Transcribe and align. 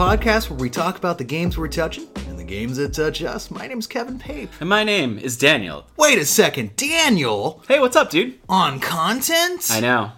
Podcast 0.00 0.48
where 0.48 0.58
we 0.58 0.70
talk 0.70 0.96
about 0.96 1.18
the 1.18 1.24
games 1.24 1.58
we're 1.58 1.68
touching 1.68 2.08
and 2.26 2.38
the 2.38 2.42
games 2.42 2.78
that 2.78 2.94
touch 2.94 3.22
us. 3.22 3.50
My 3.50 3.66
name's 3.66 3.86
Kevin 3.86 4.18
Pape. 4.18 4.48
And 4.58 4.66
my 4.66 4.82
name 4.82 5.18
is 5.18 5.36
Daniel. 5.36 5.84
Wait 5.98 6.16
a 6.16 6.24
second, 6.24 6.74
Daniel? 6.74 7.62
Hey, 7.68 7.80
what's 7.80 7.96
up, 7.96 8.08
dude? 8.08 8.38
On 8.48 8.80
content? 8.80 9.68
I 9.70 9.80
know. 9.80 10.12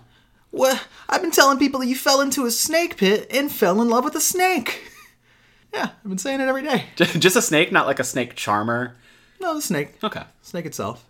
What? 0.52 0.86
I've 1.08 1.20
been 1.20 1.32
telling 1.32 1.58
people 1.58 1.80
that 1.80 1.88
you 1.88 1.96
fell 1.96 2.20
into 2.20 2.46
a 2.46 2.52
snake 2.52 2.96
pit 2.96 3.26
and 3.28 3.50
fell 3.50 3.82
in 3.82 3.88
love 3.88 4.04
with 4.04 4.14
a 4.14 4.20
snake. 4.20 4.88
Yeah, 5.74 5.88
I've 6.04 6.08
been 6.08 6.18
saying 6.18 6.40
it 6.40 6.48
every 6.48 6.62
day. 6.62 6.84
Just 6.96 7.34
a 7.34 7.42
snake, 7.42 7.72
not 7.72 7.86
like 7.86 7.98
a 7.98 8.04
snake 8.04 8.36
charmer. 8.36 8.94
No, 9.40 9.54
the 9.54 9.62
snake. 9.62 9.94
Okay. 10.04 10.22
Snake 10.42 10.66
itself. 10.66 11.04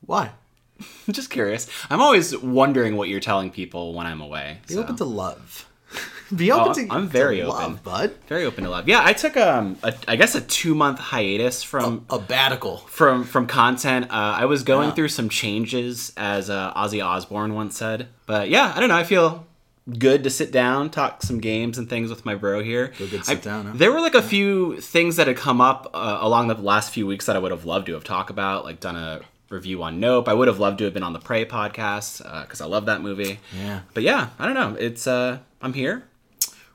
Why? 0.00 0.30
Just 1.10 1.28
curious. 1.30 1.68
I'm 1.88 2.00
always 2.00 2.36
wondering 2.36 2.96
what 2.96 3.10
you're 3.10 3.20
telling 3.20 3.50
people 3.50 3.92
when 3.92 4.06
I'm 4.06 4.22
away. 4.22 4.58
Be 4.66 4.74
so. 4.74 4.80
open 4.80 4.96
to 4.96 5.04
love. 5.04 5.67
Be 6.34 6.52
open 6.52 6.70
Oh, 6.70 6.74
to. 6.74 6.86
I'm 6.94 7.08
very 7.08 7.36
to 7.38 7.42
open. 7.44 7.58
love, 7.58 7.84
bud. 7.84 8.14
Very 8.28 8.44
open 8.44 8.64
to 8.64 8.70
love. 8.70 8.86
Yeah, 8.88 9.00
I 9.02 9.12
took 9.14 9.36
um, 9.36 9.78
a, 9.82 9.94
I 10.06 10.16
guess 10.16 10.34
a 10.34 10.40
two 10.42 10.74
month 10.74 10.98
hiatus 10.98 11.62
from 11.62 12.04
A 12.10 12.18
batical. 12.18 12.86
from 12.88 13.24
from 13.24 13.46
content. 13.46 14.06
Uh, 14.10 14.36
I 14.38 14.44
was 14.44 14.62
going 14.62 14.88
Yeah. 14.90 14.94
through 14.94 15.08
some 15.08 15.28
changes, 15.28 16.12
as 16.16 16.50
uh, 16.50 16.72
Ozzy 16.74 17.04
Osbourne 17.04 17.54
once 17.54 17.76
said. 17.76 18.08
But 18.26 18.50
yeah, 18.50 18.72
I 18.76 18.80
don't 18.80 18.88
know. 18.90 18.96
I 18.96 19.04
feel 19.04 19.46
good 19.98 20.22
to 20.24 20.28
sit 20.30 20.52
down, 20.52 20.90
talk 20.90 21.22
some 21.22 21.38
games 21.40 21.78
and 21.78 21.88
things 21.88 22.10
with 22.10 22.26
my 22.26 22.34
bro 22.34 22.62
here. 22.62 22.88
Feel 22.92 23.08
good 23.08 23.20
to 23.20 23.24
sit 23.26 23.38
I- 23.38 23.40
down, 23.40 23.66
huh? 23.66 23.72
There 23.76 23.90
were 23.90 24.00
like 24.02 24.14
a 24.14 24.20
few 24.20 24.80
things 24.82 25.16
that 25.16 25.28
had 25.28 25.36
come 25.38 25.62
up 25.62 25.88
uh, 25.94 26.18
along 26.20 26.48
the 26.48 26.54
last 26.56 26.90
few 26.92 27.06
weeks 27.06 27.24
that 27.24 27.36
I 27.36 27.38
would 27.38 27.52
have 27.52 27.64
loved 27.64 27.86
to 27.86 27.94
have 27.94 28.04
talked 28.04 28.28
about, 28.28 28.64
like 28.66 28.80
done 28.80 28.96
a 28.96 29.20
review 29.48 29.82
on 29.82 29.98
Nope. 29.98 30.28
I 30.28 30.34
would 30.34 30.46
have 30.48 30.58
loved 30.58 30.76
to 30.80 30.84
have 30.84 30.92
been 30.92 31.02
on 31.02 31.14
the 31.14 31.18
Prey 31.20 31.46
podcast 31.46 32.18
because 32.42 32.60
I 32.60 32.66
love 32.66 32.84
that 32.84 33.00
movie. 33.00 33.40
Yeah. 33.56 33.80
But 33.94 34.02
yeah, 34.02 34.28
I 34.38 34.44
don't 34.44 34.52
know. 34.54 34.76
It's 34.78 35.06
uh, 35.06 35.38
I'm 35.62 35.72
here. 35.72 36.04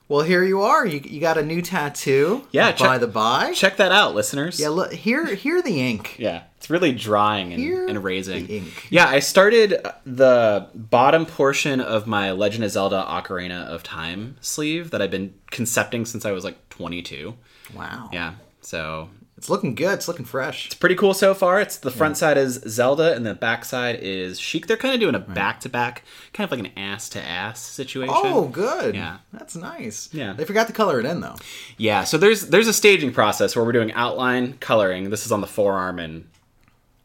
Well, 0.06 0.20
here 0.22 0.44
you 0.44 0.60
are. 0.60 0.84
You, 0.84 1.00
you 1.02 1.18
got 1.20 1.38
a 1.38 1.42
new 1.42 1.62
tattoo. 1.62 2.46
Yeah, 2.52 2.72
By 2.72 2.76
check- 2.76 3.00
the 3.00 3.06
by. 3.06 3.52
Check 3.54 3.78
that 3.78 3.90
out, 3.90 4.14
listeners. 4.14 4.60
Yeah, 4.60 4.68
look 4.68 4.92
here. 4.92 5.26
Here 5.34 5.62
the 5.62 5.80
ink. 5.80 6.16
Yeah, 6.24 6.42
it's 6.58 6.68
really 6.70 6.92
drying 6.92 7.52
and, 7.52 7.62
Here 7.62 7.86
and 7.88 8.02
raising. 8.04 8.46
ink. 8.48 8.86
Yeah, 8.90 9.06
I 9.08 9.18
started 9.20 9.76
the 10.04 10.68
bottom 10.74 11.24
portion 11.26 11.80
of 11.80 12.06
my 12.06 12.32
Legend 12.32 12.64
of 12.64 12.70
Zelda 12.70 13.04
Ocarina 13.08 13.64
of 13.66 13.82
Time 13.82 14.36
sleeve 14.40 14.90
that 14.90 15.00
I've 15.02 15.10
been 15.10 15.34
concepting 15.50 16.04
since 16.04 16.24
I 16.26 16.32
was 16.32 16.44
like 16.44 16.68
22. 16.68 17.34
Wow. 17.74 18.10
Yeah, 18.12 18.34
so 18.60 19.08
It's 19.44 19.50
looking 19.50 19.74
good. 19.74 19.92
It's 19.92 20.08
looking 20.08 20.24
fresh. 20.24 20.64
it's 20.64 20.74
pretty 20.74 20.94
cool 20.94 21.12
so 21.12 21.34
far. 21.34 21.60
It's 21.60 21.76
the 21.76 21.90
front 21.90 22.16
side 22.16 22.38
is 22.38 22.54
Zelda 22.66 23.12
and 23.14 23.26
the 23.26 23.34
back 23.34 23.66
side 23.66 23.98
is 24.00 24.40
Sheik. 24.40 24.66
They're 24.66 24.78
kind 24.78 24.94
of 24.94 25.00
doing 25.00 25.14
a 25.14 25.18
back 25.18 25.60
to 25.60 25.68
back, 25.68 26.02
kind 26.32 26.50
of 26.50 26.58
like 26.58 26.66
an 26.66 26.78
ass 26.78 27.10
to 27.10 27.20
ass 27.20 27.60
situation. 27.60 28.14
Oh, 28.16 28.48
good. 28.48 28.94
Yeah. 28.94 29.18
That's 29.34 29.54
nice. 29.54 30.08
Yeah. 30.14 30.32
They 30.32 30.46
forgot 30.46 30.66
to 30.68 30.72
color 30.72 30.98
it 30.98 31.04
in 31.04 31.20
though. 31.20 31.34
Yeah, 31.76 32.04
so 32.04 32.16
there's 32.16 32.48
there's 32.48 32.68
a 32.68 32.72
staging 32.72 33.12
process 33.12 33.54
where 33.54 33.62
we're 33.66 33.72
doing 33.72 33.92
outline 33.92 34.54
coloring. 34.60 35.10
This 35.10 35.26
is 35.26 35.30
on 35.32 35.42
the 35.42 35.46
forearm 35.46 35.98
and 35.98 36.26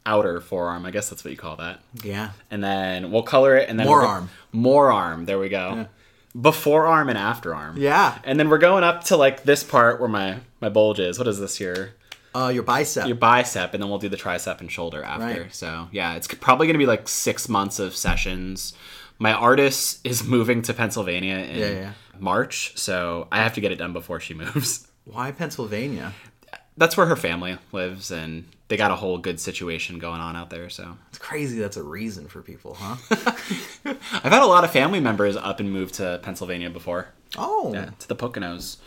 outer 0.05 0.39
forearm. 0.39 0.85
I 0.85 0.91
guess 0.91 1.09
that's 1.09 1.25
what 1.25 1.31
you 1.31 1.37
call 1.37 1.57
that. 1.57 1.81
Yeah. 2.05 2.29
and 2.49 2.63
then 2.63 3.11
we'll 3.11 3.23
color 3.23 3.57
it, 3.57 3.67
and 3.67 3.77
then 3.77 3.85
More 3.85 4.01
arm. 4.03 4.29
more 4.53 4.93
arm. 4.93 5.25
There 5.25 5.39
we 5.39 5.49
go. 5.49 5.87
Before 6.39 6.85
arm 6.87 7.09
and 7.09 7.17
after 7.17 7.53
arm. 7.53 7.75
Yeah. 7.75 8.17
And 8.23 8.39
then 8.39 8.47
we're 8.49 8.59
going 8.59 8.85
up 8.85 9.03
to 9.05 9.17
like 9.17 9.43
this 9.43 9.61
part 9.61 9.99
where 9.99 10.07
my 10.07 10.37
my 10.61 10.69
bulge 10.69 11.01
is. 11.01 11.19
What 11.19 11.27
is 11.27 11.37
this 11.41 11.57
here? 11.57 11.95
Uh, 12.35 12.51
your 12.53 12.63
bicep. 12.63 13.07
Your 13.07 13.15
bicep, 13.15 13.73
and 13.73 13.81
then 13.81 13.89
we'll 13.89 13.99
do 13.99 14.09
the 14.09 14.17
tricep 14.17 14.59
and 14.61 14.71
shoulder 14.71 15.03
after. 15.03 15.41
Right. 15.43 15.53
So 15.53 15.87
yeah, 15.91 16.15
it's 16.15 16.27
probably 16.27 16.67
gonna 16.67 16.79
be 16.79 16.85
like 16.85 17.07
six 17.07 17.49
months 17.49 17.79
of 17.79 17.95
sessions. 17.95 18.73
My 19.17 19.33
artist 19.33 19.99
is 20.05 20.23
moving 20.35 20.61
to 20.63 20.73
Pennsylvania 20.73 21.37
in 21.37 21.57
Yeah, 21.57 21.69
yeah. 21.71 21.91
March, 22.19 22.77
so 22.77 23.27
I 23.31 23.37
have 23.43 23.53
to 23.55 23.61
get 23.61 23.71
it 23.71 23.77
done 23.77 23.93
before 23.93 24.19
she 24.19 24.33
moves. 24.43 24.87
Why 25.05 25.31
Pennsylvania? 25.31 26.13
That's 26.77 26.95
where 26.95 27.07
her 27.07 27.15
family 27.17 27.57
lives, 27.73 28.09
and 28.11 28.45
they 28.69 28.77
got 28.77 28.91
a 28.91 28.95
whole 28.95 29.17
good 29.17 29.39
situation 29.39 29.99
going 29.99 30.21
on 30.21 30.35
out 30.37 30.49
there. 30.49 30.69
So 30.69 30.97
It's 31.09 31.17
crazy. 31.17 31.59
That's 31.59 31.75
a 31.77 31.83
reason 31.83 32.27
for 32.27 32.41
people, 32.41 32.75
huh? 32.79 32.95
I've 33.85 34.31
had 34.31 34.41
a 34.41 34.45
lot 34.45 34.63
of 34.63 34.71
family 34.71 34.99
members 34.99 35.35
up 35.35 35.59
and 35.59 35.71
move 35.73 35.91
to 35.93 36.19
Pennsylvania 36.23 36.69
before. 36.69 37.07
Oh, 37.37 37.73
Yeah, 37.73 37.89
to 37.99 38.07
the 38.07 38.15
Poconos. 38.15 38.77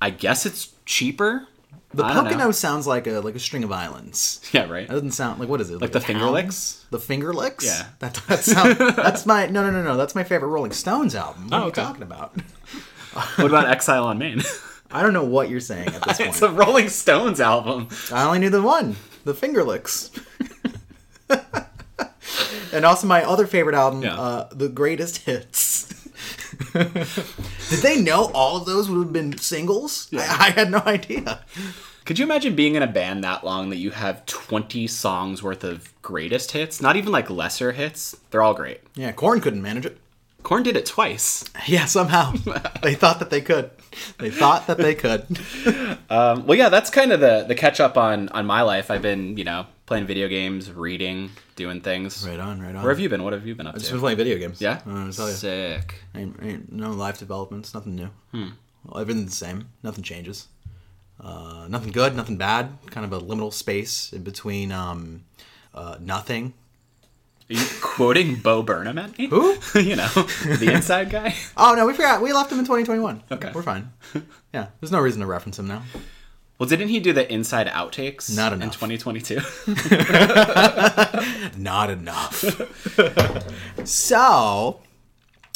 I 0.00 0.10
guess 0.10 0.44
it's 0.46 0.72
cheaper. 0.84 1.46
The. 1.94 2.02
Pocono 2.04 2.50
sounds 2.52 2.86
like 2.86 3.06
a 3.06 3.20
like 3.20 3.34
a 3.34 3.38
string 3.38 3.64
of 3.64 3.72
islands. 3.72 4.40
Yeah, 4.52 4.68
right. 4.68 4.86
That 4.86 4.94
doesn't 4.94 5.12
sound 5.12 5.40
like 5.40 5.48
what 5.48 5.60
is 5.60 5.70
it? 5.70 5.80
Like, 5.80 5.92
the 5.92 5.98
a 5.98 6.02
Finger? 6.02 6.26
Licks? 6.26 6.84
The 6.90 6.98
Finger 6.98 7.32
Licks. 7.32 7.64
Yeah. 7.64 7.86
That 8.00 8.20
that 8.28 8.40
sound, 8.44 8.76
that's 8.96 9.24
my 9.26 9.46
no 9.46 9.62
no 9.62 9.70
no 9.70 9.82
no. 9.82 9.96
That's 9.96 10.14
my 10.14 10.24
favorite 10.24 10.48
Rolling 10.48 10.72
Stones 10.72 11.14
album. 11.14 11.44
What 11.48 11.52
Oh, 11.52 11.56
are 11.64 11.66
okay. 11.68 11.80
you 11.82 11.86
talking 11.86 12.02
about? 12.02 12.34
What 13.36 13.46
about 13.48 13.68
Exile 13.68 14.04
on 14.06 14.16
Main? 14.18 14.40
I 14.90 15.02
don't 15.02 15.12
know 15.12 15.24
what 15.24 15.50
you're 15.50 15.60
saying 15.60 15.88
at 15.88 16.02
this 16.02 16.16
point. 16.16 16.30
it's 16.30 16.40
a 16.40 16.48
Rolling 16.50 16.88
Stones 16.88 17.40
album. 17.40 17.88
I 18.10 18.24
only 18.24 18.38
knew 18.38 18.48
the 18.48 18.62
one, 18.62 18.96
the 19.24 19.34
Finger 19.34 19.62
Licks. 19.64 20.10
and 22.72 22.84
also 22.86 23.06
my 23.06 23.22
other 23.22 23.46
favorite 23.46 23.74
album, 23.74 24.02
Yeah. 24.02 24.18
uh, 24.18 24.48
The 24.52 24.68
Greatest 24.70 25.18
Hits. 25.18 25.91
Did 26.72 27.78
they 27.82 28.00
know 28.00 28.30
all 28.34 28.56
of 28.56 28.66
those 28.66 28.88
would 28.88 29.04
have 29.04 29.12
been 29.12 29.36
singles? 29.38 30.08
I, 30.12 30.48
I 30.48 30.50
had 30.50 30.70
no 30.70 30.82
idea. 30.86 31.40
Could 32.04 32.18
you 32.18 32.24
imagine 32.24 32.56
being 32.56 32.74
in 32.74 32.82
a 32.82 32.88
band 32.88 33.22
that 33.22 33.44
long 33.44 33.70
that 33.70 33.76
you 33.76 33.90
have 33.92 34.26
20 34.26 34.86
songs 34.88 35.42
worth 35.42 35.62
of 35.62 35.92
greatest 36.02 36.52
hits? 36.52 36.80
Not 36.82 36.96
even 36.96 37.12
like 37.12 37.30
lesser 37.30 37.72
hits. 37.72 38.16
They're 38.30 38.42
all 38.42 38.54
great. 38.54 38.80
Yeah, 38.94 39.12
Korn 39.12 39.40
couldn't 39.40 39.62
manage 39.62 39.86
it. 39.86 39.98
Korn 40.42 40.64
did 40.64 40.76
it 40.76 40.86
twice. 40.86 41.44
Yeah, 41.66 41.84
somehow 41.84 42.32
they 42.82 42.94
thought 42.94 43.20
that 43.20 43.30
they 43.30 43.40
could. 43.40 43.70
They 44.18 44.30
thought 44.30 44.66
that 44.66 44.78
they 44.78 44.94
could. 44.96 45.38
Um, 46.10 46.44
well, 46.46 46.58
yeah, 46.58 46.70
that's 46.70 46.90
kind 46.90 47.12
of 47.12 47.20
the 47.20 47.44
the 47.46 47.54
catch 47.54 47.78
up 47.78 47.96
on 47.96 48.28
on 48.30 48.46
my 48.46 48.62
life. 48.62 48.90
I've 48.90 49.02
been, 49.02 49.36
you 49.36 49.44
know, 49.44 49.66
playing 49.92 50.06
video 50.06 50.26
games, 50.26 50.72
reading, 50.72 51.30
doing 51.54 51.82
things. 51.82 52.26
Right 52.26 52.40
on, 52.40 52.62
right 52.62 52.74
on. 52.74 52.82
Where 52.82 52.90
have 52.90 52.98
you 52.98 53.10
been? 53.10 53.22
What 53.22 53.34
have 53.34 53.46
you 53.46 53.54
been 53.54 53.66
up 53.66 53.74
Just 53.74 53.88
to? 53.88 53.92
been 53.92 54.00
playing 54.00 54.16
video 54.16 54.38
games. 54.38 54.58
Yeah, 54.58 54.80
I 54.86 54.88
don't 54.88 54.94
know 54.94 55.04
what 55.04 55.10
to 55.10 55.16
tell 55.18 55.28
you. 55.28 55.34
sick. 55.34 55.94
Ain't, 56.14 56.36
ain't 56.40 56.72
no 56.72 56.92
life 56.92 57.18
developments, 57.18 57.74
nothing 57.74 57.94
new. 57.96 58.08
Hmm. 58.30 58.48
Well, 58.86 59.02
everything's 59.02 59.38
the 59.38 59.44
same. 59.44 59.68
Nothing 59.82 60.02
changes. 60.02 60.48
Uh, 61.20 61.66
nothing 61.68 61.92
good, 61.92 62.16
nothing 62.16 62.38
bad. 62.38 62.70
Kind 62.86 63.04
of 63.04 63.12
a 63.12 63.20
liminal 63.22 63.52
space 63.52 64.14
in 64.14 64.22
between 64.22 64.72
um, 64.72 65.24
uh, 65.74 65.98
nothing. 66.00 66.54
Are 67.50 67.54
you 67.54 67.66
quoting 67.82 68.36
Bo 68.36 68.62
Burnham 68.62 68.96
at 68.96 69.18
me? 69.18 69.26
Who? 69.26 69.58
you 69.78 69.96
know, 69.96 70.08
the 70.08 70.70
inside 70.72 71.10
guy. 71.10 71.34
Oh 71.58 71.74
no, 71.74 71.86
we 71.86 71.92
forgot. 71.92 72.22
We 72.22 72.32
left 72.32 72.50
him 72.50 72.58
in 72.60 72.64
2021. 72.64 73.24
Okay. 73.30 73.50
we're 73.54 73.62
fine. 73.62 73.92
Yeah, 74.54 74.68
there's 74.80 74.92
no 74.92 75.00
reason 75.00 75.20
to 75.20 75.26
reference 75.26 75.58
him 75.58 75.66
now. 75.66 75.82
Well, 76.58 76.68
didn't 76.68 76.88
he 76.88 77.00
do 77.00 77.12
the 77.12 77.30
inside 77.32 77.66
outtakes 77.66 78.34
Not 78.36 78.52
enough. 78.52 78.82
in 78.82 78.88
2022? 78.96 79.40
Not 81.58 81.90
enough. 81.90 82.44
so, 83.84 84.80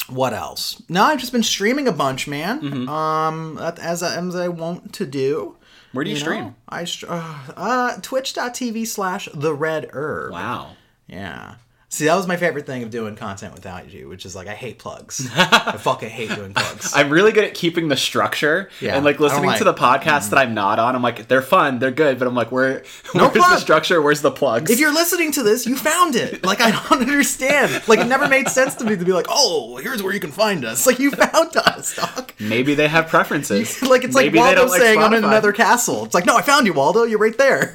what 0.09 0.33
else? 0.33 0.81
No, 0.89 1.03
I've 1.05 1.19
just 1.19 1.31
been 1.31 1.43
streaming 1.43 1.87
a 1.87 1.91
bunch, 1.93 2.27
man. 2.27 2.61
Mm-hmm. 2.61 2.89
Um, 2.89 3.57
as 3.57 4.03
I, 4.03 4.17
as 4.17 4.35
I 4.35 4.47
want 4.49 4.91
to 4.93 5.05
do. 5.05 5.55
Where 5.93 6.03
do 6.03 6.09
you, 6.11 6.17
know, 6.17 6.21
stream? 6.21 6.55
I 6.67 6.83
str- 6.83 7.05
uh, 7.09 7.37
uh, 7.55 7.97
Twitch.tv 8.01 8.85
slash 8.87 9.29
the 9.33 9.53
red 9.53 9.89
herb. 9.93 10.33
Wow. 10.33 10.75
Yeah. 11.07 11.55
See, 11.89 12.03
that 12.03 12.15
was 12.15 12.27
my 12.27 12.35
favorite 12.35 12.65
thing 12.65 12.83
of 12.83 12.89
doing 12.89 13.15
content 13.15 13.53
without 13.53 13.89
you, 13.93 14.09
which 14.09 14.25
is 14.25 14.35
like 14.35 14.47
I 14.47 14.53
hate 14.55 14.77
plugs. 14.77 15.25
I 15.35 15.77
fucking 15.77 16.09
hate 16.09 16.29
doing 16.35 16.53
plugs. 16.53 16.91
I'm 16.93 17.09
really 17.09 17.31
good 17.31 17.45
at 17.45 17.53
keeping 17.53 17.87
the 17.87 17.95
structure 17.95 18.69
Yeah, 18.81 18.97
and 18.97 19.05
like 19.05 19.21
listening 19.21 19.53
to 19.53 19.63
the 19.63 19.71
like- 19.71 20.01
mm. 20.01 20.03
podcast 20.03 20.31
that 20.31 20.37
I'm 20.37 20.53
not 20.53 20.79
on. 20.79 20.95
I'm 20.95 21.01
like, 21.01 21.29
they're 21.29 21.41
fun, 21.41 21.79
they're 21.79 21.91
good, 21.91 22.19
but 22.19 22.27
I'm 22.27 22.35
like, 22.35 22.51
where, 22.51 22.83
No 23.15 23.29
where's 23.29 23.35
the 23.35 23.59
structure? 23.59 24.01
Where's 24.01 24.21
the 24.21 24.31
plugs? 24.31 24.69
if 24.69 24.81
you're 24.81 24.93
listening 24.93 25.31
to 25.33 25.43
this, 25.43 25.65
you 25.65 25.75
found 25.77 26.15
it. 26.15 26.43
Like 26.47 26.61
I 26.61 26.71
don't 26.71 27.01
understand. 27.01 27.87
Like 27.89 27.99
it 27.99 28.05
never 28.07 28.27
made 28.27 28.47
sense 28.47 28.75
to 28.75 28.85
me 28.85 28.95
to 28.95 29.03
be 29.03 29.11
like, 29.11 29.25
oh, 29.27 29.77
here's 29.77 30.01
where 30.01 30.13
you 30.13 30.19
can 30.19 30.31
find 30.31 30.63
us. 30.63 30.87
Like 30.87 30.97
you 30.99 31.11
found 31.11 31.55
us, 31.57 31.95
dog. 31.95 32.31
Maybe 32.39 32.73
they 32.73 32.87
have 32.87 33.07
preferences. 33.07 33.81
like 33.81 34.05
it's 34.05 34.15
Maybe 34.15 34.37
like 34.39 34.55
Waldo 34.55 34.61
don't 34.61 34.69
like 34.69 34.81
saying 34.81 34.99
I'm 34.99 35.13
in 35.13 35.25
another 35.25 35.51
castle. 35.51 36.05
It's 36.05 36.13
like, 36.13 36.25
no, 36.25 36.37
I 36.37 36.41
found 36.41 36.65
you, 36.67 36.73
Waldo. 36.73 37.03
You're 37.03 37.19
right 37.19 37.37
there. 37.37 37.73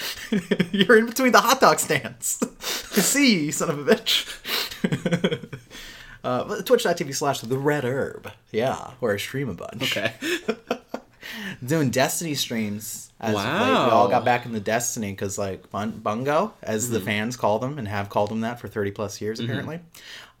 You're 0.72 0.98
in 0.98 1.06
between 1.06 1.32
the 1.32 1.40
hot 1.40 1.60
dog 1.60 1.78
stands. 1.78 2.38
I 2.42 3.00
see 3.00 3.34
you, 3.34 3.40
you 3.40 3.52
son 3.52 3.70
of 3.70 3.86
a 3.88 3.94
bitch. 3.94 5.48
uh, 6.24 6.62
Twitch.tv 6.62 7.14
slash 7.14 7.40
the 7.40 7.58
red 7.58 7.84
herb. 7.84 8.30
Yeah, 8.52 8.92
where 9.00 9.14
I 9.14 9.16
stream 9.16 9.48
a 9.48 9.54
bunch. 9.54 9.96
Okay. 9.96 10.12
Doing 11.64 11.90
Destiny 11.90 12.34
streams. 12.34 13.12
As. 13.20 13.34
Wow. 13.34 13.86
We 13.86 13.90
all 13.90 14.08
got 14.08 14.24
back 14.24 14.46
into 14.46 14.60
Destiny 14.60 15.10
because, 15.10 15.38
like, 15.38 15.70
Bun- 15.70 15.90
Bungo, 16.02 16.54
as 16.62 16.84
Mm-hmm. 16.84 16.94
the 16.94 17.00
fans 17.00 17.36
call 17.36 17.58
them 17.58 17.78
and 17.78 17.88
have 17.88 18.08
called 18.08 18.30
them 18.30 18.42
that 18.42 18.60
for 18.60 18.68
30 18.68 18.92
plus 18.92 19.20
years, 19.20 19.40
apparently, 19.40 19.80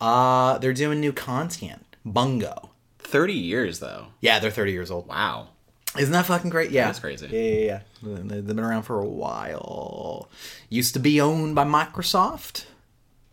uh, 0.00 0.58
they're 0.58 0.72
doing 0.72 1.00
new 1.00 1.12
content. 1.12 1.84
Bungo. 2.04 2.70
30 3.00 3.32
years 3.32 3.78
though. 3.80 4.08
Yeah, 4.20 4.38
they're 4.38 4.50
30 4.50 4.72
years 4.72 4.90
old. 4.90 5.08
Wow. 5.08 5.48
Isn't 5.98 6.12
that 6.12 6.26
fucking 6.26 6.50
great? 6.50 6.70
Yeah. 6.70 6.86
That's 6.86 7.00
crazy. 7.00 7.26
Yeah, 7.26 7.40
yeah, 7.40 7.64
yeah. 7.66 7.80
They- 8.22 8.40
They've 8.40 8.46
been 8.56 8.60
around 8.60 8.82
for 8.84 9.00
a 9.00 9.06
while. 9.06 10.28
Used 10.68 10.94
to 10.94 11.00
be 11.00 11.20
owned 11.20 11.54
by 11.54 11.64
Microsoft. 11.64 12.64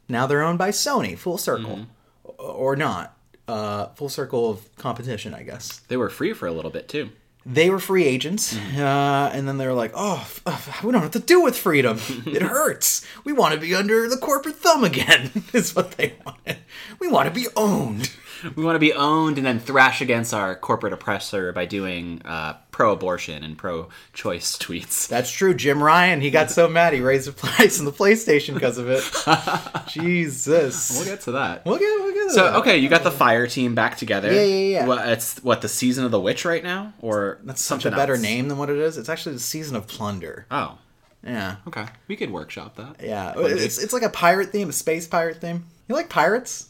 Now 0.10 0.28
they're 0.28 0.44
owned 0.44 0.58
by 0.60 0.70
Sony, 0.70 1.18
full 1.18 1.38
circle. 1.38 1.78
Mm-hmm. 1.78 2.34
Or 2.40 2.76
not. 2.76 3.12
uh, 3.48 3.88
full 3.96 4.10
circle 4.10 4.50
of 4.50 4.76
competition, 4.76 5.34
I 5.36 5.44
guess. 5.44 5.78
They 5.88 5.98
were 5.98 6.10
free 6.10 6.34
for 6.34 6.48
a 6.48 6.52
little 6.52 6.72
bit 6.72 6.88
too. 6.90 7.10
They 7.48 7.70
were 7.70 7.78
free 7.80 8.06
agents, 8.06 8.58
uh, 8.76 9.30
and 9.32 9.48
then 9.48 9.60
they 9.60 9.68
were 9.68 9.74
like, 9.74 9.92
"Oh, 9.94 10.16
f- 10.22 10.42
f- 10.48 10.84
we 10.84 10.92
don't 10.92 11.04
have 11.04 11.12
to 11.12 11.20
do 11.20 11.42
with 11.42 11.56
freedom. 11.56 12.00
It 12.26 12.42
hurts. 12.56 13.06
We 13.24 13.34
want 13.34 13.54
to 13.54 13.60
be 13.60 13.76
under 13.76 14.10
the 14.10 14.18
corporate 14.18 14.56
thumb 14.56 14.84
again." 14.84 15.30
is 15.54 15.76
what 15.76 15.92
they 15.92 16.16
wanted. 16.26 16.58
We 17.00 17.08
want 17.08 17.28
to 17.28 17.40
be 17.40 17.46
owned. 17.56 18.10
We 18.56 18.64
want 18.64 18.76
to 18.76 18.80
be 18.80 18.94
owned 18.94 19.38
and 19.38 19.46
then 19.46 19.60
thrash 19.60 20.02
against 20.02 20.34
our 20.34 20.56
corporate 20.56 20.94
oppressor 20.94 21.52
by 21.52 21.66
doing 21.66 22.22
uh, 22.26 22.54
pro-abortion 22.72 23.44
and 23.44 23.58
pro-choice 23.58 24.58
tweets. 24.60 25.08
That's 25.08 25.32
true. 25.32 25.54
Jim 25.54 25.82
Ryan, 25.82 26.22
he 26.22 26.30
got 26.32 26.52
so 26.52 26.68
mad 26.68 26.94
he 26.94 27.00
raised 27.02 27.28
the 27.28 27.32
price 27.34 27.80
on 27.80 27.86
the 27.86 27.92
PlayStation 27.92 28.54
because 28.54 28.78
of 28.78 28.90
it. 28.90 29.04
Jesus. 29.88 30.92
We'll 30.96 31.06
get 31.06 31.22
to 31.22 31.32
that. 31.34 31.66
We'll 31.66 31.78
get, 31.80 32.00
we'll 32.00 32.14
get 32.14 32.24
to 32.28 32.34
So 32.34 32.44
that. 32.52 32.56
okay, 32.58 32.78
you 32.78 32.90
got 32.90 33.04
the 33.04 33.12
fire 33.12 33.48
team 33.48 33.76
back 33.76 33.98
together. 33.98 34.32
Yeah, 34.34 34.44
yeah, 34.44 34.80
yeah. 34.80 34.86
What, 34.88 35.08
it's 35.08 35.40
what 35.44 35.62
the 35.62 35.70
season 35.70 36.06
of 36.06 36.12
the 36.12 36.20
witch 36.20 36.46
right 36.46 36.64
now, 36.64 36.94
or 37.02 37.40
That's 37.44 37.62
such 37.62 37.84
something 37.84 37.94
a 37.94 37.96
better 37.96 38.14
else? 38.14 38.22
name 38.22 38.48
than 38.48 38.58
what 38.58 38.70
it 38.70 38.78
is. 38.78 38.98
It's 38.98 39.10
actually 39.10 39.34
the 39.36 39.42
season 39.42 39.76
of 39.76 39.88
plunder. 39.88 40.46
Oh, 40.52 40.78
Yeah. 41.24 41.58
okay. 41.68 41.86
We 42.08 42.16
could 42.16 42.32
workshop 42.32 42.76
that. 42.76 42.98
Yeah. 43.04 43.34
It's, 43.38 43.78
it's 43.82 43.94
like 43.94 44.04
a 44.04 44.10
pirate 44.10 44.52
theme, 44.52 44.70
a 44.70 44.74
space 44.74 45.08
pirate 45.08 45.42
theme. 45.42 45.66
You 45.88 45.96
like 45.96 46.10
pirates? 46.10 46.70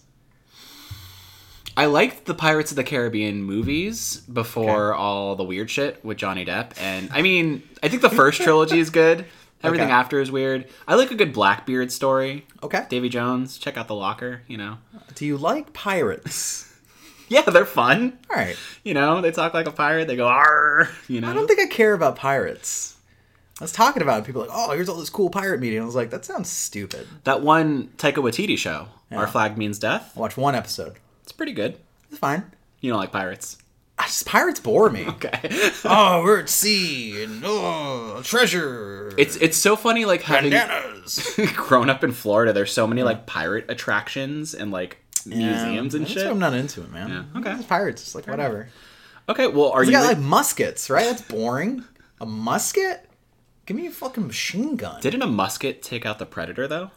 I 1.78 1.86
liked 1.88 2.26
the 2.26 2.34
Pirates 2.34 2.72
of 2.72 2.78
the 2.78 2.84
Caribbean 2.84 3.44
movies 3.44 4.18
before 4.32 4.94
all 4.94 5.36
the 5.36 5.44
weird 5.44 5.70
shit 5.70 6.04
with 6.06 6.18
Johnny 6.18 6.46
Depp, 6.46 6.72
and 6.80 7.10
I 7.12 7.22
mean, 7.22 7.64
I 7.84 7.90
think 7.90 8.02
the 8.02 8.10
first 8.10 8.42
trilogy 8.42 8.80
is 8.80 8.90
good. 8.90 9.26
Everything 9.64 9.88
Okay. 9.88 9.94
after 9.96 10.20
is 10.20 10.32
weird. 10.32 10.68
I 10.88 10.94
like 10.96 11.10
a 11.12 11.16
good 11.16 11.34
Blackbeard 11.34 11.92
story. 11.92 12.46
Okay. 12.62 12.86
Davy 12.88 13.10
Jones, 13.10 13.58
check 13.58 13.78
out 13.78 13.88
the 13.88 13.96
locker. 13.96 14.42
You 14.48 14.58
know, 14.58 14.78
Do 15.16 15.26
you 15.26 15.38
like 15.38 15.74
pirates? 15.74 16.72
yeah, 17.30 17.42
they're 17.42 17.66
fun. 17.66 18.20
All 18.30 18.36
right. 18.36 18.56
You 18.84 18.94
know, 18.94 19.22
they 19.22 19.32
talk 19.32 19.54
like 19.56 19.66
a 19.68 19.72
pirate. 19.72 20.08
They 20.08 20.16
go 20.16 20.28
"arr," 20.28 20.90
you 21.08 21.20
know. 21.20 21.30
I 21.30 21.34
don't 21.34 21.48
think 21.48 21.60
I 21.60 21.66
care 21.66 21.94
about 21.94 22.16
pirates. 22.16 22.96
I 23.60 23.64
was 23.64 23.72
talking 23.72 24.04
about 24.04 24.20
it. 24.20 24.26
People 24.26 24.42
like, 24.42 24.52
oh, 24.54 24.72
here's 24.72 24.88
all 24.90 24.98
this 24.98 25.10
cool 25.10 25.30
pirate 25.30 25.60
media. 25.62 25.82
I 25.82 25.86
was 25.86 25.96
like, 25.96 26.10
that 26.12 26.26
sounds 26.26 26.50
stupid. 26.50 27.08
that 27.24 27.42
one 27.42 27.88
Taika 27.98 28.16
Waititi 28.16 28.58
show, 28.58 28.88
Yeah. 29.10 29.20
Our 29.20 29.28
Flag 29.28 29.58
Means 29.58 29.80
Death. 29.80 30.12
I 30.16 30.20
watched 30.20 30.38
one 30.38 30.54
episode. 30.56 30.98
It's 31.26 31.32
pretty 31.32 31.54
good. 31.54 31.80
It's 32.12 32.20
fine. 32.20 32.52
You 32.82 32.92
don't 32.92 33.00
like 33.00 33.12
pirates. 33.12 33.58
I 33.98 34.04
just, 34.04 34.28
pirates 34.28 34.60
bore 34.60 34.92
me. 34.92 35.06
Okay. 35.16 35.72
oh, 35.86 36.22
we're 36.24 36.42
at 36.42 36.50
sea 36.50 37.24
and 37.24 37.42
oh, 37.44 38.22
treasure. 38.24 39.12
it's 39.18 39.36
it's 39.38 39.58
so 39.58 39.76
funny 39.76 40.06
like 40.06 40.22
having 40.22 40.52
bananas. 40.52 41.36
grown 41.56 41.90
up 41.90 42.04
in 42.04 42.12
Florida. 42.12 42.54
There's 42.54 42.72
so 42.72 42.86
many 42.86 43.02
like 43.02 43.26
pirate 43.26 43.66
attractions 43.70 44.54
and 44.54 44.72
like 44.72 44.98
museums 45.26 45.96
and 45.96 46.08
shit. 46.08 46.28
I'm 46.28 46.38
not 46.38 46.54
into 46.54 46.82
it, 46.82 46.92
man. 46.92 47.10
Yeah, 47.10 47.40
okay. 47.40 47.54
It's 47.54 47.66
pirates. 47.66 48.04
It's 48.04 48.14
like 48.14 48.28
whatever. 48.28 48.68
Okay, 49.28 49.48
well, 49.48 49.72
are 49.72 49.84
You 49.84 49.92
got 49.92 50.06
like 50.06 50.20
muskets, 50.20 50.92
right? 50.92 51.06
That's 51.06 51.24
boring. 51.24 51.84
A 52.22 52.26
musket? 52.28 53.10
Give 53.66 53.76
me 53.76 53.88
a 53.88 53.92
fucking 53.92 54.28
machine 54.28 54.76
gun. 54.76 55.02
Did, 55.02 55.12
Didn't 55.12 55.24
a 55.24 55.32
musket 55.32 55.82
take 55.82 56.06
out 56.06 56.20
the 56.20 56.28
predator 56.28 56.68
though? 56.68 56.92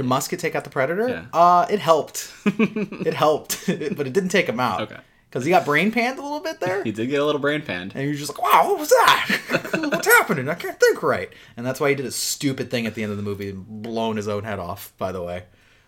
A 0.00 0.04
musket 0.04 0.40
take 0.40 0.54
out 0.54 0.64
the 0.64 0.70
predator? 0.70 1.08
Yeah. 1.08 1.24
Uh, 1.32 1.66
it 1.70 1.78
helped. 1.80 2.32
it 2.46 3.14
helped, 3.14 3.64
but 3.66 4.06
it 4.06 4.12
didn't 4.12 4.30
take 4.30 4.48
him 4.48 4.60
out. 4.60 4.82
Okay. 4.82 4.98
Because 5.28 5.44
he 5.46 5.50
got 5.50 5.64
brain 5.64 5.90
panned 5.92 6.18
a 6.18 6.22
little 6.22 6.40
bit 6.40 6.60
there. 6.60 6.82
He 6.84 6.92
did 6.92 7.08
get 7.08 7.20
a 7.20 7.24
little 7.24 7.40
brain 7.40 7.62
panned. 7.62 7.92
And 7.94 8.04
you're 8.04 8.14
just 8.14 8.30
like, 8.30 8.42
wow, 8.42 8.68
what 8.68 8.78
was 8.78 8.90
that? 8.90 9.70
What's 9.90 10.06
happening? 10.06 10.48
I 10.48 10.54
can't 10.54 10.78
think 10.78 11.02
right. 11.02 11.30
And 11.56 11.64
that's 11.64 11.80
why 11.80 11.88
he 11.88 11.94
did 11.94 12.04
a 12.06 12.10
stupid 12.10 12.70
thing 12.70 12.86
at 12.86 12.94
the 12.94 13.02
end 13.02 13.12
of 13.12 13.16
the 13.16 13.22
movie, 13.22 13.48
and 13.48 13.64
blown 13.82 14.16
his 14.16 14.28
own 14.28 14.44
head 14.44 14.58
off. 14.58 14.92
By 14.98 15.10
the 15.12 15.22
way, 15.22 15.44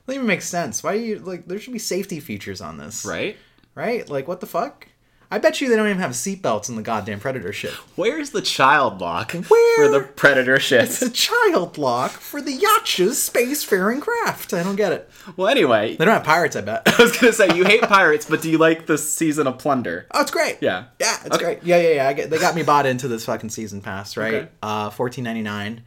doesn't 0.07 0.15
even 0.19 0.27
make 0.27 0.41
sense. 0.43 0.83
Why 0.83 0.97
do 0.97 1.05
you 1.05 1.19
like? 1.19 1.47
There 1.47 1.59
should 1.59 1.73
be 1.75 1.79
safety 1.79 2.21
features 2.21 2.61
on 2.61 2.79
this, 2.79 3.05
Right? 3.05 3.37
Right? 3.75 4.09
Like, 4.09 4.29
what 4.29 4.41
the 4.41 4.47
fuck? 4.47 4.89
I 5.35 5.39
bet 5.39 5.61
you 5.61 5.69
they 5.69 5.75
don't 5.75 5.89
even 5.89 5.99
have 5.99 6.13
seatbelts 6.13 6.69
in 6.69 6.77
the 6.77 6.83
goddamn 6.83 7.19
Predator 7.19 7.53
ship. 7.53 7.73
Where's 7.97 8.31
the 8.31 8.41
child 8.41 9.01
lock 9.01 9.33
Where- 9.33 9.77
for 9.87 9.89
the 9.89 10.01
predator 10.01 10.61
ship? 10.61 10.85
It's 10.85 11.03
a 11.03 11.11
child 11.11 11.77
lock 11.77 12.13
for 12.13 12.41
the 12.41 12.57
Yautja's 12.57 13.19
spacefaring 13.29 14.01
craft. 14.01 14.55
I 14.55 14.63
don't 14.63 14.77
get 14.77 14.93
it. 14.93 15.11
well, 15.37 15.49
anyway, 15.49 15.97
They 15.97 16.05
don't 16.05 16.15
have 16.15 16.23
pirates, 16.23 16.55
I 16.55 16.61
bet. 16.61 16.83
I 16.99 17.03
was 17.03 17.17
gonna 17.19 17.33
say 17.33 17.57
you 17.57 17.65
hate 17.65 17.83
pirates, 17.83 18.27
but 18.27 18.43
do 18.43 18.51
you 18.51 18.59
like 18.59 18.87
the 18.87 18.97
season 18.97 19.49
of 19.49 19.59
Plunder? 19.59 20.07
Oh, 20.13 20.21
it's 20.21 20.31
great. 20.31 20.59
Yeah. 20.61 20.85
Yeah, 21.01 21.17
it's 21.25 21.35
Okay. 21.35 21.45
great. 21.45 21.63
Yeah, 21.65 21.79
yeah, 21.79 21.95
yeah. 21.95 22.09
I 22.09 22.13
get, 22.13 22.31
they 22.31 22.39
got 22.39 22.55
me 22.55 22.63
bought 22.63 22.87
into 22.87 23.09
this 23.09 23.25
fucking 23.25 23.51
season 23.51 23.81
pass, 23.81 24.17
right? 24.17 24.35
Okay. 24.35 24.49
Uh, 24.63 24.91
fourteen 24.91 25.25
ninety 25.25 25.43
nine, 25.43 25.83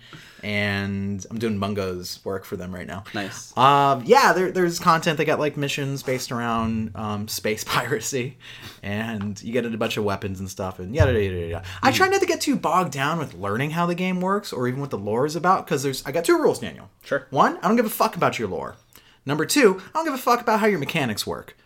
and 0.48 1.26
I'm 1.30 1.40
doing 1.40 1.60
Bungo's 1.60 2.24
work 2.24 2.46
for 2.46 2.56
them 2.56 2.74
right 2.74 2.88
now. 2.88 3.04
Nice. 3.14 3.56
Um, 3.58 4.04
yeah, 4.06 4.32
there, 4.32 4.50
there's 4.50 4.80
content. 4.80 5.18
They 5.18 5.26
got 5.26 5.40
like 5.40 5.58
missions 5.58 6.04
based 6.04 6.32
around 6.32 6.96
um, 6.96 7.28
space 7.28 7.64
piracy, 7.66 8.38
and 8.82 9.44
you 9.44 9.52
get 9.52 9.66
a 9.66 9.78
bunch 9.78 9.98
of 9.98 10.06
weapons 10.06 10.40
and 10.40 10.50
stuff, 10.50 10.80
and 10.80 10.96
yada 10.96 11.12
yada 11.12 11.36
yada. 11.36 11.48
yada. 11.48 11.66
I 11.84 11.92
try 11.92 12.08
not 12.08 12.22
to 12.22 12.26
get 12.26 12.40
too 12.40 12.56
bogged 12.56 12.94
down 12.94 13.20
with 13.20 13.34
learning 13.34 13.72
how 13.72 13.88
the 13.88 13.94
game 13.96 14.22
works 14.22 14.54
or 14.54 14.70
even 14.70 14.80
what 14.80 14.90
the 14.90 14.98
lore 14.98 15.26
is 15.26 15.36
about, 15.36 15.66
because 15.66 15.84
there's 15.84 16.02
I 16.06 16.14
got 16.14 16.24
two 16.24 16.38
rules, 16.38 16.60
Daniel. 16.60 16.90
Sure. 17.04 17.28
One, 17.30 17.58
I 17.58 17.68
don't 17.68 17.76
give 17.76 17.86
a 17.86 17.90
fuck 17.90 18.16
about 18.16 18.40
your 18.40 18.48
lore. 18.48 18.78
Number 19.26 19.46
two, 19.46 19.82
I 19.90 19.90
don't 19.96 20.06
give 20.06 20.14
a 20.14 20.18
fuck 20.18 20.40
about 20.40 20.62
how 20.62 20.68
your 20.68 20.80
mechanics 20.80 21.28
work, 21.28 21.58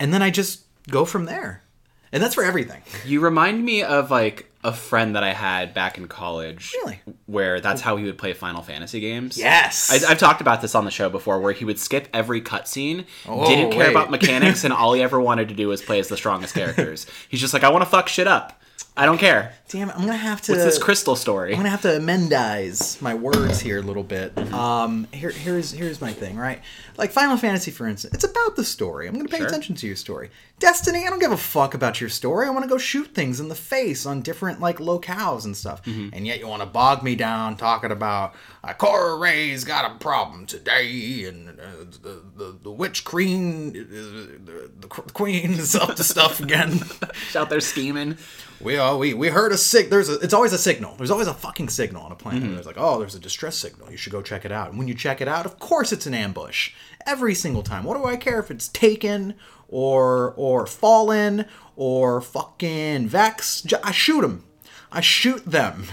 and 0.00 0.12
then 0.12 0.22
I 0.22 0.30
just 0.30 0.64
go 0.90 1.04
from 1.04 1.26
there, 1.26 1.62
and 2.10 2.20
that's 2.20 2.34
for 2.34 2.42
everything. 2.42 2.82
You 3.06 3.20
remind 3.20 3.64
me 3.64 3.84
of 3.84 4.10
like 4.10 4.50
a 4.68 4.72
friend 4.72 5.16
that 5.16 5.24
I 5.24 5.32
had 5.32 5.74
back 5.74 5.98
in 5.98 6.06
college. 6.08 6.72
Really? 6.82 7.00
Where 7.26 7.60
that's 7.60 7.80
how 7.80 7.96
he 7.96 8.04
would 8.04 8.18
play 8.18 8.32
Final 8.34 8.62
Fantasy 8.62 9.00
games. 9.00 9.36
Yes. 9.38 9.90
I, 9.90 10.10
I've 10.10 10.18
talked 10.18 10.40
about 10.40 10.60
this 10.62 10.74
on 10.74 10.84
the 10.84 10.90
show 10.90 11.08
before, 11.08 11.40
where 11.40 11.52
he 11.52 11.64
would 11.64 11.78
skip 11.78 12.08
every 12.12 12.40
cutscene, 12.40 13.04
Oh, 13.26 13.46
didn't 13.46 13.70
care 13.72 13.84
wait. 13.86 13.90
about 13.90 14.10
mechanics, 14.10 14.64
and 14.64 14.72
all 14.72 14.92
he 14.92 15.02
ever 15.02 15.20
wanted 15.20 15.48
to 15.48 15.54
do 15.54 15.68
was 15.68 15.82
play 15.82 15.98
as 15.98 16.08
the 16.08 16.16
strongest 16.16 16.54
characters. 16.60 17.06
He's 17.28 17.40
just 17.40 17.52
like, 17.54 17.64
I 17.64 17.70
want 17.70 17.82
to 17.82 17.90
fuck 17.90 18.08
shit 18.08 18.26
up. 18.28 18.57
I 18.98 19.06
don't 19.06 19.18
care. 19.18 19.54
Damn 19.68 19.90
it, 19.90 19.94
I'm 19.96 20.00
gonna 20.00 20.16
have 20.16 20.40
to. 20.42 20.52
What's 20.52 20.64
this 20.64 20.78
crystal 20.78 21.14
story? 21.14 21.52
I'm 21.52 21.58
gonna 21.58 21.68
have 21.68 21.82
to 21.82 21.88
amendize 21.88 23.00
my 23.02 23.14
words 23.14 23.60
here 23.60 23.78
a 23.78 23.82
little 23.82 24.02
bit. 24.02 24.36
Um, 24.52 25.06
here, 25.12 25.30
here's 25.30 25.70
here's 25.70 26.00
my 26.00 26.12
thing, 26.12 26.36
right? 26.36 26.62
Like 26.96 27.12
Final 27.12 27.36
Fantasy, 27.36 27.70
for 27.70 27.86
instance, 27.86 28.14
it's 28.14 28.24
about 28.24 28.56
the 28.56 28.64
story. 28.64 29.06
I'm 29.06 29.14
gonna 29.14 29.28
pay 29.28 29.36
Sure. 29.38 29.46
attention 29.46 29.74
to 29.76 29.86
your 29.86 29.94
story. 29.94 30.30
Destiny, 30.58 31.06
I 31.06 31.10
don't 31.10 31.20
give 31.20 31.30
a 31.32 31.36
fuck 31.36 31.74
about 31.74 32.00
your 32.00 32.10
story. 32.10 32.46
I 32.46 32.50
want 32.50 32.64
to 32.64 32.68
go 32.68 32.78
shoot 32.78 33.14
things 33.14 33.38
in 33.40 33.48
the 33.48 33.54
face 33.54 34.04
on 34.06 34.22
different 34.22 34.58
like 34.60 34.78
locales 34.78 35.44
and 35.44 35.56
stuff. 35.56 35.82
And 35.86 36.26
yet 36.26 36.40
you 36.40 36.48
want 36.48 36.62
to 36.62 36.66
bog 36.66 37.02
me 37.04 37.14
down 37.14 37.56
talking 37.56 37.92
about 37.92 38.34
uh, 38.64 38.72
Cora 38.72 39.16
Ray's 39.16 39.62
got 39.64 39.88
a 39.92 39.94
problem 39.98 40.46
today, 40.46 41.24
and 41.26 41.50
uh, 41.50 41.84
the, 42.02 42.22
the 42.36 42.58
the 42.64 42.70
witch 42.72 43.04
queen, 43.04 43.68
uh, 43.68 44.44
the, 44.44 44.70
the 44.80 44.88
queen 45.12 45.52
is 45.52 45.76
up 45.76 45.94
to 45.96 46.02
stuff 46.02 46.40
again. 46.40 46.80
out 47.36 47.50
there 47.50 47.60
scheming. 47.60 48.16
We 48.60 48.76
uh, 48.76 48.96
we 48.96 49.14
we 49.14 49.28
heard 49.28 49.52
a 49.52 49.56
sig. 49.56 49.88
There's 49.88 50.08
a. 50.08 50.14
It's 50.18 50.34
always 50.34 50.52
a 50.52 50.58
signal. 50.58 50.96
There's 50.96 51.10
always 51.12 51.28
a 51.28 51.34
fucking 51.34 51.68
signal 51.68 52.02
on 52.02 52.10
a 52.10 52.16
planet. 52.16 52.42
There's 52.54 52.66
like, 52.66 52.78
oh, 52.78 52.98
there's 52.98 53.14
a 53.14 53.20
distress 53.20 53.56
signal. 53.56 53.90
You 53.90 53.96
should 53.96 54.12
go 54.12 54.20
check 54.20 54.44
it 54.44 54.50
out. 54.50 54.70
And 54.70 54.78
when 54.78 54.88
you 54.88 54.94
check 54.94 55.20
it 55.20 55.28
out, 55.28 55.46
of 55.46 55.58
course, 55.60 55.92
it's 55.92 56.06
an 56.06 56.14
ambush 56.14 56.72
every 57.06 57.34
single 57.34 57.62
time. 57.62 57.84
What 57.84 57.96
do 57.96 58.04
I 58.04 58.16
care 58.16 58.40
if 58.40 58.50
it's 58.50 58.68
taken 58.68 59.34
or 59.68 60.34
or 60.36 60.66
fallen 60.66 61.46
or 61.76 62.20
fucking 62.20 63.06
vex? 63.06 63.64
I 63.84 63.92
shoot 63.92 64.22
them. 64.22 64.44
I 64.90 65.02
shoot 65.02 65.44
them. 65.44 65.84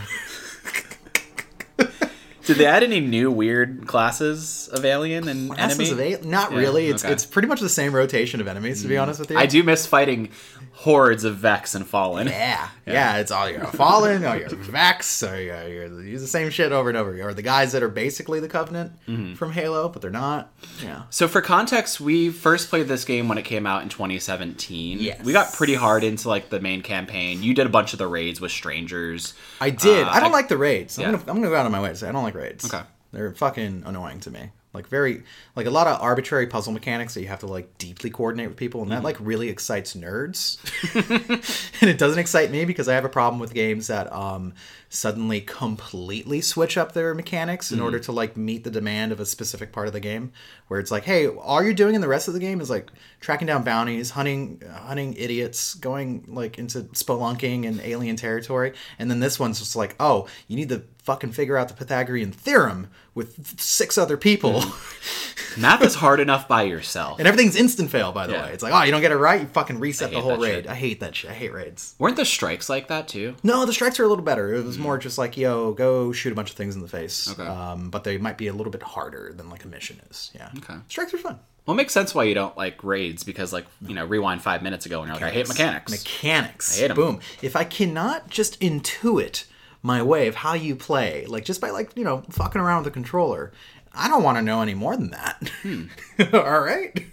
Did 2.46 2.58
they 2.58 2.66
add 2.66 2.84
any 2.84 3.00
new 3.00 3.32
weird 3.32 3.88
classes 3.88 4.68
of 4.72 4.86
alien 4.86 5.28
and 5.28 5.52
Classes 5.52 5.80
enemy? 5.80 5.92
of 5.92 6.00
eight? 6.00 6.25
Not 6.25 6.52
Yeah, 6.52 6.58
really. 6.60 6.88
It's 6.88 7.04
okay. 7.04 7.12
Mm. 7.12 7.14
it's 7.14 7.25
pretty 7.25 7.48
much 7.48 7.60
the 7.60 7.70
same 7.70 7.94
rotation 7.94 8.40
of 8.42 8.48
enemies. 8.48 8.82
To 8.84 8.88
be 8.88 8.98
honest 8.98 9.20
with 9.20 9.32
you, 9.32 9.38
I 9.38 9.46
do 9.46 9.64
miss 9.64 9.86
fighting 9.86 10.30
hordes 10.74 11.24
of 11.24 11.38
Vex 11.38 11.74
and 11.74 11.88
Fallen. 11.88 12.28
Yeah, 12.28 12.68
yeah, 12.86 13.18
it's 13.18 13.32
all 13.32 13.50
you're 13.50 13.64
fallen, 13.66 14.25
or 14.25 14.36
you're 14.38 14.50
Vex, 14.50 15.24
or 15.24 15.42
you're, 15.42 15.68
you're 15.68 16.04
use 16.04 16.22
the 16.22 16.28
same 16.28 16.50
shit 16.50 16.72
over 16.72 16.90
and 16.90 16.98
over. 16.98 17.20
Or 17.28 17.34
the 17.34 17.42
guys 17.42 17.72
that 17.72 17.82
are 17.82 17.90
basically 17.90 18.40
the 18.40 18.50
Covenant 18.50 18.92
Mm-hmm. 19.08 19.36
from 19.36 19.52
Halo, 19.54 19.90
but 19.90 20.02
they're 20.02 20.12
not. 20.12 20.52
Yeah, 20.84 21.04
So 21.10 21.28
for 21.28 21.42
context, 21.42 22.00
we 22.02 22.30
first 22.30 22.70
played 22.70 22.88
this 22.88 23.06
game 23.06 23.28
when 23.30 23.38
it 23.38 23.44
came 23.44 23.66
out 23.66 23.82
in 23.84 23.90
2017. 23.90 25.00
Yes. 25.00 25.24
We 25.24 25.32
got 25.34 25.54
pretty 25.54 25.75
hard 25.75 26.04
into 26.04 26.28
like 26.30 26.50
the 26.50 26.60
main 26.60 26.82
campaign. 26.82 27.42
You 27.44 27.54
did 27.54 27.66
a 27.66 27.70
bunch 27.70 27.94
of 27.94 28.00
the 28.00 28.08
raids 28.08 28.42
with 28.42 28.52
strangers. 28.52 29.34
I 29.62 29.70
did. 29.70 30.06
Uh, 30.08 30.10
I 30.12 30.20
don't 30.20 30.30
I- 30.32 30.34
like 30.34 30.48
the 30.50 30.58
raids. 30.58 30.98
Yeah. 30.98 31.08
I'm 31.08 31.12
gonna 31.14 31.24
I'm 31.32 31.38
gonna 31.38 31.50
go 31.50 31.56
out 31.56 31.66
of 31.66 31.72
my 31.72 31.82
way 31.82 31.90
to 31.90 31.96
say 31.96 32.10
I 32.10 32.12
don't 32.12 32.24
like 32.24 32.35
raids. 32.36 32.65
Okay. 32.65 32.84
they're 33.12 33.34
fucking 33.34 33.84
annoying 33.86 34.20
to 34.22 34.32
me. 34.32 34.51
Like 34.75 34.88
very 34.88 35.24
like 35.55 35.65
a 35.65 35.72
lot 35.72 35.88
of 35.88 36.00
arbitrary 36.01 36.46
puzzle 36.48 36.74
mechanics 36.74 37.13
that 37.15 37.22
you 37.22 37.27
have 37.27 37.39
to 37.39 37.48
like 37.48 37.77
deeply 37.79 38.10
coordinate 38.12 38.50
with 38.50 38.58
people, 38.58 38.82
and 38.82 38.91
Mm-hmm. 38.91 39.01
that 39.01 39.03
like 39.03 39.17
really 39.20 39.50
excites 39.50 39.96
nerds. 39.96 40.58
and 41.82 41.89
it 41.89 41.98
doesn't 41.98 42.20
excite 42.20 42.51
me 42.51 42.65
because 42.65 42.88
I 42.88 42.94
have 42.94 43.05
a 43.05 43.10
problem 43.10 43.39
with 43.39 43.53
games 43.53 43.88
that 43.88 44.12
um 44.13 44.53
suddenly 44.89 45.41
completely 45.41 46.39
switch 46.39 46.77
up 46.77 46.94
their 46.94 47.13
mechanics 47.13 47.72
in 47.72 47.82
order 47.82 48.00
to 48.00 48.12
like 48.13 48.38
meet 48.38 48.63
the 48.63 48.72
demand 48.72 49.12
of 49.12 49.20
a 49.20 49.25
specific 49.25 49.72
part 49.74 49.88
of 49.88 49.94
the 49.94 50.00
game 50.00 50.32
where 50.67 50.79
it's 50.79 50.91
like 50.91 51.03
hey 51.03 51.27
all 51.27 51.62
you're 51.62 51.74
doing 51.74 51.96
in 51.96 52.01
the 52.01 52.08
rest 52.08 52.27
of 52.29 52.34
the 52.34 52.39
game 52.39 52.62
is 52.62 52.70
like 52.70 52.89
tracking 53.20 53.46
down 53.48 53.63
bounties 53.63 54.12
hunting 54.12 54.62
hunting 54.74 55.13
idiots 55.17 55.74
going 55.74 56.24
like 56.27 56.58
into 56.58 56.82
spelunking 56.94 57.67
and 57.67 57.82
alien 57.82 58.15
territory 58.15 58.72
and 58.98 59.10
then 59.12 59.20
this 59.20 59.38
one's 59.39 59.60
just 59.60 59.75
like 59.75 59.96
oh 60.00 60.27
you 60.48 60.55
need 60.55 60.70
to 60.70 60.82
fucking 61.00 61.32
figure 61.32 61.58
out 61.58 61.67
the 61.67 61.74
pythagorean 61.74 62.32
theorem 62.32 62.88
with 63.16 63.60
six 63.60 63.98
other 63.98 64.18
people 64.18 64.64
Math 65.58 65.82
is 65.84 65.96
hard 65.96 66.20
enough 66.20 66.50
by 66.50 66.64
yourself. 66.64 67.18
and 67.18 67.28
everything's 67.28 67.56
instant 67.56 67.90
fail 67.90 68.12
by 68.12 68.28
the 68.28 68.34
Yeah. 68.34 68.44
way 68.44 68.52
it's 68.52 68.62
like 68.62 68.74
oh 68.74 68.84
you 68.84 68.92
don't 68.92 69.02
get 69.02 69.12
it 69.12 69.16
right 69.18 69.42
you 69.42 69.48
fucking 69.48 69.80
reset 69.80 70.12
the 70.12 70.20
whole 70.20 70.38
raid 70.38 70.66
shit. 70.66 70.68
i 70.68 70.76
hate 70.76 71.00
that 71.00 71.16
shit 71.16 71.32
i 71.32 71.34
hate 71.34 71.54
raids 71.54 71.96
Weren't 71.98 72.18
the 72.18 72.26
strikes 72.26 72.68
like 72.70 72.90
that 72.90 73.08
too? 73.08 73.36
no, 73.42 73.66
the 73.66 73.72
strikes 73.74 74.00
are 74.00 74.04
a 74.04 74.08
little 74.08 74.24
better. 74.26 74.54
It 74.54 74.66
was 74.66 74.78
more 74.78 74.98
just 74.98 75.18
like, 75.18 75.38
yo, 75.38 75.72
go 75.74 76.12
shoot 76.12 76.32
a 76.34 76.36
bunch 76.36 76.50
of 76.52 76.58
things 76.58 76.76
in 76.76 76.82
the 76.82 76.88
face. 76.88 77.30
Okay. 77.32 77.44
Um, 77.48 77.90
but 77.90 78.04
they 78.04 78.18
might 78.18 78.38
be 78.38 78.48
a 78.48 78.54
little 78.54 78.72
bit 78.72 78.84
harder 78.84 79.32
than 79.36 79.50
like 79.50 79.64
a 79.64 79.68
mission 79.68 80.00
is. 80.10 80.32
Yeah. 80.36 80.50
Okay. 80.58 80.76
Strikes 80.90 81.14
are 81.14 81.18
fun. 81.18 81.40
Well, 81.66 81.74
it 81.76 81.78
makes 81.78 81.94
sense 81.94 82.14
why 82.14 82.24
you 82.26 82.34
don't 82.36 82.56
like 82.58 82.84
raids 82.84 83.24
because, 83.24 83.52
like, 83.54 83.66
you 83.88 83.96
know, 83.96 84.06
rewind 84.06 84.42
five 84.42 84.62
minutes 84.62 84.86
ago 84.86 85.00
and 85.02 85.08
you're 85.08 85.16
like, 85.16 85.24
I 85.24 85.30
hate 85.32 85.48
mechanics. 85.48 85.92
Mechanics. 85.92 86.78
I 86.78 86.82
hate 86.82 86.88
them. 86.90 86.96
Boom. 86.98 87.20
If 87.42 87.56
I 87.56 87.64
cannot 87.64 88.30
just 88.30 88.60
intuit 88.60 89.46
my 89.86 90.01
way 90.01 90.27
of 90.27 90.34
how 90.36 90.54
you 90.56 90.75
play, 90.75 91.25
like 91.27 91.46
just 91.46 91.62
by 91.62 91.70
like, 91.70 91.92
you 91.96 92.04
know, 92.04 92.24
fucking 92.32 92.60
around 92.60 92.77
with 92.84 92.86
the 92.86 92.92
controller, 92.92 93.51
I 93.94 94.08
don't 94.10 94.24
want 94.24 94.38
to 94.38 94.42
know 94.42 94.62
any 94.62 94.74
more 94.74 94.98
than 94.98 95.12
that. 95.12 95.51
All 96.34 96.60
right. 96.62 96.92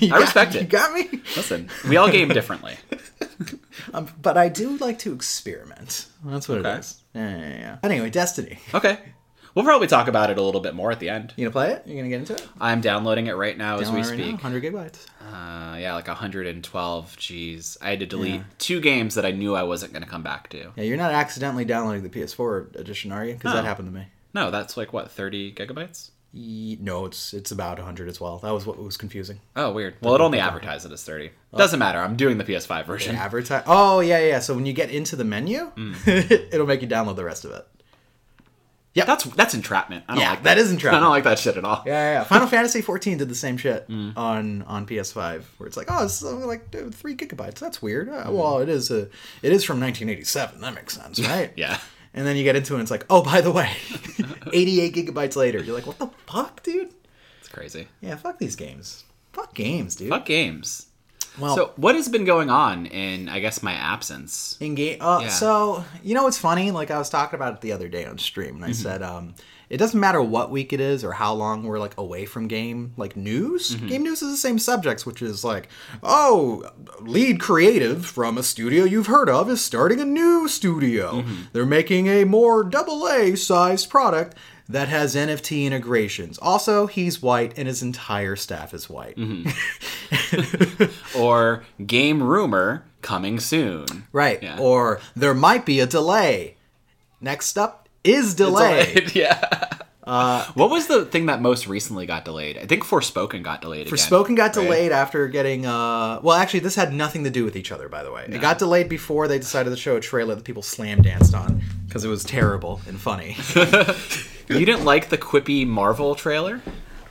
You 0.00 0.08
got- 0.08 0.16
Hmm. 0.18 0.22
respect 0.22 0.54
it. 0.54 0.62
You 0.62 0.68
got 0.68 0.92
me? 0.94 1.08
Listen, 1.36 1.68
we 1.86 1.98
all 1.98 2.10
game 2.10 2.28
differently. 2.28 2.76
Um, 3.92 4.08
but 4.22 4.36
I 4.38 4.48
do 4.48 4.76
like 4.78 4.98
to 5.00 5.12
experiment. 5.12 6.06
That's 6.24 6.48
what 6.48 6.58
Okay. 6.58 6.70
it 6.72 6.78
is. 6.78 7.00
Yeah, 7.14 7.38
yeah, 7.38 7.48
yeah. 7.58 7.78
Anyway, 7.82 8.08
Destiny. 8.10 8.58
Okay. 8.72 8.98
We'll 9.54 9.64
probably 9.64 9.86
talk 9.86 10.08
about 10.08 10.30
it 10.30 10.38
a 10.38 10.42
little 10.42 10.60
bit 10.60 10.74
more 10.74 10.90
at 10.90 10.98
the 10.98 11.08
end. 11.10 11.32
You 11.36 11.44
gonna 11.44 11.52
play 11.52 11.70
it? 11.72 11.86
You 11.86 11.96
gonna 11.96 12.08
get 12.08 12.18
into 12.20 12.32
it? 12.34 12.46
I'm 12.60 12.80
downloading 12.80 13.28
it 13.28 13.36
right 13.36 13.56
now 13.56 13.78
as 13.78 13.90
we 13.90 13.98
Download 14.00 14.10
right 14.10 14.18
now, 14.18 14.24
speak. 14.24 14.32
100 14.42 14.62
gigabytes. 14.64 15.06
Uh, 15.20 15.76
yeah, 15.76 15.94
like 15.94 16.08
112 16.08 17.16
G's. 17.16 17.78
I 17.80 17.90
had 17.90 18.00
to 18.00 18.06
delete 18.06 18.42
two 18.58 18.80
games 18.80 19.14
that 19.14 19.24
I 19.24 19.30
knew 19.30 19.54
I 19.54 19.62
wasn't 19.62 19.94
to 19.94 20.00
come 20.06 20.22
back 20.22 20.48
to. 20.50 20.72
Yeah, 20.76 20.84
you're 20.84 20.96
not 20.96 21.12
accidentally 21.12 21.64
downloading 21.64 22.02
the 22.02 22.08
PS4 22.10 22.74
edition, 22.76 23.12
are 23.12 23.24
you? 23.24 23.34
Because 23.34 23.52
that 23.54 23.64
happened 23.64 23.88
to 23.88 23.94
me. 23.94 24.06
No, 24.32 24.50
that's 24.50 24.76
like 24.76 24.92
what 24.92 25.10
30 25.12 25.52
gigabytes. 25.54 26.10
No, 26.36 27.04
it's 27.06 27.32
it's 27.32 27.52
about 27.52 27.78
100 27.78 28.08
as 28.08 28.20
well. 28.20 28.38
That 28.38 28.50
was 28.52 28.66
what 28.66 28.76
was 28.82 28.96
confusing. 28.96 29.38
Oh, 29.54 29.72
weird. 29.72 29.94
Well, 30.02 30.16
it 30.16 30.20
only 30.20 30.40
advertised 30.40 30.84
it 30.84 30.90
as 30.90 31.04
30. 31.04 31.30
Doesn't 31.56 31.78
matter. 31.78 32.00
I'm 32.00 32.16
doing 32.16 32.38
the 32.38 32.44
PS5 32.44 32.86
version. 32.86 33.14
Advertise. 33.14 33.62
Oh 33.68 34.00
yeah, 34.00 34.18
yeah. 34.18 34.40
So 34.40 34.52
when 34.54 34.66
you 34.66 34.72
get 34.72 34.90
into 34.90 35.14
the 35.14 35.22
menu, 35.24 35.70
Mm. 35.76 36.08
it'll 36.52 36.66
make 36.66 36.82
you 36.82 36.88
download 36.88 37.14
the 37.14 37.24
rest 37.24 37.44
of 37.44 37.52
it. 37.52 37.64
Yeah, 38.94 39.04
that's 39.04 39.24
that's 39.24 39.54
entrapment. 39.54 40.04
I 40.08 40.14
don't 40.14 40.22
Yeah, 40.22 40.30
like 40.30 40.42
that 40.44 40.56
is 40.58 40.70
entrapment. 40.70 41.02
I 41.02 41.04
don't 41.04 41.10
like 41.10 41.24
that 41.24 41.38
shit 41.38 41.56
at 41.56 41.64
all. 41.64 41.82
Yeah, 41.84 41.92
yeah, 41.92 42.12
yeah. 42.20 42.24
Final 42.34 42.46
Fantasy 42.46 42.80
14 42.80 43.18
did 43.18 43.28
the 43.28 43.34
same 43.34 43.56
shit 43.56 43.88
Mm. 43.88 44.16
on 44.16 44.62
on 44.62 44.86
PS5, 44.86 45.42
where 45.58 45.66
it's 45.66 45.76
like, 45.76 45.88
oh, 45.90 46.04
it's 46.04 46.22
like 46.22 46.70
three 46.94 47.16
gigabytes. 47.16 47.56
That's 47.58 47.82
weird. 47.82 48.08
Uh, 48.08 48.26
Mm. 48.26 48.32
well, 48.34 48.58
it 48.60 48.68
is 48.68 48.90
a 48.90 49.08
it 49.42 49.52
is 49.52 49.64
from 49.64 49.80
1987. 49.80 50.60
That 50.60 50.74
makes 50.74 50.94
sense, 50.94 51.20
right? 51.28 51.52
Yeah. 51.56 51.78
And 52.16 52.24
then 52.24 52.36
you 52.36 52.44
get 52.44 52.54
into 52.54 52.74
it, 52.74 52.76
and 52.76 52.82
it's 52.82 52.92
like, 52.92 53.04
oh, 53.10 53.22
by 53.24 53.40
the 53.40 53.50
way, 53.50 53.72
88 54.52 54.94
gigabytes 54.94 55.34
later, 55.34 55.60
you're 55.60 55.74
like, 55.74 55.86
what 55.88 55.98
the 55.98 56.08
fuck, 56.28 56.62
dude? 56.62 56.90
It's 57.40 57.48
crazy. 57.48 57.88
Yeah, 58.00 58.14
fuck 58.14 58.38
these 58.38 58.54
games. 58.54 59.02
Fuck 59.32 59.52
games, 59.54 59.96
dude. 59.96 60.10
Fuck 60.10 60.24
games. 60.26 60.86
Well, 61.38 61.56
So, 61.56 61.72
what 61.76 61.94
has 61.96 62.08
been 62.08 62.24
going 62.24 62.48
on 62.50 62.86
in, 62.86 63.28
I 63.28 63.40
guess, 63.40 63.62
my 63.62 63.72
absence? 63.72 64.56
in 64.60 64.74
game. 64.74 64.98
Uh, 65.00 65.20
Yeah. 65.22 65.28
So 65.28 65.84
you 66.02 66.14
know 66.14 66.24
what's 66.24 66.38
funny? 66.38 66.70
Like 66.70 66.90
I 66.90 66.98
was 66.98 67.10
talking 67.10 67.36
about 67.36 67.54
it 67.54 67.60
the 67.60 67.72
other 67.72 67.88
day 67.88 68.04
on 68.04 68.18
stream, 68.18 68.54
Mm-hmm. 68.54 68.62
and 68.64 68.70
I 68.70 68.72
said, 68.72 69.02
um, 69.02 69.34
it 69.70 69.78
doesn't 69.78 69.98
matter 69.98 70.20
what 70.22 70.50
week 70.50 70.72
it 70.72 70.78
is 70.80 71.02
or 71.02 71.12
how 71.12 71.32
long 71.34 71.64
we're 71.64 71.78
like 71.80 71.96
away 71.96 72.26
from 72.26 72.46
game 72.48 72.92
like 72.96 73.16
news. 73.16 73.74
Mm-hmm. 73.74 73.86
Game 73.88 74.02
news 74.04 74.22
is 74.22 74.30
the 74.30 74.36
same 74.36 74.58
subjects, 74.58 75.04
which 75.06 75.22
is 75.22 75.42
like, 75.42 75.68
oh, 76.02 76.70
lead 77.00 77.40
creative 77.40 78.04
from 78.06 78.36
a 78.38 78.42
studio 78.42 78.84
you've 78.84 79.06
heard 79.06 79.28
of 79.30 79.48
is 79.50 79.60
starting 79.62 80.00
a 80.00 80.04
new 80.04 80.46
studio. 80.48 81.22
Mm-hmm. 81.22 81.34
They're 81.52 81.66
making 81.66 82.06
a 82.08 82.24
more 82.24 82.62
double 82.62 83.08
A 83.08 83.36
sized 83.36 83.88
product. 83.90 84.36
That 84.68 84.88
has 84.88 85.14
NFT 85.14 85.66
integrations. 85.66 86.38
Also, 86.38 86.86
he's 86.86 87.20
white 87.20 87.52
and 87.58 87.68
his 87.68 87.82
entire 87.82 88.34
staff 88.34 88.72
is 88.72 88.88
white. 88.88 89.16
Mm-hmm. 89.16 89.50
Or 91.20 91.64
game 91.84 92.22
rumor 92.22 92.84
coming 93.02 93.38
soon. 93.40 93.86
Right. 94.12 94.42
Yeah. 94.42 94.58
Or 94.58 95.00
there 95.14 95.34
might 95.34 95.64
be 95.64 95.80
a 95.80 95.86
delay. 95.86 96.56
Next 97.20 97.56
up 97.56 97.88
is 98.02 98.34
delay. 98.34 98.92
Delayed, 98.94 99.14
yeah. 99.14 99.78
what 100.54 100.70
was 100.70 100.88
the 100.88 101.04
thing 101.06 101.26
that 101.26 101.40
most 101.40 101.66
recently 101.66 102.06
got 102.06 102.24
delayed? 102.24 102.58
I 102.58 102.66
think 102.66 102.84
Forspoken 102.84 103.42
got 103.42 103.60
delayed 103.60 103.86
again. 103.86 103.96
Forspoken 103.96 104.36
got 104.36 104.56
right? 104.56 104.64
delayed 104.64 104.92
after 104.92 105.28
getting. 105.28 105.66
Uh, 105.66 106.20
well, 106.22 106.36
actually, 106.36 106.60
this 106.60 106.74
had 106.74 106.92
nothing 106.92 107.24
to 107.24 107.30
do 107.30 107.44
with 107.44 107.56
each 107.56 107.72
other. 107.72 107.88
By 107.88 108.02
the 108.02 108.12
way, 108.12 108.26
it 108.28 108.40
got 108.40 108.58
delayed 108.58 108.88
before 108.88 109.28
they 109.28 109.38
decided 109.38 109.70
to 109.70 109.76
show 109.76 109.96
a 109.96 110.00
trailer 110.00 110.34
that 110.34 110.44
people 110.44 110.62
slam 110.62 111.00
danced 111.00 111.34
on 111.34 111.62
because 111.86 112.04
it 112.04 112.08
was 112.08 112.24
terrible 112.24 112.80
and 112.86 113.00
funny. 113.00 113.36
You 114.48 114.66
didn't 114.66 114.84
like 114.84 115.08
the 115.08 115.18
quippy 115.18 115.66
Marvel 115.66 116.14
trailer? 116.14 116.60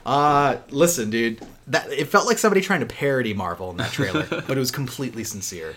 uh, 0.06 0.58
listen, 0.70 1.10
dude, 1.10 1.40
that 1.68 1.90
it 1.92 2.06
felt 2.06 2.28
like 2.28 2.38
somebody 2.38 2.62
trying 2.62 2.82
to 2.82 2.86
parody 2.86 3.34
Marvel 3.34 3.72
in 3.72 3.78
that 3.78 3.92
trailer, 3.92 4.26
but 4.30 4.52
it 4.52 4.58
was 4.58 4.72
completely 4.72 5.24
sincere. 5.24 5.76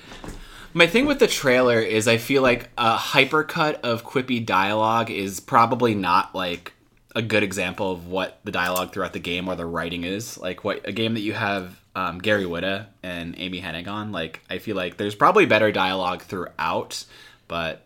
My 0.75 0.87
thing 0.87 1.07
with 1.07 1.21
the 1.21 1.27
trailer 1.27 1.81
is 1.81 2.07
I 2.07 2.19
feel 2.19 2.43
like 2.43 2.69
a 2.77 2.97
hypercut 2.97 3.81
of 3.81 4.05
quippy 4.05 4.45
dialogue 4.45 5.11
is 5.11 5.41
probably 5.41 5.95
not 5.95 6.35
like 6.35 6.75
a 7.15 7.23
good 7.23 7.43
example 7.43 7.93
of 7.93 8.09
what 8.09 8.41
the 8.45 8.51
dialogue 8.51 8.93
throughout 8.93 9.15
the 9.15 9.19
game 9.19 9.49
or 9.49 9.57
the 9.57 9.65
writing 9.65 10.05
is. 10.05 10.37
Like 10.37 10.65
what 10.65 10.87
a 10.87 10.93
game 10.93 11.15
that 11.15 11.21
you 11.21 11.33
have 11.33 11.81
um, 11.95 12.19
Gary 12.19 12.45
Whitta 12.45 12.87
and 13.03 13.35
Amy 13.39 13.63
Hennig 13.63 13.89
on. 13.89 14.13
Like 14.13 14.43
I 14.51 14.59
feel 14.59 14.77
like 14.77 14.99
there's 14.99 15.15
probably 15.15 15.47
better 15.47 15.73
dialogue 15.73 16.23
throughout, 16.23 17.07
but 17.49 17.86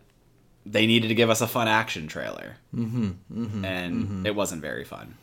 they 0.67 0.87
needed 0.87 1.09
to 1.09 1.14
give 1.14 1.31
us 1.31 1.40
a 1.40 1.47
fun 1.47 1.69
action 1.69 2.07
trailer, 2.07 2.57
mm-hmm, 2.75 3.64
and 3.64 4.26
it 4.26 4.35
wasn't 4.35 4.61
very 4.62 4.85
fun. 4.85 5.14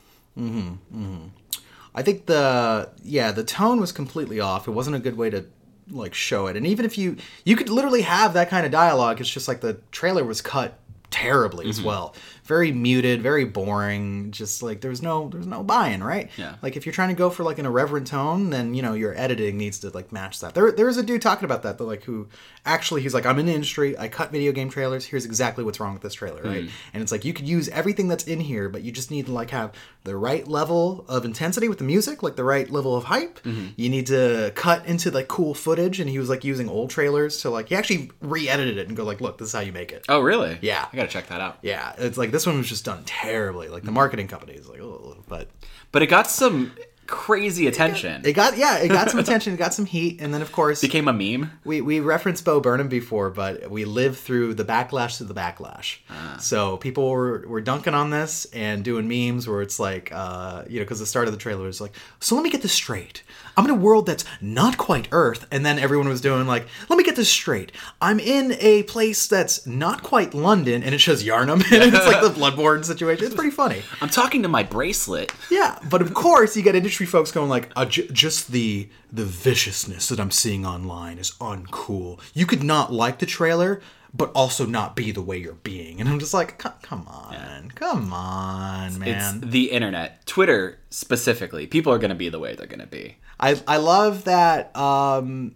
I 1.95 2.03
think 2.03 2.25
the 2.27 2.89
yeah 3.03 3.31
the 3.31 3.43
tone 3.43 3.79
was 3.79 3.91
completely 3.91 4.39
off. 4.39 4.67
It 4.67 4.71
wasn't 4.71 4.95
a 4.95 4.99
good 4.99 5.17
way 5.17 5.29
to 5.31 5.45
like 5.89 6.13
show 6.13 6.47
it. 6.47 6.55
And 6.55 6.65
even 6.67 6.85
if 6.85 6.97
you 6.97 7.17
you 7.43 7.55
could 7.55 7.69
literally 7.69 8.01
have 8.01 8.33
that 8.33 8.49
kind 8.49 8.65
of 8.65 8.71
dialogue, 8.71 9.19
it's 9.19 9.29
just 9.29 9.47
like 9.47 9.61
the 9.61 9.79
trailer 9.91 10.23
was 10.23 10.41
cut 10.41 10.77
terribly 11.09 11.63
Mm-hmm. 11.65 11.69
as 11.69 11.81
well. 11.81 12.13
Very 12.47 12.71
muted, 12.71 13.21
very 13.21 13.45
boring. 13.45 14.31
Just 14.31 14.63
like 14.63 14.81
there's 14.81 15.01
no 15.01 15.27
there's 15.29 15.47
no 15.47 15.63
buy-in, 15.63 16.03
right? 16.03 16.29
Yeah. 16.37 16.55
Like 16.61 16.77
if 16.77 16.85
you're 16.85 16.93
trying 16.93 17.09
to 17.09 17.15
go 17.15 17.29
for 17.29 17.43
like 17.43 17.59
an 17.59 17.65
irreverent 17.65 18.07
tone, 18.07 18.49
then 18.49 18.73
you 18.73 18.81
know 18.81 18.93
your 18.93 19.17
editing 19.17 19.57
needs 19.57 19.79
to 19.79 19.89
like 19.89 20.11
match 20.11 20.39
that. 20.39 20.55
There 20.55 20.71
there 20.71 20.85
was 20.85 20.97
a 20.97 21.03
dude 21.03 21.21
talking 21.21 21.45
about 21.45 21.63
that, 21.63 21.77
that 21.77 21.83
like 21.83 22.03
who 22.03 22.29
actually 22.65 23.01
he's 23.01 23.13
like 23.13 23.25
I'm 23.25 23.37
in 23.39 23.45
the 23.45 23.53
industry. 23.53 23.97
I 23.97 24.07
cut 24.07 24.31
video 24.31 24.51
game 24.51 24.69
trailers. 24.69 25.05
Here's 25.05 25.25
exactly 25.25 25.63
what's 25.63 25.79
wrong 25.79 25.93
with 25.93 26.01
this 26.03 26.13
trailer, 26.13 26.41
right? 26.41 26.63
Mm. 26.65 26.69
And 26.93 27.03
it's 27.03 27.11
like 27.11 27.25
you 27.25 27.33
could 27.33 27.47
use 27.47 27.67
everything 27.69 28.07
that's 28.07 28.23
in 28.23 28.39
here, 28.39 28.69
but 28.69 28.81
you 28.81 28.91
just 28.91 29.11
need 29.11 29.25
to 29.25 29.33
like 29.33 29.49
have 29.49 29.73
the 30.03 30.15
right 30.15 30.47
level 30.47 31.05
of 31.09 31.25
intensity 31.25 31.67
with 31.67 31.79
the 31.79 31.83
music, 31.83 32.23
like 32.23 32.37
the 32.37 32.43
right 32.45 32.69
level 32.69 32.95
of 32.95 33.03
hype. 33.03 33.43
Mm-hmm. 33.43 33.67
You 33.75 33.89
need 33.89 34.07
to 34.07 34.53
cut 34.55 34.85
into 34.85 35.11
like 35.11 35.27
cool 35.27 35.53
footage, 35.53 35.99
and 35.99 36.09
he 36.09 36.17
was 36.17 36.29
like 36.29 36.45
using 36.45 36.69
old 36.69 36.89
trailers 36.89 37.41
to 37.41 37.49
like 37.49 37.67
he 37.69 37.75
actually 37.75 38.11
re-edited 38.21 38.77
it 38.77 38.87
and 38.87 38.95
go 38.95 39.03
like, 39.03 39.19
look, 39.19 39.37
this 39.37 39.49
is 39.49 39.53
how 39.53 39.59
you 39.59 39.73
make 39.73 39.91
it. 39.91 40.05
Oh 40.07 40.21
really? 40.21 40.57
Yeah. 40.61 40.87
I 40.91 40.95
gotta 40.95 41.09
check 41.09 41.27
that 41.27 41.41
out. 41.41 41.57
Yeah, 41.61 41.93
it's 41.97 42.17
like 42.17 42.31
this 42.37 42.45
one 42.45 42.57
was 42.59 42.69
just 42.69 42.85
done 42.85 43.03
terribly. 43.03 43.67
Like 43.67 43.81
the 43.83 43.91
marketing 43.91 44.27
company 44.27 44.53
is 44.53 44.69
like, 44.69 44.79
oh, 44.79 45.17
but 45.27 45.49
But 45.91 46.03
it 46.03 46.07
got 46.07 46.29
some 46.29 46.71
crazy 47.07 47.65
attention. 47.65 48.21
it 48.25 48.33
got 48.33 48.57
yeah, 48.57 48.77
it 48.77 48.89
got 48.89 49.09
some 49.09 49.19
attention, 49.25 49.55
it 49.55 49.57
got 49.57 49.73
some 49.73 49.85
heat, 49.85 50.21
and 50.21 50.31
then 50.31 50.43
of 50.43 50.51
course 50.51 50.79
became 50.79 51.07
a 51.07 51.13
meme. 51.13 51.51
we 51.65 51.81
we 51.81 51.99
referenced 51.99 52.45
Bo 52.45 52.59
Burnham 52.59 52.89
before, 52.89 53.31
but 53.31 53.71
we 53.71 53.85
lived 53.85 54.19
through 54.19 54.53
the 54.53 54.63
backlash 54.63 55.17
to 55.17 55.23
the 55.23 55.33
backlash. 55.33 55.97
So 56.39 56.77
people 56.77 57.09
were, 57.09 57.43
were 57.47 57.61
dunking 57.61 57.95
on 57.95 58.11
this 58.11 58.45
and 58.53 58.83
doing 58.83 59.07
memes 59.07 59.47
where 59.47 59.63
it's 59.63 59.79
like, 59.79 60.11
uh, 60.13 60.65
you 60.69 60.77
know, 60.79 60.85
because 60.85 60.99
the 60.99 61.07
start 61.07 61.27
of 61.27 61.33
the 61.33 61.39
trailer 61.39 61.63
was 61.65 61.81
like, 61.81 61.93
so 62.19 62.35
let 62.35 62.43
me 62.43 62.51
get 62.51 62.61
this 62.61 62.73
straight. 62.73 63.23
I'm 63.57 63.65
in 63.65 63.71
a 63.71 63.75
world 63.75 64.05
that's 64.05 64.23
not 64.39 64.77
quite 64.77 65.07
Earth, 65.11 65.47
and 65.51 65.65
then 65.65 65.79
everyone 65.79 66.07
was 66.07 66.21
doing 66.21 66.45
like, 66.47 66.67
let 66.89 66.95
me 66.97 67.03
get 67.03 67.15
this 67.15 67.29
straight. 67.29 67.71
I'm 67.99 68.19
in 68.19 68.55
a 68.59 68.83
place 68.83 69.27
that's 69.27 69.65
not 69.65 70.03
quite 70.03 70.33
London, 70.33 70.83
and 70.83 70.93
it 70.93 70.99
shows 70.99 71.23
Yharnam, 71.23 71.55
and 71.71 71.93
it's 71.93 72.05
like 72.05 72.21
the 72.21 72.29
Bloodborne 72.29 72.85
situation. 72.85 73.25
It's 73.25 73.35
pretty 73.35 73.51
funny. 73.51 73.81
I'm 73.99 74.09
talking 74.09 74.43
to 74.43 74.47
my 74.47 74.63
bracelet. 74.63 75.31
Yeah, 75.49 75.79
but 75.89 76.01
of 76.01 76.13
course 76.13 76.55
you 76.55 76.61
get 76.61 76.75
industry 76.75 77.05
folks 77.07 77.31
going 77.31 77.49
like, 77.49 77.71
uh, 77.75 77.85
j- 77.85 78.07
just 78.11 78.51
the 78.51 78.87
the 79.11 79.25
viciousness 79.25 80.09
that 80.09 80.19
I'm 80.19 80.31
seeing 80.31 80.65
online 80.65 81.17
is 81.17 81.31
uncool. 81.39 82.19
You 82.33 82.45
could 82.45 82.61
not 82.63 82.91
like 82.93 83.19
the 83.19 83.25
trailer, 83.25 83.81
but 84.13 84.31
also 84.33 84.65
not 84.65 84.95
be 84.95 85.11
the 85.11 85.21
way 85.21 85.37
you're 85.37 85.53
being. 85.53 85.99
And 85.99 86.09
I'm 86.09 86.19
just 86.19 86.33
like, 86.33 86.57
come 86.57 87.07
on, 87.07 87.71
come 87.75 88.11
on, 88.13 88.99
man. 88.99 89.07
It's 89.39 89.51
the 89.51 89.71
internet, 89.71 90.25
Twitter 90.25 90.79
specifically. 90.89 91.67
People 91.67 91.93
are 91.93 91.97
going 91.99 92.09
to 92.09 92.15
be 92.15 92.29
the 92.29 92.39
way 92.39 92.55
they're 92.55 92.67
going 92.67 92.79
to 92.81 92.87
be. 92.87 93.17
I 93.39 93.61
I 93.67 93.77
love 93.77 94.25
that. 94.25 94.75
Um, 94.75 95.55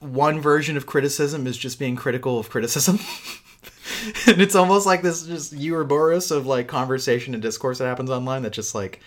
one 0.00 0.40
version 0.40 0.76
of 0.76 0.86
criticism 0.86 1.46
is 1.46 1.56
just 1.56 1.78
being 1.78 1.96
critical 1.96 2.38
of 2.38 2.50
criticism. 2.50 2.98
and 4.26 4.40
it's 4.40 4.54
almost 4.54 4.86
like 4.86 5.02
this 5.02 5.24
just 5.24 5.52
Ouroboros 5.52 6.30
of 6.30 6.46
like 6.46 6.66
conversation 6.66 7.34
and 7.34 7.42
discourse 7.42 7.78
that 7.78 7.86
happens 7.86 8.10
online. 8.10 8.42
That 8.42 8.52
just 8.52 8.74
like 8.74 9.00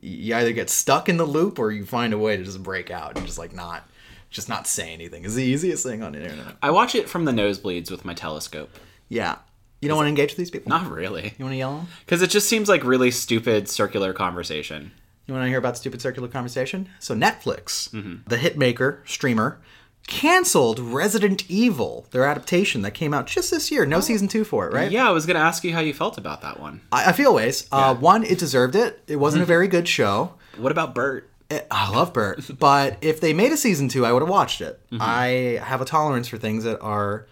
you 0.00 0.34
either 0.34 0.52
get 0.52 0.70
stuck 0.70 1.08
in 1.08 1.16
the 1.16 1.24
loop 1.24 1.58
or 1.58 1.70
you 1.70 1.84
find 1.84 2.12
a 2.12 2.18
way 2.18 2.36
to 2.36 2.44
just 2.44 2.62
break 2.62 2.90
out 2.90 3.16
and 3.16 3.26
just 3.26 3.38
like 3.38 3.54
not 3.54 3.88
just 4.30 4.48
not 4.48 4.66
say 4.66 4.92
anything. 4.92 5.24
Is 5.24 5.34
the 5.34 5.44
easiest 5.44 5.84
thing 5.84 6.02
on 6.02 6.12
the 6.12 6.22
internet. 6.22 6.56
I 6.62 6.70
watch 6.70 6.94
it 6.94 7.08
from 7.08 7.24
the 7.24 7.32
nosebleeds 7.32 7.90
with 7.90 8.04
my 8.04 8.14
telescope. 8.14 8.70
Yeah, 9.08 9.36
you 9.80 9.88
don't 9.88 9.96
want 9.96 10.06
to 10.06 10.10
engage 10.10 10.30
with 10.30 10.38
these 10.38 10.50
people. 10.50 10.70
Not 10.70 10.90
really. 10.90 11.34
You 11.38 11.44
want 11.44 11.52
to 11.52 11.58
yell? 11.58 11.86
Because 12.04 12.22
it 12.22 12.30
just 12.30 12.48
seems 12.48 12.68
like 12.68 12.84
really 12.84 13.10
stupid 13.10 13.68
circular 13.68 14.12
conversation. 14.12 14.92
You 15.26 15.34
want 15.34 15.44
to 15.44 15.48
hear 15.48 15.58
about 15.58 15.76
stupid 15.76 16.02
circular 16.02 16.28
conversation? 16.28 16.88
So 16.98 17.14
Netflix, 17.14 17.90
mm-hmm. 17.90 18.28
the 18.28 18.36
hitmaker 18.36 19.06
streamer, 19.08 19.60
canceled 20.06 20.78
Resident 20.80 21.48
Evil, 21.48 22.06
their 22.10 22.24
adaptation 22.24 22.82
that 22.82 22.92
came 22.92 23.14
out 23.14 23.26
just 23.26 23.50
this 23.50 23.70
year. 23.70 23.86
No 23.86 23.98
oh. 23.98 24.00
season 24.00 24.28
two 24.28 24.44
for 24.44 24.66
it, 24.66 24.72
right? 24.72 24.90
Yeah, 24.90 25.08
I 25.08 25.12
was 25.12 25.26
going 25.26 25.36
to 25.36 25.42
ask 25.42 25.62
you 25.62 25.72
how 25.72 25.80
you 25.80 25.94
felt 25.94 26.18
about 26.18 26.42
that 26.42 26.58
one. 26.58 26.80
I, 26.90 27.10
I 27.10 27.12
feel 27.12 27.32
ways. 27.34 27.68
Uh, 27.70 27.94
one, 27.94 28.24
it 28.24 28.38
deserved 28.38 28.74
it. 28.74 29.02
It 29.06 29.16
wasn't 29.16 29.42
a 29.42 29.44
mm-hmm. 29.44 29.48
very 29.48 29.68
good 29.68 29.86
show. 29.86 30.34
What 30.56 30.72
about 30.72 30.94
Bert? 30.94 31.30
It- 31.50 31.66
I 31.70 31.90
love 31.90 32.12
Bert, 32.12 32.40
but 32.58 32.98
if 33.00 33.20
they 33.20 33.32
made 33.32 33.52
a 33.52 33.56
season 33.56 33.88
two, 33.88 34.04
I 34.04 34.12
would 34.12 34.22
have 34.22 34.28
watched 34.28 34.60
it. 34.60 34.80
Mm-hmm. 34.90 34.98
I 35.00 35.26
have 35.64 35.80
a 35.80 35.84
tolerance 35.84 36.26
for 36.26 36.38
things 36.38 36.64
that 36.64 36.80
are 36.80 37.26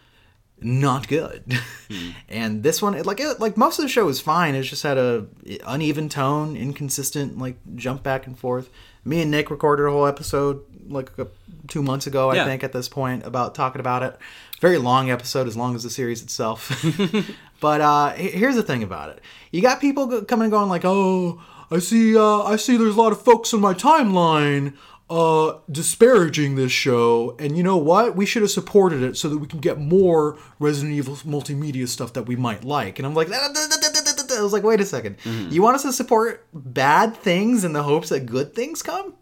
not 0.63 1.09
good, 1.09 1.59
and 2.29 2.63
this 2.63 2.81
one, 2.83 3.01
like 3.03 3.21
it, 3.21 3.41
like 3.41 3.57
most 3.57 3.79
of 3.79 3.83
the 3.83 3.89
show 3.89 4.05
was 4.07 4.21
fine. 4.21 4.55
It 4.55 4.63
just 4.63 4.83
had 4.83 4.99
a 4.99 5.27
uneven 5.67 6.09
tone, 6.09 6.57
inconsistent, 6.57 7.39
like 7.39 7.57
jump 7.77 8.03
back 8.03 8.27
and 8.27 8.39
forth. 8.39 8.71
Me 9.05 9.23
and 9.23 9.31
Nick 9.31 9.51
recorded 9.51 9.87
a 9.87 9.91
whole 9.91 10.07
episode 10.07 10.63
like 10.89 11.11
a, 11.19 11.27
two 11.69 11.83
months 11.83 12.07
ago, 12.07 12.31
I 12.31 12.35
Yeah. 12.37 12.45
think, 12.45 12.63
at 12.65 12.73
this 12.73 12.89
point 12.89 13.25
about 13.25 13.55
talking 13.55 13.81
about 13.81 14.03
it. 14.03 14.19
Very 14.61 14.77
long 14.77 15.11
episode, 15.11 15.47
as 15.47 15.57
long 15.57 15.75
as 15.75 15.83
the 15.85 15.91
series 15.91 16.23
itself. 16.23 16.71
but 17.61 17.81
uh, 17.81 18.11
here's 18.11 18.57
the 18.57 18.63
thing 18.63 18.83
about 18.83 19.09
it: 19.11 19.21
you 19.53 19.63
got 19.63 19.81
people 19.81 20.23
coming 20.25 20.45
and 20.45 20.53
going 20.53 20.69
like, 20.69 20.85
"Oh, 20.85 21.41
I 21.71 21.79
see, 21.79 22.17
uh, 22.17 22.43
I 22.43 22.57
see. 22.57 22.77
There's 22.77 22.95
a 22.97 23.01
lot 23.01 23.13
of 23.13 23.23
folks 23.23 23.55
on 23.55 23.61
my 23.61 23.73
timeline." 23.75 24.75
Uh, 25.11 25.59
disparaging 25.69 26.55
this 26.55 26.71
show, 26.71 27.35
and 27.41 27.57
you 27.57 27.65
know 27.65 27.77
what? 27.77 28.15
We 28.15 28.25
should 28.25 28.43
have 28.43 28.51
supported 28.53 29.03
it 29.03 29.17
so 29.17 29.29
that 29.29 29.39
we 29.39 29.49
can 29.49 29.59
get 29.59 29.77
more 29.77 30.39
Resident 30.61 30.95
Evil 30.95 31.17
multimedia 31.17 31.89
stuff 31.89 32.13
that 32.13 32.23
we 32.29 32.37
might 32.37 32.63
like. 32.63 33.01
And 33.01 33.07
I'm 33.07 33.15
like, 33.15 33.29
I 33.33 33.49
was 34.41 34.53
like, 34.53 34.63
wait 34.63 34.81
a 34.81 34.85
2nd 34.85 35.53
you 35.53 35.63
want 35.63 35.75
us 35.75 35.83
to 35.83 35.93
support 35.93 36.47
bad 36.55 37.17
things 37.17 37.65
in 37.65 37.73
the 37.73 37.83
hopes 37.83 38.11
that 38.11 38.21
good 38.27 38.55
things 38.55 38.83
come? 38.83 39.15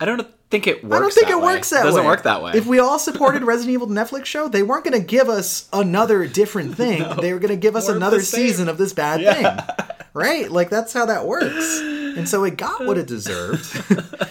I 0.00 0.04
don't 0.04 0.28
think 0.50 0.66
it 0.66 0.84
works 0.84 0.94
I 0.96 0.98
don't 1.00 1.12
think 1.14 1.30
it 1.30 1.36
way. 1.38 1.42
works 1.42 1.70
that 1.70 1.76
way. 1.76 1.80
it 1.80 1.84
doesn't 1.84 2.00
way. 2.02 2.06
work 2.06 2.22
that 2.24 2.42
way. 2.42 2.52
If 2.54 2.66
we 2.66 2.78
all 2.78 2.98
supported 2.98 3.42
Resident 3.44 3.72
Evil 3.72 3.86
Netflix 3.88 4.26
show, 4.26 4.48
they 4.48 4.62
weren't 4.62 4.84
going 4.84 5.00
to 5.00 5.06
give 5.06 5.28
us 5.30 5.68
another 5.72 6.26
different 6.26 6.74
thing. 6.76 7.04
They 7.20 7.32
were 7.32 7.38
going 7.38 7.54
to 7.54 7.56
give 7.56 7.74
us 7.74 7.84
More 7.88 7.94
of 7.96 8.00
the 8.00 8.06
another 8.06 8.20
season 8.22 8.68
of 8.68 8.76
this 8.78 8.92
bad 8.92 9.20
thing. 9.20 9.86
Right? 10.18 10.50
Like 10.50 10.68
that's 10.70 10.92
how 10.92 11.06
that 11.06 11.26
works. 11.26 11.80
And 11.80 12.28
so 12.28 12.42
it 12.44 12.56
got 12.56 12.84
what 12.84 12.98
it 12.98 13.06
deserved. 13.06 13.70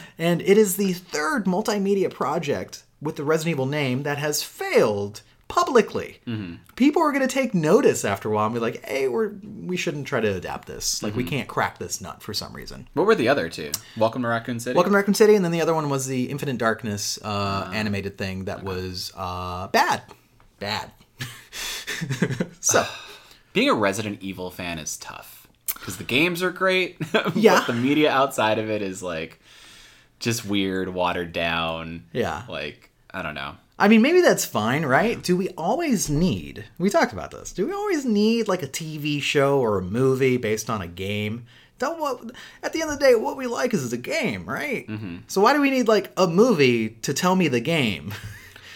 and 0.18 0.42
it 0.42 0.58
is 0.58 0.76
the 0.76 0.92
third 0.94 1.46
multimedia 1.46 2.14
project 2.14 2.84
with 3.02 3.16
the 3.16 3.24
Resident 3.24 3.54
Evil 3.56 3.66
name 3.66 4.04
that 4.04 4.18
has 4.18 4.44
failed 4.44 5.22
publicly. 5.48 6.20
Mm-hmm. 6.28 6.56
People 6.76 7.02
are 7.02 7.12
going 7.14 7.26
to 7.26 7.34
take 7.34 7.54
notice 7.54 8.04
after 8.04 8.28
a 8.30 8.34
while 8.36 8.46
and 8.48 8.54
be 8.54 8.60
like, 8.60 8.84
"Hey, 8.86 9.08
we're 9.08 9.32
we 9.66 9.78
shouldn't 9.78 10.06
try 10.08 10.20
to 10.20 10.36
adapt 10.36 10.68
this. 10.68 11.02
Like 11.02 11.16
we 11.16 11.24
Mm-hmm. 11.24 11.30
can't 11.30 11.48
crack 11.48 11.78
this 11.78 12.02
nut 12.02 12.22
for 12.22 12.34
some 12.34 12.52
reason." 12.54 12.90
what 12.94 13.06
were 13.08 13.16
the 13.16 13.30
other 13.30 13.48
two? 13.48 13.72
Welcome 13.96 14.24
to 14.24 14.28
Raccoon 14.28 14.60
City. 14.60 14.76
Welcome 14.76 14.92
to 14.92 14.98
Raccoon 14.98 15.14
City, 15.14 15.36
and 15.36 15.46
then 15.46 15.54
the 15.54 15.62
other 15.62 15.74
one 15.74 15.90
was 15.90 16.06
the 16.08 16.26
Infinite 16.26 16.58
Darkness 16.58 17.18
uh, 17.24 17.68
Ah. 17.68 17.72
animated 17.72 18.18
thing 18.18 18.44
that 18.46 18.64
was 18.64 19.14
uh, 19.16 19.68
bad, 19.70 20.02
bad. 20.60 20.92
so 22.60 22.86
Being 23.54 23.70
a 23.70 23.74
Resident 23.74 24.22
Evil 24.22 24.52
fan 24.52 24.78
is 24.80 24.98
tough 24.98 25.37
because 25.88 25.98
the 25.98 26.04
games 26.04 26.44
are 26.44 26.52
great, 26.52 26.98
Yeah. 27.34 27.60
but 27.60 27.68
the 27.68 27.74
media 27.74 28.12
outside 28.12 28.60
of 28.60 28.70
it 28.70 28.82
is 28.82 29.02
like 29.02 29.40
just 30.20 30.46
weird, 30.46 30.90
watered 30.94 31.32
down. 31.32 32.04
Yeah. 32.12 32.44
like 32.50 32.90
I 33.14 33.22
don't 33.22 33.36
know. 33.36 33.56
I 33.80 33.88
mean, 33.88 34.02
maybe 34.02 34.20
that's 34.20 34.44
fine, 34.44 34.86
right? 34.86 35.22
Do 35.24 35.38
we 35.38 35.48
always 35.52 36.10
need? 36.10 36.66
We 36.78 36.90
talked 36.90 37.14
about 37.14 37.32
this. 37.32 37.54
Do 37.54 37.66
we 37.66 37.72
always 37.72 38.04
need 38.04 38.50
like 38.50 38.64
a 38.64 38.68
TV 38.68 39.22
show 39.22 39.60
or 39.62 39.78
a 39.78 39.82
movie 39.82 40.36
based 40.36 40.70
on 40.70 40.82
a 40.82 40.88
game? 40.88 41.46
Don't 41.80 42.00
what? 42.02 42.32
At 42.64 42.74
the 42.74 42.82
end 42.82 42.92
of 42.92 43.00
the 43.00 43.06
day, 43.06 43.16
what 43.16 43.38
we 43.38 43.48
like 43.48 43.74
is 43.74 43.94
a 43.94 43.98
game, 43.98 44.46
right? 44.46 44.86
Mm-hmm. 44.88 45.18
So 45.28 45.40
why 45.40 45.54
do 45.54 45.62
we 45.62 45.70
need 45.70 45.88
like 45.88 46.12
a 46.18 46.28
movie 46.28 46.90
to 47.04 47.14
tell 47.14 47.36
me 47.38 47.48
the 47.48 47.62
game? 47.62 48.14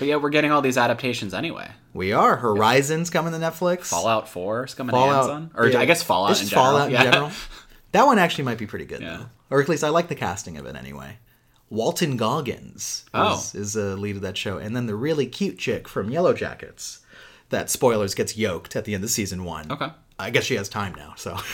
But 0.01 0.07
yeah, 0.07 0.15
we're 0.15 0.31
getting 0.31 0.51
all 0.51 0.63
these 0.63 0.79
adaptations 0.79 1.31
anyway. 1.31 1.69
We 1.93 2.11
are 2.11 2.35
Horizons 2.37 3.11
coming 3.11 3.33
to 3.33 3.37
Netflix. 3.37 3.81
Fallout 3.85 4.27
Four 4.27 4.63
is 4.65 4.73
coming 4.73 4.89
Fallout, 4.93 5.27
to 5.27 5.31
Amazon, 5.33 5.51
or 5.53 5.67
yeah. 5.67 5.79
I 5.79 5.85
guess 5.85 6.01
Fallout 6.01 6.31
It's 6.31 6.39
in 6.39 6.45
just 6.45 6.53
general. 6.55 6.71
Fallout 6.71 6.87
in 6.87 6.93
yeah. 6.93 7.03
general. 7.11 7.31
That 7.91 8.07
one 8.07 8.17
actually 8.17 8.45
might 8.45 8.57
be 8.57 8.65
pretty 8.65 8.85
good, 8.85 9.01
Yeah. 9.01 9.17
though. 9.17 9.25
Or 9.57 9.61
at 9.61 9.69
least 9.69 9.83
I 9.83 9.89
like 9.89 10.07
the 10.07 10.15
casting 10.15 10.57
of 10.57 10.65
it 10.65 10.75
anyway. 10.75 11.17
Walton 11.69 12.17
Goggins 12.17 13.05
Oh. 13.13 13.35
is, 13.35 13.53
is 13.53 13.73
the 13.73 13.95
lead 13.95 14.15
of 14.15 14.23
that 14.23 14.37
show. 14.37 14.57
And 14.57 14.75
then 14.75 14.87
the 14.87 14.95
really 14.95 15.27
cute 15.27 15.59
chick 15.59 15.87
from 15.87 16.09
Yellow 16.09 16.33
Jackets 16.33 17.01
that, 17.49 17.69
spoilers, 17.69 18.15
gets 18.15 18.35
yoked 18.35 18.75
at 18.75 18.85
the 18.85 18.95
end 18.95 19.03
of 19.03 19.11
season 19.11 19.43
one. 19.43 19.71
Okay. 19.71 19.89
I 20.17 20.31
guess 20.31 20.45
she 20.45 20.55
has 20.55 20.67
time 20.67 20.95
now, 20.95 21.13
so. 21.15 21.37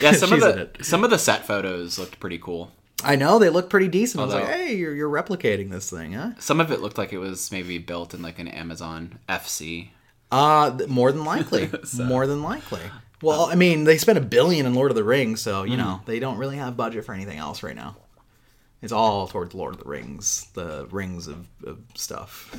Yeah, 0.00 0.12
some 0.14 0.32
of 0.32 0.40
the 0.40 0.70
some 0.82 1.04
of 1.04 1.10
the 1.10 1.18
set 1.18 1.46
photos 1.46 1.96
looked 1.96 2.18
pretty 2.18 2.38
cool. 2.38 2.72
I 3.02 3.16
know, 3.16 3.38
they 3.38 3.50
look 3.50 3.68
pretty 3.68 3.88
decent. 3.88 4.20
I 4.22 4.24
was 4.24 4.34
like, 4.34 4.46
hey, 4.46 4.74
you're, 4.76 4.94
you're 4.94 5.10
replicating 5.10 5.70
this 5.70 5.90
thing, 5.90 6.12
huh? 6.12 6.30
Some 6.38 6.60
of 6.60 6.70
it 6.70 6.80
looked 6.80 6.96
like 6.96 7.12
it 7.12 7.18
was 7.18 7.50
maybe 7.50 7.78
built 7.78 8.14
in 8.14 8.22
like 8.22 8.38
an 8.38 8.48
Amazon 8.48 9.18
FC. 9.28 9.88
Uh, 10.30 10.78
more 10.88 11.12
than 11.12 11.24
likely. 11.24 11.70
More 11.98 12.26
than 12.26 12.42
likely. 12.42 12.80
Well, 13.22 13.46
I 13.46 13.54
mean, 13.54 13.84
they 13.84 13.98
spent 13.98 14.18
a 14.18 14.22
billion 14.22 14.66
in 14.66 14.74
Lord 14.74 14.90
of 14.90 14.96
the 14.96 15.04
Rings, 15.04 15.40
so 15.40 15.62
you 15.62 15.76
know 15.76 16.00
they 16.06 16.18
don't 16.18 16.36
really 16.36 16.56
have 16.56 16.76
budget 16.76 17.04
for 17.04 17.14
anything 17.14 17.38
else 17.38 17.62
right 17.62 17.76
now. 17.76 17.96
It's 18.82 18.92
all 18.92 19.26
towards 19.28 19.54
Lord 19.54 19.74
of 19.74 19.80
the 19.80 19.88
Rings, 19.88 20.48
the 20.52 20.86
rings 20.90 21.26
of, 21.26 21.46
of 21.64 21.78
stuff. 21.94 22.54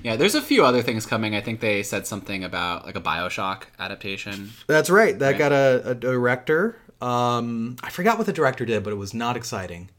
Yeah, 0.00 0.14
there's 0.14 0.36
a 0.36 0.42
few 0.42 0.64
other 0.64 0.80
things 0.80 1.06
coming. 1.06 1.34
I 1.34 1.40
think 1.40 1.58
they 1.58 1.82
said 1.82 2.06
something 2.06 2.44
about 2.44 2.86
like 2.86 2.94
a 2.94 3.00
Bioshock 3.00 3.64
adaptation. 3.80 4.50
That's 4.68 4.90
right. 4.90 5.18
That 5.18 5.38
got 5.38 5.50
a, 5.50 5.82
a 5.84 5.94
director. 5.96 6.76
Um, 7.00 7.76
I 7.82 7.90
forgot 7.90 8.16
what 8.18 8.26
the 8.26 8.32
director 8.32 8.64
did, 8.64 8.82
but 8.82 8.92
it 8.92 8.96
was 8.96 9.12
not 9.14 9.36
exciting. 9.36 9.90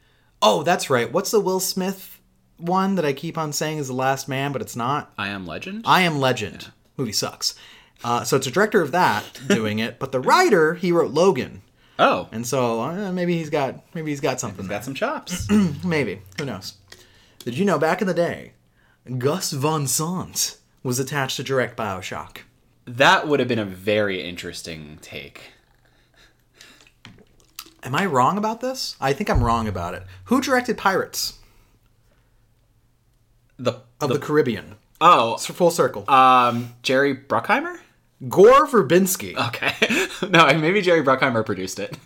Oh, 0.41 0.63
that's 0.63 0.89
right. 0.89 1.11
What's 1.11 1.31
the 1.31 1.39
Will 1.39 1.59
Smith 1.59 2.19
one 2.57 2.95
that 2.95 3.05
I 3.05 3.13
keep 3.13 3.37
on 3.37 3.53
saying 3.53 3.77
is 3.77 3.87
the 3.87 3.93
Last 3.93 4.27
Man, 4.27 4.51
but 4.51 4.61
it's 4.61 4.75
not? 4.75 5.13
I 5.17 5.29
Am 5.29 5.45
Legend. 5.45 5.83
I 5.85 6.01
Am 6.01 6.19
Legend. 6.19 6.71
Movie 6.97 7.11
sucks. 7.11 7.55
Uh, 8.03 8.23
so 8.23 8.35
it's 8.37 8.47
a 8.47 8.51
director 8.51 8.81
of 8.81 8.91
that 8.91 9.23
doing 9.47 9.79
it, 9.79 9.99
but 9.99 10.11
the 10.11 10.19
writer 10.19 10.75
he 10.75 10.91
wrote 10.91 11.11
Logan, 11.11 11.61
oh, 11.97 12.27
and 12.31 12.45
so 12.45 12.81
uh, 12.81 13.11
maybe 13.11 13.35
he's 13.37 13.49
got 13.49 13.83
maybe 13.95 14.11
he's 14.11 14.19
got 14.21 14.39
something. 14.39 14.67
got 14.67 14.83
some 14.83 14.93
chops. 14.93 15.47
Maybe 15.83 16.21
who 16.37 16.45
knows? 16.45 16.75
Did 17.39 17.57
you 17.57 17.65
know 17.65 17.79
back 17.79 18.01
in 18.01 18.07
the 18.07 18.13
day, 18.13 18.53
Gus 19.17 19.51
Van 19.51 19.87
Sant 19.87 20.57
was 20.83 20.99
attached 20.99 21.37
to 21.37 21.43
direct 21.43 21.75
Bioshock? 21.77 22.39
that 22.85 23.27
would 23.27 23.39
have 23.39 23.49
been 23.49 23.59
a 23.59 23.65
very 23.65 24.23
interesting 24.23 24.97
take. 25.01 25.41
Am 27.87 27.95
I 27.95 28.05
wrong 28.05 28.37
about 28.37 28.59
this? 28.59 28.97
I 28.99 29.13
think 29.13 29.29
I'm 29.29 29.41
wrong 29.41 29.65
about 29.65 29.93
it. 29.93 30.03
Who 30.25 30.41
directed 30.41 30.77
Pirates 30.77 31.39
The, 33.57 33.75
of 34.01 34.09
the, 34.09 34.15
the, 34.15 34.19
Caribbean? 34.19 34.75
oh, 34.99 35.35
It's 35.35 35.45
full 35.45 35.71
circle. 35.71 36.03
um, 36.09 36.73
Jerry 36.83 37.15
Bruckheimer. 37.15 37.77
Gore 38.27 38.67
Verbinski. 38.67 39.37
Okay, 39.47 39.71
no, 40.29 40.47
maybe 40.59 40.81
Jerry 40.81 41.01
Bruckheimer 41.01 41.45
produced 41.45 41.79
it. 41.79 41.97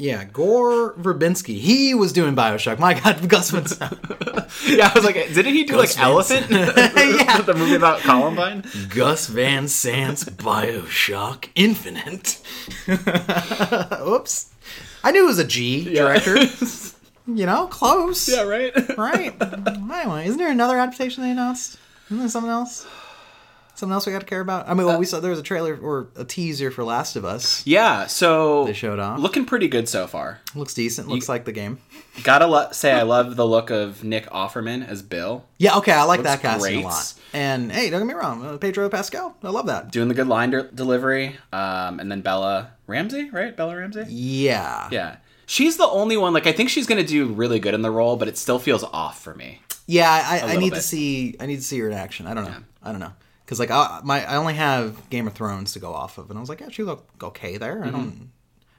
Yeah, 0.00 0.24
Gore 0.24 0.94
Verbinski. 0.94 1.58
He 1.58 1.94
was 1.94 2.12
doing 2.12 2.34
Bioshock. 2.34 2.78
My 2.78 2.94
God, 2.98 3.28
Gus 3.28 3.50
Van 3.50 3.66
Sant. 3.66 3.98
yeah, 4.66 4.88
I 4.88 4.92
was 4.94 5.04
like, 5.04 5.14
didn't 5.14 5.52
he 5.54 5.64
do 5.64 5.74
Gus 5.74 5.96
like 5.96 5.96
Van 5.96 6.04
Elephant? 6.04 6.46
Yeah. 7.20 7.40
the 7.42 7.54
movie 7.54 7.74
about 7.74 8.00
Columbine. 8.00 8.64
Gus 8.88 9.26
Van 9.26 9.68
Sant's 9.68 10.24
Bioshock 10.24 11.48
Infinite. 11.54 12.40
Oops. 14.06 14.50
I 15.04 15.10
knew 15.12 15.24
it 15.24 15.26
was 15.26 15.38
a 15.38 15.44
G 15.46 15.94
director. 15.94 16.36
You 17.26 17.46
know, 17.46 17.66
close. 17.68 18.28
yeah, 18.28 18.42
right. 18.42 18.72
Right. 18.98 19.34
anyway, 19.40 20.26
isn't 20.26 20.38
there 20.38 20.50
another 20.50 20.78
adaptation 20.78 21.22
they 21.22 21.30
announced? 21.30 21.78
Isn't 22.06 22.18
there 22.18 22.28
something 22.28 22.50
else? 22.50 22.86
Something 23.80 23.94
else 23.94 24.04
we 24.04 24.12
got 24.12 24.18
to 24.20 24.26
care 24.26 24.42
about? 24.42 24.68
I 24.68 24.74
mean, 24.74 24.86
well, 24.86 24.98
we 24.98 25.06
saw 25.06 25.20
there 25.20 25.30
was 25.30 25.40
a 25.40 25.42
trailer 25.42 25.74
or 25.74 26.08
a 26.14 26.22
teaser 26.22 26.70
for 26.70 26.84
Last 26.84 27.16
of 27.16 27.24
Us. 27.24 27.66
Yeah, 27.66 28.08
so 28.08 28.66
They 28.66 28.74
showed 28.74 28.98
off. 28.98 29.18
looking 29.18 29.46
pretty 29.46 29.68
good 29.68 29.88
so 29.88 30.06
far. 30.06 30.38
Looks 30.54 30.74
decent. 30.74 31.08
Looks 31.08 31.30
like 31.30 31.46
the 31.46 31.52
game. 31.52 31.78
Gotta 32.22 32.46
lo- 32.46 32.68
say, 32.72 32.92
I 32.92 33.00
love 33.04 33.36
the 33.36 33.46
look 33.46 33.70
of 33.70 34.04
Nick 34.04 34.26
Offerman 34.28 34.86
as 34.86 35.00
Bill, 35.00 35.46
Yeah, 35.56 35.78
okay, 35.78 35.92
I 35.92 36.02
like 36.02 36.18
Looks 36.18 36.28
that 36.28 36.42
casting 36.42 36.74
great. 36.74 36.84
a 36.84 36.88
lot. 36.88 37.14
And 37.32 37.72
hey, 37.72 37.88
don't 37.88 38.00
get 38.00 38.06
me 38.06 38.12
wrong, 38.12 38.44
uh, 38.44 38.58
Pedro 38.58 38.86
Pascal, 38.90 39.34
I 39.42 39.48
love 39.48 39.64
that. 39.68 39.90
doing 39.90 40.08
the 40.08 40.14
good 40.14 40.28
line 40.28 40.50
de- 40.50 40.64
delivery, 40.64 41.38
um, 41.50 42.00
and 42.00 42.12
then 42.12 42.20
Bella 42.20 42.72
Ramsey, 42.86 43.30
right? 43.30 43.56
Bella 43.56 43.76
Ramsey. 43.76 44.04
Yeah. 44.08 44.88
Yeah, 44.92 45.16
she's 45.46 45.78
the 45.78 45.86
only 45.88 46.18
one. 46.18 46.34
Like, 46.34 46.46
I 46.46 46.52
think 46.52 46.68
she's 46.68 46.86
gonna 46.86 47.02
do 47.02 47.28
really 47.32 47.58
good 47.60 47.72
in 47.72 47.80
the 47.80 47.90
role, 47.90 48.16
but 48.16 48.28
it 48.28 48.36
still 48.36 48.58
feels 48.58 48.84
off 48.84 49.22
for 49.22 49.34
me. 49.34 49.62
Yeah, 49.86 50.10
I, 50.10 50.52
I 50.52 50.56
need 50.56 50.70
bit. 50.70 50.76
to 50.76 50.82
see. 50.82 51.36
I 51.40 51.46
need 51.46 51.56
to 51.56 51.62
see 51.62 51.78
her 51.78 51.88
in 51.88 51.94
action. 51.94 52.26
I 52.26 52.34
don't 52.34 52.44
know. 52.44 52.56
I 52.82 52.90
don't 52.90 53.00
know 53.00 53.12
because 53.50 53.58
like 53.58 53.72
I, 53.72 54.00
my 54.04 54.24
I 54.24 54.36
only 54.36 54.54
have 54.54 55.10
Game 55.10 55.26
of 55.26 55.32
Thrones 55.32 55.72
to 55.72 55.80
go 55.80 55.92
off 55.92 56.18
of, 56.18 56.30
and 56.30 56.38
I 56.38 56.40
was 56.40 56.48
like, 56.48 56.60
yeah, 56.60 56.68
she 56.68 56.84
looked 56.84 57.20
okay 57.20 57.56
there. 57.56 57.82
I 57.82 57.90
don't. 57.90 58.30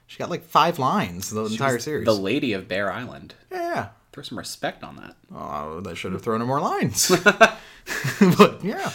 She 0.06 0.18
got 0.18 0.30
like 0.30 0.44
five 0.44 0.78
lines 0.78 1.28
the 1.28 1.44
entire 1.44 1.78
series. 1.78 2.06
The 2.06 2.14
Lady 2.14 2.54
of 2.54 2.68
Bear 2.68 2.90
Island. 2.90 3.34
yeah, 3.50 3.88
Throw 4.12 4.22
some 4.22 4.38
respect 4.38 4.82
on 4.82 4.96
that. 4.96 5.14
Oh, 5.34 5.80
they 5.80 5.94
should 5.94 6.14
have 6.14 6.22
thrown 6.22 6.40
in 6.40 6.46
more 6.46 6.60
lines. 6.60 7.10
but 8.38 8.64
yeah. 8.64 8.90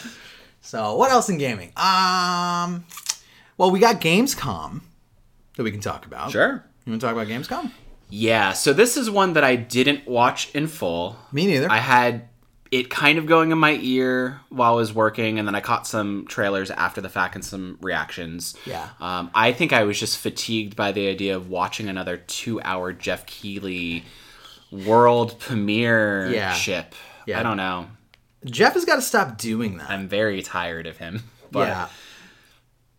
So 0.61 0.95
what 0.95 1.11
else 1.11 1.29
in 1.29 1.37
gaming? 1.37 1.73
Um, 1.77 2.83
well, 3.55 3.69
we 3.69 3.79
got 3.79 4.01
Gamescom 4.01 4.81
that 5.57 5.63
we 5.63 5.69
can 5.69 5.79
talk 5.79 6.07
about. 6.07 6.31
Sure. 6.31 6.65
You 6.85 6.91
want 6.91 7.01
to 7.01 7.07
talk 7.07 7.15
about 7.15 7.27
Gamescom? 7.27 7.71
Yeah, 8.09 8.53
so 8.53 8.73
this 8.73 8.97
is 8.97 9.11
one 9.11 9.33
that 9.33 9.43
I 9.43 9.55
didn't 9.55 10.07
watch 10.07 10.49
in 10.55 10.65
full. 10.65 11.17
Me 11.31 11.45
neither. 11.45 11.69
I 11.69 11.77
had 11.77 12.29
it 12.71 12.89
kind 12.89 13.17
of 13.17 13.25
going 13.25 13.51
in 13.51 13.57
my 13.57 13.79
ear 13.81 14.41
while 14.49 14.73
I 14.73 14.75
was 14.75 14.93
working, 14.93 15.39
and 15.39 15.47
then 15.47 15.55
I 15.55 15.61
caught 15.61 15.87
some 15.87 16.25
trailers 16.27 16.69
after 16.71 16.99
the 17.01 17.09
fact 17.09 17.35
and 17.35 17.43
some 17.45 17.77
reactions. 17.81 18.55
Yeah. 18.65 18.89
Um, 18.99 19.31
I 19.33 19.51
think 19.53 19.71
I 19.73 19.83
was 19.83 19.99
just 19.99 20.17
fatigued 20.17 20.75
by 20.75 20.91
the 20.91 21.07
idea 21.07 21.35
of 21.35 21.49
watching 21.49 21.87
another 21.87 22.17
two-hour 22.17 22.93
Jeff 22.93 23.25
Keighley 23.25 24.03
world 24.71 25.39
premiere 25.39 26.29
Yeah. 26.29 26.53
ship. 26.53 26.93
Yeah. 27.25 27.39
I 27.39 27.43
don't 27.43 27.57
know. 27.57 27.87
Jeff 28.45 28.73
has 28.73 28.85
got 28.85 28.95
to 28.95 29.01
stop 29.01 29.37
doing 29.37 29.77
that. 29.77 29.89
I'm 29.89 30.07
very 30.07 30.41
tired 30.41 30.87
of 30.87 30.97
him. 30.97 31.23
But 31.49 31.69
yeah. 31.69 31.87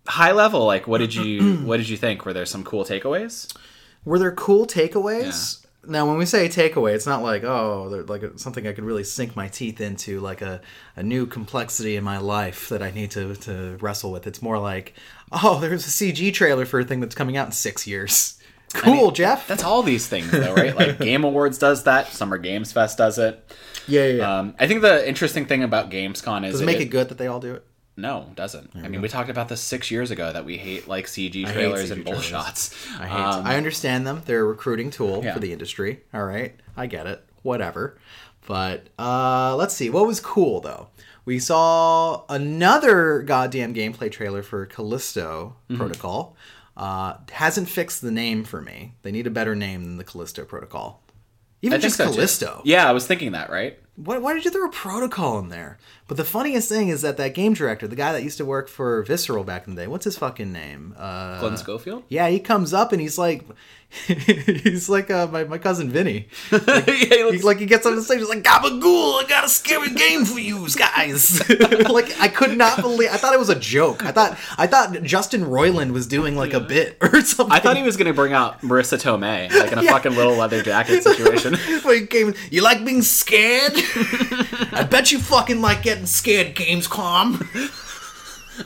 high 0.07 0.33
level, 0.33 0.65
like, 0.65 0.87
what 0.89 0.99
did 0.99 1.15
you 1.15 1.57
what 1.67 1.77
did 1.77 1.89
you 1.91 1.99
think? 1.99 2.25
Were 2.25 2.33
there 2.33 2.47
some 2.47 2.65
cool 2.65 2.83
takeaways? 2.85 3.55
Were 4.07 4.19
there 4.19 4.33
cool 4.33 4.67
takeaways? 4.67 5.67
Now, 5.89 6.07
when 6.07 6.19
we 6.19 6.27
say 6.27 6.49
takeaway, 6.49 6.95
it's 6.95 7.07
not 7.07 7.23
like 7.23 7.45
oh, 7.45 7.89
they're 7.89 8.03
like 8.03 8.23
something 8.37 8.67
I 8.67 8.73
could 8.73 8.85
really 8.85 9.05
sink 9.05 9.35
my 9.35 9.49
teeth 9.49 9.81
into, 9.81 10.21
like 10.21 10.43
a, 10.43 10.61
a 10.97 11.03
new 11.03 11.27
complexity 11.27 11.97
in 11.97 12.05
my 12.05 12.19
life 12.19 12.69
that 12.69 12.83
I 12.83 12.91
need 12.91 13.11
to, 13.13 13.35
to 13.37 13.77
wrestle 13.81 14.13
with. 14.13 14.27
It's 14.27 14.43
more 14.43 14.59
like 14.59 14.95
oh, 15.33 15.59
there's 15.61 15.87
a 15.87 15.91
CG 15.91 16.33
trailer 16.35 16.67
for 16.67 16.81
a 16.81 16.85
thing 16.85 17.01
that's 17.01 17.15
coming 17.15 17.37
out 17.37 17.47
in 17.47 17.53
six 17.53 17.87
years. 17.87 18.39
Cool, 18.75 19.13
Jeff. 19.13 19.47
That's 19.47 19.65
all 19.65 19.83
these 19.83 20.07
things, 20.07 20.31
though, 20.31 20.55
right? 20.55 20.77
Like 20.77 20.99
Game 21.01 21.25
Awards 21.25 21.59
does 21.59 21.85
that. 21.85 22.09
Summer 22.09 22.37
Games 22.37 22.71
Fest 22.71 22.99
does 22.99 23.19
it. 23.19 23.51
yeah, 23.87 24.05
yeah. 24.05 24.15
yeah. 24.15 24.39
Um, 24.39 24.55
I 24.59 24.67
think 24.67 24.83
the 24.83 25.09
interesting 25.09 25.47
thing 25.47 25.63
about 25.63 25.91
Gamescom 25.91 26.45
is 26.45 26.53
Does 26.53 26.61
it 26.61 26.67
make 26.67 26.81
it 26.81 26.91
good 26.91 27.09
that 27.09 27.19
they 27.19 27.27
all 27.27 27.41
do 27.41 27.55
it? 27.55 27.65
No, 27.99 28.31
doesn't. 28.37 28.71
I 28.77 28.87
mean, 28.89 29.01
we 29.03 29.09
talked 29.09 29.29
about 29.29 29.49
this 29.49 29.61
six 29.61 29.91
years 29.91 30.11
ago 30.13 30.33
that 30.33 30.45
we 30.45 30.57
hate 30.57 30.87
like 30.87 31.07
CG 31.07 31.45
trailers 31.53 31.91
CG 31.91 31.95
and 31.95 32.07
trailers. 32.07 32.31
bullshots. 32.31 33.01
I 33.01 33.07
hate. 33.09 33.21
Um, 33.21 33.45
I 33.47 33.57
understand 33.57 34.07
them. 34.07 34.23
They're 34.25 34.43
a 34.43 34.45
recruiting 34.45 34.91
tool 34.91 35.23
Yeah. 35.25 35.35
for 35.35 35.41
the 35.41 35.53
industry. 35.53 36.05
All 36.15 36.25
right, 36.25 36.55
I 36.77 36.87
get 36.87 37.07
it. 37.09 37.25
Whatever. 37.43 37.99
But 38.47 38.87
uh, 38.99 39.57
let's 39.57 39.75
see. 39.75 39.91
What 39.91 40.07
was 40.07 40.21
cool 40.21 40.61
though? 40.61 40.89
We 41.25 41.39
saw 41.41 42.25
another 42.29 43.21
goddamn 43.23 43.75
gameplay 43.75 44.11
trailer 44.11 44.43
for 44.43 44.65
Callisto 44.65 45.57
Mm-hmm. 45.69 45.77
Protocol. 45.77 46.37
Uh, 46.77 47.15
hasn't 47.33 47.69
fixed 47.69 48.01
the 48.03 48.13
name 48.13 48.45
for 48.45 48.63
me. 48.63 48.95
They 49.03 49.11
need 49.11 49.27
a 49.27 49.31
better 49.31 49.57
name 49.57 49.83
than 49.83 49.97
the 49.97 50.05
Callisto 50.05 50.45
Protocol. 50.45 51.03
Even 51.61 51.81
just 51.81 51.97
so, 51.97 52.05
too. 52.07 52.13
Callisto. 52.13 52.63
Yeah, 52.65 52.89
I 52.89 52.93
was 52.93 53.05
thinking 53.09 53.33
that, 53.33 53.51
right? 53.51 53.79
Why, 54.03 54.19
why 54.19 54.35
did 54.35 54.45
you 54.45 54.53
throw 54.53 54.65
a 54.65 54.71
protocol 54.71 55.41
in 55.41 55.49
there? 55.49 55.77
But 56.07 56.17
the 56.17 56.25
funniest 56.25 56.69
thing 56.69 56.89
is 56.89 57.03
that 57.03 57.17
that 57.17 57.35
game 57.35 57.53
director, 57.55 57.89
the 57.89 57.97
guy 57.97 58.13
that 58.13 58.23
used 58.23 58.39
to 58.39 58.45
work 58.45 58.69
for 58.69 59.03
Visceral 59.03 59.43
back 59.43 59.67
in 59.67 59.75
the 59.75 59.83
day, 59.83 59.87
what's 59.89 60.05
his 60.05 60.17
fucking 60.17 60.53
name? 60.53 60.95
Uh, 60.97 61.41
Glenn 61.41 61.57
Schofield. 61.57 62.05
yeah, 62.09 62.29
he 62.29 62.39
comes 62.39 62.73
up 62.73 62.93
and 62.93 63.01
he's 63.01 63.19
like, 63.19 63.45
he's 64.07 64.89
like 64.91 65.11
uh, 65.11 65.27
my, 65.29 65.45
my 65.45 65.57
cousin 65.57 65.89
Vinny. 65.91 66.29
Yeah, 66.53 66.81
he 67.31 67.31
He, 67.39 67.43
like 67.43 67.59
he 67.59 67.65
gets 67.67 67.87
on 67.87 67.97
the 67.97 68.03
stage, 68.03 68.19
he's 68.19 68.29
like, 68.29 68.43
"Gabagool, 68.43 69.23
I 69.23 69.27
got 69.29 69.45
a 69.45 69.49
scary 69.49 69.91
game 69.91 70.25
for 70.27 70.39
you 70.39 70.67
guys." 70.77 71.41
like 71.89 72.21
I 72.21 72.29
could 72.29 72.57
not 72.59 72.81
believe. 72.83 73.09
I 73.11 73.17
thought 73.17 73.33
it 73.33 73.39
was 73.39 73.49
a 73.49 73.59
joke. 73.59 74.05
I 74.05 74.13
thought 74.13 74.39
I 74.59 74.67
thought 74.67 75.03
Justin 75.05 75.43
Roiland 75.45 75.93
was 75.93 76.07
doing 76.07 76.37
like 76.37 76.53
a 76.53 76.61
bit 76.61 76.99
or 77.01 77.23
something. 77.23 77.51
I 77.53 77.61
thought 77.61 77.77
he 77.79 77.83
was 77.83 77.97
going 77.97 78.09
to 78.09 78.13
bring 78.15 78.35
out 78.35 78.61
Marisa 78.61 79.01
Tomei, 79.01 79.51
like 79.53 79.73
in 79.73 79.79
a 79.79 79.83
Yeah. 79.83 79.93
fucking 79.93 80.15
little 80.15 80.35
leather 80.37 80.63
jacket 80.63 81.03
situation. 81.03 81.55
When 81.83 82.01
he 82.01 82.07
came, 82.07 82.35
you 82.51 82.63
like 82.63 82.85
being 82.85 83.01
scared? 83.03 83.73
I 84.73 84.87
bet 84.91 85.13
you 85.13 85.19
fucking 85.19 85.61
like 85.63 85.83
getting 85.83 86.07
scared, 86.07 86.55
Gamescom. 86.55 87.41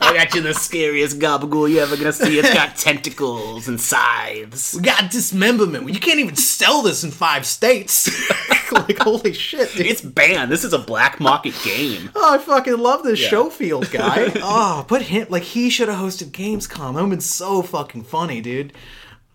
I 0.00 0.14
got 0.16 0.35
you 0.35 0.40
the 0.40 0.55
scariest 0.55 1.18
gabagool 1.18 1.70
you 1.70 1.78
ever 1.81 1.96
gonna 1.96 2.12
see. 2.12 2.38
It's 2.38 2.52
got 2.52 2.76
tentacles 2.76 3.68
and 3.68 3.81
scythes. 3.81 4.74
We 4.76 4.83
got 4.83 5.11
dismemberment. 5.11 5.88
You 5.92 6.00
can't 6.00 6.18
even 6.20 6.37
sell 6.37 6.83
this 6.83 7.05
in 7.05 7.11
five 7.11 7.44
states. 7.46 8.11
like 8.72 8.98
holy 8.98 9.33
shit, 9.33 9.72
dude. 9.74 9.87
It's 9.87 10.00
banned. 10.00 10.50
This 10.50 10.64
is 10.64 10.72
a 10.72 10.78
black 10.78 11.20
market 11.20 11.55
game. 11.64 12.11
Oh, 12.14 12.35
I 12.35 12.38
fucking 12.38 12.78
love 12.78 13.02
this 13.02 13.20
Yeah. 13.20 13.28
Schofield 13.28 13.90
guy. 13.90 14.33
oh, 14.37 14.85
put 14.88 15.02
him 15.02 15.26
like 15.31 15.42
he 15.42 15.68
should 15.70 15.88
have 15.88 15.98
hosted 15.98 16.31
Gamescom. 16.31 16.76
That 16.78 16.92
would 16.94 17.00
have 17.00 17.11
been 17.11 17.20
so 17.20 17.62
fucking 17.62 18.05
funny, 18.05 18.40
dude. 18.40 18.72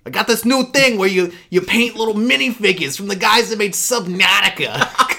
I 0.06 0.10
got 0.10 0.26
this 0.28 0.46
new 0.46 0.64
thing 0.64 0.98
where 0.98 1.10
you 1.10 1.34
you 1.50 1.62
paint 1.62 1.96
little 1.96 2.14
minifigures 2.14 2.96
from 2.96 3.08
the 3.08 3.16
guys 3.16 3.50
that 3.50 3.60
made 3.60 3.74
Subnautica. 3.74 5.16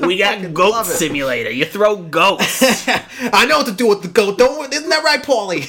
We 0.06 0.16
got 0.16 0.54
Goat. 0.54 0.86
Simulator. 0.86 1.50
You 1.50 1.64
throw 1.64 1.96
goats. 1.96 2.62
I 3.32 3.46
know 3.46 3.58
what 3.58 3.66
to 3.66 3.72
do 3.72 3.86
with 3.86 4.02
the 4.02 4.08
goat. 4.08 4.38
Don't 4.38 4.58
worry. 4.58 4.68
Isn't 4.72 4.88
that 4.88 5.04
right, 5.04 5.22
Paulie? 5.22 5.68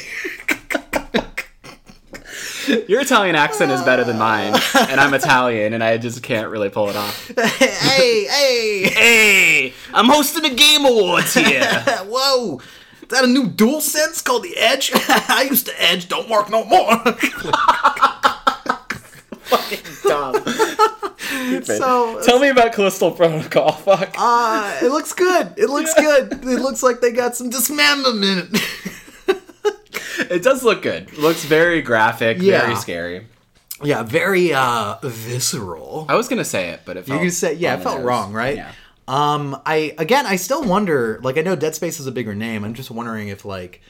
Your 2.88 3.02
Italian 3.02 3.36
accent 3.36 3.72
is 3.72 3.82
better 3.82 4.04
than 4.04 4.17
mine, 4.17 4.54
and 4.76 5.00
I'm 5.02 5.13
Italian, 5.13 5.74
and 5.74 5.84
I 5.84 5.98
just 5.98 6.22
can't 6.24 6.50
really 6.50 6.70
pull 6.70 6.89
it 6.89 6.96
off. 6.96 7.28
hey, 7.38 8.26
hey. 8.26 8.89
Hey, 8.89 9.74
I'm 9.94 10.08
hosting 10.08 10.46
a 10.46 10.54
game 10.54 10.86
awards 10.86 11.34
here. 11.34 11.65
Whoa. 12.06 12.62
Is 13.02 13.08
that 13.10 13.24
a 13.26 13.28
new 13.28 13.48
DualSense 13.50 14.24
called 14.24 14.44
the 14.44 14.56
Edge? 14.58 14.91
I 14.94 15.48
used 15.50 15.65
to 15.65 15.74
Edge. 15.84 16.08
Don't 16.08 16.30
work 16.30 16.50
no 16.50 16.63
more. 16.63 16.98
Fucking 19.41 19.80
dumb. 20.04 20.36
So 21.63 22.21
Tell 22.23 22.39
me 22.39 22.49
about 22.49 22.73
Callisto 22.73 23.12
Protocol. 23.12 23.71
Fuck. 23.88 24.15
Uh, 24.17 24.80
it 24.82 24.89
looks 24.89 25.13
good. 25.13 25.54
It 25.58 25.69
looks 25.69 25.93
good. 25.93 26.34
It 26.34 26.60
looks 26.62 26.82
like 26.84 27.01
they 27.01 27.12
got 27.12 27.36
some 27.36 27.49
dismemberment. 27.49 28.58
It 30.30 30.43
does 30.43 30.63
look 30.63 30.82
good. 30.82 31.10
It 31.10 31.17
looks 31.17 31.43
very 31.43 31.82
graphic, 31.82 32.38
Yeah. 32.39 32.62
very 32.62 32.75
scary. 32.75 33.27
yeah, 33.84 34.04
very 34.04 34.54
uh 34.54 34.95
visceral. 35.04 36.06
I 36.08 36.15
was 36.15 36.27
gonna 36.27 36.45
say 36.45 36.69
it, 36.69 36.82
but 36.86 36.95
it 36.95 37.01
You 37.08 37.13
felt 37.13 37.21
could 37.23 37.34
say, 37.34 37.54
yeah, 37.56 37.75
it 37.75 37.82
felt 37.84 38.01
wrong, 38.01 38.32
right? 38.32 38.56
Yeah. 38.58 38.71
Um, 39.08 39.60
I 39.65 39.93
again, 39.97 40.25
I 40.25 40.36
still 40.38 40.63
wonder. 40.63 41.19
Like, 41.23 41.38
I 41.38 41.41
know 41.41 41.56
Dead 41.56 41.75
Space 41.75 41.99
is 41.99 42.08
a 42.08 42.12
bigger 42.12 42.36
name. 42.36 42.63
I'm 42.63 42.73
just 42.75 42.91
wondering 42.91 43.27
if 43.30 43.43
like. 43.45 43.82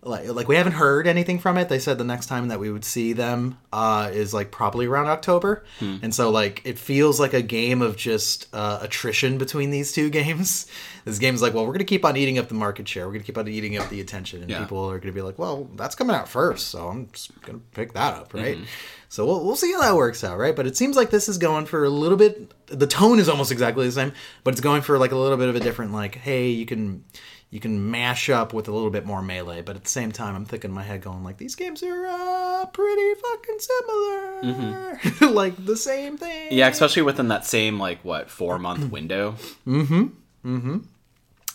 Like, 0.00 0.28
like 0.28 0.46
we 0.46 0.54
haven't 0.54 0.74
heard 0.74 1.08
anything 1.08 1.40
from 1.40 1.58
it. 1.58 1.68
They 1.68 1.80
said 1.80 1.98
the 1.98 2.04
next 2.04 2.26
time 2.26 2.48
that 2.48 2.60
we 2.60 2.70
would 2.70 2.84
see 2.84 3.12
them 3.14 3.58
uh, 3.72 4.10
is 4.12 4.32
like 4.32 4.52
probably 4.52 4.86
around 4.86 5.06
October, 5.08 5.64
Hmm. 5.80 5.96
and 6.02 6.14
so 6.14 6.30
like 6.30 6.62
it 6.64 6.78
feels 6.78 7.18
like 7.18 7.34
a 7.34 7.42
game 7.42 7.82
of 7.82 7.96
just 7.96 8.46
uh, 8.54 8.78
attrition 8.80 9.38
between 9.38 9.70
these 9.70 9.90
two 9.92 10.08
games. 10.20 10.68
This 11.04 11.18
game's 11.18 11.42
like, 11.42 11.52
well, 11.52 11.66
we're 11.66 11.72
gonna 11.72 11.84
keep 11.84 12.04
on 12.04 12.16
eating 12.16 12.38
up 12.38 12.46
the 12.46 12.54
market 12.54 12.86
share. 12.86 13.06
We're 13.06 13.14
gonna 13.14 13.24
keep 13.24 13.38
on 13.38 13.48
eating 13.48 13.76
up 13.76 13.88
the 13.88 14.00
attention, 14.00 14.40
and 14.42 14.48
Yeah. 14.50 14.60
people 14.60 14.88
are 14.88 15.00
gonna 15.00 15.12
be 15.12 15.20
like, 15.22 15.36
well, 15.38 15.68
that's 15.74 15.96
coming 15.96 16.14
out 16.14 16.28
first, 16.28 16.68
so 16.68 16.86
I'm 16.88 17.08
just 17.12 17.38
gonna 17.42 17.58
pick 17.74 17.92
that 17.94 18.14
up, 18.14 18.32
right? 18.34 18.56
Mm-hmm. 18.56 18.64
So 19.08 19.26
we'll, 19.26 19.44
we'll 19.44 19.56
see 19.56 19.72
how 19.72 19.80
that 19.80 19.96
works 19.96 20.22
out, 20.22 20.38
right? 20.38 20.54
But 20.54 20.66
it 20.68 20.76
seems 20.76 20.94
like 20.94 21.10
this 21.10 21.28
is 21.28 21.38
going 21.38 21.66
for 21.66 21.84
a 21.84 21.90
little 21.90 22.18
bit. 22.18 22.52
The 22.66 22.86
tone 22.86 23.18
is 23.18 23.28
almost 23.28 23.50
exactly 23.50 23.84
the 23.86 23.92
same, 23.92 24.12
but 24.44 24.52
it's 24.54 24.60
going 24.60 24.82
for 24.82 24.96
like 24.98 25.12
a 25.12 25.16
little 25.16 25.38
bit 25.38 25.48
of 25.48 25.56
a 25.56 25.60
different, 25.60 25.92
like, 25.92 26.14
hey, 26.14 26.50
you 26.50 26.66
can 26.66 27.04
you 27.50 27.60
can 27.60 27.90
mash 27.90 28.28
up 28.28 28.52
with 28.52 28.68
a 28.68 28.72
little 28.72 28.90
bit 28.90 29.06
more 29.06 29.22
melee, 29.22 29.62
but 29.62 29.74
at 29.76 29.84
the 29.84 29.88
same 29.90 30.12
time, 30.12 30.34
I'm 30.36 30.44
thinking 30.44 30.70
in 30.70 30.74
my 30.74 30.82
head 30.82 31.00
going 31.02 31.24
like, 31.24 31.38
these 31.38 31.54
games 31.54 31.82
are 31.82 32.06
uh, 32.06 32.66
pretty 32.66 33.14
fucking 33.14 33.58
similar, 33.58 35.32
like 35.32 35.64
the 35.64 35.76
same 35.76 36.16
thing. 36.18 36.46
Mm-hmm. 36.48 36.54
Yeah, 36.54 36.68
especially 36.68 37.02
within 37.02 37.28
that 37.28 37.44
same 37.46 37.78
like 37.78 38.04
what 38.04 38.28
four 38.30 38.58
month 38.58 38.90
window. 38.92 39.36
Mm-hmm. 39.66 40.04
Mm-hmm. 40.44 40.78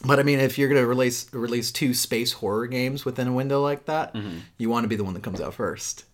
But 0.06 0.20
I 0.20 0.24
mean, 0.24 0.40
if 0.40 0.58
you're 0.58 0.68
gonna 0.70 0.86
release 0.86 1.32
release 1.34 1.72
two 1.72 1.94
space 1.94 2.34
horror 2.34 2.68
games 2.68 3.06
within 3.06 3.28
a 3.28 3.34
window 3.34 3.62
like 3.62 3.86
that, 3.86 4.14
Mm-hmm. 4.14 4.38
you 4.58 4.70
want 4.70 4.84
to 4.84 4.88
be 4.90 4.96
the 4.96 5.04
one 5.04 5.14
that 5.14 5.24
comes 5.24 5.40
out 5.40 5.54
first. 5.54 6.06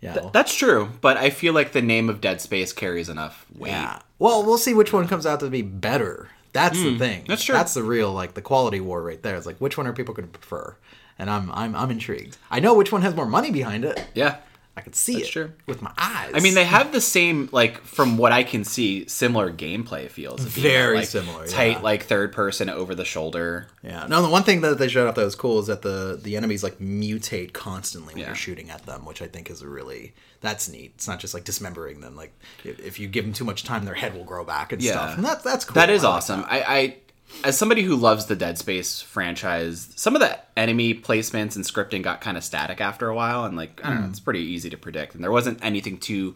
Yeah. 0.00 0.16
well- 0.16 0.30
That's 0.30 0.54
true, 0.54 0.90
but 1.00 1.16
I 1.16 1.30
feel 1.30 1.52
like 1.54 1.72
the 1.72 1.82
name 1.82 2.08
of 2.10 2.20
Dead 2.20 2.40
Space 2.40 2.72
carries 2.72 3.08
enough 3.08 3.46
weight. 3.54 3.70
Yeah. 3.70 4.00
Well, 4.18 4.44
we'll 4.44 4.58
see 4.58 4.74
which 4.74 4.92
one 4.92 5.06
comes 5.08 5.26
out 5.26 5.40
to 5.40 5.48
be 5.50 5.62
better. 5.62 6.28
That's 6.52 6.82
the 6.82 6.98
thing. 6.98 7.20
Hmm, 7.22 7.26
that's 7.26 7.44
true. 7.44 7.54
That's 7.54 7.74
the 7.74 7.82
real 7.82 8.12
like 8.12 8.34
the 8.34 8.42
quality 8.42 8.80
war 8.80 9.02
right 9.02 9.22
there. 9.22 9.36
It's 9.36 9.46
like 9.46 9.58
which 9.58 9.76
one 9.78 9.86
are 9.86 9.92
people 9.92 10.14
going 10.14 10.28
to 10.28 10.38
prefer? 10.38 10.76
And 11.18 11.28
I'm 11.30 11.50
I'm 11.52 11.74
I'm 11.76 11.90
intrigued. 11.90 12.36
I 12.50 12.60
know 12.60 12.74
which 12.74 12.92
one 12.92 13.02
has 13.02 13.14
more 13.14 13.26
money 13.26 13.50
behind 13.50 13.84
it. 13.84 14.04
Yeah. 14.14 14.36
I 14.76 14.82
can 14.82 14.92
see 14.94 15.20
it 15.20 15.26
true. 15.28 15.52
with 15.66 15.82
my 15.82 15.90
eyes. 15.98 16.30
I 16.32 16.40
mean, 16.40 16.54
they 16.54 16.64
have 16.64 16.92
the 16.92 17.00
same, 17.02 17.50
like, 17.52 17.82
from 17.82 18.16
what 18.16 18.30
I 18.32 18.44
can 18.44 18.62
see, 18.64 19.04
similar 19.08 19.52
gameplay 19.52 20.08
feels. 20.08 20.42
of 20.46 20.54
being 20.54 20.64
that, 20.68 20.72
Very 20.72 20.96
like, 20.98 21.06
similar, 21.08 21.46
Tight, 21.48 21.72
yeah. 21.72 21.80
like 21.80 22.04
third 22.04 22.32
person 22.32 22.70
over 22.70 22.94
the 22.94 23.04
shoulder. 23.04 23.66
Yeah. 23.82 24.06
No, 24.08 24.22
the 24.22 24.28
one 24.30 24.44
thing 24.44 24.60
that 24.62 24.78
they 24.78 24.88
showed 24.88 25.08
off 25.08 25.16
that 25.16 25.24
was 25.24 25.34
cool 25.34 25.58
is 25.58 25.66
that 25.66 25.82
the 25.82 26.18
the 26.22 26.36
enemies 26.36 26.62
like 26.62 26.78
mutate 26.78 27.52
constantly 27.52 28.14
when 28.14 28.20
Yeah. 28.22 28.28
you're 28.28 28.36
shooting 28.36 28.70
at 28.70 28.86
them, 28.86 29.04
which 29.04 29.20
I 29.20 29.26
think 29.26 29.50
is 29.50 29.60
a 29.60 29.68
really 29.68 30.14
that's 30.40 30.68
neat. 30.68 30.92
It's 30.94 31.06
not 31.08 31.18
just 31.20 31.34
like 31.34 31.44
dismembering 31.44 32.00
them. 32.00 32.16
Like 32.16 32.32
if, 32.64 32.98
you 32.98 33.08
give 33.08 33.24
them 33.24 33.32
too 33.34 33.44
much 33.44 33.64
time, 33.64 33.84
their 33.84 33.94
head 33.94 34.14
will 34.14 34.24
grow 34.24 34.44
back 34.44 34.72
and 34.72 34.80
Yeah. 34.82 34.92
stuff. 34.92 35.16
And 35.16 35.24
that's 35.24 35.42
that's 35.44 35.64
cool. 35.64 35.74
That 35.74 35.90
is 35.90 36.02
I 36.04 36.08
like 36.08 36.16
awesome. 36.16 36.44
I, 36.48 36.62
I 36.62 36.96
as 37.44 37.56
somebody 37.56 37.82
who 37.82 37.94
loves 37.94 38.26
the 38.26 38.34
Dead 38.34 38.58
Space 38.58 39.00
franchise, 39.00 39.92
some 39.96 40.16
of 40.16 40.20
the 40.20 40.36
enemy 40.56 40.94
placements 40.94 41.54
and 41.56 41.64
scripting 41.64 42.02
got 42.02 42.20
kind 42.20 42.36
of 42.36 42.42
static 42.42 42.80
after 42.80 43.08
a 43.08 43.14
while, 43.14 43.44
and 43.44 43.56
like 43.56 43.80
I 43.84 43.88
don't 43.90 43.96
know, 44.00 44.04
Hmm. 44.06 44.10
it's 44.10 44.20
pretty 44.20 44.40
easy 44.40 44.68
to 44.70 44.76
predict, 44.76 45.14
and 45.14 45.22
there 45.22 45.30
wasn't 45.30 45.58
anything 45.62 45.98
too 45.98 46.34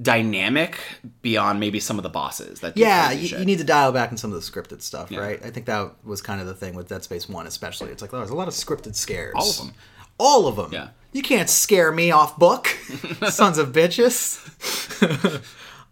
dynamic 0.00 0.78
beyond 1.20 1.60
maybe 1.60 1.78
some 1.78 1.98
of 1.98 2.02
the 2.02 2.08
bosses. 2.08 2.60
That 2.60 2.76
Yeah, 2.76 3.10
you, 3.12 3.36
you 3.38 3.44
need 3.44 3.58
to 3.58 3.64
dial 3.64 3.92
back 3.92 4.10
in 4.10 4.16
some 4.16 4.32
of 4.32 4.40
the 4.44 4.50
scripted 4.50 4.80
stuff, 4.82 5.10
Yeah. 5.10 5.20
right? 5.20 5.44
I 5.44 5.50
think 5.50 5.66
that 5.66 5.92
was 6.04 6.22
kind 6.22 6.40
of 6.40 6.46
the 6.46 6.54
thing 6.54 6.74
with 6.74 6.88
Dead 6.88 7.04
Space 7.04 7.28
1 7.28 7.46
especially. 7.46 7.90
It's 7.90 8.00
like, 8.02 8.12
oh, 8.14 8.18
there's 8.18 8.30
a 8.30 8.34
lot 8.34 8.48
of 8.48 8.54
scripted 8.54 8.94
scares. 8.94 9.34
All 9.36 9.48
of 9.50 9.60
'em. 9.60 9.74
All 10.18 10.46
of 10.46 10.56
them. 10.56 10.72
Yeah. 10.72 10.88
You 11.12 11.22
can't 11.22 11.50
scare 11.50 11.92
me 11.92 12.10
off 12.10 12.38
book, 12.38 12.66
sons 13.28 13.58
of 13.58 13.72
bitches. 13.72 14.40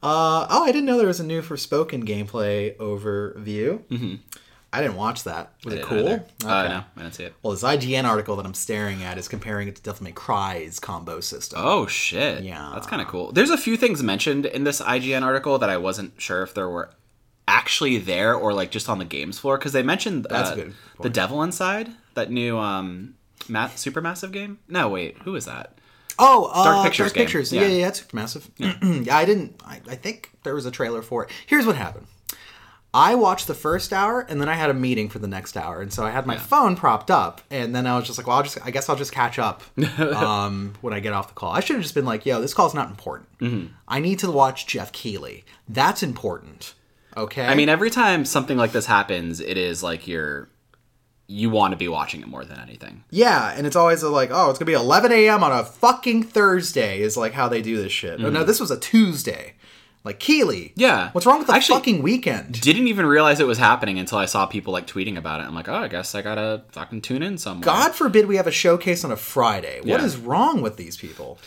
uh, 0.03 0.47
oh, 0.51 0.65
I 0.65 0.73
didn't 0.73 0.87
know 0.87 0.97
there 0.97 1.07
was 1.07 1.21
a 1.21 1.27
new 1.27 1.43
Forspoken 1.43 2.05
gameplay 2.05 2.75
overview. 2.79 3.83
Mm-hmm. 3.85 4.15
I 4.73 4.81
didn't 4.81 4.97
watch 4.97 5.25
that. 5.25 5.53
Was 5.65 5.75
I 5.75 5.77
it 5.79 5.83
cool? 5.83 5.99
either. 5.99 6.25
Uh, 6.45 6.69
no, 6.69 6.85
I 6.97 7.03
didn't 7.03 7.15
see 7.15 7.25
it. 7.25 7.35
Well, 7.43 7.53
this 7.53 7.65
IGN 7.65 8.05
article 8.05 8.37
that 8.37 8.47
I'm 8.47 8.55
staring 8.55 9.03
at 9.03 9.19
is 9.19 9.27
comparing 9.27 9.69
it 9.69 9.77
to 9.77 9.83
Devil 9.83 10.05
May 10.05 10.13
Cry's 10.13 10.79
combo 10.79 11.21
system. 11.21 11.59
Oh 11.63 11.87
shit! 11.87 12.45
Yeah. 12.45 12.71
that's 12.73 12.87
kind 12.87 13.03
of 13.03 13.09
cool. 13.09 13.33
There's 13.33 13.51
a 13.51 13.59
few 13.59 13.77
things 13.77 14.03
mentioned 14.03 14.47
in 14.47 14.65
this 14.65 14.81
IGN 14.81 15.23
article 15.23 15.59
that 15.59 15.69
I 15.69 15.77
wasn't 15.77 16.21
sure 16.21 16.43
if 16.43 16.55
there 16.55 16.69
were 16.69 16.91
actually 17.49 17.99
there 17.99 18.35
or 18.35 18.53
like 18.55 18.71
just 18.71 18.89
on 18.89 18.99
the 18.99 19.05
games 19.05 19.39
floor 19.41 19.59
because 19.59 19.73
they 19.73 19.83
mentioned 19.83 20.27
uh, 20.31 20.55
the. 21.01 21.11
Devil 21.11 21.43
Inside, 21.43 21.91
that 22.15 22.31
new 22.31 22.57
um, 22.57 23.17
ma- 23.49 23.69
supermassive 23.69 24.33
game. 24.33 24.59
No, 24.69 24.89
wait, 24.89 25.19
who 25.19 25.35
is 25.35 25.45
that? 25.47 25.79
Oh, 26.19 26.51
uh, 26.53 26.65
Dark 26.65 26.85
Pictures 26.85 27.07
Dark 27.07 27.15
game. 27.15 27.25
Pictures. 27.25 27.53
Yeah. 27.53 27.63
Yeah, 27.63 27.69
yeah, 27.69 27.77
yeah, 27.79 27.89
it's 27.89 28.13
massive. 28.13 28.51
yeah, 28.59 29.17
I 29.17 29.25
didn't. 29.25 29.61
I, 29.65 29.81
I 29.89 29.95
think 29.95 30.33
there 30.43 30.55
was 30.55 30.67
a 30.67 30.71
trailer 30.71 31.03
for 31.03 31.25
it. 31.25 31.31
Here's 31.47 31.67
what 31.67 31.77
happened. 31.77 32.07
I 32.93 33.15
watched 33.15 33.47
the 33.47 33.55
first 33.55 33.93
hour, 33.93 34.21
and 34.29 34.41
then 34.41 34.49
I 34.49 34.55
had 34.55 34.69
a 34.69 34.75
meeting 34.75 35.09
for 35.09 35.21
the 35.21 35.29
next 35.29 35.57
hour, 35.57 35.81
and 35.81 35.93
so 35.93 36.05
I 36.05 36.11
had 36.11 36.27
my 36.27 36.37
phone 36.37 36.75
propped 36.75 37.09
up, 37.09 37.41
and 37.49 37.73
then 37.73 37.87
I 37.87 37.97
was 37.97 38.05
just 38.05 38.19
like, 38.19 38.27
"Well, 38.27 38.37
I'll 38.39 38.43
just, 38.43 38.59
I 38.67 38.73
guess 38.73 38.89
I'll 38.89 38.97
just 38.97 39.13
catch 39.13 39.39
up 39.39 39.63
um, 40.01 40.75
when 40.81 40.93
I 40.93 40.99
get 40.99 41.13
off 41.13 41.29
the 41.29 41.35
call." 41.35 41.53
I 41.53 41.61
should 41.61 41.77
have 41.77 41.83
just 41.83 41.95
been 41.95 42.05
like, 42.05 42.27
"Yo, 42.27 42.41
this 42.41 42.53
call's 42.53 42.75
not 42.75 42.91
important. 42.91 43.39
Mm-hmm. 43.39 43.73
I 43.87 44.01
need 44.01 44.19
to 44.21 44.31
watch 44.31 44.67
Jeff 44.67 44.91
Keighley. 44.91 45.45
That's 45.69 46.03
important." 46.03 46.75
Okay. 47.17 47.47
I 47.47 47.55
mean, 47.55 47.69
every 47.69 47.91
time 47.91 48.25
something 48.25 48.57
like 48.57 48.73
this 48.73 48.87
happens, 48.87 49.41
it 49.41 49.57
is 49.57 49.83
like 49.85 50.09
you're 50.09 50.49
you 51.31 51.49
want 51.49 51.71
to 51.71 51.77
be 51.77 51.87
watching 51.87 52.21
it 52.21 52.27
more 52.29 52.45
than 52.45 52.59
anything. 52.59 53.05
Yeah, 53.11 53.53
and 53.57 53.65
it's 53.67 53.77
always 53.77 54.03
like, 54.03 54.31
oh, 54.33 54.51
it's 54.51 54.59
gonna 54.59 54.67
be 54.67 54.73
11 54.73 55.13
a.m. 55.13 55.45
on 55.45 55.53
a 55.53 55.65
fucking 55.65 56.25
Thursday 56.25 57.01
is 57.01 57.17
like 57.17 57.33
how 57.35 57.49
they 57.49 57.63
do 57.63 57.77
this 57.81 57.93
shit. 57.93 58.21
Oh, 58.21 58.31
no, 58.31 58.43
this 58.43 58.59
was 58.59 58.71
a 58.71 58.79
Tuesday. 58.79 59.55
Like 60.03 60.19
Keighley. 60.19 60.71
Mm-hmm. 60.71 60.81
Yeah. 60.81 61.11
What's 61.13 61.27
wrong 61.27 61.39
with 61.39 61.47
the 61.47 61.53
Actually- 61.55 61.77
fucking 61.79 62.03
weekend? 62.03 62.59
Didn't 62.61 62.89
even 62.89 63.05
realize 63.05 63.39
it 63.39 63.47
was 63.47 63.59
happening 63.59 63.99
until 63.99 64.17
I 64.19 64.25
saw 64.25 64.47
people 64.47 64.73
like 64.73 64.87
tweeting 64.87 65.19
about 65.19 65.41
it. 65.41 65.45
I'm 65.47 65.55
like, 65.55 65.69
oh, 65.69 65.75
I 65.75 65.89
guess 65.89 66.15
I 66.15 66.23
gotta 66.23 66.63
fucking 66.73 67.03
tune 67.03 67.23
in 67.23 67.37
somewhere. 67.39 67.65
God 67.67 67.95
forbid 67.95 68.27
we 68.27 68.37
have 68.37 68.47
a 68.47 68.51
showcase 68.51 69.05
on 69.05 69.13
a 69.13 69.17
Friday. 69.17 69.79
What 69.81 70.01
Yeah. 70.01 70.05
is 70.05 70.17
wrong 70.17 70.63
with 70.63 70.79
these 70.79 70.97
people? 70.97 71.39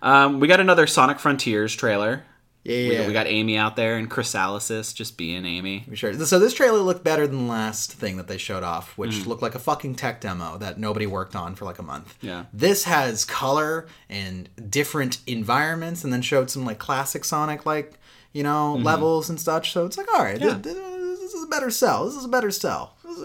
Um, 0.00 0.40
we 0.40 0.48
got 0.48 0.58
another 0.58 0.86
Sonic 0.86 1.18
Frontiers 1.20 1.74
trailer. 1.76 2.24
Yeah, 2.68 2.88
We, 2.88 2.92
yeah. 2.96 3.06
we 3.06 3.12
got 3.12 3.26
Amy 3.26 3.56
out 3.56 3.76
there 3.76 3.96
and 3.96 4.10
Chrysalis 4.10 4.92
just 4.92 5.16
being 5.16 5.44
Amy. 5.46 5.84
Sure. 5.94 6.12
So 6.26 6.38
this 6.38 6.52
trailer 6.54 6.78
looked 6.78 7.02
better 7.02 7.26
than 7.26 7.46
the 7.46 7.50
last 7.52 7.92
thing 7.92 8.16
that 8.18 8.28
they 8.28 8.36
showed 8.38 8.62
off, 8.62 8.96
which 8.98 9.12
Mm. 9.16 9.26
looked 9.26 9.42
like 9.42 9.54
a 9.54 9.58
fucking 9.58 9.94
tech 9.94 10.20
demo 10.20 10.58
that 10.58 10.78
nobody 10.78 11.06
worked 11.06 11.34
on 11.34 11.54
for 11.54 11.64
like 11.64 11.78
a 11.78 11.82
month. 11.82 12.14
Yeah. 12.20 12.44
This 12.52 12.84
has 12.84 13.24
color 13.24 13.86
and 14.10 14.48
different 14.70 15.18
environments, 15.26 16.04
and 16.04 16.12
then 16.12 16.22
showed 16.22 16.50
some 16.50 16.64
like 16.66 16.78
classic 16.78 17.24
Sonic 17.24 17.64
like 17.66 17.94
you 18.32 18.42
know 18.42 18.74
levels 18.74 19.30
and 19.30 19.40
such. 19.40 19.72
So 19.72 19.86
it's 19.86 19.96
like, 19.96 20.12
all 20.14 20.22
right, 20.22 20.36
Mm-hmm. 20.38 20.46
Yeah. 20.48 20.58
th- 20.62 20.76
th- 20.76 21.18
this 21.20 21.32
is 21.34 21.44
a 21.44 21.46
better 21.46 21.70
sell. 21.70 22.04
This 22.06 22.14
is 22.16 22.24
a 22.24 22.28
better 22.28 22.50
sell. 22.50 22.96
This 23.04 23.18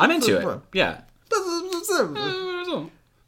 I'm 0.00 0.10
into 0.10 0.36
it. 0.50 0.60
Yeah. 0.72 1.00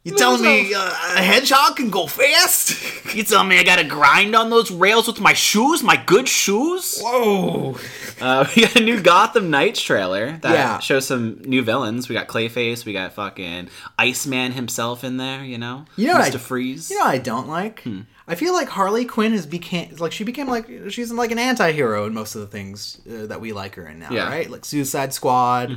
You 0.03 0.15
telling 0.17 0.41
me 0.41 0.73
uh, 0.73 0.79
a 1.15 1.21
hedgehog 1.21 1.75
can 1.75 1.89
go 1.89 2.07
fast? 2.07 2.89
You 3.11 3.23
tell 3.23 3.43
me 3.43 3.59
I 3.59 3.63
gotta 3.63 3.83
grind 3.83 4.35
on 4.37 4.49
those 4.49 4.71
rails 4.71 5.05
with 5.05 5.19
my 5.19 5.33
shoes, 5.33 5.83
my 5.83 5.97
good 5.97 6.29
shoes? 6.29 6.97
Whoa! 7.01 7.75
Uh, 8.21 8.47
we 8.55 8.61
got 8.61 8.77
a 8.77 8.81
new 8.81 9.01
Gotham 9.01 9.49
Knights 9.49 9.81
trailer 9.81 10.37
that 10.43 10.53
Yeah. 10.53 10.79
shows 10.79 11.07
some 11.07 11.39
new 11.41 11.61
villains. 11.61 12.07
We 12.07 12.15
got 12.15 12.29
Clayface, 12.29 12.85
we 12.85 12.93
got 12.93 13.11
fucking 13.11 13.67
Iceman 13.99 14.53
himself 14.53 15.03
in 15.03 15.17
there, 15.17 15.43
you 15.43 15.57
know? 15.57 15.83
You 15.97 16.07
know 16.07 16.19
Mr. 16.19 16.35
I- 16.35 16.37
Freeze. 16.37 16.89
You 16.89 16.99
know 16.99 17.05
what 17.05 17.11
I 17.15 17.17
don't 17.17 17.49
like? 17.49 17.83
I 18.29 18.35
feel 18.35 18.53
like 18.53 18.69
Harley 18.69 19.03
Quinn 19.03 19.33
has 19.33 19.45
became 19.45 19.93
like 19.97 20.13
she 20.13 20.23
became 20.23 20.47
like 20.47 20.69
she's 20.89 21.11
like 21.11 21.31
an 21.31 21.39
anti-hero 21.39 22.05
in 22.05 22.13
most 22.13 22.35
of 22.35 22.39
the 22.41 22.47
things 22.47 23.01
uh, 23.09 23.25
that 23.25 23.41
we 23.41 23.51
like 23.51 23.75
her 23.75 23.85
in 23.87 23.99
now, 23.99 24.11
Yeah. 24.11 24.29
right? 24.29 24.49
Like 24.49 24.63
Suicide 24.63 25.13
Squad, 25.13 25.75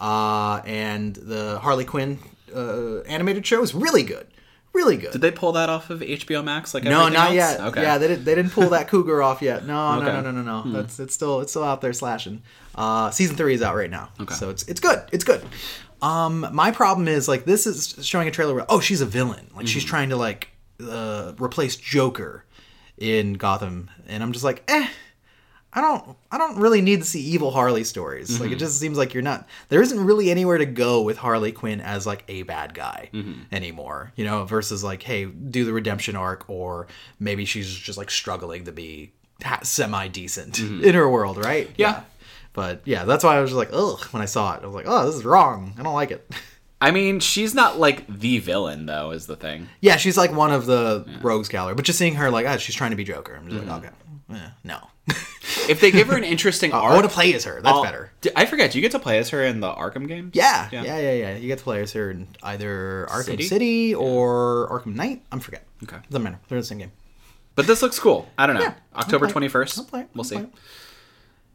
uh, 0.00 0.60
and 0.66 1.14
the 1.14 1.60
Harley 1.60 1.84
Quinn 1.84 2.18
uh, 2.54 3.02
animated 3.02 3.46
show 3.46 3.62
is 3.62 3.74
really 3.74 4.02
good, 4.02 4.26
really 4.72 4.96
good. 4.96 5.12
Did 5.12 5.20
they 5.20 5.30
pull 5.30 5.52
that 5.52 5.68
off 5.68 5.90
of 5.90 6.00
HBO 6.00 6.42
Max 6.44 6.74
like 6.74 6.84
no, 6.84 7.08
not 7.08 7.26
else? 7.28 7.34
yet. 7.34 7.60
Okay. 7.60 7.82
Yeah, 7.82 7.98
they 7.98 8.08
didn't. 8.08 8.24
They 8.24 8.34
didn't 8.34 8.52
pull 8.52 8.70
that 8.70 8.88
cougar 8.92 9.22
off 9.22 9.42
yet. 9.42 9.64
No, 9.66 9.94
Okay. 9.98 10.00
Hmm. 10.00 10.06
no, 10.06 10.20
no, 10.22 10.30
no, 10.30 10.42
no, 10.42 10.62
no. 10.64 10.72
That's 10.72 10.98
it's 11.00 11.14
still 11.14 11.40
it's 11.40 11.52
still 11.52 11.64
out 11.64 11.80
there 11.80 11.92
slashing. 11.92 12.42
Uh, 12.74 13.10
season 13.10 13.36
three 13.36 13.54
is 13.54 13.62
out 13.62 13.74
right 13.76 13.90
now, 13.90 14.08
Okay. 14.20 14.34
so 14.34 14.50
it's 14.50 14.62
it's 14.68 14.80
good. 14.80 15.02
It's 15.12 15.24
good. 15.24 15.42
Um, 16.00 16.48
my 16.52 16.70
problem 16.72 17.06
is 17.06 17.28
like 17.28 17.44
this 17.44 17.66
is 17.66 17.94
showing 18.04 18.26
a 18.28 18.30
trailer 18.30 18.54
where 18.54 18.66
oh 18.68 18.80
she's 18.80 19.00
a 19.00 19.06
villain, 19.06 19.48
like 19.54 19.62
Hmm. 19.62 19.66
she's 19.66 19.84
trying 19.84 20.08
to 20.10 20.16
like 20.16 20.48
uh, 20.82 21.32
replace 21.38 21.76
Joker 21.76 22.44
in 22.98 23.34
Gotham, 23.34 23.90
and 24.08 24.22
I'm 24.22 24.32
just 24.32 24.44
like 24.44 24.62
eh. 24.68 24.88
I 25.74 25.80
don't 25.80 26.16
I 26.30 26.38
don't 26.38 26.58
really 26.58 26.80
need 26.82 27.00
to 27.00 27.06
see 27.06 27.20
evil 27.20 27.50
Harley 27.50 27.84
stories. 27.84 28.30
Like 28.38 28.42
Mm-hmm. 28.48 28.52
it 28.54 28.58
just 28.58 28.78
seems 28.78 28.98
like 28.98 29.14
you're 29.14 29.22
not 29.22 29.48
there 29.70 29.80
isn't 29.80 30.04
really 30.04 30.30
anywhere 30.30 30.58
to 30.58 30.66
go 30.66 31.00
with 31.02 31.16
Harley 31.18 31.50
Quinn 31.52 31.80
as 31.80 32.06
like 32.06 32.24
a 32.28 32.42
bad 32.42 32.74
guy 32.74 33.08
Mm-hmm. 33.14 33.54
anymore, 33.54 34.12
you 34.16 34.24
know, 34.24 34.44
versus 34.44 34.84
like 34.84 35.02
hey, 35.02 35.24
do 35.24 35.64
the 35.64 35.72
redemption 35.72 36.14
arc 36.16 36.44
or 36.48 36.88
maybe 37.18 37.44
she's 37.46 37.72
just 37.74 37.96
like 37.98 38.10
struggling 38.10 38.64
to 38.66 38.72
be 38.72 39.12
semi 39.62 40.08
decent 40.08 40.58
in 40.58 40.94
her 40.94 41.08
world, 41.08 41.36
right? 41.44 41.66
Mm-hmm. 41.68 41.80
Yeah. 41.80 42.02
But 42.52 42.82
yeah, 42.84 43.04
that's 43.04 43.24
why 43.24 43.38
I 43.38 43.40
was 43.40 43.50
just 43.50 43.56
like, 43.58 43.70
ugh, 43.72 43.98
when 44.12 44.22
I 44.22 44.26
saw 44.26 44.54
it. 44.54 44.60
I 44.62 44.66
was 44.66 44.74
like, 44.74 44.84
oh, 44.86 45.06
this 45.06 45.14
is 45.16 45.24
wrong. 45.24 45.74
I 45.78 45.82
don't 45.82 45.94
like 45.94 46.10
it. 46.10 46.30
I 46.82 46.90
mean, 46.90 47.18
she's 47.20 47.54
not 47.54 47.78
like 47.78 48.06
the 48.08 48.40
villain 48.40 48.84
though, 48.86 49.12
is 49.12 49.26
the 49.26 49.36
thing. 49.36 49.68
yeah, 49.80 49.96
she's 49.96 50.18
like 50.18 50.32
one 50.32 50.52
of 50.52 50.66
the 50.66 51.06
rogues 51.22 51.48
gallery, 51.48 51.74
but 51.74 51.84
just 51.86 51.98
seeing 51.98 52.16
her 52.16 52.30
like, 52.30 52.44
ah, 52.46 52.58
she's 52.58 52.74
trying 52.74 52.90
to 52.90 52.96
be 52.96 53.04
Joker. 53.04 53.36
I'm 53.36 53.48
just 53.48 53.64
like, 53.66 53.78
okay, 53.84 53.94
eh, 54.34 54.50
no. 54.64 54.78
If 55.68 55.80
they 55.80 55.90
give 55.92 56.08
her 56.08 56.16
an 56.16 56.24
interesting 56.24 56.72
I 56.74 56.78
arc, 56.78 56.92
want 56.94 57.04
to 57.04 57.10
play 57.14 57.32
as 57.34 57.44
her. 57.44 57.60
That's 57.60 57.66
I'll- 57.68 57.82
better. 57.84 58.10
D- 58.20 58.30
I 58.34 58.46
forget. 58.46 58.72
Do 58.72 58.78
you 58.78 58.82
get 58.82 58.92
to 58.92 58.98
play 58.98 59.18
as 59.18 59.28
her 59.30 59.44
in 59.44 59.60
the 59.60 59.70
Arkham 59.72 60.08
games? 60.08 60.32
Yeah, 60.34 60.68
Yeah. 60.72 60.82
yeah, 60.82 60.98
yeah, 60.98 61.12
yeah, 61.12 61.36
You 61.36 61.46
get 61.48 61.58
to 61.58 61.64
play 61.64 61.82
as 61.82 61.92
her 61.92 62.10
in 62.10 62.26
either 62.42 63.06
Arkham 63.10 63.24
City? 63.24 63.42
City, 63.44 63.94
or 63.94 64.68
Arkham 64.70 64.94
Knight. 64.96 65.22
I'm 65.30 65.40
forget. 65.40 65.64
Okay. 65.84 65.98
Doesn't 66.10 66.22
matter. 66.22 66.38
They're 66.48 66.58
the 66.60 66.66
same 66.66 66.78
game. 66.78 66.92
But 67.54 67.66
this 67.66 67.82
looks 67.82 67.98
cool. 67.98 68.28
I 68.38 68.46
don't 68.46 68.56
know. 68.56 68.62
Yeah, 68.62 68.74
October 68.96 69.28
twenty 69.28 69.48
play. 69.48 70.06
We'll 70.14 70.24
see. 70.24 70.46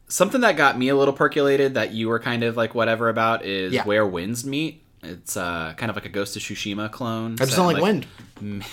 Something 0.08 0.40
that 0.42 0.56
got 0.56 0.78
me 0.78 0.88
a 0.88 0.96
little 0.96 1.12
percolated 1.12 1.74
that 1.74 1.92
you 1.92 2.08
were 2.08 2.18
kind 2.18 2.42
of 2.44 2.56
like 2.56 2.74
whatever 2.74 3.08
about 3.10 3.44
is 3.44 3.72
Yeah. 3.74 3.84
where 3.84 4.06
winds 4.06 4.44
meet. 4.44 4.82
It's 5.08 5.36
uh, 5.36 5.74
kind 5.76 5.90
of 5.90 5.96
like 5.96 6.04
a 6.04 6.10
Ghost 6.10 6.36
of 6.36 6.42
Tsushima 6.42 6.90
clone. 6.90 7.34
I 7.40 7.44
just 7.44 7.56
don't 7.56 7.66
like, 7.66 7.76
in, 7.78 7.82
wind. 7.82 8.06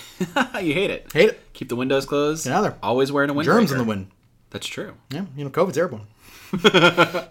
you 0.62 0.74
hate 0.74 0.90
it. 0.90 1.10
Hate 1.12 1.30
it. 1.30 1.52
Keep 1.54 1.70
the 1.70 1.76
windows 1.76 2.04
closed. 2.04 2.46
Yeah, 2.46 2.60
they're 2.60 2.76
Always 2.82 3.10
wearing 3.10 3.30
a 3.30 3.32
wind. 3.32 3.46
Germs 3.46 3.72
in 3.72 3.78
the 3.78 3.84
wind. 3.84 4.10
That's 4.50 4.66
true. 4.66 4.94
Yeah, 5.10 5.24
you 5.36 5.44
know, 5.44 5.50
COVID's 5.50 5.78
airborne. 5.78 6.06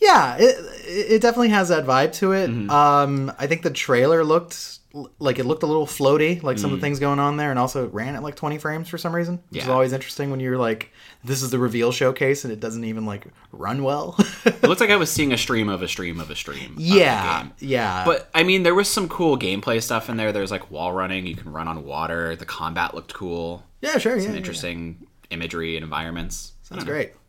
yeah, 0.00 0.36
it, 0.38 0.56
it 0.86 1.22
definitely 1.22 1.48
has 1.48 1.68
that 1.70 1.84
vibe 1.84 2.12
to 2.14 2.32
it. 2.32 2.50
Mm-hmm. 2.50 2.70
Um, 2.70 3.32
I 3.38 3.46
think 3.46 3.62
the 3.62 3.70
trailer 3.70 4.22
looked 4.22 4.78
like 5.18 5.38
it 5.38 5.46
looked 5.46 5.62
a 5.62 5.66
little 5.66 5.86
floaty, 5.86 6.42
like 6.42 6.58
some 6.58 6.70
Mm. 6.70 6.74
of 6.74 6.80
the 6.80 6.84
things 6.84 6.98
going 6.98 7.18
on 7.18 7.36
there, 7.38 7.50
and 7.50 7.58
also 7.58 7.86
it 7.86 7.94
ran 7.94 8.14
at 8.14 8.22
like 8.22 8.34
20 8.36 8.58
frames 8.58 8.88
for 8.88 8.98
some 8.98 9.14
reason, 9.14 9.40
which 9.48 9.62
is 9.62 9.68
always 9.68 9.92
interesting 9.92 10.30
when 10.30 10.38
you're 10.40 10.58
like, 10.58 10.92
this 11.24 11.42
is 11.42 11.50
the 11.50 11.58
reveal 11.58 11.92
showcase, 11.92 12.44
and 12.44 12.52
it 12.52 12.60
doesn't 12.60 12.84
even 12.84 13.06
like 13.06 13.26
run 13.52 13.82
well. 13.82 14.16
It 14.44 14.62
looks 14.68 14.80
like 14.80 14.90
I 14.90 14.96
was 14.96 15.10
seeing 15.10 15.32
a 15.32 15.38
stream 15.38 15.68
of 15.68 15.82
a 15.82 15.88
stream 15.88 16.20
of 16.20 16.30
a 16.30 16.36
stream. 16.36 16.74
yeah, 16.78 17.48
yeah. 17.58 18.04
But 18.04 18.28
I 18.34 18.42
mean, 18.42 18.62
there 18.64 18.74
was 18.74 18.88
some 18.88 19.08
cool 19.08 19.38
gameplay 19.38 19.82
stuff 19.82 20.08
in 20.10 20.16
there. 20.18 20.30
There's 20.32 20.50
like 20.50 20.70
wall 20.70 20.92
running. 20.92 21.26
You 21.26 21.34
can 21.36 21.52
run 21.52 21.66
on 21.68 21.84
water. 21.84 22.36
The 22.36 22.46
combat 22.46 22.94
looked 22.94 23.14
cool. 23.14 23.64
yeah, 23.80 23.98
sure, 23.98 24.16
yeah, 24.16 24.22
Some 24.22 24.32
yeah, 24.32 24.36
interesting 24.38 25.06
imagery 25.30 25.76
and 25.76 25.84
environments. 25.84 26.52
Sounds 26.62 26.84
great. 26.84 27.12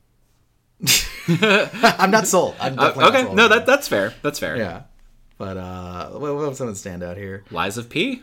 I'm 1.27 2.11
not 2.11 2.27
sold. 2.27 2.55
I'm 2.59 2.77
Uh, 2.77 2.87
definitely 2.87 3.03
not 3.03 3.09
okay, 3.15 3.23
sold. 3.23 3.35
no, 3.37 3.47
that 3.47 3.65
that's 3.65 3.87
fair. 3.87 4.13
That's 4.21 4.39
fair. 4.39 4.57
yeah. 4.57 4.81
But 5.37 5.57
uh, 5.57 6.09
what, 6.11 6.35
what 6.35 6.49
was 6.49 6.57
something 6.57 6.75
stand 6.75 7.03
out 7.03 7.17
here? 7.17 7.43
Lies 7.51 7.77
of 7.77 7.89
P. 7.89 8.21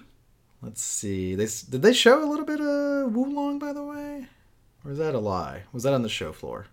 Let's 0.63 0.83
see. 0.83 1.35
They 1.35 1.47
did 1.71 1.83
they 1.83 1.93
show 1.93 2.23
a 2.23 2.29
little 2.29 2.45
bit 2.45 2.61
of 2.61 3.15
Wo 3.15 3.23
Long 3.25 3.59
by 3.59 3.73
the 3.73 3.83
way, 3.83 4.27
or 4.85 4.93
is 4.93 4.99
that 4.99 5.15
a 5.15 5.19
lie? 5.19 5.63
Was 5.73 5.85
that 5.85 5.95
on 5.95 6.03
the 6.03 6.09
show 6.09 6.33
floor? 6.33 6.67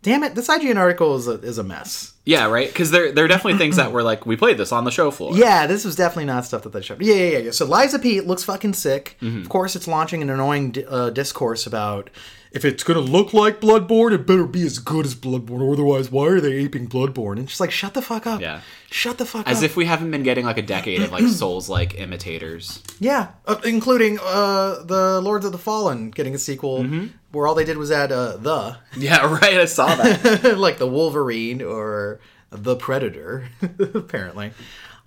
Damn 0.00 0.22
it, 0.22 0.36
this 0.36 0.46
IGN 0.46 0.76
article 0.76 1.16
is 1.16 1.26
a, 1.26 1.32
is 1.32 1.58
a 1.58 1.64
mess. 1.64 2.14
Yeah, 2.24 2.46
right. 2.46 2.68
Because 2.68 2.92
there 2.92 3.10
there 3.10 3.24
are 3.24 3.28
definitely 3.28 3.58
things 3.58 3.76
that 3.76 3.90
were 3.90 4.02
like 4.02 4.24
we 4.24 4.36
played 4.36 4.56
this 4.56 4.70
on 4.70 4.84
the 4.84 4.90
show 4.90 5.10
floor. 5.10 5.36
Yeah, 5.36 5.66
this 5.66 5.84
was 5.84 5.96
definitely 5.96 6.26
not 6.26 6.44
stuff 6.44 6.62
that 6.62 6.72
they 6.72 6.80
showed. 6.80 7.02
Yeah, 7.02 7.14
yeah, 7.14 7.30
yeah. 7.30 7.38
yeah. 7.38 7.50
So 7.50 7.66
Lies 7.66 7.94
of 7.94 8.02
P 8.02 8.20
looks 8.20 8.44
fucking 8.44 8.74
sick. 8.74 9.16
Mm-hmm. 9.20 9.40
Of 9.40 9.48
course, 9.48 9.74
it's 9.74 9.88
launching 9.88 10.22
an 10.22 10.30
annoying 10.30 10.76
uh, 10.88 11.10
discourse 11.10 11.66
about 11.66 12.10
if 12.52 12.64
it's 12.64 12.82
gonna 12.82 13.00
look 13.00 13.32
like 13.32 13.60
Bloodborne, 13.60 14.12
it 14.12 14.26
better 14.26 14.44
be 14.46 14.62
as 14.64 14.78
good 14.78 15.04
as 15.06 15.14
Bloodborne. 15.14 15.72
Otherwise, 15.72 16.10
why 16.10 16.26
are 16.28 16.40
they 16.40 16.52
aping 16.54 16.88
Bloodborne? 16.88 17.38
And 17.38 17.48
she's 17.50 17.60
like, 17.60 17.70
shut 17.70 17.94
the 17.94 18.02
fuck 18.02 18.26
up. 18.26 18.40
Yeah. 18.40 18.60
Shut 18.90 19.18
the 19.18 19.26
fuck 19.26 19.46
As 19.46 19.58
up. 19.58 19.58
As 19.58 19.62
if 19.62 19.76
we 19.76 19.84
haven't 19.84 20.10
been 20.10 20.22
getting 20.22 20.44
like 20.46 20.58
a 20.58 20.62
decade 20.62 21.02
of 21.02 21.12
like 21.12 21.24
Souls 21.28 21.68
like 21.68 21.94
imitators. 21.98 22.82
yeah, 23.00 23.28
uh, 23.46 23.56
including 23.64 24.18
uh, 24.22 24.82
the 24.84 25.20
Lords 25.20 25.44
of 25.44 25.52
the 25.52 25.58
Fallen 25.58 26.10
getting 26.10 26.34
a 26.34 26.38
sequel 26.38 26.78
Mm-hmm. 26.84 27.06
where 27.32 27.46
all 27.46 27.54
they 27.54 27.64
did 27.64 27.76
was 27.76 27.90
add 27.90 28.12
uh, 28.12 28.36
the, 28.38 28.76
Yeah, 28.96 29.26
right. 29.32 29.58
I 29.58 29.64
saw 29.66 29.94
that. 29.96 30.56
like 30.58 30.78
the 30.78 30.86
Wolverine 30.86 31.60
or 31.62 32.20
the 32.50 32.76
Predator, 32.76 33.48
apparently. 33.94 34.52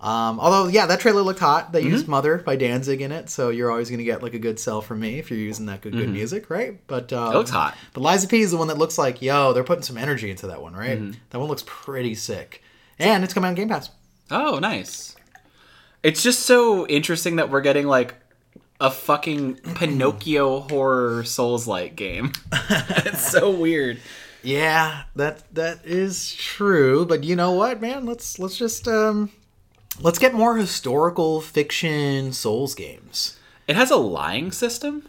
Um, 0.02 0.40
although, 0.40 0.66
yeah, 0.66 0.86
that 0.86 0.98
trailer 1.00 1.22
looked 1.22 1.38
hot. 1.38 1.70
They 1.72 1.80
Mm-hmm. 1.82 1.90
used 1.90 2.08
"Mother" 2.08 2.38
by 2.38 2.56
Danzig 2.56 3.00
in 3.00 3.12
it, 3.12 3.30
so 3.30 3.50
you're 3.50 3.70
always 3.70 3.88
going 3.88 3.98
to 3.98 4.04
get 4.04 4.22
like 4.22 4.34
a 4.34 4.38
good 4.38 4.58
sell 4.58 4.82
from 4.82 4.98
me 5.00 5.18
if 5.20 5.30
you're 5.30 5.38
using 5.38 5.66
that 5.66 5.80
good, 5.80 5.92
good 5.92 6.08
music, 6.10 6.50
right? 6.50 6.80
But 6.88 7.08
Mm-hmm. 7.08 7.32
It 7.32 7.38
looks 7.38 7.50
hot. 7.50 7.76
But 7.94 8.00
Lies 8.00 8.24
of 8.24 8.30
P 8.30 8.40
is 8.40 8.50
the 8.50 8.56
one 8.56 8.66
that 8.68 8.78
looks 8.78 8.98
like, 8.98 9.22
yo, 9.22 9.52
they're 9.52 9.62
putting 9.64 9.84
some 9.84 9.96
energy 9.96 10.28
into 10.30 10.48
that 10.48 10.60
one, 10.60 10.74
right? 10.74 10.98
Mm-hmm. 10.98 11.12
That 11.30 11.38
one 11.38 11.48
looks 11.48 11.62
pretty 11.66 12.14
sick, 12.16 12.62
and 12.98 13.22
it's 13.22 13.32
coming 13.32 13.48
on 13.48 13.54
Game 13.54 13.68
Pass. 13.68 13.90
Oh, 14.30 14.58
nice. 14.58 15.14
It's 16.02 16.22
just 16.22 16.40
so 16.40 16.84
interesting 16.88 17.36
that 17.36 17.48
we're 17.50 17.60
getting 17.60 17.86
like 17.86 18.16
a 18.80 18.90
fucking 18.90 19.54
Pinocchio 19.76 20.60
horror 20.60 21.22
Souls 21.22 21.68
like 21.68 21.94
game. 21.94 22.32
it's 22.52 23.30
so 23.30 23.50
weird. 23.52 24.00
Yeah, 24.42 25.04
that 25.14 25.44
that 25.54 25.84
is 25.86 26.34
true. 26.34 27.06
But 27.06 27.22
you 27.22 27.36
know 27.36 27.52
what, 27.52 27.80
man? 27.80 28.04
Let's 28.04 28.40
let's 28.40 28.56
just 28.58 28.88
um, 28.88 29.30
let's 30.00 30.18
get 30.18 30.34
more 30.34 30.56
historical 30.56 31.40
fiction 31.40 32.32
Souls 32.32 32.74
games. 32.74 33.38
It 33.66 33.76
has 33.76 33.90
a 33.90 33.96
lying 33.96 34.52
system. 34.52 35.08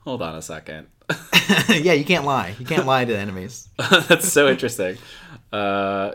Hold 0.00 0.22
on 0.22 0.34
a 0.34 0.42
second. 0.42 0.88
yeah, 1.68 1.94
you 1.94 2.04
can't 2.04 2.24
lie. 2.24 2.54
You 2.58 2.66
can't 2.66 2.86
lie 2.86 3.04
to 3.04 3.16
enemies. 3.16 3.68
That's 4.08 4.30
so 4.30 4.48
interesting. 4.48 4.98
Uh, 5.52 6.12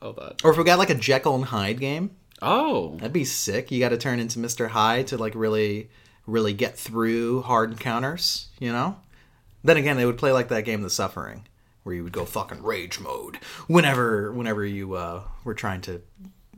hold 0.00 0.18
on. 0.18 0.34
Or 0.44 0.52
if 0.52 0.56
we 0.56 0.64
got 0.64 0.78
like 0.78 0.90
a 0.90 0.94
Jekyll 0.94 1.34
and 1.34 1.44
Hyde 1.44 1.80
game, 1.80 2.10
Oh, 2.40 2.94
that'd 2.96 3.12
be 3.12 3.24
sick. 3.24 3.70
You 3.70 3.80
got 3.80 3.88
to 3.88 3.98
turn 3.98 4.20
into 4.20 4.38
Mr. 4.38 4.68
Hyde 4.68 5.08
to 5.08 5.16
like 5.16 5.34
really, 5.34 5.90
really 6.26 6.52
get 6.52 6.78
through 6.78 7.42
hard 7.42 7.72
encounters. 7.72 8.48
You 8.58 8.72
know. 8.72 8.96
Then 9.64 9.76
again, 9.76 9.96
they 9.96 10.06
would 10.06 10.18
play 10.18 10.30
like 10.30 10.48
that 10.48 10.64
game, 10.64 10.82
The 10.82 10.90
Suffering, 10.90 11.46
where 11.82 11.94
you 11.94 12.04
would 12.04 12.12
go 12.12 12.24
fucking 12.24 12.62
rage 12.62 13.00
mode 13.00 13.36
whenever, 13.66 14.30
whenever 14.32 14.64
you 14.64 14.94
uh, 14.94 15.24
were 15.42 15.54
trying 15.54 15.80
to 15.82 16.00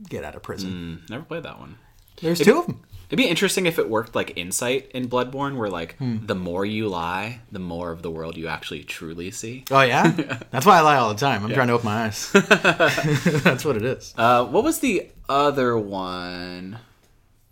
get 0.09 0.23
out 0.23 0.35
of 0.35 0.43
prison. 0.43 1.03
never 1.09 1.23
played 1.23 1.43
that 1.43 1.59
one. 1.59 1.77
There's 2.21 2.39
two 2.39 2.59
of 2.59 2.67
them. 2.67 2.81
It'd 3.09 3.17
be 3.17 3.27
interesting 3.27 3.65
if 3.65 3.77
it 3.77 3.89
worked 3.89 4.15
like 4.15 4.37
Insight 4.37 4.89
in 4.93 5.09
Bloodborne, 5.09 5.57
where 5.57 5.69
like 5.69 5.97
the 5.99 6.33
more 6.35 6.65
you 6.65 6.87
lie, 6.87 7.41
the 7.51 7.59
more 7.59 7.91
of 7.91 8.03
the 8.03 8.09
world 8.09 8.37
you 8.37 8.47
actually 8.47 8.83
truly 8.83 9.31
see. 9.31 9.65
Oh 9.69 9.81
yeah, 9.81 10.11
that's 10.51 10.65
why 10.65 10.77
I 10.77 10.81
lie 10.81 10.95
all 10.95 11.09
the 11.09 11.19
time. 11.19 11.43
I'm 11.43 11.53
trying 11.53 11.67
to 11.67 11.73
open 11.73 11.87
my 11.87 12.05
eyes. 12.05 12.31
that's 13.43 13.65
what 13.65 13.75
it 13.75 13.83
is. 13.83 14.13
Uh, 14.17 14.45
what 14.45 14.63
was 14.63 14.79
the 14.79 15.09
other 15.27 15.77
one? 15.77 16.79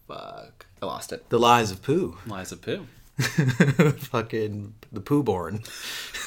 Fuck, 0.07 0.65
I 0.81 0.85
lost 0.85 1.12
it. 1.12 1.27
The 1.29 1.39
lies 1.39 1.71
of 1.71 1.81
poo. 1.81 2.17
Lies 2.25 2.53
of 2.53 2.62
Pooh. 2.62 2.85
Fucking 3.19 4.73
the 4.93 5.01
poo 5.01 5.23
born. 5.23 5.62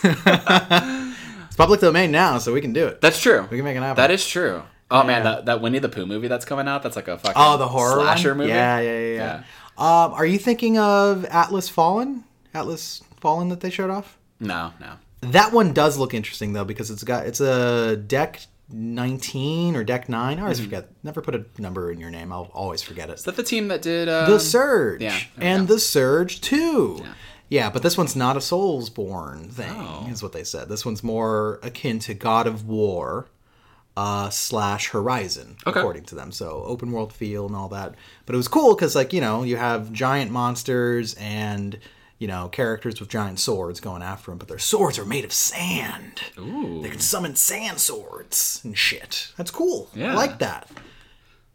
it's 0.04 1.56
public 1.56 1.80
domain 1.80 2.10
now, 2.10 2.36
so 2.36 2.52
we 2.52 2.60
can 2.60 2.74
do 2.74 2.86
it. 2.86 3.00
That's 3.00 3.18
true. 3.18 3.48
We 3.50 3.56
can 3.56 3.64
make 3.64 3.76
it 3.78 3.80
happen. 3.80 3.96
That 3.96 4.10
is 4.10 4.26
true. 4.26 4.62
Oh 4.92 5.02
man, 5.04 5.24
that, 5.24 5.46
that 5.46 5.60
Winnie 5.60 5.78
the 5.78 5.88
Pooh 5.88 6.06
movie 6.06 6.28
that's 6.28 6.44
coming 6.44 6.68
out. 6.68 6.82
That's 6.82 6.96
like 6.96 7.08
a 7.08 7.16
fucking 7.18 7.34
Oh, 7.36 7.56
the 7.56 7.68
horror 7.68 7.96
one? 7.96 8.06
slasher 8.06 8.34
movie. 8.34 8.50
Yeah, 8.50 8.78
yeah, 8.80 8.98
yeah. 8.98 9.14
yeah. 9.14 9.42
Um, 9.78 10.12
are 10.12 10.26
you 10.26 10.38
thinking 10.38 10.78
of 10.78 11.24
Atlas 11.26 11.68
Fallen? 11.68 12.24
Atlas 12.54 13.02
Fallen 13.20 13.48
that 13.48 13.60
they 13.60 13.70
showed 13.70 13.90
off? 13.90 14.18
No, 14.38 14.72
no. 14.80 14.92
That 15.22 15.52
one 15.52 15.72
does 15.72 15.96
look 15.98 16.14
interesting 16.14 16.52
though 16.52 16.64
because 16.64 16.90
it's 16.90 17.04
got 17.04 17.26
it's 17.26 17.40
a 17.40 17.96
deck 17.96 18.40
19 18.70 19.76
or 19.76 19.84
deck 19.84 20.08
9. 20.08 20.38
I 20.38 20.42
always 20.42 20.58
Mm-hmm. 20.58 20.64
forget. 20.66 20.88
Never 21.02 21.20
put 21.22 21.34
a 21.34 21.44
number 21.58 21.90
in 21.92 21.98
your 22.00 22.10
name. 22.10 22.32
I'll 22.32 22.50
always 22.54 22.82
forget 22.82 23.08
it. 23.10 23.14
Is 23.14 23.24
that 23.24 23.36
the 23.36 23.42
team 23.42 23.68
that 23.68 23.82
did 23.82 24.08
um, 24.08 24.30
The 24.30 24.38
Surge 24.40 25.00
yeah, 25.02 25.18
and. 25.38 25.68
The 25.68 25.78
Surge 25.78 26.40
2. 26.40 27.04
Yeah. 27.48 27.70
but 27.70 27.82
this 27.82 27.96
one's 27.98 28.16
not 28.16 28.36
a 28.36 28.40
Soulsborne 28.40 29.50
thing, 29.52 29.70
Oh. 29.76 30.06
is 30.10 30.22
what 30.22 30.32
they 30.32 30.44
said. 30.44 30.68
This 30.68 30.84
one's 30.86 31.02
more 31.04 31.60
akin 31.62 31.98
to 32.00 32.14
God 32.14 32.46
of 32.46 32.66
War 32.66 33.26
uh, 33.96 34.30
slash 34.30 34.88
Horizon, 34.88 35.56
Okay. 35.66 35.78
according 35.78 36.04
to 36.04 36.14
them. 36.14 36.32
So 36.32 36.62
open 36.66 36.92
world 36.92 37.12
feel 37.12 37.46
and 37.46 37.54
all 37.54 37.68
that. 37.68 37.94
But 38.26 38.34
it 38.34 38.38
was 38.38 38.48
cool 38.48 38.74
because, 38.74 38.94
like, 38.94 39.12
you 39.12 39.20
know, 39.20 39.42
you 39.42 39.56
have 39.56 39.92
giant 39.92 40.30
monsters 40.30 41.14
and, 41.14 41.78
you 42.18 42.26
know, 42.28 42.48
characters 42.48 43.00
with 43.00 43.08
giant 43.10 43.38
swords 43.38 43.80
going 43.80 44.02
after 44.02 44.30
them, 44.30 44.38
but 44.38 44.48
their 44.48 44.58
swords 44.58 44.98
are 44.98 45.04
made 45.04 45.24
of 45.24 45.32
sand. 45.32 46.22
Ooh. 46.38 46.80
They 46.82 46.88
can 46.90 47.00
summon 47.00 47.36
sand 47.36 47.80
swords 47.80 48.60
and 48.64 48.78
shit. 48.78 49.32
That's 49.36 49.50
cool. 49.50 49.90
I 49.94 49.98
Yeah. 49.98 50.14
like 50.14 50.38
that. 50.38 50.68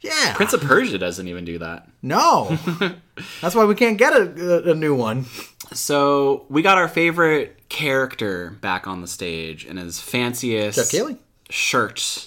Yeah. 0.02 0.36
Prince 0.36 0.54
of 0.54 0.62
Persia 0.62 1.00
doesn't 1.00 1.28
even 1.28 1.44
do 1.44 1.58
that. 1.58 1.88
No. 2.04 2.56
That's 3.42 3.56
why 3.56 3.66
we 3.66 3.74
can't 3.74 3.98
get 3.98 4.14
a, 4.14 4.68
a, 4.68 4.72
a 4.74 4.76
new 4.76 4.94
one. 4.94 5.26
So 5.74 6.46
we 6.50 6.62
got 6.62 6.78
our 6.78 6.88
favorite 6.88 7.68
character 7.68 8.52
back 8.62 8.86
on 8.88 9.02
the 9.02 9.08
stage 9.08 9.66
in 9.66 9.78
his 9.78 10.00
fanciest 10.00 10.78
Jeff 10.78 10.92
Keighley. 10.92 11.18
shirt 11.50 12.27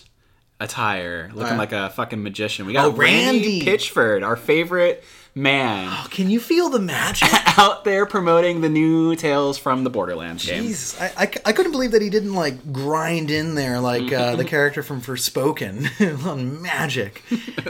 attire, 0.60 1.30
looking 1.34 1.54
Uh, 1.54 1.58
like 1.58 1.72
a 1.72 1.90
fucking 1.90 2.22
magician. 2.22 2.66
We 2.66 2.72
got 2.74 2.84
Oh, 2.86 2.90
Randy 2.90 3.60
Randy. 3.60 3.62
Pitchford, 3.64 4.24
our 4.24 4.36
favorite 4.36 5.02
man, 5.34 5.92
Can 6.10 6.28
you 6.28 6.40
feel 6.40 6.68
the 6.70 6.80
magic? 6.80 7.28
out 7.58 7.84
there 7.84 8.04
promoting 8.06 8.60
the 8.62 8.68
new 8.68 9.14
Tales 9.16 9.58
from 9.58 9.84
the 9.84 9.90
Borderlands 9.90 10.44
game. 10.44 10.62
Jesus, 10.64 11.00
I, 11.00 11.12
I, 11.16 11.30
I 11.46 11.52
couldn't 11.52 11.72
believe 11.72 11.92
that 11.92 12.02
he 12.02 12.10
didn't 12.10 12.34
like 12.34 12.72
grind 12.72 13.30
in 13.30 13.54
there 13.54 13.78
like 13.80 14.12
uh, 14.12 14.34
the 14.36 14.44
character 14.56 14.82
from 14.82 15.00
Forspoken 15.00 16.24
on 16.26 16.60
magic, 16.62 17.22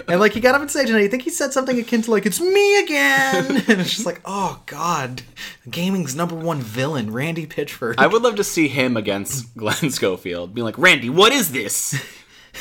and 0.08 0.20
like 0.20 0.32
he 0.32 0.40
got 0.40 0.54
up 0.54 0.60
on 0.62 0.68
stage 0.68 0.88
and 0.88 0.96
I 0.98 1.06
think 1.08 1.22
he 1.22 1.30
said 1.30 1.52
something 1.52 1.78
akin 1.78 2.02
to 2.02 2.10
like 2.10 2.24
"It's 2.24 2.40
me 2.40 2.78
again," 2.82 3.46
and 3.68 3.80
it's 3.80 3.90
just 3.94 4.06
like, 4.06 4.20
oh 4.24 4.62
god, 4.66 5.22
gaming's 5.70 6.14
number 6.16 6.34
one 6.36 6.60
villain, 6.60 7.12
Randy 7.12 7.46
Pitchford. 7.46 7.94
I 7.98 8.06
would 8.06 8.22
love 8.22 8.36
to 8.36 8.44
see 8.44 8.68
him 8.68 8.96
against 8.96 9.54
Glenn 9.56 9.90
Schofield, 9.90 10.54
being 10.54 10.64
like, 10.64 10.78
Randy, 10.78 11.10
what 11.10 11.32
is 11.32 11.52
this? 11.52 11.94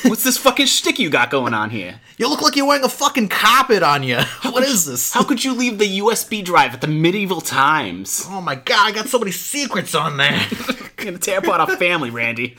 What's 0.04 0.24
this 0.24 0.38
fucking 0.38 0.68
shtick 0.68 1.00
you 1.00 1.10
got 1.10 1.30
going 1.30 1.54
on 1.54 1.70
here? 1.70 2.00
you 2.18 2.30
look 2.30 2.42
like 2.42 2.56
you're 2.56 2.66
wearing 2.66 2.84
a 2.84 2.90
fucking 2.90 3.30
carpet 3.30 3.84
on 3.84 4.04
you. 4.04 4.20
What 4.50 4.64
is 4.64 4.86
this? 4.86 5.14
How 5.14 5.24
could 5.24 5.44
you 5.44 5.54
leave 5.54 5.78
the 5.78 6.00
USB 6.00 6.44
drive 6.44 6.74
at 6.74 6.82
the 6.82 6.88
medieval 6.88 7.40
times? 7.40 8.26
oh 8.30 8.42
my 8.42 8.56
god, 8.56 8.88
I 8.88 8.92
got 8.92 9.08
so 9.08 9.20
many 9.20 9.32
secrets 9.32 9.94
on 9.96 10.18
there. 10.18 10.42
Gonna 10.98 11.18
tear 11.18 11.40
apart 11.40 11.62
our 11.62 11.78
family, 11.78 12.10
Randy. 12.10 12.58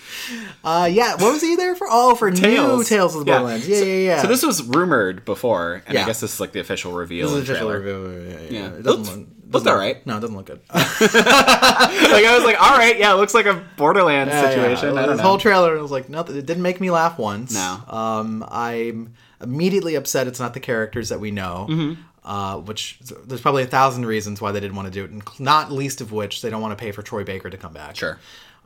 Uh, 0.65 0.89
yeah, 0.91 1.13
what 1.15 1.33
was 1.33 1.43
he 1.43 1.57
there 1.57 1.75
for? 1.75 1.87
Oh, 1.91 2.15
for 2.15 2.31
new 2.31 2.85
Tales 2.85 3.15
of 3.15 3.21
the 3.21 3.25
Borderlands. 3.27 3.69
Yeah, 3.69 3.79
so, 3.79 3.85
yeah, 3.85 3.95
yeah. 3.95 4.23
So 4.23 4.29
this 4.29 4.43
was 4.43 4.63
rumored 4.63 5.25
before, 5.25 5.83
and 5.87 5.95
Yeah. 5.95 6.05
I 6.05 6.07
guess 6.07 6.21
this 6.21 6.35
is 6.35 6.41
like 6.41 6.53
the 6.53 6.61
official 6.61 6.93
reveal. 6.93 7.29
This 7.29 7.43
is 7.45 7.51
official 7.51 7.71
review. 7.71 8.27
Yeah, 8.29 8.35
yeah, 8.41 8.61
Yeah. 8.61 8.67
It 8.79 8.83
doesn't 8.83 9.19
look, 9.19 9.29
looked 9.53 9.65
doesn't 9.65 9.67
look- 9.67 9.73
alright. 9.81 10.07
No, 10.07 10.17
it 10.17 10.21
doesn't 10.21 10.37
look 10.37 10.47
good. 10.47 10.61
like 10.75 12.25
I 12.25 12.35
was 12.37 12.45
like, 12.45 12.61
all 12.61 12.77
right, 12.79 12.99
yeah, 12.99 13.13
it 13.13 13.17
looks 13.17 13.35
like 13.35 13.47
a 13.47 13.63
Borderlands 13.77 14.33
situation. 14.33 14.97
I 14.97 15.07
This 15.07 15.19
know. 15.19 15.23
whole 15.23 15.39
trailer 15.39 15.81
was 15.81 15.91
like 15.91 16.09
nothing. 16.09 16.37
It 16.37 16.47
didn't 16.47 16.63
make 16.63 16.81
me 16.81 16.91
laugh 16.91 17.19
once. 17.19 17.53
No. 17.55 17.79
Um, 17.89 18.45
I'm 18.49 19.15
immediately 19.41 19.95
upset 19.95 20.27
it's 20.27 20.41
not 20.41 20.55
the 20.55 20.61
characters 20.61 21.09
that 21.09 21.21
we 21.21 21.31
know. 21.31 21.67
Mm-hmm. 21.69 22.03
Uh, 22.23 22.59
which 22.59 22.99
there's 23.25 23.41
probably 23.41 23.63
a 23.63 23.67
thousand 23.67 24.05
reasons 24.05 24.43
why 24.43 24.53
they 24.53 24.61
didn't 24.61 24.77
want 24.77 24.87
to 24.87 24.93
do 24.93 25.05
it, 25.05 25.11
and 25.11 25.23
not 25.41 25.73
least 25.73 26.03
of 26.03 26.13
which 26.13 26.43
they 26.43 26.51
don't 26.51 26.61
want 26.61 26.71
to 26.77 26.81
pay 26.81 26.93
for 26.93 27.01
Troy 27.01 27.25
Baker 27.25 27.49
to 27.49 27.57
come 27.57 27.73
back. 27.73 27.97
Sure. 27.97 28.19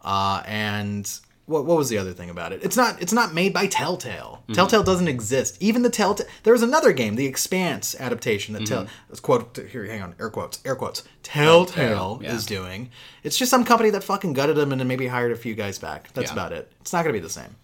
Uh, 0.02 0.42
and 0.44 1.08
what, 1.46 1.64
what 1.66 1.76
was 1.76 1.88
the 1.90 1.98
other 1.98 2.12
thing 2.12 2.30
about 2.30 2.52
it? 2.52 2.60
It's 2.64 2.76
not 2.76 3.00
it's 3.02 3.12
not 3.12 3.34
made 3.34 3.52
by 3.52 3.66
Telltale. 3.66 4.42
Mm-hmm. 4.42 4.52
Telltale 4.54 4.82
doesn't 4.82 5.08
exist. 5.08 5.56
Even 5.60 5.82
the 5.82 5.90
Telltale 5.90 6.26
there 6.42 6.52
was 6.52 6.62
another 6.62 6.92
game, 6.92 7.16
the 7.16 7.26
Expanse 7.26 7.94
adaptation 7.98 8.54
that 8.54 8.66
Tell 8.66 8.84
Mm-hmm. 8.84 8.92
let's 9.08 9.20
quote 9.20 9.58
here 9.70 9.84
hang 9.84 10.02
on 10.02 10.14
air 10.18 10.30
quotes 10.30 10.60
air 10.64 10.74
quotes 10.76 11.02
Telltale 11.22 12.20
yeah. 12.22 12.34
is 12.34 12.46
doing. 12.46 12.90
It's 13.22 13.36
just 13.36 13.50
some 13.50 13.64
company 13.64 13.90
that 13.90 14.04
fucking 14.04 14.32
gutted 14.32 14.56
them 14.56 14.72
and 14.72 14.80
then 14.80 14.88
maybe 14.88 15.06
hired 15.06 15.32
a 15.32 15.36
few 15.36 15.54
guys 15.54 15.78
back. 15.78 16.12
That's 16.14 16.28
Yeah. 16.30 16.32
about 16.34 16.52
it. 16.52 16.72
It's 16.80 16.92
not 16.92 17.02
gonna 17.02 17.12
be 17.12 17.20
the 17.20 17.28
same. 17.30 17.56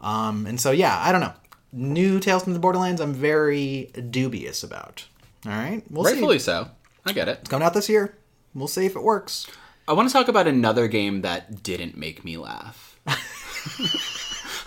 Um, 0.00 0.46
and 0.46 0.60
so 0.60 0.70
yeah, 0.70 0.98
I 1.02 1.12
don't 1.12 1.20
know. 1.20 1.32
New 1.72 2.20
Tales 2.20 2.44
from 2.44 2.54
the 2.54 2.58
Borderlands, 2.58 3.00
I'm 3.00 3.12
very 3.12 3.90
dubious 4.10 4.62
about. 4.62 5.04
All 5.44 5.52
right, 5.52 5.82
we'll 5.90 6.04
Rightfully 6.04 6.38
see. 6.38 6.44
so. 6.44 6.68
I 7.04 7.12
get 7.12 7.28
it. 7.28 7.38
It's 7.40 7.50
coming 7.50 7.66
out 7.66 7.74
this 7.74 7.88
year. 7.88 8.16
We'll 8.54 8.66
see 8.68 8.86
if 8.86 8.96
it 8.96 9.02
works. 9.02 9.46
I 9.86 9.92
want 9.92 10.08
to 10.08 10.12
talk 10.12 10.26
about 10.28 10.46
another 10.48 10.88
game 10.88 11.20
that 11.22 11.62
didn't 11.62 11.96
make 11.96 12.24
me 12.24 12.36
laugh. 12.36 12.85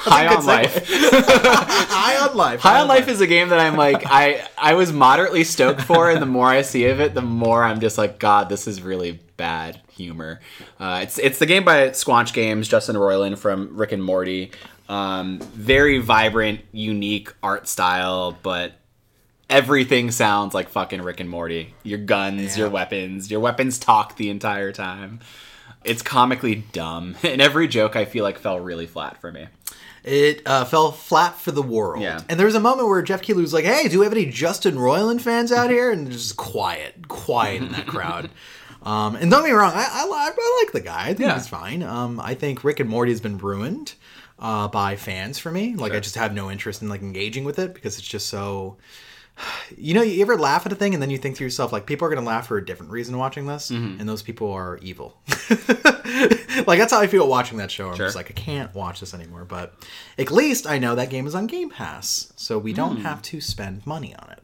High 0.02 0.28
on. 0.34 0.46
Life. 0.46 0.88
High 0.88 2.18
on 2.18 2.36
life. 2.38 2.62
High 2.62 2.80
on 2.82 2.88
Life 2.88 3.08
is 3.10 3.20
a 3.22 3.28
game 3.28 3.50
that 3.50 3.60
I'm 3.60 3.76
like 3.76 4.04
I 4.06 4.48
I 4.58 4.74
was 4.76 4.94
moderately 4.94 5.44
stoked 5.44 5.82
for, 5.82 6.10
and 6.10 6.22
the 6.22 6.26
more 6.26 6.48
I 6.48 6.62
see 6.62 6.86
of 6.86 7.00
it, 7.02 7.14
the 7.14 7.22
more 7.22 7.64
I'm 7.64 7.80
just 7.82 7.98
like, 7.98 8.18
God, 8.20 8.48
this 8.50 8.66
is 8.68 8.82
really 8.82 9.20
bad 9.38 9.82
humor. 9.92 10.40
Uh, 10.80 11.02
it's 11.04 11.18
it's 11.20 11.38
the 11.40 11.46
game 11.46 11.66
by 11.66 11.90
Squanch 11.90 12.34
Games, 12.34 12.68
Justin 12.68 12.96
Roiland 12.96 13.38
from 13.38 13.76
Rick 13.76 13.92
and 13.92 14.04
Morty. 14.04 14.52
Um, 14.88 15.40
very 15.40 16.00
vibrant, 16.00 16.62
unique 16.72 17.34
art 17.44 17.68
style, 17.68 18.38
but 18.42 18.74
everything 19.50 20.12
sounds 20.12 20.54
like 20.54 20.70
fucking 20.70 21.02
Rick 21.02 21.20
and 21.20 21.30
Morty. 21.30 21.74
Your 21.84 22.00
guns, 22.00 22.56
Yeah. 22.58 22.64
your 22.64 22.70
weapons, 22.70 23.30
your 23.30 23.40
weapons 23.42 23.78
talk 23.78 24.16
the 24.16 24.30
entire 24.30 24.72
time. 24.72 25.20
It's 25.84 26.01
comically 26.01 26.55
dumb, 26.71 27.15
and 27.23 27.41
every 27.41 27.67
joke 27.67 27.95
I 27.95 28.05
feel 28.05 28.23
like 28.23 28.38
fell 28.39 28.59
really 28.59 28.86
flat 28.88 29.19
for 29.21 29.32
me. 29.32 29.47
It 30.03 30.41
uh, 30.45 30.63
fell 30.65 30.91
flat 30.93 31.36
for 31.38 31.51
the 31.51 31.61
world. 31.61 32.01
Yeah. 32.01 32.21
And 32.30 32.39
there 32.39 32.45
was 32.45 32.55
a 32.55 32.59
moment 32.59 32.88
where 32.88 33.01
Jeff 33.01 33.21
Keighley 33.21 33.41
was 33.41 33.53
like, 33.53 33.65
"Hey, 33.65 33.88
do 33.89 33.99
we 33.99 34.05
have 34.05 34.13
any 34.13 34.25
Justin 34.27 34.75
Roiland 34.75 35.21
fans 35.21 35.51
out 35.51 35.69
here?" 35.69 35.91
And 35.91 36.09
just 36.11 36.38
quiet, 36.38 37.07
quiet 37.09 37.61
in 37.63 37.71
that 37.73 37.88
crowd. 37.95 38.30
Um, 38.82 39.15
and 39.17 39.30
don't 39.30 39.41
get 39.41 39.49
me 39.49 39.51
wrong, 39.51 39.73
I, 39.75 39.80
I, 39.84 40.05
I 40.09 40.61
like 40.63 40.71
the 40.71 40.80
guy. 40.80 41.01
I 41.03 41.07
think 41.07 41.19
Yeah. 41.27 41.36
he's 41.36 41.49
fine. 41.49 41.84
Um, 41.84 42.17
I 42.21 42.34
think 42.34 42.63
Rick 42.63 42.80
and 42.80 42.89
Morty 42.89 43.11
has 43.11 43.19
been 43.19 43.38
ruined 43.38 43.93
uh, 44.39 44.69
by 44.69 44.95
fans 44.95 45.38
for 45.38 45.51
me. 45.51 45.75
Like, 45.75 45.91
I 45.91 45.99
just 45.99 46.15
have 46.15 46.34
no 46.34 46.49
interest 46.49 46.82
in 46.82 46.88
like 46.88 47.01
engaging 47.01 47.43
with 47.43 47.59
it 47.59 47.73
because 47.73 47.97
it's 47.99 48.07
just 48.07 48.27
so. 48.27 48.77
You 49.78 49.94
know, 49.94 50.02
you 50.02 50.22
ever 50.24 50.36
laugh 50.38 50.66
at 50.66 50.72
a 50.72 50.76
thing 50.76 50.94
and 50.94 51.02
then 51.02 51.10
you 51.10 51.18
think 51.18 51.38
to 51.38 51.44
yourself, 51.44 51.72
like, 51.72 51.86
people 51.86 52.06
are 52.06 52.10
going 52.10 52.22
to 52.22 52.28
laugh 52.28 52.48
for 52.48 52.58
a 52.58 52.66
different 52.66 52.92
reason 52.92 53.18
watching 53.18 53.46
this, 53.46 53.70
Mm-hmm. 53.72 54.00
and 54.00 54.10
those 54.10 54.22
people 54.24 54.52
are 54.52 54.78
evil. 54.82 55.16
like, 56.68 56.80
that's 56.80 56.92
how 56.92 57.00
I 57.00 57.08
feel 57.08 57.28
watching 57.28 57.58
that 57.60 57.72
show. 57.72 57.90
I'm 57.90 57.96
Sure. 57.96 58.06
just 58.08 58.16
like, 58.16 58.30
I 58.30 58.34
can't 58.34 58.74
watch 58.74 59.00
this 59.00 59.14
anymore. 59.14 59.46
But 59.46 59.74
at 60.18 60.32
least 60.32 60.68
I 60.68 60.80
know 60.80 60.96
that 60.96 61.10
game 61.10 61.28
is 61.28 61.36
on 61.36 61.48
Game 61.48 61.70
Pass, 61.70 62.34
so 62.36 62.58
we 62.58 62.74
don't 62.74 62.98
Hmm. 62.98 63.04
have 63.04 63.22
to 63.24 63.42
spend 63.42 63.86
money 63.86 64.16
on 64.16 64.32
it. 64.32 64.44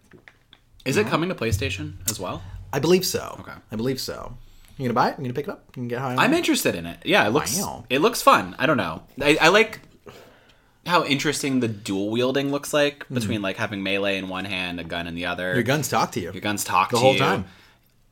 Is 0.85 0.97
it 0.97 1.07
coming 1.07 1.29
to 1.29 1.35
PlayStation 1.35 1.95
as 2.09 2.19
well? 2.19 2.43
I 2.71 2.79
believe 2.79 3.05
so. 3.05 3.37
Okay. 3.39 3.53
I 3.71 3.75
believe 3.75 3.99
so. 3.99 4.37
You 4.77 4.85
gonna 4.85 4.93
buy 4.93 5.09
it? 5.09 5.17
You 5.17 5.23
gonna 5.23 5.33
pick 5.33 5.47
it 5.47 5.51
up? 5.51 5.63
You 5.69 5.81
can 5.81 5.87
get 5.87 5.99
high 5.99 6.11
on 6.11 6.19
I'm 6.19 6.33
it? 6.33 6.37
interested 6.37 6.75
in 6.75 6.85
it. 6.85 6.99
Yeah, 7.05 7.25
it 7.25 7.31
looks 7.31 7.57
Wow. 7.59 7.85
it 7.89 7.99
looks 7.99 8.21
fun. 8.21 8.55
I 8.59 8.65
don't 8.65 8.77
know. 8.77 9.03
I, 9.21 9.37
I 9.41 9.47
like 9.47 9.79
how 10.85 11.03
interesting 11.03 11.59
the 11.59 11.67
dual 11.67 12.09
wielding 12.09 12.51
looks 12.51 12.73
like 12.73 13.07
between 13.09 13.41
like 13.41 13.57
having 13.57 13.81
melee 13.83 14.17
in 14.17 14.27
one 14.29 14.45
hand, 14.45 14.79
a 14.79 14.83
gun 14.83 15.07
in 15.07 15.15
the 15.15 15.25
other. 15.25 15.51
Hmm. 15.51 15.55
Your 15.57 15.63
guns 15.63 15.89
talk 15.89 16.11
to 16.13 16.19
you. 16.19 16.31
Your 16.31 16.41
guns 16.41 16.63
talk 16.63 16.91
The 16.91 16.97
to 16.97 17.01
whole 17.01 17.13
you 17.13 17.19
time. 17.19 17.45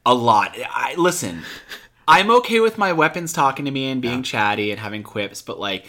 a 0.05 0.13
lot. 0.13 0.55
I 0.69 0.95
listen. 0.97 1.43
I'm 2.07 2.29
okay 2.31 2.59
with 2.59 2.77
my 2.77 2.91
weapons 2.93 3.31
talking 3.31 3.65
to 3.65 3.71
me 3.71 3.89
and 3.89 4.01
being 4.01 4.23
chatty 4.23 4.71
and 4.71 4.79
having 4.79 5.03
quips, 5.03 5.41
but 5.41 5.59
like 5.59 5.85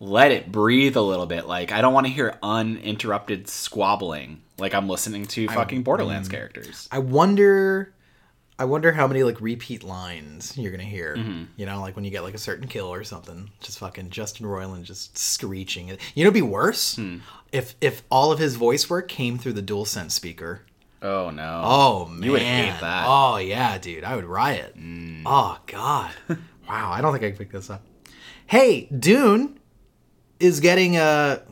let 0.00 0.30
it 0.30 0.52
breathe 0.52 0.96
a 0.96 1.00
little 1.02 1.26
bit. 1.26 1.46
Like 1.46 1.72
I 1.72 1.80
don't 1.80 1.94
want 1.94 2.06
to 2.06 2.12
hear 2.12 2.36
uninterrupted 2.42 3.48
squabbling 3.48 4.42
like 4.58 4.74
I'm 4.74 4.88
listening 4.88 5.24
to 5.26 5.48
fucking 5.48 5.82
Borderlands 5.84 6.28
characters. 6.28 6.88
I 6.92 6.98
wonder. 6.98 7.92
I 8.60 8.64
wonder 8.64 8.90
how 8.92 9.06
many 9.06 9.22
like 9.22 9.40
repeat 9.40 9.84
lines 9.84 10.56
you're 10.58 10.72
gonna 10.72 10.82
hear. 10.82 11.16
Mm-hmm. 11.16 11.44
You 11.56 11.66
know, 11.66 11.80
like 11.80 11.94
when 11.94 12.04
you 12.04 12.10
get 12.10 12.22
like 12.24 12.34
a 12.34 12.38
certain 12.38 12.66
kill 12.66 12.92
or 12.92 13.04
something, 13.04 13.50
just 13.60 13.78
fucking 13.78 14.10
Justin 14.10 14.46
Roiland 14.46 14.82
just 14.82 15.16
screeching. 15.16 15.88
You 15.88 15.94
know, 15.94 16.22
it'd 16.22 16.34
be 16.34 16.42
worse 16.42 16.96
Hmm. 16.96 17.18
if 17.52 17.74
if 17.80 18.02
all 18.10 18.32
of 18.32 18.38
his 18.38 18.56
voice 18.56 18.90
work 18.90 19.08
came 19.08 19.38
through 19.38 19.52
the 19.54 19.62
DualSense 19.62 20.10
speaker. 20.10 20.62
Oh 21.00 21.30
no. 21.30 21.62
Oh 21.64 22.06
man, 22.06 22.22
You 22.24 22.32
would 22.32 22.42
hate 22.42 22.80
that. 22.80 23.04
Oh 23.06 23.36
yeah, 23.36 23.78
dude, 23.78 24.02
I 24.02 24.16
would 24.16 24.24
riot. 24.24 24.74
Oh 25.24 25.58
god, 25.66 26.10
wow, 26.68 26.90
I 26.90 27.00
don't 27.00 27.12
think 27.12 27.24
I 27.24 27.28
can 27.30 27.38
pick 27.38 27.52
this 27.52 27.70
up. 27.70 27.82
Hey, 28.46 28.86
Dune 28.86 29.60
is 30.40 30.58
getting 30.60 30.96
a, 30.96 31.42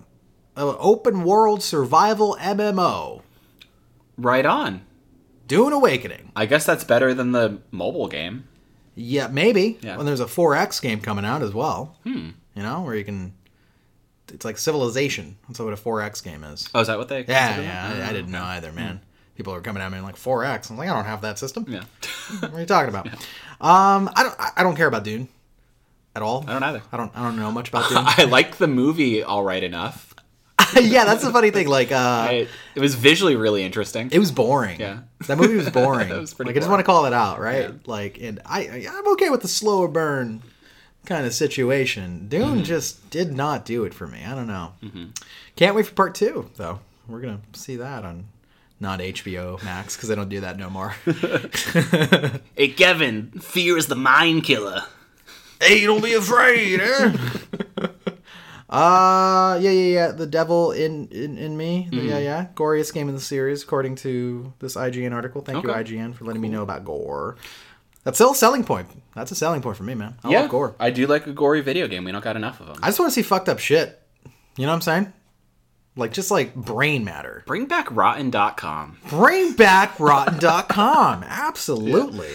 a 0.56 0.60
open 0.78 1.22
world 1.24 1.62
survival 1.62 2.36
MMO. 2.40 3.22
Right 4.16 4.46
on. 4.46 4.85
Dune 5.46 5.72
Awakening. 5.72 6.32
I 6.34 6.46
guess 6.46 6.66
that's 6.66 6.84
better 6.84 7.14
than 7.14 7.32
the 7.32 7.58
mobile 7.70 8.08
game. 8.08 8.44
Yeah, 8.94 9.28
maybe. 9.28 9.78
Yeah. 9.82 9.98
And 9.98 10.08
there's 10.08 10.20
a 10.20 10.24
4X 10.26 10.80
game 10.80 11.00
coming 11.00 11.24
out 11.24 11.42
as 11.42 11.52
well. 11.52 11.96
Hmm. 12.04 12.30
You 12.54 12.62
know, 12.62 12.82
where 12.82 12.94
you 12.94 13.04
can. 13.04 13.34
It's 14.32 14.44
like 14.44 14.58
Civilization. 14.58 15.36
That's 15.46 15.60
what 15.60 15.72
a 15.72 15.76
4X 15.76 16.24
game 16.24 16.42
is. 16.44 16.68
Oh, 16.74 16.80
is 16.80 16.88
that 16.88 16.98
what 16.98 17.08
they? 17.08 17.24
Yeah, 17.26 17.60
yeah. 17.60 18.04
I, 18.06 18.10
I 18.10 18.12
didn't 18.12 18.30
know 18.32 18.42
either, 18.42 18.72
man. 18.72 19.00
People 19.36 19.52
are 19.54 19.60
coming 19.60 19.82
at 19.82 19.92
me 19.92 20.00
like 20.00 20.16
4X. 20.16 20.70
I'm 20.70 20.78
like, 20.78 20.88
I 20.88 20.94
don't 20.94 21.04
have 21.04 21.20
that 21.22 21.38
system. 21.38 21.66
Yeah. 21.68 21.84
What 22.40 22.54
are 22.54 22.60
you 22.60 22.66
talking 22.66 22.88
about? 22.88 23.08
Um, 23.58 24.10
I 24.14 24.22
don't. 24.22 24.34
I- 24.38 24.50
I 24.58 24.62
don't 24.62 24.76
care 24.76 24.86
about 24.86 25.02
Dune 25.04 25.28
at 26.14 26.20
all. 26.20 26.44
I 26.46 26.52
don't 26.52 26.62
either. 26.62 26.82
I 26.92 26.96
don't. 26.98 27.10
I 27.16 27.22
don't 27.22 27.36
know 27.36 27.50
much 27.50 27.70
about 27.70 27.88
Dune. 27.88 27.98
I 28.04 28.24
like 28.24 28.56
the 28.58 28.66
movie 28.66 29.22
all 29.22 29.42
right 29.44 29.62
enough. 29.62 30.14
yeah, 30.74 31.04
that's 31.06 31.24
the 31.24 31.30
funny 31.30 31.50
thing. 31.50 31.66
Like, 31.66 31.90
uh, 31.90 31.96
I, 31.96 32.48
it 32.74 32.80
was 32.80 32.94
visually 32.96 33.34
really 33.36 33.62
interesting. 33.62 34.10
it 34.12 34.18
was 34.18 34.30
boring. 34.30 34.78
Yeah. 34.78 34.98
That 35.26 35.38
movie 35.38 35.56
was 35.56 35.70
boring. 35.80 36.08
Was 36.10 36.38
like, 36.38 36.48
I 36.50 36.52
just 36.52 36.68
want 36.68 36.80
to 36.80 36.84
call 36.84 37.06
it 37.06 37.12
out, 37.12 37.40
right? 37.40 37.62
Yeah. 37.70 37.72
Like, 37.86 38.18
and 38.20 38.40
I, 38.46 38.86
I'm 38.90 39.08
okay 39.12 39.30
with 39.30 39.42
the 39.42 39.48
slower 39.48 39.88
burn 39.88 40.42
kind 41.06 41.26
of 41.26 41.32
situation. 41.34 42.28
Dune 42.28 42.42
Mm-hmm. 42.56 42.62
just 42.64 43.08
did 43.10 43.32
not 43.32 43.64
do 43.64 43.84
it 43.84 43.94
for 43.94 44.06
me. 44.06 44.24
I 44.24 44.34
don't 44.34 44.46
know. 44.48 44.72
Can't 45.56 45.74
wait 45.76 45.86
for 45.86 45.94
part 45.94 46.14
two, 46.14 46.50
though. 46.56 46.80
We're 47.08 47.20
gonna 47.20 47.40
see 47.52 47.76
that 47.76 48.04
on 48.04 48.26
not 48.80 48.98
HBO 49.00 49.62
Max 49.64 49.96
because 49.96 50.08
they 50.08 50.14
don't 50.16 50.28
do 50.28 50.40
that 50.40 50.58
no 50.58 50.68
more. 50.68 50.94
Hey, 52.56 52.68
Kevin, 52.68 53.30
fear 53.40 53.76
is 53.78 53.86
the 53.86 53.94
mind 53.94 54.44
killer. 54.44 54.82
hey, 55.60 55.84
don't 55.86 56.02
be 56.02 56.14
afraid, 56.14 56.80
eh? 56.80 57.16
Uh 58.68 59.58
yeah 59.60 59.70
yeah 59.70 59.92
yeah. 59.94 60.12
The 60.12 60.26
devil 60.26 60.72
in 60.72 61.08
in, 61.08 61.38
in 61.38 61.56
me. 61.56 61.88
Mm-hmm. 61.90 62.08
yeah 62.08 62.18
yeah. 62.18 62.46
Goriest 62.54 62.92
game 62.92 63.08
in 63.08 63.14
the 63.14 63.20
series 63.20 63.62
according 63.62 63.96
to 63.96 64.52
this 64.58 64.76
IGN 64.76 65.12
article. 65.12 65.40
Thank 65.40 65.62
you 65.62 65.70
IGN 65.70 66.14
for 66.14 66.24
letting 66.24 66.42
me 66.42 66.48
know 66.48 66.62
about 66.62 66.84
gore. 66.84 67.36
That's 68.02 68.18
still 68.18 68.32
a 68.32 68.36
selling 68.36 68.64
point. 68.64 68.88
That's 69.14 69.30
a 69.30 69.34
selling 69.36 69.62
point 69.62 69.76
for 69.76 69.84
me 69.84 69.94
man. 69.94 70.16
I 70.24 70.30
yeah, 70.30 70.40
love 70.42 70.50
gore. 70.50 70.74
I 70.80 70.90
do 70.90 71.06
like 71.06 71.26
a 71.26 71.32
gory 71.32 71.60
video 71.60 71.86
game. 71.86 72.04
We 72.04 72.12
don't 72.12 72.24
got 72.24 72.36
enough 72.36 72.60
of 72.60 72.66
them. 72.66 72.78
I 72.82 72.88
just 72.88 72.98
want 72.98 73.10
to 73.12 73.14
see 73.14 73.22
fucked 73.22 73.48
up 73.48 73.58
shit. 73.58 74.02
You 74.56 74.64
know 74.66 74.72
what 74.72 74.76
I'm 74.76 74.80
saying? 74.80 75.12
Like 75.96 76.12
just 76.12 76.30
like 76.30 76.54
brain 76.54 77.04
matter. 77.04 77.42
Bring 77.46 77.66
back 77.66 77.94
Rotten.com. 77.94 78.98
bring 79.08 79.52
back 79.54 79.98
rotten.com 79.98 81.24
absolutely 81.26 82.32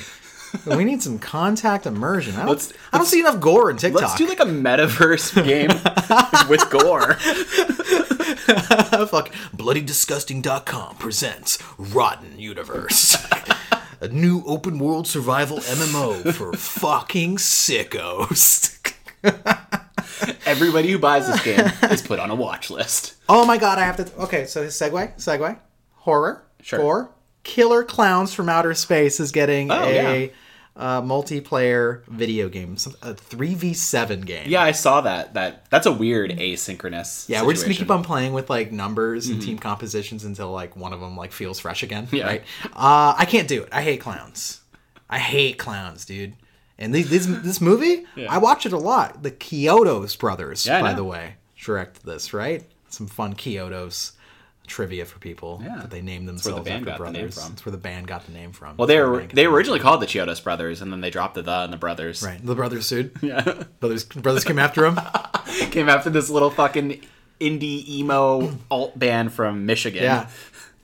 we 0.66 0.84
need 0.84 1.02
some 1.02 1.18
contact 1.20 1.86
immersion 1.86 2.36
I 2.36 2.40
don't, 2.40 2.50
Let's- 2.50 2.74
I 2.92 2.98
don't 2.98 3.08
see 3.08 3.20
enough 3.22 3.40
gore 3.40 3.70
in 3.70 3.78
TikTok 3.78 4.02
Let's 4.02 4.16
do 4.16 4.28
like 4.28 4.40
a 4.40 4.46
metaverse 4.46 5.34
game 5.46 5.70
with 6.50 6.70
gore. 6.70 7.14
Fuck. 9.08 9.30
BloodyDisgusting.com 9.56 10.96
presents 10.98 11.58
Rotten 11.78 12.38
Universe. 12.40 13.16
A 14.02 14.08
new 14.08 14.44
open 14.46 14.80
world 14.80 15.08
survival 15.08 15.60
MMO 15.60 16.34
for 16.34 16.54
fucking 16.54 17.38
sickos. 17.38 18.78
Everybody 20.46 20.92
who 20.92 21.00
buys 21.00 21.28
this 21.28 21.44
game 21.44 21.72
is 21.92 22.02
put 22.02 22.20
on 22.20 22.30
a 22.32 22.36
watch 22.36 22.70
list. 22.70 23.16
oh 23.30 23.46
my 23.46 23.58
god, 23.58 23.78
I 23.78 23.84
have 23.84 23.98
to. 23.98 24.12
Okay, 24.24 24.46
so 24.46 24.66
segue, 24.66 25.16
segue. 25.18 25.58
Horror. 25.94 26.44
Sure. 26.62 26.80
Gore. 26.80 27.12
Killer 27.44 27.84
Clowns 27.84 28.34
from 28.34 28.50
Outer 28.50 28.74
Space 28.76 29.20
is 29.20 29.32
getting 29.32 29.72
Oh, 29.72 29.84
a 29.84 29.94
yeah. 30.26 30.32
Uh, 30.74 31.02
multiplayer 31.02 32.02
video 32.08 32.48
game, 32.48 32.72
a 33.02 33.14
3v7 33.14 34.26
game. 34.26 34.46
Yeah, 34.48 34.64
I 34.64 34.72
saw 34.72 35.02
that. 35.02 35.34
That 35.34 35.70
that's 35.70 35.86
a 35.86 35.92
weird 35.92 36.32
asynchronous. 36.32 37.28
Yeah, 37.28 37.44
we're 37.44 37.52
just 37.52 37.66
gonna 37.66 37.76
keep 37.76 37.92
on 37.92 38.04
playing 38.04 38.32
with 38.32 38.50
like 38.50 38.72
numbers 38.72 39.28
and 39.28 39.42
team 39.42 39.58
compositions 39.60 40.24
until 40.24 40.50
like 40.52 40.78
one 40.78 40.94
of 40.94 41.02
them 41.02 41.18
like 41.18 41.34
feels 41.34 41.60
fresh 41.60 41.84
again. 41.84 42.08
Yeah. 42.12 42.26
Right? 42.26 42.44
Uh, 42.74 43.14
I 43.18 43.26
can't 43.26 43.50
do 43.50 43.64
it. 43.64 43.70
I 43.74 43.82
hate 43.82 44.00
clowns. 44.00 44.62
I 45.10 45.20
hate 45.20 45.58
clowns, 45.58 46.06
dude. 46.06 46.36
And 46.80 46.96
these, 46.96 47.10
this 47.10 47.26
this 47.28 47.60
movie, 47.62 48.06
I 48.30 48.38
watch 48.38 48.66
it 48.66 48.72
a 48.74 48.78
lot. 48.78 49.24
The 49.24 49.32
Chiodos 49.32 50.18
brothers, 50.18 50.66
Yeah, 50.66 50.82
by 50.82 50.94
the 50.94 51.04
way, 51.04 51.36
direct 51.62 52.06
this. 52.06 52.34
Right? 52.34 52.64
Some 52.88 53.08
fun 53.08 53.36
Chiodos 53.36 54.14
trivia 54.72 55.06
for 55.06 55.20
people 55.20 55.62
Yeah. 55.64 55.78
that 55.80 55.90
they 55.92 56.02
named 56.02 56.28
the 56.28 56.32
themselves 56.32 56.64
band 56.66 56.88
after 56.88 56.98
got 56.98 56.98
the 56.98 57.12
name 57.12 57.22
brothers. 57.22 57.36
from. 57.44 57.50
That's 57.52 57.66
where 57.66 57.72
the 57.72 57.78
band 57.78 58.08
got 58.08 58.26
the 58.26 58.32
name 58.32 58.52
from. 58.54 58.78
Well, 58.78 58.88
they 58.88 59.00
were 59.00 59.22
the 59.28 59.36
they 59.36 59.48
were 59.48 59.56
originally 59.56 59.80
called 59.80 60.02
the 60.02 60.06
Chiodos 60.08 60.40
Brothers, 60.44 60.82
and 60.82 60.92
then 60.92 61.02
they 61.02 61.10
dropped 61.10 61.36
the 61.36 61.42
the 61.44 61.60
and 61.64 61.74
the 61.74 61.78
brothers. 61.78 62.24
right. 62.24 62.44
The 62.44 62.56
brothers 62.56 62.86
sued. 62.88 63.12
Yeah, 63.22 63.64
Brothers 63.80 64.04
brothers 64.06 64.44
came 64.44 64.58
after 64.60 64.82
them. 64.90 65.00
came 65.72 65.90
after 65.90 66.10
this 66.10 66.30
little 66.30 66.50
fucking 66.50 67.02
indie 67.40 67.88
emo 67.90 68.58
alt 68.72 68.98
band 68.98 69.34
from 69.34 69.66
Michigan. 69.66 70.04
Yeah. 70.04 70.28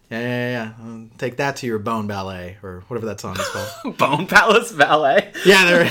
Yeah, 0.09 0.19
yeah, 0.21 0.49
yeah. 0.51 0.71
Um, 0.81 1.11
take 1.17 1.35
that 1.38 1.57
to 1.57 1.67
your 1.67 1.79
Bone 1.79 2.07
Ballet 2.07 2.55
or 2.63 2.83
whatever 2.88 3.07
that 3.07 3.19
song 3.19 3.38
is 3.38 3.47
called. 3.49 3.97
Bone 3.97 4.25
Palace 4.25 4.71
Ballet. 4.71 5.33
yeah, 5.45 5.65
there. 5.65 5.83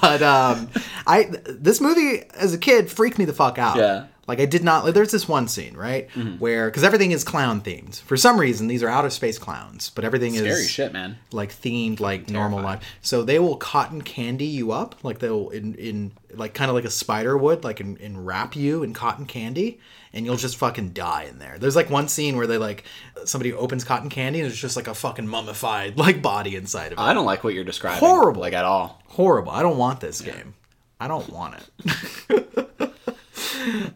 but 0.00 0.22
um, 0.22 0.68
I 1.06 1.24
this 1.46 1.80
movie 1.80 2.22
as 2.34 2.54
a 2.54 2.58
kid 2.58 2.90
freaked 2.90 3.18
me 3.18 3.24
the 3.24 3.32
fuck 3.32 3.58
out. 3.58 3.76
Yeah. 3.76 4.06
Like 4.28 4.38
I 4.38 4.46
did 4.46 4.62
not. 4.62 4.84
Like, 4.84 4.94
there's 4.94 5.10
this 5.10 5.26
one 5.28 5.48
scene 5.48 5.76
right 5.76 6.08
Mm-hmm. 6.10 6.36
where 6.38 6.68
because 6.70 6.84
everything 6.84 7.10
is 7.10 7.24
clown 7.24 7.60
themed. 7.60 8.00
For 8.02 8.16
some 8.16 8.38
reason, 8.38 8.68
these 8.68 8.82
are 8.82 8.88
outer 8.88 9.10
space 9.10 9.36
clowns, 9.38 9.90
but 9.90 10.04
everything 10.04 10.34
Scary 10.34 10.48
is 10.50 10.70
shit, 10.70 10.92
man. 10.92 11.18
like 11.32 11.50
themed 11.50 11.98
like 11.98 12.30
normal 12.30 12.60
life. 12.62 12.84
So 13.02 13.24
they 13.24 13.38
will 13.40 13.56
cotton 13.56 14.02
candy 14.02 14.44
you 14.46 14.70
up, 14.72 15.02
like 15.02 15.18
they'll 15.18 15.48
in 15.50 15.74
in 15.74 16.12
like 16.34 16.54
kind 16.54 16.68
of 16.70 16.76
like 16.76 16.84
a 16.84 16.90
spider 16.90 17.36
would, 17.36 17.64
like 17.64 17.80
in, 17.80 17.96
in 17.96 18.24
wrap 18.24 18.54
you 18.54 18.84
in 18.84 18.94
cotton 18.94 19.26
candy, 19.26 19.80
and 20.12 20.24
you'll 20.24 20.36
just 20.36 20.56
fucking 20.56 20.90
die 20.90 21.24
in 21.24 21.38
there. 21.40 21.58
There's 21.58 21.74
like 21.76 21.90
one 21.90 22.06
scene 22.06 22.36
where 22.36 22.46
they 22.46 22.58
like 22.58 22.84
somebody 23.24 23.52
opens 23.52 23.82
cotton 23.82 24.08
candy 24.08 24.38
and 24.40 24.48
there's 24.48 24.60
just 24.60 24.76
like 24.76 24.86
a 24.88 24.94
fucking 24.94 25.26
mummified 25.26 25.98
like 25.98 26.22
body 26.22 26.54
inside 26.54 26.92
of 26.92 26.98
it. 26.98 27.00
I 27.00 27.12
don't 27.12 27.26
like 27.26 27.42
what 27.42 27.54
you're 27.54 27.64
describing. 27.64 27.98
Horrible. 27.98 28.40
Like 28.40 28.52
at 28.54 28.64
all. 28.64 29.02
Horrible. 29.08 29.50
I 29.50 29.62
don't 29.62 29.78
want 29.78 29.98
this 30.00 30.20
game. 30.20 30.54
I 31.00 31.08
don't 31.08 31.28
want 31.28 31.56
it. 31.56 32.68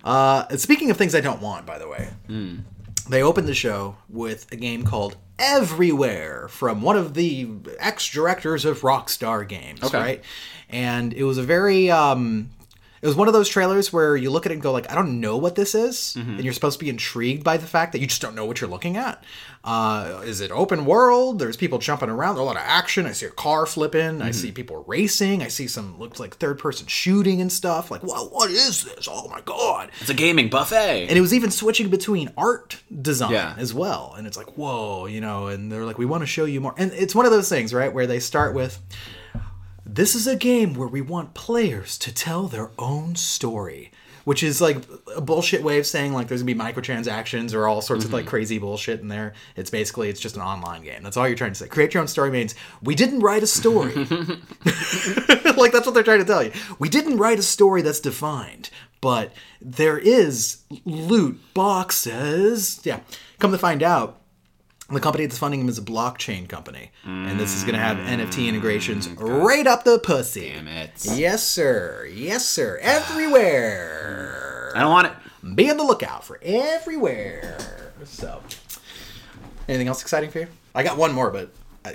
uh, 0.04 0.56
speaking 0.56 0.90
of 0.90 0.96
things 0.96 1.14
I 1.14 1.20
don't 1.20 1.40
want, 1.40 1.66
by 1.66 1.78
the 1.78 1.88
way, 1.88 2.08
they 3.08 3.22
opened 3.22 3.48
the 3.48 3.54
show 3.54 3.96
with 4.08 4.50
a 4.52 4.56
game 4.56 4.84
called 4.84 5.16
Everywhere 5.38 6.48
from 6.48 6.80
one 6.80 6.96
of 6.96 7.12
the 7.12 7.48
ex 7.78 8.08
directors 8.10 8.64
of 8.64 8.80
Rockstar 8.80 9.46
Games, 9.46 9.82
Okay. 9.84 9.98
right? 9.98 10.24
And 10.70 11.12
it 11.12 11.24
was 11.24 11.36
a 11.38 11.42
very. 11.42 11.90
Um, 11.90 12.50
it 13.02 13.06
was 13.06 13.14
one 13.14 13.28
of 13.28 13.34
those 13.34 13.48
trailers 13.48 13.92
where 13.92 14.16
you 14.16 14.30
look 14.30 14.46
at 14.46 14.50
it 14.52 14.54
and 14.54 14.62
go 14.62 14.72
like, 14.72 14.90
I 14.90 14.94
don't 14.94 15.20
know 15.20 15.36
what 15.36 15.54
this 15.54 15.74
is, 15.74 16.16
and 16.16 16.42
you're 16.42 16.54
supposed 16.54 16.78
to 16.78 16.84
be 16.84 16.88
intrigued 16.90 17.44
by 17.44 17.58
the 17.58 17.66
fact 17.66 17.92
that 17.92 18.00
you 18.00 18.06
just 18.06 18.22
don't 18.22 18.34
know 18.34 18.46
what 18.46 18.60
you're 18.60 18.70
looking 18.70 18.96
at. 18.96 19.22
Uh, 19.66 20.20
is 20.24 20.40
it 20.40 20.52
open 20.52 20.86
world? 20.86 21.40
There's 21.40 21.56
people 21.56 21.78
jumping 21.78 22.08
around. 22.08 22.36
There's 22.36 22.42
a 22.42 22.46
lot 22.46 22.56
of 22.56 22.62
action. 22.64 23.04
I 23.04 23.10
see 23.12 23.26
a 23.26 23.30
car 23.30 23.66
flipping. 23.66 24.22
I 24.22 24.30
see 24.30 24.52
people 24.52 24.84
racing. 24.86 25.42
I 25.42 25.48
see 25.48 25.66
some 25.66 25.98
looks 25.98 26.20
like 26.20 26.36
third 26.36 26.60
person 26.60 26.86
shooting 26.86 27.40
and 27.40 27.50
stuff. 27.52 27.90
Like, 27.90 28.04
what? 28.04 28.32
What 28.32 28.50
is 28.50 28.84
this? 28.84 29.08
Oh 29.10 29.28
my 29.28 29.40
god! 29.40 29.90
It's 30.00 30.08
a 30.10 30.14
gaming 30.14 30.48
buffet. 30.50 31.08
And 31.08 31.18
it 31.18 31.20
was 31.20 31.34
even 31.34 31.50
switching 31.50 31.88
between 31.90 32.32
art 32.36 32.78
design 33.02 33.32
Yeah. 33.32 33.54
as 33.58 33.74
well. 33.74 34.14
And 34.16 34.26
it's 34.26 34.36
like, 34.36 34.56
whoa, 34.56 35.06
you 35.06 35.20
know. 35.20 35.48
And 35.48 35.70
they're 35.72 35.84
like, 35.84 35.98
we 35.98 36.06
want 36.06 36.22
to 36.22 36.26
show 36.26 36.44
you 36.44 36.60
more. 36.60 36.74
And 36.78 36.92
it's 36.92 37.14
one 37.14 37.26
of 37.26 37.32
those 37.32 37.48
things, 37.48 37.74
right, 37.74 37.92
where 37.92 38.06
they 38.06 38.20
start 38.20 38.54
with. 38.54 38.80
This 39.84 40.14
is 40.14 40.26
a 40.26 40.36
game 40.36 40.74
where 40.74 40.88
we 40.88 41.00
want 41.00 41.34
players 41.34 41.96
to 41.98 42.12
tell 42.12 42.48
their 42.48 42.70
own 42.78 43.14
story, 43.16 43.90
which 44.26 44.42
is 44.42 44.60
like 44.60 44.78
a 45.14 45.20
bullshit 45.20 45.62
way 45.62 45.78
of 45.78 45.86
saying 45.86 46.12
like 46.12 46.26
there's 46.26 46.42
gonna 46.42 46.52
be 46.52 46.60
microtransactions 46.60 47.54
or 47.54 47.68
all 47.68 47.80
sorts 47.80 48.04
of 48.04 48.12
like 48.12 48.24
mhm. 48.24 48.28
crazy 48.28 48.58
bullshit 48.58 48.98
in 48.98 49.06
there. 49.06 49.34
It's 49.54 49.70
basically 49.70 50.08
it's 50.08 50.18
just 50.18 50.34
an 50.34 50.42
online 50.42 50.82
game. 50.82 51.04
That's 51.04 51.16
all 51.16 51.28
you're 51.28 51.36
trying 51.36 51.52
to 51.52 51.54
say. 51.54 51.68
Create 51.68 51.94
your 51.94 52.00
own 52.00 52.08
story 52.08 52.32
means 52.32 52.56
we 52.82 52.96
didn't 52.96 53.20
write 53.20 53.44
a 53.44 53.46
story. 53.46 53.94
like 55.54 55.70
that's 55.70 55.86
what 55.86 55.94
they're 55.94 56.02
trying 56.02 56.18
to 56.18 56.24
tell 56.24 56.42
you. 56.42 56.50
We 56.80 56.88
didn't 56.88 57.18
write 57.18 57.38
a 57.38 57.42
story 57.42 57.82
that's 57.82 58.00
defined, 58.00 58.68
but 59.00 59.32
there 59.60 59.96
is 59.96 60.58
loot 60.84 61.38
boxes. 61.54 62.80
Yeah. 62.82 62.98
Come 63.38 63.52
to 63.52 63.58
find 63.58 63.80
out, 63.80 64.20
the 64.88 65.00
company 65.00 65.26
that's 65.26 65.38
funding 65.38 65.60
them 65.60 65.68
is 65.68 65.78
a 65.78 65.82
blockchain 65.82 66.48
company, 66.48 66.92
and 67.04 67.40
this 67.40 67.56
is 67.56 67.62
going 67.62 67.74
to 67.74 67.80
have 67.80 67.96
NFT 67.96 68.48
integrations 68.48 69.08
right 69.08 69.66
up 69.66 69.84
the 69.84 69.98
pussy. 69.98 70.52
Damn 70.52 70.68
it. 70.68 70.92
Yes, 71.14 71.42
sir. 71.42 72.08
Yes, 72.12 72.46
sir. 72.46 72.78
Everywhere. 72.80 74.72
I 74.74 74.80
don't 74.80 74.92
want 74.92 75.08
it. 75.08 75.56
Be 75.56 75.70
on 75.70 75.76
the 75.76 75.82
lookout 75.82 76.24
for 76.24 76.38
everywhere. 76.42 77.58
So, 78.04 78.40
anything 79.68 79.88
else 79.88 80.02
exciting 80.02 80.30
for 80.30 80.40
you? 80.40 80.46
I 80.74 80.82
got 80.82 80.96
one 80.96 81.12
more, 81.12 81.30
but 81.30 81.50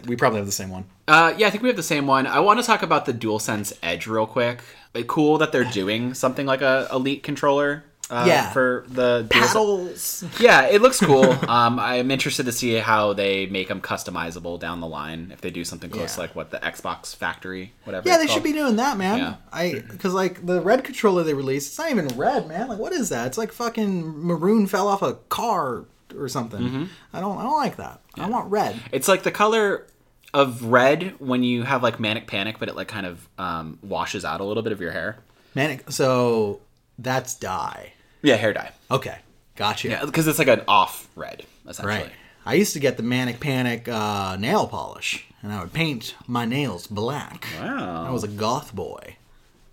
we 0.05 0.15
probably 0.15 0.37
have 0.37 0.45
the 0.45 0.51
same 0.51 0.69
one. 0.69 0.85
Uh, 1.07 1.33
yeah, 1.37 1.47
I 1.47 1.49
think 1.49 1.63
we 1.63 1.69
have 1.69 1.75
the 1.77 1.83
same 1.83 2.07
one. 2.07 2.27
I 2.27 2.39
want 2.39 2.59
to 2.59 2.65
talk 2.65 2.83
about 2.83 3.05
the 3.05 3.13
DualSense 3.13 3.77
Edge 3.83 4.07
real 4.07 4.25
quick. 4.27 4.59
Like, 4.93 5.07
cool 5.07 5.37
that 5.37 5.51
they're 5.51 5.63
doing 5.63 6.13
something 6.13 6.45
like 6.45 6.61
a 6.61 6.87
Elite 6.91 7.23
controller. 7.23 7.83
Uh, 8.11 8.25
Yeah. 8.27 8.51
For 8.51 8.85
the. 8.89 9.25
Paddles. 9.29 10.23
Yeah, 10.39 10.67
it 10.67 10.81
looks 10.81 10.99
cool. 10.99 11.23
um, 11.49 11.79
I'm 11.79 12.11
interested 12.11 12.45
to 12.45 12.51
see 12.51 12.75
how 12.75 13.13
they 13.13 13.45
make 13.45 13.69
them 13.69 13.79
customizable 13.81 14.59
down 14.59 14.81
the 14.81 14.87
line. 14.87 15.29
If 15.33 15.41
they 15.41 15.49
do 15.49 15.63
something 15.63 15.89
close 15.89 16.17
Yeah. 16.17 16.23
like 16.23 16.35
what 16.35 16.51
the 16.51 16.57
Xbox 16.57 17.15
Factory, 17.15 17.73
whatever. 17.85 18.07
Yeah, 18.07 18.17
they 18.17 18.27
should 18.27 18.43
be 18.43 18.53
doing 18.53 18.75
that, 18.75 18.97
man. 18.97 19.17
Yeah. 19.17 19.35
I 19.53 19.83
because 19.89 20.13
like 20.13 20.45
the 20.45 20.61
red 20.61 20.83
controller 20.83 21.23
they 21.23 21.33
released, 21.33 21.69
it's 21.69 21.79
not 21.79 21.89
even 21.89 22.07
red, 22.17 22.47
man. 22.47 22.67
Like, 22.67 22.79
what 22.79 22.91
is 22.93 23.09
that? 23.09 23.27
It's 23.27 23.37
like 23.37 23.51
fucking 23.51 24.25
maroon 24.25 24.67
fell 24.67 24.87
off 24.87 25.01
a 25.01 25.13
car 25.29 25.85
or 26.15 26.27
something. 26.27 26.61
Mm-hmm. 26.61 26.83
I 27.13 27.21
don't. 27.21 27.37
I 27.37 27.43
don't 27.43 27.57
like 27.57 27.77
that. 27.77 28.01
I 28.15 28.27
want 28.27 28.51
red. 28.51 28.77
It's 28.91 29.07
like 29.07 29.23
the 29.23 29.31
color 29.31 29.87
of 30.33 30.63
red 30.65 31.15
when 31.19 31.43
you 31.43 31.63
have 31.63 31.81
like 31.83 31.99
manic 31.99 32.27
panic, 32.27 32.57
but 32.59 32.67
it 32.69 32.75
like 32.75 32.87
kind 32.87 33.05
of 33.05 33.27
um, 33.37 33.79
washes 33.81 34.25
out 34.25 34.41
a 34.41 34.43
little 34.43 34.63
bit 34.63 34.73
of 34.73 34.81
your 34.81 34.91
hair. 34.91 35.17
Manic. 35.55 35.89
So 35.91 36.61
that's 36.97 37.35
dye. 37.35 37.93
Yeah, 38.21 38.35
hair 38.35 38.53
dye. 38.53 38.71
Okay, 38.89 39.17
gotcha. 39.55 39.89
Yeah, 39.89 40.05
because 40.05 40.27
it's 40.27 40.39
like 40.39 40.47
an 40.47 40.61
off 40.67 41.07
red 41.15 41.43
essentially. 41.67 41.95
Right. 42.03 42.11
I 42.45 42.55
used 42.55 42.73
to 42.73 42.79
get 42.79 42.97
the 42.97 43.03
Manic 43.03 43.39
Panic 43.39 43.87
uh, 43.87 44.35
nail 44.37 44.67
polish, 44.67 45.25
and 45.43 45.51
I 45.53 45.61
would 45.61 45.73
paint 45.73 46.15
my 46.27 46.45
nails 46.45 46.87
black. 46.87 47.47
Wow. 47.59 48.05
I 48.07 48.11
was 48.11 48.23
a 48.23 48.27
goth 48.27 48.73
boy. 48.75 49.15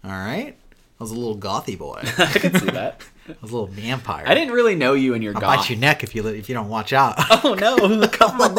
All 0.05 0.11
right. 0.11 0.55
I 1.01 1.05
was 1.05 1.11
a 1.13 1.15
little 1.15 1.37
gothy 1.39 1.79
boy. 1.79 2.01
I 2.19 2.27
can 2.27 2.55
see 2.59 2.67
that. 2.71 3.01
I 3.29 3.35
was 3.41 3.53
a 3.53 3.55
little 3.55 3.69
vampire. 3.69 4.25
I 4.27 4.35
didn't 4.35 4.53
really 4.53 4.75
know 4.75 4.95
you 4.95 5.15
and 5.15 5.23
your 5.23 5.35
I'll 5.37 5.41
goth. 5.41 5.57
bite 5.59 5.71
your 5.71 5.79
neck 5.79 6.03
if 6.03 6.15
you 6.15 6.27
if 6.27 6.49
you 6.49 6.55
don't 6.55 6.69
watch 6.69 6.93
out. 6.93 7.15
Oh 7.45 7.55
no! 7.55 8.09
Come 8.09 8.41
on, 8.41 8.51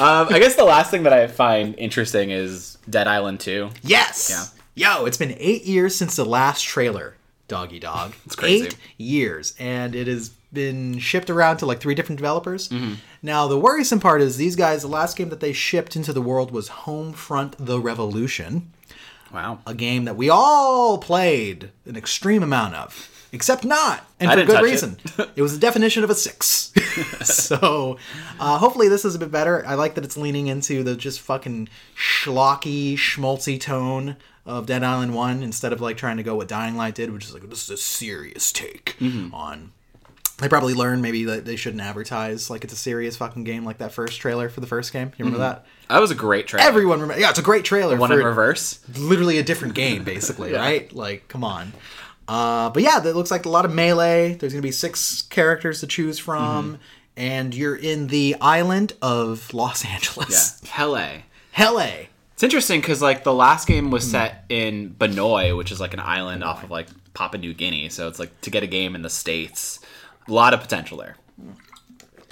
Um, 0.00 0.34
I 0.34 0.38
guess 0.38 0.54
the 0.56 0.64
last 0.64 0.90
thing 0.90 1.02
that 1.02 1.12
I 1.12 1.26
find 1.26 1.74
interesting 1.78 2.30
is 2.30 2.78
Dead 2.88 3.06
Island 3.06 3.40
2. 3.40 3.68
Yes. 3.82 4.30
Yeah. 4.74 4.98
Yo, 4.98 5.04
it's 5.06 5.16
been 5.18 5.34
eight 5.38 5.64
years 5.64 5.94
since 5.94 6.16
the 6.16 6.24
last 6.24 6.64
trailer, 6.64 7.14
Doggy 7.48 7.80
Dog. 7.80 8.14
It's 8.26 8.36
crazy. 8.36 8.66
Eight 8.66 8.76
years, 8.98 9.54
and 9.58 9.94
it 9.94 10.06
has 10.06 10.28
been 10.52 10.98
shipped 10.98 11.28
around 11.30 11.58
to 11.58 11.66
like 11.66 11.80
three 11.80 11.94
different 11.94 12.18
developers. 12.18 12.68
Mm-hmm. 12.68 12.94
Now, 13.22 13.48
the 13.48 13.58
worrisome 13.58 14.00
part 14.00 14.20
is 14.22 14.36
these 14.36 14.56
guys. 14.56 14.82
The 14.82 14.88
last 14.88 15.16
game 15.16 15.28
that 15.30 15.40
they 15.40 15.52
shipped 15.52 15.96
into 15.96 16.12
the 16.12 16.22
world 16.22 16.50
was 16.50 16.68
Homefront: 16.68 17.54
The 17.58 17.80
Revolution, 17.80 18.72
Wow. 19.32 19.58
a 19.66 19.74
game 19.74 20.04
that 20.04 20.16
we 20.16 20.30
all 20.30 20.98
played 20.98 21.70
an 21.84 21.96
extreme 21.96 22.42
amount 22.42 22.74
of. 22.76 23.17
Except 23.30 23.62
not, 23.64 24.06
and 24.20 24.30
I 24.30 24.34
for 24.36 24.44
good 24.46 24.52
touch 24.54 24.62
it. 24.62 24.64
reason. 24.64 24.96
It. 25.36 25.42
was 25.42 25.52
the 25.52 25.58
definition 25.60 26.02
of 26.02 26.08
a 26.10 26.14
six. 26.14 26.72
so, 27.22 27.98
uh, 28.40 28.56
hopefully, 28.58 28.88
this 28.88 29.04
is 29.04 29.14
a 29.14 29.18
bit 29.18 29.30
better. 29.30 29.62
I 29.66 29.74
like 29.74 29.94
that 29.96 30.04
it's 30.04 30.16
leaning 30.16 30.46
into 30.46 30.82
the 30.82 30.96
just 30.96 31.20
fucking 31.20 31.68
schlocky, 31.94 32.94
schmaltzy 32.94 33.60
tone 33.60 34.16
of 34.46 34.64
Dead 34.66 34.82
Island 34.82 35.14
One 35.14 35.42
instead 35.42 35.72
of 35.74 35.80
like 35.82 35.96
trying 35.98 36.16
to 36.16 36.22
go 36.22 36.36
what 36.36 36.48
Dying 36.48 36.76
Light 36.76 36.94
did, 36.94 37.12
which 37.12 37.24
is 37.26 37.34
like 37.34 37.48
this 37.50 37.64
is 37.64 37.70
a 37.70 37.76
serious 37.76 38.50
take 38.50 38.96
Mm-hmm. 38.98 39.34
on. 39.34 39.72
They 40.38 40.48
probably 40.48 40.72
learned 40.72 41.02
maybe 41.02 41.24
that 41.24 41.44
they 41.44 41.56
shouldn't 41.56 41.82
advertise 41.82 42.48
like 42.48 42.62
it's 42.62 42.72
a 42.72 42.76
serious 42.76 43.16
fucking 43.16 43.42
game 43.44 43.64
like 43.64 43.78
that 43.78 43.90
first 43.92 44.20
trailer 44.20 44.48
for 44.48 44.60
the 44.60 44.68
first 44.68 44.92
game. 44.92 45.10
You 45.18 45.24
remember 45.24 45.40
that? 45.40 45.66
That 45.88 46.00
was 46.00 46.12
a 46.12 46.14
great 46.14 46.46
trailer. 46.46 46.66
Everyone 46.66 47.00
remember? 47.00 47.20
Yeah, 47.20 47.30
it's 47.30 47.40
a 47.40 47.42
great 47.42 47.64
trailer. 47.64 47.96
One 47.96 48.08
for 48.10 48.20
in 48.20 48.24
reverse. 48.24 48.78
literally 48.96 49.38
a 49.38 49.42
different 49.42 49.74
game 49.74 50.04
basically 50.04 50.52
right 50.54 50.92
like 50.92 51.26
come 51.28 51.42
on 51.44 51.72
uh, 52.28 52.70
but 52.70 52.82
yeah 52.82 53.00
that 53.00 53.16
looks 53.16 53.30
like 53.30 53.44
a 53.46 53.48
lot 53.48 53.64
of 53.64 53.72
melee 53.74 54.34
there's 54.34 54.52
gonna 54.52 54.62
be 54.62 54.70
six 54.70 55.22
characters 55.22 55.80
to 55.80 55.86
choose 55.86 56.18
from 56.18 56.74
Mm-hmm. 56.74 56.82
and 57.16 57.54
you're 57.54 57.74
in 57.76 58.06
the 58.08 58.36
island 58.40 58.92
of 59.02 59.52
los 59.54 59.84
Yeah. 59.84 59.90
angeles 59.92 60.60
Helle. 60.70 60.92
la 61.74 61.88
It's 62.34 62.42
interesting 62.44 62.80
because 62.80 63.02
like 63.02 63.24
the 63.24 63.34
last 63.34 63.66
game 63.66 63.90
was 63.90 64.08
set 64.08 64.44
in 64.48 64.94
Banoi, 64.98 65.56
which 65.56 65.72
is 65.72 65.80
like 65.80 65.92
an 65.94 66.00
island 66.00 66.44
off 66.44 66.62
of 66.62 66.70
like 66.70 66.86
Papua 67.14 67.40
New 67.40 67.52
Guinea. 67.52 67.88
So 67.88 68.06
it's 68.06 68.20
like 68.20 68.30
to 68.42 68.50
get 68.50 68.62
a 68.62 68.68
game 68.68 68.94
in 68.94 69.02
the 69.02 69.10
states, 69.10 69.80
a 70.28 70.32
lot 70.32 70.54
of 70.54 70.60
potential 70.60 70.98
there. 70.98 71.16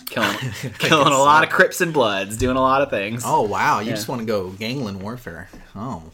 Killing, 0.07 0.37
killing 0.79 1.13
a 1.13 1.19
lot 1.19 1.43
of 1.43 1.51
Crips 1.51 1.81
and 1.81 1.93
Bloods, 1.93 2.37
doing 2.37 2.57
a 2.57 2.61
lot 2.61 2.83
of 2.83 2.91
things. 2.91 3.25
oh 3.27 3.43
wow 3.43 3.81
you 3.81 3.91
just 3.91 4.07
want 4.07 4.21
to 4.21 4.27
go 4.27 4.51
gangland 4.51 5.03
warfare 5.03 5.49
oh 5.75 6.05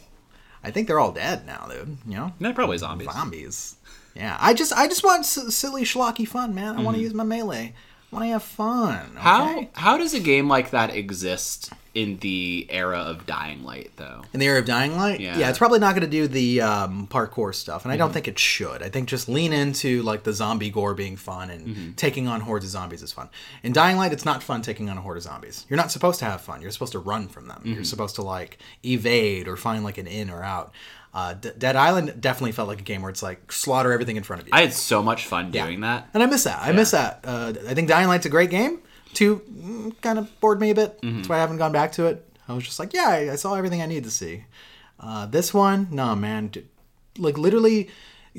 i 0.65 0.71
think 0.71 0.87
they're 0.87 1.01
all 1.01 1.13
dead 1.13 1.47
now 1.47 1.67
dude 1.71 1.97
you 2.07 2.15
know 2.17 2.33
They're 2.41 2.53
probably 2.55 2.79
zombies. 2.79 3.11
zombies 3.13 3.77
yeah 4.15 4.37
i 4.41 4.53
just 4.55 4.73
i 4.73 4.87
just 4.87 5.05
want 5.05 5.21
s- 5.21 5.55
silly 5.55 5.85
schlocky 5.85 6.27
fun 6.27 6.55
man 6.55 6.77
i 6.79 6.83
want 6.83 6.95
to 6.97 6.99
Mm-hmm. 6.99 7.05
use 7.05 7.15
my 7.15 7.25
melee 7.25 7.73
i 8.13 8.15
want 8.17 8.25
to 8.27 8.33
have 8.33 8.43
fun 8.43 9.07
okay? 9.13 9.21
How 9.21 9.69
how 9.75 9.99
does 9.99 10.15
a 10.15 10.21
game 10.21 10.49
like 10.49 10.71
that 10.71 10.95
exist 10.95 11.73
in 11.95 12.17
the 12.19 12.67
era 12.71 12.99
of 12.99 13.27
Dying 13.27 13.65
Light 13.65 13.91
though? 13.97 14.23
In 14.33 14.41
the 14.41 14.47
era 14.47 14.59
of 14.59 14.65
Dying 14.65 14.97
Light? 14.97 15.21
Yeah. 15.21 15.35
Mm-hmm. 15.35 15.43
it's 15.43 15.59
probably 15.59 15.79
not 15.79 15.91
going 15.95 16.03
to 16.03 16.11
do 16.11 16.27
the 16.27 16.61
um, 16.63 17.07
parkour 17.07 17.55
stuff, 17.55 17.85
and 17.85 17.93
I 17.93 17.97
don't 17.97 18.13
think 18.13 18.29
it 18.29 18.39
should. 18.39 18.83
I 18.83 18.89
think 18.89 19.09
just 19.09 19.29
lean 19.29 19.53
into 19.53 20.03
like 20.03 20.23
the 20.25 20.33
zombie 20.33 20.71
gore 20.71 20.95
being 20.95 21.17
fun 21.17 21.51
and 21.51 21.63
Mm-hmm. 21.67 21.93
taking 21.93 22.27
on 22.29 22.41
hordes 22.41 22.65
of 22.65 22.71
zombies 22.71 23.03
is 23.03 23.13
fun. 23.13 23.29
In 23.63 23.73
Dying 23.73 23.97
Light, 23.97 24.13
it's 24.13 24.25
not 24.25 24.43
fun 24.43 24.63
taking 24.63 24.89
on 24.91 24.99
a 24.99 25.01
horde 25.01 25.17
of 25.19 25.23
zombies. 25.23 25.67
You're 25.69 25.77
not 25.77 25.91
supposed 25.91 26.19
to 26.21 26.25
have 26.25 26.41
fun. 26.41 26.61
You're 26.63 26.71
supposed 26.71 26.93
to 26.93 26.99
run 26.99 27.29
from 27.29 27.47
them. 27.49 27.59
Mm-hmm. 27.61 27.73
You're 27.75 27.85
supposed 27.85 28.15
to 28.17 28.23
like 28.23 28.59
evade 28.85 29.47
or 29.49 29.57
find 29.57 29.85
like 29.85 29.99
an 29.99 30.07
in 30.07 30.31
or 30.31 30.43
out. 30.43 30.73
Uh, 31.15 31.35
D- 31.35 31.51
Dead 31.59 31.77
Island 31.77 32.21
definitely 32.23 32.53
felt 32.53 32.69
like 32.69 32.81
a 32.81 32.85
game 32.85 33.03
where 33.03 33.11
it's 33.11 33.23
like 33.23 33.53
slaughter 33.53 33.93
everything 33.93 34.17
in 34.17 34.23
front 34.23 34.41
of 34.41 34.49
you. 34.49 34.53
I 34.55 34.63
had 34.63 34.73
so 34.73 35.03
much 35.03 35.27
fun 35.27 35.51
doing 35.51 35.81
that. 35.83 36.09
And 36.15 36.23
I 36.23 36.27
miss 36.27 36.45
that. 36.45 36.59
I 36.63 36.73
miss 36.73 36.93
that. 36.93 37.21
Uh, 37.23 37.53
I 37.69 37.75
think 37.75 37.89
Dying 37.89 38.09
Light's 38.09 38.25
a 38.25 38.31
great 38.31 38.49
game. 38.51 38.81
Two 39.15 39.39
mm, 39.51 40.01
kind 40.01 40.19
of 40.19 40.41
bored 40.41 40.61
me 40.61 40.71
a 40.71 40.75
bit. 40.75 41.01
Mm-hmm. 41.03 41.17
That's 41.17 41.29
why 41.29 41.37
I 41.37 41.41
haven't 41.41 41.59
gone 41.59 41.73
back 41.73 41.93
to 41.93 42.07
it. 42.07 42.29
I 42.49 42.55
was 42.55 42.65
just 42.65 42.79
like, 42.79 42.93
yeah, 42.93 43.09
I, 43.09 43.33
I 43.33 43.37
saw 43.37 43.55
everything 43.55 43.83
I 43.83 43.87
need 43.87 44.05
to 44.05 44.11
see. 44.11 44.45
Uh, 44.99 45.27
this 45.27 45.53
one, 45.53 45.89
no, 45.91 46.15
man. 46.17 46.51
Like 47.19 47.37
literally, 47.39 47.89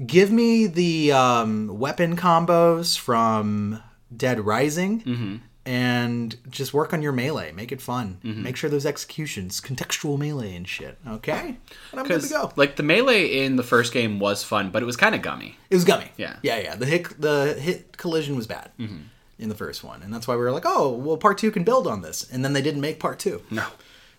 give 0.05 0.32
me 0.32 0.65
the 0.67 1.11
um, 1.11 1.80
weapon 1.80 2.15
combos 2.15 2.97
from 2.97 3.82
Dead 4.15 4.39
Rising. 4.39 5.01
Mm-hmm. 5.01 5.36
And 5.65 6.36
just 6.49 6.74
work 6.74 6.91
on 6.91 7.01
your 7.01 7.13
melee. 7.13 7.53
Make 7.53 7.71
it 7.71 7.80
fun. 7.80 8.19
Mm-hmm. 8.21 8.43
Make 8.43 8.57
sure 8.57 8.69
those 8.69 8.86
executions, 8.86 9.61
contextual 9.61 10.19
melee 10.19 10.55
and 10.57 10.67
shit. 10.67 10.97
Okay? 11.07 11.55
And 11.91 11.99
I'm 12.01 12.05
good 12.05 12.21
to 12.21 12.28
go. 12.28 12.51
like 12.57 12.76
the 12.76 12.84
melee 12.84 13.45
in 13.45 13.55
the 13.55 13.63
first 13.63 13.93
game 13.93 14.19
was 14.19 14.43
fun, 14.43 14.71
but 14.71 14.84
it 14.84 14.86
was 14.86 14.97
kind 14.97 15.15
of 15.15 15.21
gummy. 15.21 15.57
It 15.69 15.76
was 15.76 15.86
gummy. 15.86 16.11
Yeah. 16.17 16.36
Yeah, 16.43 16.57
yeah. 16.57 16.76
The 16.76 16.86
hit 16.86 17.21
the 17.21 17.53
hit 17.57 17.95
collision 17.95 18.36
was 18.36 18.45
bad 18.45 18.71
Mm-hmm. 18.78 19.03
In 19.44 19.50
the 19.50 19.56
first 19.56 19.84
one. 19.84 20.02
And 20.02 20.14
that's 20.14 20.28
why 20.28 20.36
we 20.36 20.41
were 20.41 20.52
like, 20.52 20.66
oh, 20.66 20.89
well, 20.89 21.18
part 21.18 21.38
two 21.38 21.52
can 21.52 21.64
build 21.64 21.86
on 21.86 22.02
this. 22.02 22.28
And 22.32 22.44
then 22.44 22.54
they 22.54 22.62
didn't 22.62 22.82
make 22.82 23.00
part 23.00 23.20
two. 23.20 23.44
No. 23.52 23.68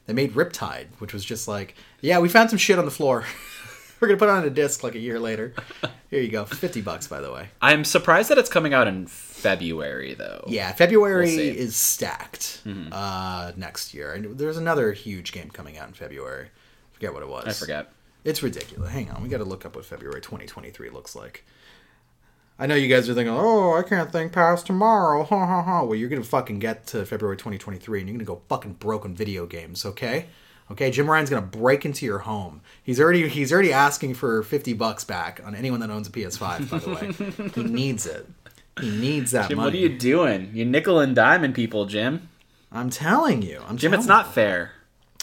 They 0.06 0.12
made 0.12 0.34
Riptide, 0.34 0.88
which 0.98 1.12
was 1.14 1.24
just 1.24 1.48
like, 1.48 1.74
yeah, 2.00 2.18
we 2.18 2.28
found 2.28 2.50
some 2.50 2.58
shit 2.58 2.78
on 2.78 2.84
the 2.84 2.90
floor. 2.90 3.24
We're 4.00 4.08
gonna 4.08 4.18
put 4.18 4.28
it 4.28 4.32
on 4.32 4.44
a 4.44 4.50
disc 4.50 4.82
like 4.84 4.94
a 4.96 4.98
year 4.98 5.18
later. 5.18 5.54
Here 6.10 6.20
you 6.20 6.28
go, 6.28 6.44
fifty 6.44 6.82
bucks, 6.82 7.06
by 7.06 7.22
the 7.22 7.32
way. 7.32 7.48
I'm 7.62 7.84
surprised 7.84 8.28
that 8.28 8.36
it's 8.36 8.50
coming 8.50 8.74
out 8.74 8.86
in 8.86 9.06
February 9.06 10.12
though. 10.12 10.44
Yeah, 10.46 10.72
February 10.72 11.24
We'll. 11.36 11.38
Mm-hmm. 11.38 11.58
is 11.58 11.76
stacked 11.76 12.60
uh, 12.92 13.52
next 13.56 13.94
year, 13.94 14.12
and 14.12 14.36
there's 14.36 14.58
another 14.58 14.92
huge 14.92 15.32
game 15.32 15.48
coming 15.48 15.78
out 15.78 15.88
in 15.88 15.94
February. 15.94 16.48
Forget 16.92 17.14
what 17.14 17.22
it 17.22 17.28
was. 17.30 17.46
I 17.46 17.52
forget. 17.52 17.92
It's 18.24 18.42
ridiculous. 18.42 18.90
Hang 18.90 19.10
on, 19.10 19.22
we 19.22 19.28
got 19.30 19.38
to 19.38 19.44
look 19.44 19.64
up 19.64 19.76
what 19.76 19.86
February 19.86 20.20
2023 20.20 20.90
looks 20.90 21.14
like. 21.16 21.44
I 22.58 22.66
know 22.66 22.74
you 22.76 22.88
guys 22.88 23.08
are 23.08 23.14
thinking, 23.14 23.34
"Oh, 23.36 23.74
I 23.74 23.82
can't 23.82 24.12
think 24.12 24.32
past 24.32 24.66
tomorrow." 24.66 25.24
Ha 25.24 25.46
ha 25.46 25.62
ha. 25.62 25.82
Well, 25.82 25.96
you're 25.96 26.08
gonna 26.08 26.22
fucking 26.22 26.60
get 26.60 26.86
to 26.88 27.04
February 27.04 27.36
2023, 27.36 28.00
and 28.00 28.08
you're 28.08 28.14
gonna 28.16 28.24
go 28.24 28.42
fucking 28.48 28.74
broke 28.74 29.04
on 29.04 29.14
video 29.14 29.44
games. 29.46 29.84
Okay, 29.84 30.26
okay. 30.70 30.90
Jim 30.92 31.10
Ryan's 31.10 31.30
gonna 31.30 31.42
break 31.42 31.84
into 31.84 32.06
your 32.06 32.20
home. 32.20 32.60
He's 32.82 33.00
already 33.00 33.28
he's 33.28 33.52
already 33.52 33.72
asking 33.72 34.14
for 34.14 34.42
50 34.44 34.72
bucks 34.74 35.02
back 35.04 35.40
on 35.44 35.54
anyone 35.56 35.80
that 35.80 35.90
owns 35.90 36.06
a 36.06 36.10
PS5. 36.12 36.70
By 36.70 36.78
the 36.78 36.90
way, 36.90 37.50
he 37.54 37.62
needs 37.68 38.06
it. 38.06 38.28
He 38.80 38.90
needs 38.90 39.32
that 39.32 39.48
Jim, 39.48 39.56
money. 39.56 39.66
what 39.66 39.74
are 39.74 39.78
you 39.78 39.98
doing? 39.98 40.50
You 40.54 40.64
nickel 40.64 41.00
and 41.00 41.14
diamond 41.14 41.54
people, 41.56 41.86
Jim. 41.86 42.28
I'm 42.70 42.90
telling 42.90 43.42
you. 43.42 43.62
I'm 43.68 43.76
Jim, 43.76 43.94
it's 43.94 44.06
telling 44.06 44.24
not 44.24 44.34
fair. 44.34 44.72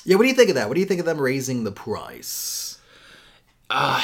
Yeah. 0.03 0.15
What 0.17 0.23
do 0.23 0.29
you 0.29 0.35
think 0.35 0.49
of 0.49 0.55
that? 0.55 0.67
What 0.67 0.75
do 0.75 0.79
you 0.81 0.85
think 0.85 0.99
of 0.99 1.05
them 1.05 1.19
raising 1.19 1.63
the 1.63 1.71
price? 1.71 2.70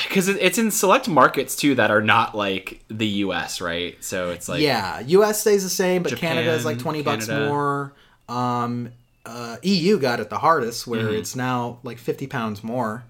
Because 0.08 0.28
it's 0.30 0.58
in 0.58 0.72
select 0.72 1.08
markets 1.08 1.56
too 1.56 1.76
that 1.76 1.92
are 1.92 2.02
not 2.02 2.36
like 2.36 2.84
the 2.90 3.08
U.S. 3.08 3.60
Right? 3.62 4.02
So 4.04 4.30
it's 4.32 4.48
like 4.48 4.62
yeah, 4.62 5.00
U.S. 5.02 5.42
stays 5.42 5.64
the 5.64 5.70
same, 5.70 6.04
but 6.04 6.10
Japan, 6.10 6.36
Canada 6.36 6.54
is 6.54 6.66
like 6.66 6.80
twenty 6.80 7.02
bucks 7.02 7.28
more. 7.28 7.94
Um, 8.30 8.92
uh, 9.26 9.58
EU 9.62 10.00
got 10.00 10.20
it 10.20 10.30
the 10.30 10.38
hardest, 10.40 10.88
where 10.88 11.02
Mm-hmm. 11.02 11.16
it's 11.16 11.36
now 11.36 11.80
like 11.84 11.98
fifty 11.98 12.28
pounds 12.28 12.64
more 12.64 13.04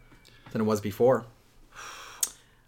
than 0.52 0.62
it 0.62 0.66
was 0.66 0.82
before. 0.82 1.26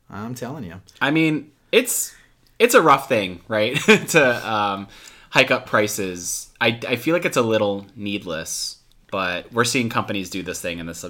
I'm 0.09 0.33
telling 0.35 0.63
you. 0.63 0.81
I 1.01 1.11
mean, 1.11 1.51
it's 1.71 2.15
it's 2.57 2.73
a 2.75 2.81
rough 2.81 3.07
thing, 3.07 3.41
right? 3.47 3.75
to 4.09 4.51
um, 4.51 4.87
hike 5.29 5.51
up 5.51 5.65
prices. 5.65 6.49
I, 6.59 6.79
I 6.87 6.95
feel 6.97 7.13
like 7.13 7.25
it's 7.25 7.37
a 7.37 7.41
little 7.41 7.85
needless, 7.95 8.78
but 9.11 9.51
we're 9.51 9.63
seeing 9.65 9.89
companies 9.89 10.29
do 10.29 10.43
this 10.43 10.61
thing 10.61 10.79
in 10.79 10.85
this 10.85 11.03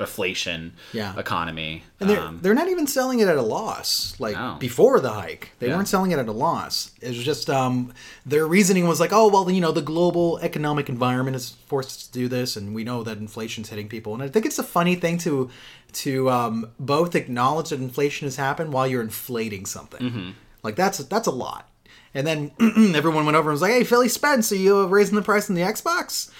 inflation 0.00 0.72
Yeah. 0.92 1.18
economy. 1.18 1.84
And 2.00 2.08
they're, 2.10 2.20
Um, 2.20 2.38
they're 2.42 2.54
not 2.54 2.68
even 2.68 2.86
selling 2.86 3.20
it 3.20 3.28
at 3.28 3.36
a 3.36 3.42
loss. 3.42 4.14
Like 4.18 4.34
No. 4.36 4.56
before 4.58 5.00
the 5.00 5.10
hike, 5.10 5.50
they 5.58 5.68
Yeah. 5.68 5.76
weren't 5.76 5.88
selling 5.88 6.10
it 6.12 6.18
at 6.18 6.28
a 6.28 6.32
loss. 6.32 6.90
It 7.00 7.08
was 7.08 7.24
just 7.24 7.50
um, 7.50 7.92
their 8.24 8.46
reasoning 8.46 8.86
was 8.88 9.00
like, 9.00 9.12
oh 9.12 9.28
well, 9.28 9.50
you 9.50 9.60
know, 9.60 9.72
the 9.72 9.82
global 9.82 10.38
economic 10.42 10.88
environment 10.88 11.34
has 11.34 11.54
forced 11.66 11.90
us 11.90 12.06
to 12.06 12.12
do 12.12 12.28
this, 12.28 12.56
and 12.56 12.74
we 12.74 12.84
know 12.84 13.02
that 13.02 13.18
inflation's 13.18 13.68
hitting 13.68 13.88
people. 13.88 14.14
And 14.14 14.22
I 14.22 14.28
think 14.28 14.46
it's 14.46 14.58
a 14.58 14.64
funny 14.64 14.94
thing 14.96 15.18
to 15.18 15.50
to 15.94 16.30
um, 16.30 16.68
both 16.80 17.14
acknowledge 17.14 17.68
that 17.68 17.78
inflation 17.80 18.26
has 18.26 18.36
happened 18.36 18.72
while 18.72 18.86
you're 18.86 19.02
inflating 19.02 19.66
something. 19.66 20.00
Mm-hmm. 20.00 20.30
Like 20.62 20.74
that's 20.76 20.98
that's 20.98 21.26
a 21.26 21.30
lot. 21.32 21.68
And 22.14 22.26
then 22.26 22.50
everyone 22.94 23.24
went 23.26 23.36
over 23.36 23.50
and 23.50 23.54
was 23.54 23.62
like, 23.62 23.72
"Hey, 23.72 23.84
Philly 23.84 24.08
Spence, 24.08 24.52
are 24.52 24.56
you 24.56 24.86
raising 24.86 25.16
the 25.16 25.22
price 25.22 25.48
on 25.50 25.56
the 25.56 25.62
Xbox?" 25.62 26.30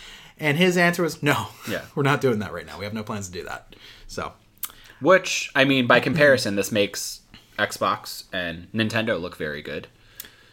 And 0.41 0.59
his 0.59 0.76
answer 0.76 1.03
was, 1.03 1.22
"No, 1.22 1.49
Yeah. 1.68 1.83
we're 1.95 2.03
not 2.03 2.20
doing 2.20 2.39
that 2.41 2.53
right 2.53 2.66
now. 2.66 2.78
We 2.78 2.85
have 2.85 2.95
no 2.95 3.03
plans 3.03 3.26
to 3.28 3.33
do 3.33 3.45
that." 3.45 3.74
So 4.07 4.33
which 5.01 5.51
I 5.55 5.64
mean, 5.64 5.87
by 5.87 6.01
comparison, 6.01 6.55
this 6.57 6.70
makes 6.72 7.20
Xbox 7.59 8.24
and 8.33 8.70
Nintendo 8.72 9.20
look 9.20 9.37
very 9.37 9.62
good. 9.62 9.89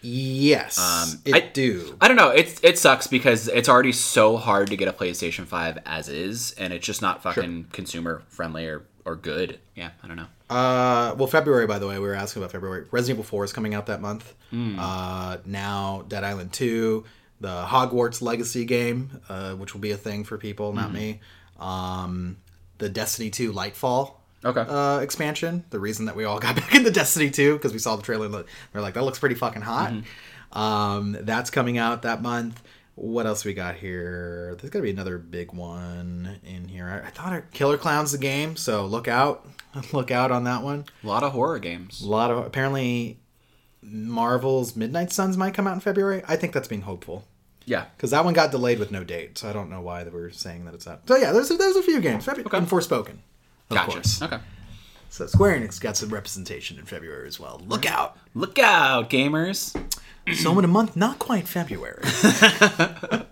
Yes, 0.02 0.78
it 1.26 1.34
Um, 1.34 1.36
I- 1.36 1.50
do. 1.52 1.98
I 2.00 2.08
don't 2.08 2.16
know. 2.18 2.30
It's 2.30 2.60
it 2.64 2.78
sucks 2.80 3.08
because 3.08 3.48
it's 3.50 3.68
already 3.68 3.92
so 3.92 4.38
hard 4.38 4.70
to 4.70 4.78
get 4.78 4.88
a 4.88 4.94
PlayStation 4.94 5.46
Five 5.46 5.78
as 5.86 6.08
is, 6.08 6.52
and 6.54 6.72
it's 6.72 6.86
just 6.86 7.02
not 7.02 7.22
fucking 7.22 7.66
consumer 7.74 8.24
friendly 8.30 8.66
or 8.66 8.84
or 9.06 9.16
good. 9.16 9.60
Yeah, 9.76 9.90
I 10.04 10.08
don't 10.08 10.16
know. 10.18 10.28
Uh, 10.50 11.16
well, 11.18 11.28
February, 11.28 11.68
by 11.68 11.80
the 11.80 11.88
way, 11.88 12.00
we 12.00 12.08
were 12.08 12.14
asking 12.14 12.42
about 12.42 12.52
February. 12.52 12.86
Resident 12.92 13.18
Evil 13.20 13.24
4 13.24 13.44
is 13.46 13.54
coming 13.54 13.74
out 13.76 13.86
that 13.86 14.02
month. 14.02 14.34
Uh, 14.52 15.38
now, 15.46 16.04
Dead 16.08 16.24
Island 16.24 16.52
2, 16.54 17.04
the 17.40 17.64
Hogwarts 17.66 18.22
Legacy 18.22 18.66
game, 18.66 19.22
uh, 19.30 19.54
which 19.56 19.74
will 19.74 19.82
be 19.82 19.92
a 19.92 19.98
thing 19.98 20.24
for 20.24 20.38
people, 20.38 20.74
not 20.74 20.92
me. 20.92 21.20
Um, 21.60 22.38
the 22.78 22.90
Destiny 22.90 23.30
2 23.30 23.52
Lightfall 23.54 24.14
Okay. 24.46 24.66
uh, 24.68 25.00
expansion. 25.00 25.66
The 25.70 25.80
reason 25.80 26.06
that 26.06 26.16
we 26.16 26.24
all 26.24 26.40
got 26.48 26.56
back 26.56 26.74
into 26.76 26.92
Destiny 26.92 27.30
2 27.30 27.54
because 27.56 27.74
we 27.74 27.80
saw 27.80 27.96
the 27.96 28.04
trailer 28.04 28.26
and 28.26 28.36
we 28.36 28.44
we're 28.74 28.82
like, 28.82 28.94
that 28.94 29.04
looks 29.04 29.20
pretty 29.20 29.36
fucking 29.36 29.62
hot. 29.62 29.94
Um, 30.52 31.18
that's 31.22 31.50
coming 31.50 31.78
out 31.78 32.02
that 32.04 32.22
month. 32.22 32.62
What 32.96 33.26
else 33.26 33.46
we 33.46 33.54
got 33.54 33.76
here? 33.76 34.56
There's 34.60 34.70
gonna 34.72 34.84
be 34.84 34.90
another 34.90 35.18
big 35.18 35.54
one 35.54 36.40
in 36.46 36.68
here. 36.68 36.88
I, 37.04 37.08
I 37.08 37.12
thought 37.12 37.32
it, 37.34 37.46
Killer 37.52 37.78
Clowns 37.78 38.12
the 38.12 38.18
game, 38.18 38.58
so 38.58 38.86
look 38.86 39.08
out, 39.08 39.48
look 39.94 40.12
out 40.12 40.32
on 40.32 40.44
that 40.46 40.64
one. 40.64 40.84
a 41.04 41.08
lot 41.08 41.24
of 41.24 41.32
horror 41.32 41.60
games. 41.60 42.02
A 42.02 42.08
lot 42.08 42.30
of 42.30 42.46
apparently 42.46 43.20
Marvel's 43.82 44.76
Midnight 44.76 45.12
Suns 45.12 45.38
might 45.38 45.54
come 45.54 45.66
out 45.68 45.74
in 45.76 45.80
February. 45.80 46.24
I 46.28 46.36
think 46.36 46.52
that's 46.54 46.68
being 46.68 46.82
hopeful 46.82 47.24
Yeah. 47.70 47.86
because 47.96 48.12
that 48.12 48.26
one 48.26 48.34
got 48.34 48.52
delayed 48.52 48.80
with 48.80 48.92
no 48.92 49.04
date, 49.04 49.38
so 49.38 49.50
I 49.50 49.54
don't 49.54 49.70
know 49.70 49.82
why 49.82 50.04
they 50.04 50.10
were 50.10 50.32
saying 50.32 50.66
that 50.66 50.74
it's 50.74 50.88
out. 50.88 51.08
So 51.08 51.16
yeah, 51.16 51.32
there's 51.32 51.52
a, 51.52 51.56
there's 51.56 51.76
a 51.76 51.84
few 51.84 52.02
games. 52.02 52.26
February, 52.26 52.48
Okay. 52.48 52.58
and 52.58 52.68
Forspoken, 52.68 53.18
of 53.70 53.78
Gotcha. 53.78 53.92
course. 53.92 54.22
Okay. 54.22 54.40
So 55.12 55.26
Square 55.28 55.60
Enix 55.60 55.80
got 55.80 55.96
some 55.98 56.10
representation 56.10 56.78
in 56.80 56.86
February 56.86 57.28
as 57.28 57.40
well. 57.40 57.62
Look 57.68 57.86
out! 57.86 58.18
Look 58.36 58.60
out, 58.60 59.10
gamers. 59.10 59.76
So 60.36 60.58
in 60.60 60.66
a 60.66 60.68
month, 60.68 60.96
not 60.96 61.18
quite 61.20 61.48
February. 61.48 62.04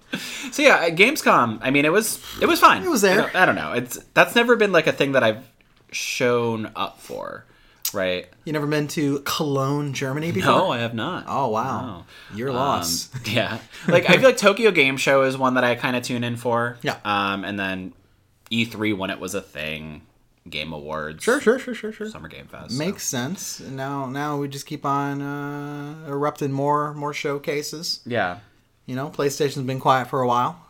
So 0.51 0.63
yeah, 0.63 0.75
uh, 0.77 0.89
Gamescom. 0.89 1.59
I 1.61 1.69
mean, 1.69 1.83
it 1.85 1.91
was 1.91 2.19
it 2.41 2.45
was 2.47 2.59
fine. 2.59 2.81
It 2.81 2.89
was 2.89 3.01
there. 3.01 3.19
I 3.19 3.21
don't, 3.23 3.35
I 3.35 3.45
don't 3.45 3.55
know. 3.55 3.73
It's 3.73 3.99
that's 4.13 4.33
never 4.33 4.55
been 4.55 4.71
like 4.71 4.87
a 4.87 4.91
thing 4.93 5.11
that 5.11 5.21
I've 5.23 5.45
shown 5.91 6.71
up 6.75 6.99
for, 7.01 7.45
right? 7.93 8.27
You 8.45 8.53
never 8.53 8.67
been 8.67 8.87
to 8.89 9.19
Cologne, 9.19 9.93
Germany 9.93 10.31
before? 10.31 10.51
No, 10.51 10.71
I 10.71 10.79
have 10.79 10.93
not. 10.93 11.25
Oh 11.27 11.47
wow, 11.49 12.05
your 12.35 12.49
Um, 12.49 12.55
loss. 12.55 13.09
yeah, 13.25 13.59
like 13.87 14.09
I 14.09 14.13
feel 14.13 14.23
like 14.23 14.37
Tokyo 14.37 14.71
Game 14.71 14.97
Show 14.97 15.23
is 15.23 15.37
one 15.37 15.53
that 15.55 15.63
I 15.63 15.75
kind 15.75 15.95
of 15.95 16.03
tune 16.03 16.23
in 16.23 16.35
for. 16.37 16.77
Yeah. 16.81 16.97
Um, 17.05 17.43
and 17.43 17.59
then 17.59 17.93
E3 18.51 18.97
when 18.97 19.09
it 19.09 19.19
was 19.19 19.33
a 19.35 19.41
thing, 19.41 20.01
Game 20.49 20.71
Awards, 20.73 21.23
Sure, 21.23 21.41
sure, 21.41 21.59
sure, 21.59 21.73
sure, 21.73 21.91
sure. 21.91 22.09
Summer 22.09 22.29
Game 22.29 22.47
Fest. 22.47 22.71
so- 22.71 22.77
Makes 22.77 23.03
sense. 23.03 23.59
Now, 23.59 24.05
now 24.05 24.37
we 24.37 24.47
just 24.47 24.65
keep 24.65 24.85
on 24.85 25.21
uh, 25.21 26.05
erupting 26.07 26.51
more, 26.51 26.93
more 26.93 27.13
showcases. 27.13 27.99
Yeah. 28.05 28.39
You 28.85 28.95
know, 28.95 29.09
PlayStation's 29.09 29.65
been 29.67 29.81
quiet 29.81 30.07
for 30.07 30.21
a 30.21 30.27
while. 30.27 30.61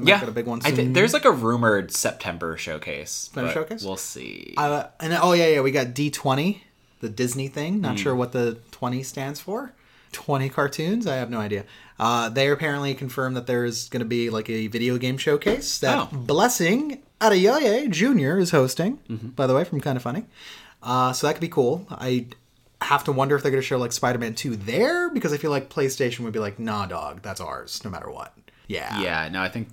They 0.00 0.04
might 0.06 0.16
Yeah, 0.16 0.20
get 0.20 0.28
a 0.28 0.32
big 0.32 0.46
one 0.46 0.60
I 0.64 0.68
soon. 0.68 0.76
think 0.76 0.94
there's 0.94 1.12
like 1.12 1.24
a 1.24 1.30
rumored 1.30 1.92
September 1.92 2.56
showcase. 2.56 3.30
But 3.34 3.52
showcase? 3.52 3.82
We'll 3.84 3.96
see. 3.96 4.54
Uh, 4.56 4.84
and 5.00 5.12
oh 5.22 5.32
yeah, 5.32 5.48
yeah, 5.48 5.60
we 5.60 5.70
got 5.70 5.94
D 5.94 6.10
twenty, 6.10 6.64
the 7.00 7.08
Disney 7.08 7.48
thing. 7.48 7.80
Not 7.80 7.98
sure 7.98 8.14
what 8.14 8.32
the 8.32 8.58
twenty 8.70 9.02
stands 9.02 9.40
for. 9.40 9.72
Twenty 10.12 10.48
cartoons. 10.48 11.06
I 11.06 11.16
have 11.16 11.30
no 11.30 11.38
idea. 11.38 11.64
Uh, 11.98 12.28
they 12.30 12.50
apparently 12.50 12.94
confirmed 12.94 13.36
that 13.36 13.46
there's 13.46 13.88
going 13.90 14.00
to 14.00 14.06
be 14.08 14.30
like 14.30 14.48
a 14.50 14.66
video 14.66 14.98
game 14.98 15.16
showcase 15.18 15.78
that 15.80 16.08
Oh. 16.12 16.16
Blessing 16.16 17.00
Adeoye 17.20 17.90
Jr. 17.90 18.38
is 18.38 18.50
hosting. 18.50 18.98
Mm-hmm. 19.08 19.28
By 19.28 19.46
the 19.46 19.54
way, 19.54 19.62
from 19.64 19.80
Kind 19.80 19.96
of 19.96 20.02
Funny. 20.02 20.24
Uh, 20.82 21.12
so 21.12 21.26
that 21.26 21.34
could 21.34 21.40
be 21.42 21.48
cool. 21.48 21.86
I 21.90 22.26
have 22.80 23.04
to 23.04 23.12
wonder 23.12 23.36
if 23.36 23.42
they're 23.42 23.50
going 23.52 23.60
to 23.62 23.66
show 23.66 23.76
like 23.78 23.92
Spider-Man 23.92 24.34
two 24.34 24.56
there 24.56 25.10
because 25.10 25.32
I 25.34 25.36
feel 25.36 25.50
like 25.50 25.68
PlayStation 25.68 26.20
would 26.20 26.32
be 26.32 26.38
like, 26.38 26.58
nah, 26.58 26.86
dog, 26.86 27.20
that's 27.22 27.40
ours, 27.40 27.82
no 27.84 27.90
matter 27.90 28.10
what. 28.10 28.34
Yeah. 28.66 28.98
yeah. 29.00 29.28
No, 29.28 29.42
I 29.42 29.48
think 29.50 29.68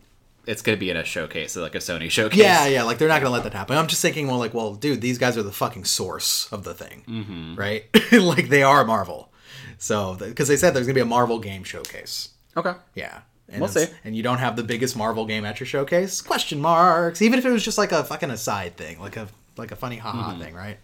it's 0.47 0.61
gonna 0.61 0.77
be 0.77 0.89
in 0.89 0.97
a 0.97 1.03
showcase, 1.03 1.55
like 1.55 1.75
a 1.75 1.79
Sony 1.79 2.09
showcase. 2.09 2.39
Yeah, 2.39 2.65
yeah, 2.67 2.83
like 2.83 2.97
they're 2.97 3.07
not 3.07 3.21
gonna 3.21 3.33
let 3.33 3.43
that 3.43 3.53
happen. 3.53 3.77
I'm 3.77 3.87
just 3.87 4.01
thinking, 4.01 4.27
well, 4.27 4.37
like, 4.37 4.53
well, 4.53 4.73
dude, 4.75 5.01
these 5.01 5.17
guys 5.17 5.37
are 5.37 5.43
the 5.43 5.51
fucking 5.51 5.85
source 5.85 6.51
of 6.51 6.63
the 6.63 6.73
thing, 6.73 7.03
mm-hmm. 7.07 7.55
right? 7.55 7.85
like 8.11 8.49
they 8.49 8.63
are 8.63 8.85
Marvel, 8.85 9.31
so 9.77 10.15
because 10.19 10.47
they 10.47 10.57
said 10.57 10.73
there's 10.73 10.87
gonna 10.87 10.95
be 10.95 11.01
a 11.01 11.05
Marvel 11.05 11.39
game 11.39 11.63
showcase. 11.63 12.29
Okay. 12.55 12.73
Yeah, 12.95 13.19
and 13.49 13.61
We'll 13.61 13.69
see. 13.69 13.85
And 14.03 14.15
you 14.15 14.23
don't 14.23 14.39
have 14.39 14.55
the 14.55 14.63
biggest 14.63 14.97
Marvel 14.97 15.25
game 15.25 15.45
at 15.45 15.59
your 15.59 15.67
showcase? 15.67 16.21
Question 16.21 16.59
marks. 16.59 17.21
Even 17.21 17.39
if 17.39 17.45
it 17.45 17.51
was 17.51 17.63
just 17.63 17.77
like 17.77 17.91
a 17.91 18.03
fucking 18.03 18.31
aside 18.31 18.75
thing, 18.77 18.99
like 18.99 19.17
a 19.17 19.27
like 19.57 19.71
a 19.71 19.75
funny 19.75 19.97
haha 19.97 20.31
Mm-hmm. 20.31 20.41
thing, 20.41 20.53
right? 20.55 20.77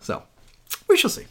So 0.00 0.22
we 0.88 0.96
shall 0.96 1.10
see. 1.10 1.26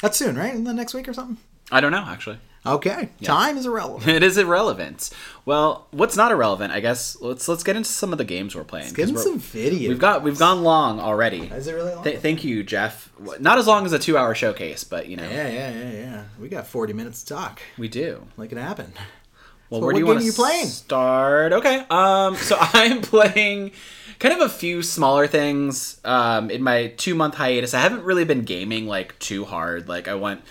That's 0.00 0.16
soon, 0.16 0.36
right? 0.36 0.54
In 0.54 0.64
the 0.64 0.72
next 0.72 0.94
week 0.94 1.08
or 1.08 1.12
something. 1.12 1.36
I 1.70 1.80
don't 1.80 1.92
know 1.92 2.04
actually. 2.06 2.38
Okay, 2.66 3.08
time 3.22 3.56
is 3.56 3.64
irrelevant. 3.64 4.06
It 4.16 4.22
is 4.22 4.36
irrelevant. 4.36 5.08
Well, 5.46 5.86
what's 5.92 6.14
not 6.14 6.30
irrelevant? 6.30 6.72
I 6.74 6.80
guess 6.80 7.16
let's 7.20 7.48
let's 7.48 7.62
get 7.62 7.74
into 7.74 7.88
some 7.88 8.12
of 8.12 8.18
the 8.18 8.24
games 8.24 8.54
we're 8.54 8.64
playing. 8.64 8.92
Get 8.92 8.96
'cause 8.96 9.08
in 9.08 9.14
we're- 9.14 9.24
some 9.24 9.38
video. 9.38 9.88
We've 9.88 9.98
got 9.98 10.22
we've 10.22 10.38
gone 10.38 10.62
long 10.62 11.00
already. 11.00 11.44
Is 11.46 11.66
it 11.68 11.72
really 11.72 11.94
long? 11.94 12.04
Th- 12.04 12.18
thank 12.18 12.44
you, 12.44 12.62
Jeff. 12.62 13.10
Not 13.38 13.56
as 13.56 13.66
long 13.66 13.86
as 13.86 13.94
a 13.94 13.98
two-hour 13.98 14.34
showcase, 14.34 14.84
but 14.84 15.06
you 15.06 15.16
know 15.16 15.22
yeah, 15.24 15.48
yeah, 15.48 15.70
yeah, 15.72 15.90
yeah. 15.92 16.24
We 16.38 16.48
got 16.50 16.66
40 16.66 16.92
minutes 16.92 17.22
to 17.24 17.34
talk. 17.34 17.60
we 17.78 17.88
do. 17.88 18.26
Make 18.36 18.52
it 18.52 18.58
happen. 18.58 18.92
Well, 19.70 19.80
So 19.80 19.86
where 19.86 19.86
what 19.86 19.92
do 19.94 19.98
you 20.00 20.04
game 20.04 20.06
want 20.08 20.16
are 20.18 20.20
to 20.20 20.26
you 20.26 20.32
playing? 20.32 20.66
start? 20.66 21.52
Okay. 21.54 21.86
Um, 21.88 22.36
so 22.36 22.56
I'm 22.60 23.00
playing 23.00 23.70
kind 24.18 24.34
of 24.34 24.40
a 24.42 24.48
few 24.50 24.82
smaller 24.82 25.26
things. 25.26 25.98
Um, 26.04 26.50
in 26.50 26.62
my 26.62 26.88
two 26.98 27.14
month 27.14 27.36
hiatus, 27.36 27.72
I 27.72 27.80
haven't 27.80 28.02
really 28.02 28.24
been 28.26 28.42
gaming 28.42 28.86
like 28.86 29.18
too 29.18 29.46
hard. 29.46 29.88
Like 29.88 30.08
I 30.08 30.14
went 30.14 30.42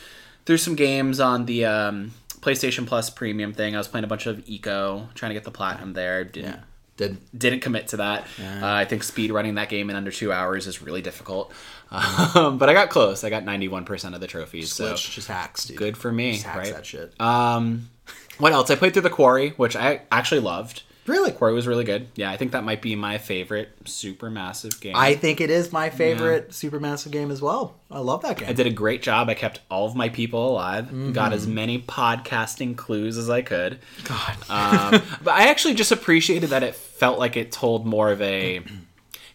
through 0.46 0.58
some 0.58 0.76
games 0.76 1.20
on 1.20 1.46
the 1.46 1.66
um, 1.66 2.12
PlayStation 2.42 2.86
Plus 2.88 3.10
Premium 3.10 3.54
thing. 3.54 3.76
I 3.76 3.78
was 3.78 3.88
playing 3.88 4.04
a 4.04 4.08
bunch 4.08 4.26
of 4.26 4.38
Ico, 4.46 5.14
trying 5.14 5.30
to 5.30 5.34
get 5.34 5.44
the 5.44 5.52
platinum 5.52 5.94
there. 5.94 6.24
Didn't 6.24 6.50
Yeah. 6.52 6.60
Did 6.98 7.18
didn't 7.38 7.62
commit 7.62 7.88
to 7.90 7.98
that. 7.98 8.24
Uh, 8.42 8.60
I 8.62 8.84
think 8.84 9.04
speed 9.04 9.32
running 9.32 9.56
that 9.56 9.70
game 9.70 9.90
in 9.90 9.96
under 9.96 10.12
two 10.12 10.34
hours 10.34 10.68
is 10.68 10.82
really 10.82 11.02
difficult. 11.02 11.52
Um, 11.92 12.60
but 12.60 12.70
I 12.70 12.74
got 12.74 12.92
close. 12.92 13.24
I 13.24 13.32
got 13.32 13.46
91% 13.46 14.14
of 14.14 14.22
the 14.22 14.28
trophies. 14.28 14.72
So 14.72 14.94
Glitch 14.94 15.10
just 15.12 15.28
hacks, 15.28 15.66
dude. 15.66 15.76
good 15.76 15.98
for 15.98 16.12
me, 16.12 16.40
right? 16.56 16.72
that 16.72 16.86
shit. 16.86 17.20
Um, 17.20 17.90
what 18.38 18.52
else? 18.52 18.70
I 18.70 18.76
played 18.76 18.94
through 18.94 19.02
the 19.02 19.10
Quarry, 19.10 19.52
which 19.58 19.76
I 19.76 20.02
actually 20.12 20.42
loved. 20.42 20.84
Really? 21.10 21.32
Quarry 21.32 21.54
was 21.54 21.68
really 21.68 21.84
good. 21.84 22.08
Yeah, 22.16 22.30
I 22.32 22.38
think 22.38 22.52
that 22.52 22.64
might 22.64 22.82
be 22.82 22.96
my 22.96 23.18
favorite 23.18 23.84
Supermassive 23.86 24.80
game. 24.80 24.96
I 24.96 25.16
think 25.16 25.42
it 25.42 25.50
is 25.50 25.74
my 25.74 25.90
favorite 25.90 26.52
Supermassive 26.52 27.12
game 27.12 27.32
as 27.32 27.42
well. 27.42 27.76
I 27.92 28.00
love 28.00 28.22
that 28.22 28.38
game. 28.38 28.48
I 28.50 28.54
did 28.54 28.68
a 28.68 28.72
great 28.72 29.02
job. 29.02 29.30
I 29.30 29.34
kept 29.34 29.60
all 29.72 29.88
of 29.88 29.96
my 29.96 30.10
people 30.10 30.50
alive. 30.50 30.86
Mm-hmm. 30.86 31.14
Got 31.14 31.34
as 31.34 31.48
many 31.48 31.80
podcasting 31.82 32.78
clues 32.78 33.18
as 33.18 33.30
I 33.30 33.42
could. 33.42 33.80
God. 34.04 34.36
Um, 34.50 35.02
but 35.24 35.34
I 35.34 35.50
actually 35.50 35.74
just 35.74 35.92
appreciated 35.92 36.52
that 36.52 36.64
it 36.64 36.76
felt 36.76 37.18
like 37.20 37.36
it 37.36 37.52
told 37.52 37.86
more 37.86 38.12
of 38.12 38.22
a 38.22 38.62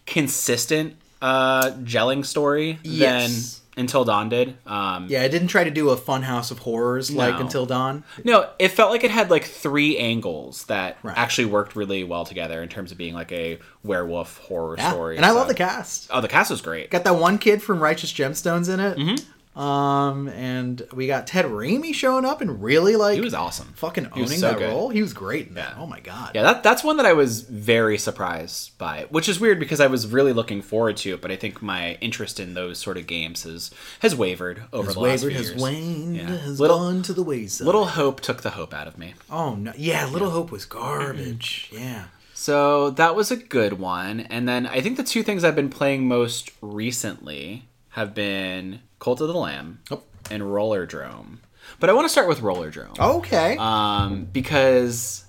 consistent 0.05 0.95
uh, 1.21 1.71
gelling 1.83 2.25
story 2.25 2.79
Yes. 2.83 3.59
than 3.59 3.64
Until 3.77 4.05
Dawn 4.05 4.29
did. 4.29 4.55
Um, 4.65 5.07
yeah, 5.09 5.21
I 5.21 5.27
didn't 5.27 5.49
try 5.49 5.65
to 5.65 5.69
do 5.71 5.89
a 5.89 5.97
fun 5.97 6.21
house 6.21 6.49
of 6.49 6.59
Horrors 6.59 7.11
like 7.11 7.37
Until 7.39 7.65
Dawn. 7.65 8.05
No, 8.23 8.49
it 8.57 8.69
felt 8.69 8.89
like 8.89 9.03
it 9.03 9.11
had 9.11 9.29
like 9.29 9.43
three 9.43 9.97
angles 9.97 10.63
that 10.65 10.97
Right. 11.03 11.17
actually 11.17 11.45
worked 11.45 11.75
really 11.75 12.03
well 12.05 12.23
together 12.23 12.63
in 12.63 12.69
terms 12.69 12.93
of 12.93 12.97
being 12.97 13.13
like 13.13 13.33
a 13.33 13.59
werewolf 13.83 14.37
horror 14.39 14.75
Yeah. 14.77 14.91
story. 14.91 15.17
And 15.17 15.25
I 15.25 15.29
so- 15.29 15.35
love 15.35 15.47
the 15.49 15.53
cast. 15.55 16.07
Oh, 16.09 16.21
the 16.21 16.27
cast 16.29 16.51
was 16.51 16.61
great. 16.61 16.89
Got 16.89 17.03
that 17.03 17.17
one 17.17 17.37
kid 17.37 17.61
from 17.61 17.79
Righteous 17.81 18.13
Gemstones 18.13 18.73
in 18.73 18.79
it. 18.79 18.97
Mm-hmm. 18.97 19.25
Um, 19.55 20.27
and 20.27 20.85
we 20.93 21.07
got 21.07 21.27
Ted 21.27 21.45
Raimi 21.45 21.93
showing 21.93 22.25
up 22.25 22.41
and 22.41 22.61
really 22.61 22.97
like 22.97 23.15
He 23.15 23.21
was 23.21 23.33
awesome. 23.33 23.67
fucking 23.75 24.07
owning 24.11 24.27
so 24.27 24.49
that 24.49 24.57
good. 24.59 24.67
role. 24.69 24.89
He 24.89 25.01
was 25.01 25.13
great 25.13 25.47
in 25.47 25.53
that. 25.53 25.75
Yeah. 25.77 25.81
Oh 25.81 25.87
my 25.87 26.01
god. 26.01 26.31
Yeah, 26.35 26.43
that, 26.43 26.61
that's 26.63 26.83
one 26.83 26.97
that 26.97 27.05
I 27.05 27.13
was 27.13 27.41
very 27.41 27.97
surprised 27.97 28.77
by, 28.77 29.05
which 29.09 29.29
is 29.29 29.39
weird 29.39 29.57
because 29.59 29.79
I 29.79 29.87
was 29.87 30.07
really 30.07 30.33
looking 30.33 30.61
forward 30.61 30.97
to 30.97 31.13
it, 31.13 31.21
but 31.21 31.31
I 31.31 31.37
think 31.37 31.61
my 31.61 31.93
interest 32.01 32.39
in 32.39 32.53
those 32.53 32.79
sort 32.79 32.97
of 32.97 33.07
games 33.07 33.43
has 33.43 33.71
has 34.01 34.13
wavered 34.13 34.63
over 34.73 34.87
Has 34.87 34.93
the 34.95 34.99
last 34.99 35.23
wavered, 35.23 35.29
few 35.29 35.37
has 35.37 35.49
years. 35.51 35.61
waned, 35.61 36.15
Yeah. 36.17 36.37
has 36.37 36.59
Little- 36.59 36.77
gone 36.77 37.01
to 37.03 37.13
the 37.13 37.23
wayside. 37.23 37.65
Little 37.65 37.85
Hope 37.85 38.19
took 38.19 38.41
the 38.41 38.51
hope 38.51 38.73
out 38.73 38.87
of 38.87 38.97
me. 38.97 39.13
Oh 39.31 39.55
no, 39.55 39.71
yeah, 39.77 40.05
Little 40.05 40.31
Hope 40.31 40.51
was 40.51 40.65
garbage. 40.65 41.69
Yeah. 41.71 42.05
So 42.33 42.89
that 42.91 43.15
was 43.15 43.31
a 43.31 43.37
good 43.37 43.79
one. 43.79 44.19
And 44.19 44.47
then 44.49 44.67
I 44.67 44.81
think 44.81 44.97
the 44.97 45.03
two 45.03 45.23
things 45.23 45.45
I've 45.45 45.55
been 45.55 45.69
playing 45.69 46.07
most 46.09 46.51
recently 46.61 47.63
have 47.91 48.13
been 48.13 48.81
Cult 49.05 49.21
of 49.21 49.27
the 49.27 49.35
Lamb 49.35 49.81
Oh. 49.91 50.01
and 50.31 50.41
Rollerdrome. 50.41 51.37
But 51.79 51.91
I 51.91 51.93
want 51.93 52.05
to 52.05 52.09
start 52.09 52.27
with 52.27 52.39
Rollerdrome. 52.39 52.99
Okay. 52.99 53.55
Um, 53.59 54.27
because, 54.33 55.25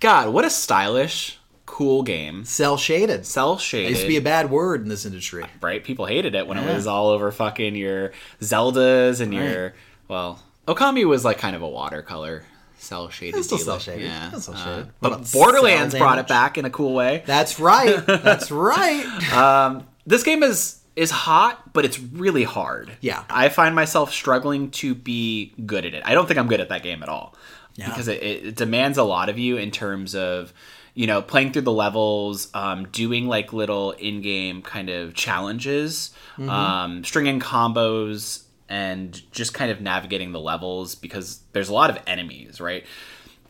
God, 0.00 0.28
what 0.32 0.44
a 0.44 0.50
stylish, 0.50 1.36
cool 1.66 2.04
game. 2.04 2.44
Cell 2.44 2.76
shaded. 2.76 3.26
Cell 3.26 3.54
It 3.54 3.60
shaded. 3.60 3.90
used 3.90 4.02
to 4.02 4.06
be 4.08 4.18
a 4.18 4.20
bad 4.22 4.52
word 4.52 4.82
in 4.82 4.88
this 4.88 5.04
industry. 5.04 5.44
right? 5.60 5.82
People 5.82 6.06
hated 6.06 6.36
it 6.36 6.46
when 6.46 6.58
it 6.58 6.72
was 6.72 6.86
all 6.86 7.08
over 7.08 7.32
fucking 7.32 7.74
your 7.74 8.12
Zeldas 8.40 9.20
and 9.20 9.34
your 9.34 9.74
well, 10.06 10.40
Okami 10.68 11.04
was 11.04 11.24
like 11.24 11.38
kind 11.38 11.56
of 11.56 11.62
a 11.62 11.68
watercolor 11.68 12.44
cell 12.78 13.08
shaded. 13.08 13.38
It's 13.38 13.48
still 13.48 13.58
cell-shaded. 13.58 14.02
Yeah, 14.04 14.30
It's 14.32 14.42
still 14.44 14.54
Uh, 14.54 14.64
shaded. 14.64 14.86
What 15.00 15.10
but 15.22 15.32
Borderlands 15.32 15.96
brought 15.96 16.18
it 16.18 16.28
back 16.28 16.56
in 16.56 16.66
a 16.66 16.70
cool 16.70 16.94
way. 16.94 17.24
That's 17.26 17.58
right. 17.58 17.96
That's 18.06 18.52
right. 18.52 19.04
Um, 19.32 19.88
this 20.06 20.22
game 20.22 20.44
is 20.44 20.78
is 20.96 21.10
hot, 21.10 21.72
but 21.72 21.84
it's 21.84 21.98
really 21.98 22.44
hard. 22.44 22.92
Yeah. 23.00 23.24
I 23.30 23.48
find 23.48 23.74
myself 23.74 24.12
struggling 24.12 24.70
to 24.72 24.94
be 24.94 25.54
good 25.64 25.84
at 25.86 25.94
it. 25.94 26.02
I 26.04 26.14
don't 26.14 26.26
think 26.26 26.38
I'm 26.38 26.48
good 26.48 26.60
at 26.60 26.68
that 26.68 26.82
game 26.82 27.02
at 27.02 27.08
all 27.08 27.34
Yeah. 27.76 27.88
because 27.88 28.08
it, 28.08 28.22
it, 28.22 28.56
demands 28.56 28.98
a 28.98 29.02
lot 29.02 29.28
of 29.28 29.38
you 29.38 29.56
in 29.56 29.70
terms 29.70 30.14
of 30.14 30.52
you 30.94 31.06
know 31.06 31.22
playing 31.22 31.52
through 31.52 31.62
the 31.62 31.72
levels, 31.72 32.48
um, 32.54 32.88
doing 32.88 33.26
like 33.26 33.52
little 33.54 33.92
in-game 33.92 34.60
kind 34.62 34.90
of 34.90 35.14
challenges, 35.14 36.10
Mm-hmm. 36.36 36.48
um, 36.50 37.04
stringing 37.04 37.40
combos, 37.40 38.42
and 38.68 39.20
just 39.32 39.52
kind 39.54 39.70
of 39.70 39.80
navigating 39.82 40.32
the 40.32 40.40
levels 40.40 40.94
because 40.94 41.40
there's 41.52 41.68
a 41.68 41.74
lot 41.74 41.90
of 41.90 41.98
enemies, 42.06 42.58
right? 42.60 42.84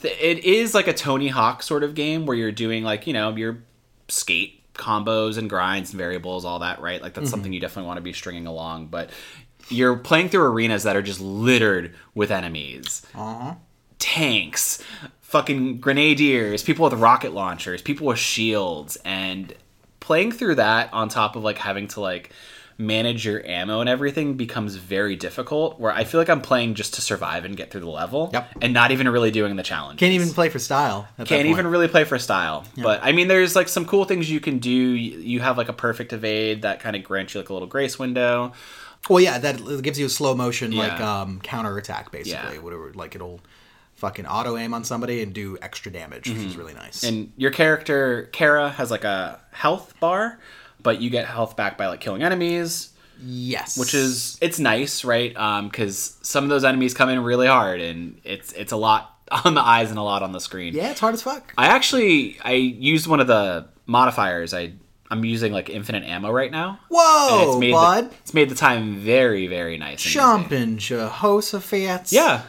It 0.03 0.45
is 0.45 0.75
like 0.75 0.89
a 0.89 0.93
Tony 0.93 1.29
Hawk 1.29 1.63
sort 1.63 1.85
of 1.85 1.95
game 1.95 2.27
where 2.27 2.37
you're 2.37 2.51
doing 2.53 2.83
like 2.85 3.07
you 3.07 3.13
know 3.13 3.35
your 3.37 3.63
skate 4.09 4.62
combos 4.75 5.39
and 5.39 5.49
grinds 5.51 5.91
and 5.91 5.99
variables, 5.99 6.45
all 6.45 6.59
that, 6.61 6.81
right? 6.81 7.01
Like 7.03 7.15
that's 7.15 7.31
something 7.31 7.53
you 7.53 7.61
definitely 7.61 7.87
want 7.89 7.99
to 7.99 8.03
be 8.03 8.13
stringing 8.13 8.47
along, 8.47 8.87
but 8.87 9.11
you're 9.69 9.97
playing 9.97 10.29
through 10.29 10.43
arenas 10.45 10.83
that 10.85 10.97
are 10.97 11.03
just 11.03 11.21
littered 11.21 11.95
with 12.15 12.31
enemies 12.31 13.03
Uh-huh. 13.15 13.55
tanks, 13.99 14.83
fucking 15.21 15.79
grenadiers, 15.81 16.63
people 16.63 16.85
with 16.89 16.95
rocket 16.95 17.33
launchers, 17.33 17.81
people 17.83 18.07
with 18.07 18.19
shields, 18.19 18.97
and 19.05 19.55
playing 20.01 20.33
through 20.33 20.57
that 20.57 20.93
on 20.93 21.09
top 21.09 21.37
of 21.37 21.43
like 21.45 21.59
having 21.59 21.87
to 21.89 22.01
like 22.01 22.31
manage 22.79 23.25
your 23.25 23.45
ammo 23.47 23.81
and 23.81 23.89
everything 23.89 24.35
becomes 24.35 24.77
very 24.77 25.17
difficult. 25.17 25.79
Where 25.81 25.93
I 25.93 26.05
feel 26.05 26.21
like 26.21 26.29
I'm 26.29 26.41
playing 26.41 26.75
just 26.75 26.95
to 26.95 27.01
survive 27.01 27.45
and 27.45 27.57
get 27.57 27.71
through 27.71 27.83
the 27.83 27.91
level, 27.91 28.31
Yep. 28.33 28.49
and 28.63 28.73
not 28.73 28.91
even 28.91 29.09
really 29.09 29.31
doing 29.31 29.57
the 29.57 29.63
challenge. 29.63 30.01
Can't 30.01 30.13
even 30.13 30.31
play 30.31 30.49
for 30.49 30.59
style. 30.59 31.09
Can't 31.25 31.47
even 31.47 31.67
really 31.67 31.89
play 31.89 32.05
for 32.05 32.19
style. 32.19 32.65
But 32.77 33.01
I 33.03 33.13
mean, 33.13 33.29
there's 33.29 33.55
like 33.57 33.69
some 33.69 33.85
cool 33.85 34.05
things 34.05 34.31
you 34.31 34.41
can 34.41 34.59
do. 34.59 34.71
You 34.71 35.41
have 35.41 35.59
like 35.59 35.69
a 35.69 35.73
perfect 35.75 36.13
evade 36.13 36.63
that 36.63 36.81
kind 36.81 36.97
of 36.97 37.05
grants 37.05 37.35
you 37.35 37.41
like 37.41 37.49
a 37.49 37.53
little 37.53 37.69
grace 37.69 37.99
window. 37.99 38.53
Well, 39.09 39.21
yeah, 39.21 39.39
that 39.39 39.83
gives 39.83 39.99
you 39.99 40.07
a 40.07 40.11
slow 40.11 40.35
motion 40.35 40.71
like 40.73 41.01
um, 41.01 41.41
counter 41.41 41.77
attack 41.77 42.11
basically. 42.13 42.57
Yeah. 42.57 42.61
Whatever, 42.61 42.93
like 42.95 43.15
it'll 43.15 43.41
fucking 43.95 44.27
auto 44.27 44.57
aim 44.57 44.75
on 44.75 44.85
somebody 44.85 45.23
and 45.23 45.33
do 45.33 45.59
extra 45.63 45.93
damage, 45.93 46.29
which 46.29 46.39
is 46.39 46.57
really 46.57 46.75
nice. 46.75 47.01
Mm-hmm. 47.01 47.15
And 47.15 47.33
your 47.37 47.51
character 47.51 48.29
Kara 48.33 48.69
has 48.71 48.91
like 48.91 49.05
a 49.05 49.41
health 49.51 49.95
bar, 50.01 50.39
but 50.83 51.01
you 51.01 51.11
get 51.11 51.27
health 51.27 51.57
back 51.57 51.77
by 51.79 51.87
like 51.89 52.01
killing 52.01 52.23
enemies, 52.23 52.91
yes, 53.23 53.79
which 53.79 53.95
is 53.95 54.39
it's 54.41 54.59
nice, 54.59 55.05
right? 55.05 55.37
Um, 55.37 55.69
because 55.69 56.19
some 56.23 56.45
of 56.45 56.51
those 56.51 56.65
enemies 56.65 56.95
come 56.95 57.09
in 57.09 57.23
really 57.23 57.47
hard, 57.47 57.81
and 57.81 58.21
it's 58.25 58.53
it's 58.53 58.73
a 58.73 58.77
lot 58.77 59.17
on 59.45 59.55
the 59.55 59.61
eyes 59.63 59.91
and 59.91 59.99
a 59.99 60.03
lot 60.03 60.23
on 60.23 60.33
the 60.33 60.41
screen. 60.41 60.75
yeah, 60.75 60.91
it's 60.91 61.01
hard 61.01 61.15
as 61.15 61.23
fuck. 61.23 61.53
I 61.57 61.67
actually 61.69 62.39
I 62.45 62.53
used 62.53 63.07
one 63.07 63.21
of 63.21 63.27
the 63.27 63.69
modifiers. 63.87 64.53
I 64.55 64.73
I'm 65.11 65.25
using 65.27 65.53
like 65.53 65.69
infinite 65.69 66.05
ammo 66.05 66.31
right 66.31 66.51
now. 66.51 66.71
and 66.71 66.79
Whoa, 66.89 67.51
it's 67.51 67.61
made 67.61 67.73
bud, 67.73 68.11
The, 68.11 68.15
it's 68.23 68.33
made 68.35 68.49
the 68.49 68.55
time 68.55 68.97
very 68.97 69.47
very 69.47 69.77
nice. 69.79 70.01
jumping 70.03 70.79
Jehoshaphat. 70.79 72.13
Yeah. 72.13 72.43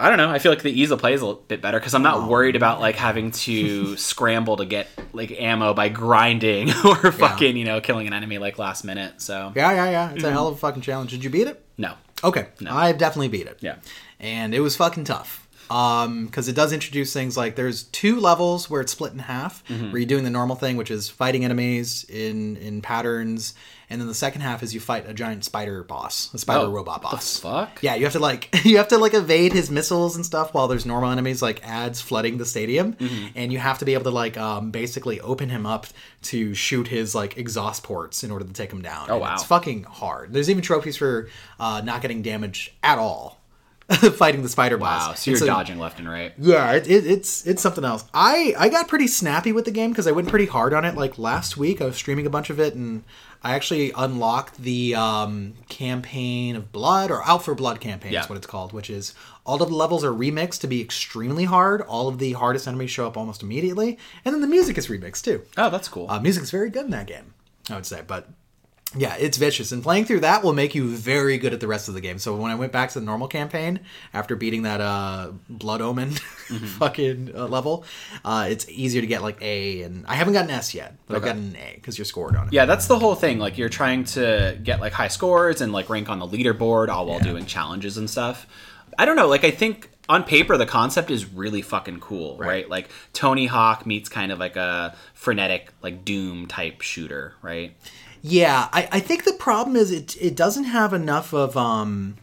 I 0.00 0.08
don't 0.08 0.18
know. 0.18 0.30
I 0.30 0.38
feel 0.38 0.50
like 0.50 0.62
the 0.62 0.72
ease 0.72 0.90
of 0.90 0.98
play 0.98 1.12
is 1.14 1.20
a 1.22 1.26
little 1.26 1.42
bit 1.46 1.60
better 1.60 1.78
because 1.78 1.94
I'm 1.94 2.02
not 2.02 2.28
worried 2.28 2.56
about 2.56 2.80
like 2.80 2.96
having 2.96 3.30
to 3.32 3.96
scramble 4.10 4.56
to 4.56 4.64
get 4.66 4.88
like 5.12 5.30
ammo 5.32 5.74
by 5.74 5.88
grinding 5.90 6.70
or 6.84 7.12
fucking 7.12 7.56
you 7.56 7.64
know 7.64 7.80
killing 7.80 8.06
an 8.06 8.12
enemy 8.12 8.38
like 8.38 8.58
last 8.58 8.84
minute. 8.84 9.20
So 9.22 9.52
yeah, 9.54 9.72
yeah, 9.72 9.90
yeah. 9.90 10.10
It's 10.10 10.18
Mm-hmm. 10.18 10.26
a 10.26 10.30
hell 10.32 10.48
of 10.48 10.54
a 10.54 10.58
fucking 10.58 10.82
challenge. 10.82 11.10
Did 11.10 11.22
you 11.22 11.30
beat 11.30 11.46
it? 11.46 11.62
no, 11.78 11.94
Okay, 12.24 12.48
No. 12.60 12.74
I've 12.74 12.98
definitely 12.98 13.28
beat 13.28 13.46
it. 13.46 13.58
yeah, 13.60 13.76
and 14.18 14.54
it 14.54 14.60
was 14.60 14.74
fucking 14.76 15.04
tough. 15.04 15.46
Um, 15.70 16.26
because 16.26 16.48
it 16.48 16.56
does 16.56 16.72
introduce 16.72 17.12
things 17.12 17.36
like 17.36 17.54
there's 17.54 17.84
two 17.84 18.18
levels 18.18 18.68
where 18.68 18.80
it's 18.80 18.90
split 18.90 19.12
in 19.12 19.20
half, 19.20 19.62
Mm-hmm. 19.68 19.92
where 19.92 19.98
you're 20.00 20.08
doing 20.08 20.24
the 20.24 20.30
normal 20.30 20.56
thing, 20.56 20.76
which 20.76 20.90
is 20.90 21.08
fighting 21.08 21.44
enemies 21.44 22.04
in 22.08 22.56
in 22.56 22.82
patterns, 22.82 23.54
and 23.90 24.00
then 24.00 24.06
the 24.08 24.14
second 24.14 24.40
half 24.42 24.62
is 24.62 24.72
you 24.72 24.80
fight 24.80 25.08
a 25.08 25.12
giant 25.12 25.44
spider 25.44 25.82
boss, 25.82 26.32
a 26.32 26.38
spider 26.38 26.60
Oh, 26.66 26.70
robot 26.70 27.02
boss. 27.02 27.38
fuck? 27.40 27.82
Yeah, 27.82 27.96
you 27.96 28.04
have 28.04 28.12
to 28.14 28.20
like 28.20 28.48
you 28.64 28.76
have 28.78 28.88
to 28.88 28.98
like 28.98 29.12
evade 29.14 29.52
his 29.52 29.70
missiles 29.70 30.16
and 30.16 30.24
stuff 30.24 30.54
while 30.54 30.68
there's 30.68 30.86
normal 30.86 31.10
enemies 31.10 31.42
like 31.42 31.66
ads 31.66 32.00
flooding 32.00 32.38
the 32.38 32.46
stadium, 32.46 32.94
Mm-hmm. 32.94 33.26
and 33.34 33.52
you 33.52 33.58
have 33.58 33.78
to 33.80 33.84
be 33.84 33.94
able 33.94 34.04
to 34.04 34.10
like 34.10 34.38
um 34.38 34.70
basically 34.70 35.20
open 35.20 35.48
him 35.50 35.66
up 35.66 35.86
to 36.22 36.54
shoot 36.54 36.88
his 36.88 37.14
like 37.14 37.36
exhaust 37.36 37.82
ports 37.82 38.22
in 38.24 38.30
order 38.30 38.44
to 38.44 38.52
take 38.52 38.72
him 38.72 38.80
down. 38.82 39.06
Oh, 39.10 39.14
And 39.14 39.20
wow. 39.22 39.34
It's 39.34 39.44
fucking 39.44 39.84
hard. 39.84 40.32
There's 40.32 40.48
even 40.48 40.62
trophies 40.62 40.96
for 40.96 41.28
uh, 41.58 41.80
not 41.84 42.00
getting 42.02 42.22
damage 42.22 42.74
at 42.82 42.98
all 42.98 43.38
fighting 43.90 44.42
the 44.42 44.48
spider 44.48 44.76
boss. 44.78 45.08
Wow, 45.08 45.14
so 45.14 45.30
you're 45.32 45.38
And 45.38 45.46
dodging 45.48 45.78
left 45.80 45.98
and 45.98 46.08
right. 46.08 46.32
Yeah, 46.38 46.72
it, 46.74 46.88
it, 46.88 47.06
it's 47.06 47.44
it's 47.44 47.60
something 47.60 47.84
else. 47.84 48.04
I 48.14 48.54
I 48.56 48.68
got 48.68 48.86
pretty 48.86 49.08
snappy 49.08 49.50
with 49.50 49.64
the 49.64 49.72
game 49.72 49.90
because 49.90 50.06
I 50.06 50.12
went 50.12 50.28
pretty 50.28 50.46
hard 50.46 50.72
on 50.72 50.84
it. 50.84 50.94
Like 50.94 51.18
last 51.18 51.56
week, 51.56 51.80
I 51.82 51.86
was 51.86 51.96
streaming 51.96 52.24
a 52.24 52.30
bunch 52.30 52.50
of 52.50 52.60
it, 52.60 52.74
and 52.76 53.02
I 53.42 53.54
actually 53.54 53.90
unlocked 53.96 54.58
the 54.58 54.94
um, 54.94 55.54
campaign 55.68 56.56
of 56.56 56.72
blood 56.72 57.10
or 57.10 57.22
out 57.26 57.42
for 57.44 57.54
blood 57.54 57.80
campaign 57.80 58.12
Yeah. 58.12 58.22
is 58.24 58.28
what 58.28 58.36
it's 58.36 58.46
called, 58.46 58.72
which 58.72 58.90
is 58.90 59.14
all 59.46 59.62
of 59.62 59.68
the 59.70 59.74
levels 59.74 60.04
are 60.04 60.12
remixed 60.12 60.60
to 60.60 60.66
be 60.66 60.80
extremely 60.80 61.44
hard. 61.44 61.80
All 61.82 62.06
of 62.08 62.18
the 62.18 62.32
hardest 62.32 62.68
enemies 62.68 62.90
show 62.90 63.06
up 63.06 63.16
almost 63.16 63.42
immediately, 63.42 63.98
and 64.24 64.34
then 64.34 64.42
the 64.42 64.46
music 64.46 64.76
is 64.76 64.88
remixed 64.88 65.24
too. 65.24 65.42
Oh, 65.56 65.70
that's 65.70 65.88
cool. 65.88 66.10
Uh, 66.10 66.20
music's 66.20 66.50
very 66.50 66.68
good 66.70 66.84
in 66.84 66.90
that 66.90 67.06
game, 67.06 67.32
I 67.70 67.74
would 67.76 67.86
say, 67.86 68.02
but 68.06 68.28
yeah, 68.96 69.14
it's 69.18 69.38
vicious, 69.38 69.70
and 69.70 69.82
playing 69.82 70.04
through 70.04 70.20
that 70.20 70.42
will 70.42 70.52
make 70.52 70.74
you 70.74 70.88
very 70.88 71.38
good 71.38 71.52
at 71.52 71.60
the 71.60 71.68
rest 71.68 71.86
of 71.86 71.94
the 71.94 72.00
game. 72.00 72.18
So 72.18 72.34
when 72.34 72.50
I 72.50 72.56
went 72.56 72.72
back 72.72 72.90
to 72.90 72.98
the 72.98 73.04
normal 73.04 73.28
campaign 73.28 73.80
after 74.12 74.34
beating 74.34 74.62
that 74.62 74.80
uh, 74.80 75.30
Blood 75.48 75.80
Omen 75.80 76.10
fucking 76.78 77.32
uh, 77.36 77.46
level, 77.46 77.84
uh, 78.24 78.48
it's 78.50 78.68
easier 78.68 79.00
to 79.00 79.06
get 79.06 79.22
like 79.22 79.40
A, 79.42 79.82
and 79.82 80.04
I 80.06 80.14
haven't 80.14 80.32
gotten 80.32 80.50
S 80.50 80.74
yet, 80.74 80.96
but 81.06 81.16
I've 81.16 81.22
gotten 81.22 81.50
an 81.50 81.56
A 81.56 81.74
because 81.76 81.98
you're 81.98 82.04
scored 82.04 82.34
on 82.34 82.48
it. 82.48 82.52
yeah, 82.52 82.64
that's 82.64 82.88
the 82.88 82.98
whole 82.98 83.14
thing. 83.14 83.38
Like 83.38 83.58
you're 83.58 83.68
trying 83.68 84.04
to 84.04 84.58
get 84.62 84.80
like 84.80 84.92
high 84.92 85.08
scores 85.08 85.60
and 85.60 85.72
like 85.72 85.88
rank 85.88 86.08
on 86.08 86.18
the 86.18 86.26
leaderboard 86.26 86.88
all 86.88 87.06
while 87.06 87.20
doing 87.20 87.46
challenges 87.46 87.96
and 87.96 88.10
stuff. 88.10 88.46
I 88.98 89.04
don't 89.04 89.16
know, 89.16 89.28
like 89.28 89.44
I 89.44 89.52
think 89.52 89.88
on 90.08 90.24
paper 90.24 90.56
the 90.56 90.66
concept 90.66 91.12
is 91.12 91.24
really 91.32 91.62
fucking 91.62 92.00
cool, 92.00 92.36
right? 92.38 92.68
Like 92.68 92.90
Tony 93.12 93.46
Hawk 93.46 93.86
meets 93.86 94.08
kind 94.08 94.32
of 94.32 94.40
like 94.40 94.56
a 94.56 94.96
frenetic 95.14 95.72
like 95.80 96.04
Doom 96.04 96.48
type 96.48 96.80
shooter, 96.80 97.34
right? 97.40 97.76
Yeah, 98.22 98.68
I, 98.72 98.88
I 98.92 99.00
think 99.00 99.24
the 99.24 99.32
problem 99.32 99.76
is 99.76 99.90
it 99.90 100.20
it 100.20 100.36
doesn't 100.36 100.64
have 100.64 100.92
enough 100.92 101.32
of 101.32 101.56
um 101.56 102.16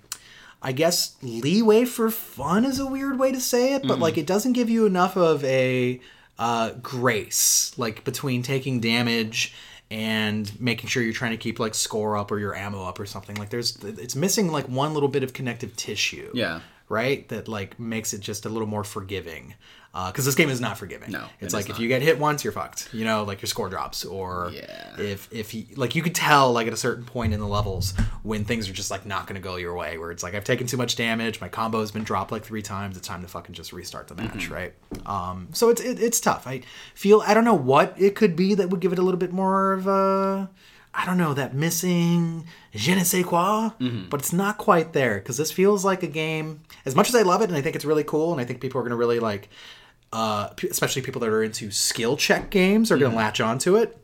I 0.61 0.71
guess 0.71 1.15
leeway 1.21 1.85
for 1.85 2.09
fun 2.09 2.65
is 2.65 2.79
a 2.79 2.85
weird 2.85 3.19
way 3.19 3.31
to 3.31 3.39
say 3.39 3.73
it, 3.73 3.87
but 3.87 3.99
like 3.99 4.17
it 4.17 4.27
doesn't 4.27 4.53
give 4.53 4.69
you 4.69 4.85
enough 4.85 5.15
of 5.15 5.43
a 5.43 5.99
uh 6.39 6.71
grace 6.81 7.73
like 7.77 8.03
between 8.03 8.43
taking 8.43 8.79
damage 8.79 9.53
and 9.89 10.59
making 10.59 10.89
sure 10.89 11.01
you're 11.01 11.13
trying 11.13 11.31
to 11.31 11.37
keep 11.37 11.59
like 11.59 11.73
score 11.73 12.17
up 12.17 12.31
or 12.31 12.39
your 12.39 12.53
ammo 12.53 12.83
up 12.83 12.99
or 12.99 13.05
something. 13.05 13.35
Like 13.35 13.49
there's 13.49 13.77
it's 13.83 14.15
missing 14.15 14.51
like 14.51 14.67
one 14.67 14.93
little 14.93 15.09
bit 15.09 15.23
of 15.23 15.33
connective 15.33 15.75
tissue. 15.75 16.31
Yeah. 16.33 16.61
Right? 16.89 17.27
That 17.29 17.47
like 17.47 17.79
makes 17.79 18.13
it 18.13 18.21
just 18.21 18.45
a 18.45 18.49
little 18.49 18.67
more 18.67 18.83
forgiving. 18.83 19.55
Because 20.05 20.25
this 20.25 20.35
game 20.35 20.49
is 20.49 20.61
not 20.61 20.77
forgiving. 20.77 21.11
No, 21.11 21.25
it's 21.41 21.53
it 21.53 21.57
like 21.57 21.69
if 21.69 21.79
you 21.79 21.87
get 21.87 22.01
hit 22.03 22.19
once, 22.19 22.43
you're 22.43 22.53
fucked. 22.53 22.89
You 22.93 23.03
know, 23.03 23.23
like 23.23 23.41
your 23.41 23.47
score 23.47 23.67
drops, 23.69 24.05
or 24.05 24.51
Yeah. 24.53 24.99
if 24.99 25.27
if 25.31 25.53
you 25.55 25.65
like 25.75 25.95
you 25.95 26.03
could 26.03 26.13
tell 26.13 26.51
like 26.53 26.67
at 26.67 26.73
a 26.73 26.77
certain 26.77 27.03
point 27.05 27.33
in 27.33 27.39
the 27.39 27.47
levels 27.47 27.93
when 28.23 28.45
things 28.45 28.69
are 28.69 28.73
just 28.73 28.91
like 28.91 29.05
not 29.05 29.25
going 29.27 29.41
to 29.41 29.41
go 29.41 29.55
your 29.55 29.75
way 29.75 29.97
where 29.97 30.11
it's 30.11 30.21
like 30.23 30.35
i've 30.35 30.43
taken 30.43 30.67
too 30.67 30.75
much 30.77 30.95
damage 30.97 31.39
my 31.39 31.47
combo 31.49 31.79
has 31.79 31.91
been 31.91 32.03
dropped 32.03 32.31
like 32.31 32.43
three 32.43 32.61
times 32.61 32.97
it's 32.97 33.07
time 33.07 33.21
to 33.21 33.27
fucking 33.27 33.55
just 33.55 33.71
restart 33.73 34.07
the 34.07 34.15
match 34.15 34.49
Mm-hmm. 34.49 34.53
right 34.53 34.73
um 35.05 35.47
so 35.53 35.69
it's 35.69 35.79
it, 35.81 35.99
it's 36.01 36.19
tough 36.19 36.45
i 36.47 36.61
feel 36.93 37.23
i 37.25 37.33
don't 37.33 37.45
know 37.45 37.53
what 37.53 37.93
it 37.97 38.15
could 38.15 38.35
be 38.35 38.53
that 38.55 38.69
would 38.69 38.81
give 38.81 38.91
it 38.91 38.99
a 38.99 39.01
little 39.01 39.19
bit 39.19 39.31
more 39.31 39.71
of 39.73 39.87
a 39.87 40.49
i 40.93 41.05
don't 41.05 41.17
know 41.17 41.33
that 41.33 41.53
missing 41.53 42.45
je 42.73 42.93
ne 42.95 43.03
sais 43.03 43.23
quoi 43.23 43.69
Mm-hmm. 43.79 44.09
but 44.09 44.19
it's 44.19 44.33
not 44.33 44.57
quite 44.57 44.93
there 44.93 45.15
because 45.19 45.37
this 45.37 45.51
feels 45.51 45.85
like 45.85 46.03
a 46.03 46.07
game 46.07 46.61
as 46.85 46.95
much 46.95 47.07
as 47.09 47.15
i 47.15 47.21
love 47.21 47.41
it 47.41 47.49
and 47.49 47.55
i 47.57 47.61
think 47.61 47.75
it's 47.75 47.85
really 47.85 48.03
cool 48.03 48.31
and 48.33 48.41
i 48.41 48.45
think 48.45 48.59
people 48.59 48.79
are 48.79 48.83
going 48.83 48.91
to 48.91 48.97
really 48.97 49.19
like 49.19 49.49
uh, 50.13 50.49
especially 50.69 51.01
people 51.01 51.21
that 51.21 51.29
are 51.29 51.43
into 51.43 51.71
skill 51.71 52.17
check 52.17 52.49
games 52.49 52.91
are 52.91 52.97
going 52.97 53.11
to 53.11 53.17
latch 53.17 53.41
onto 53.41 53.75
it. 53.75 53.97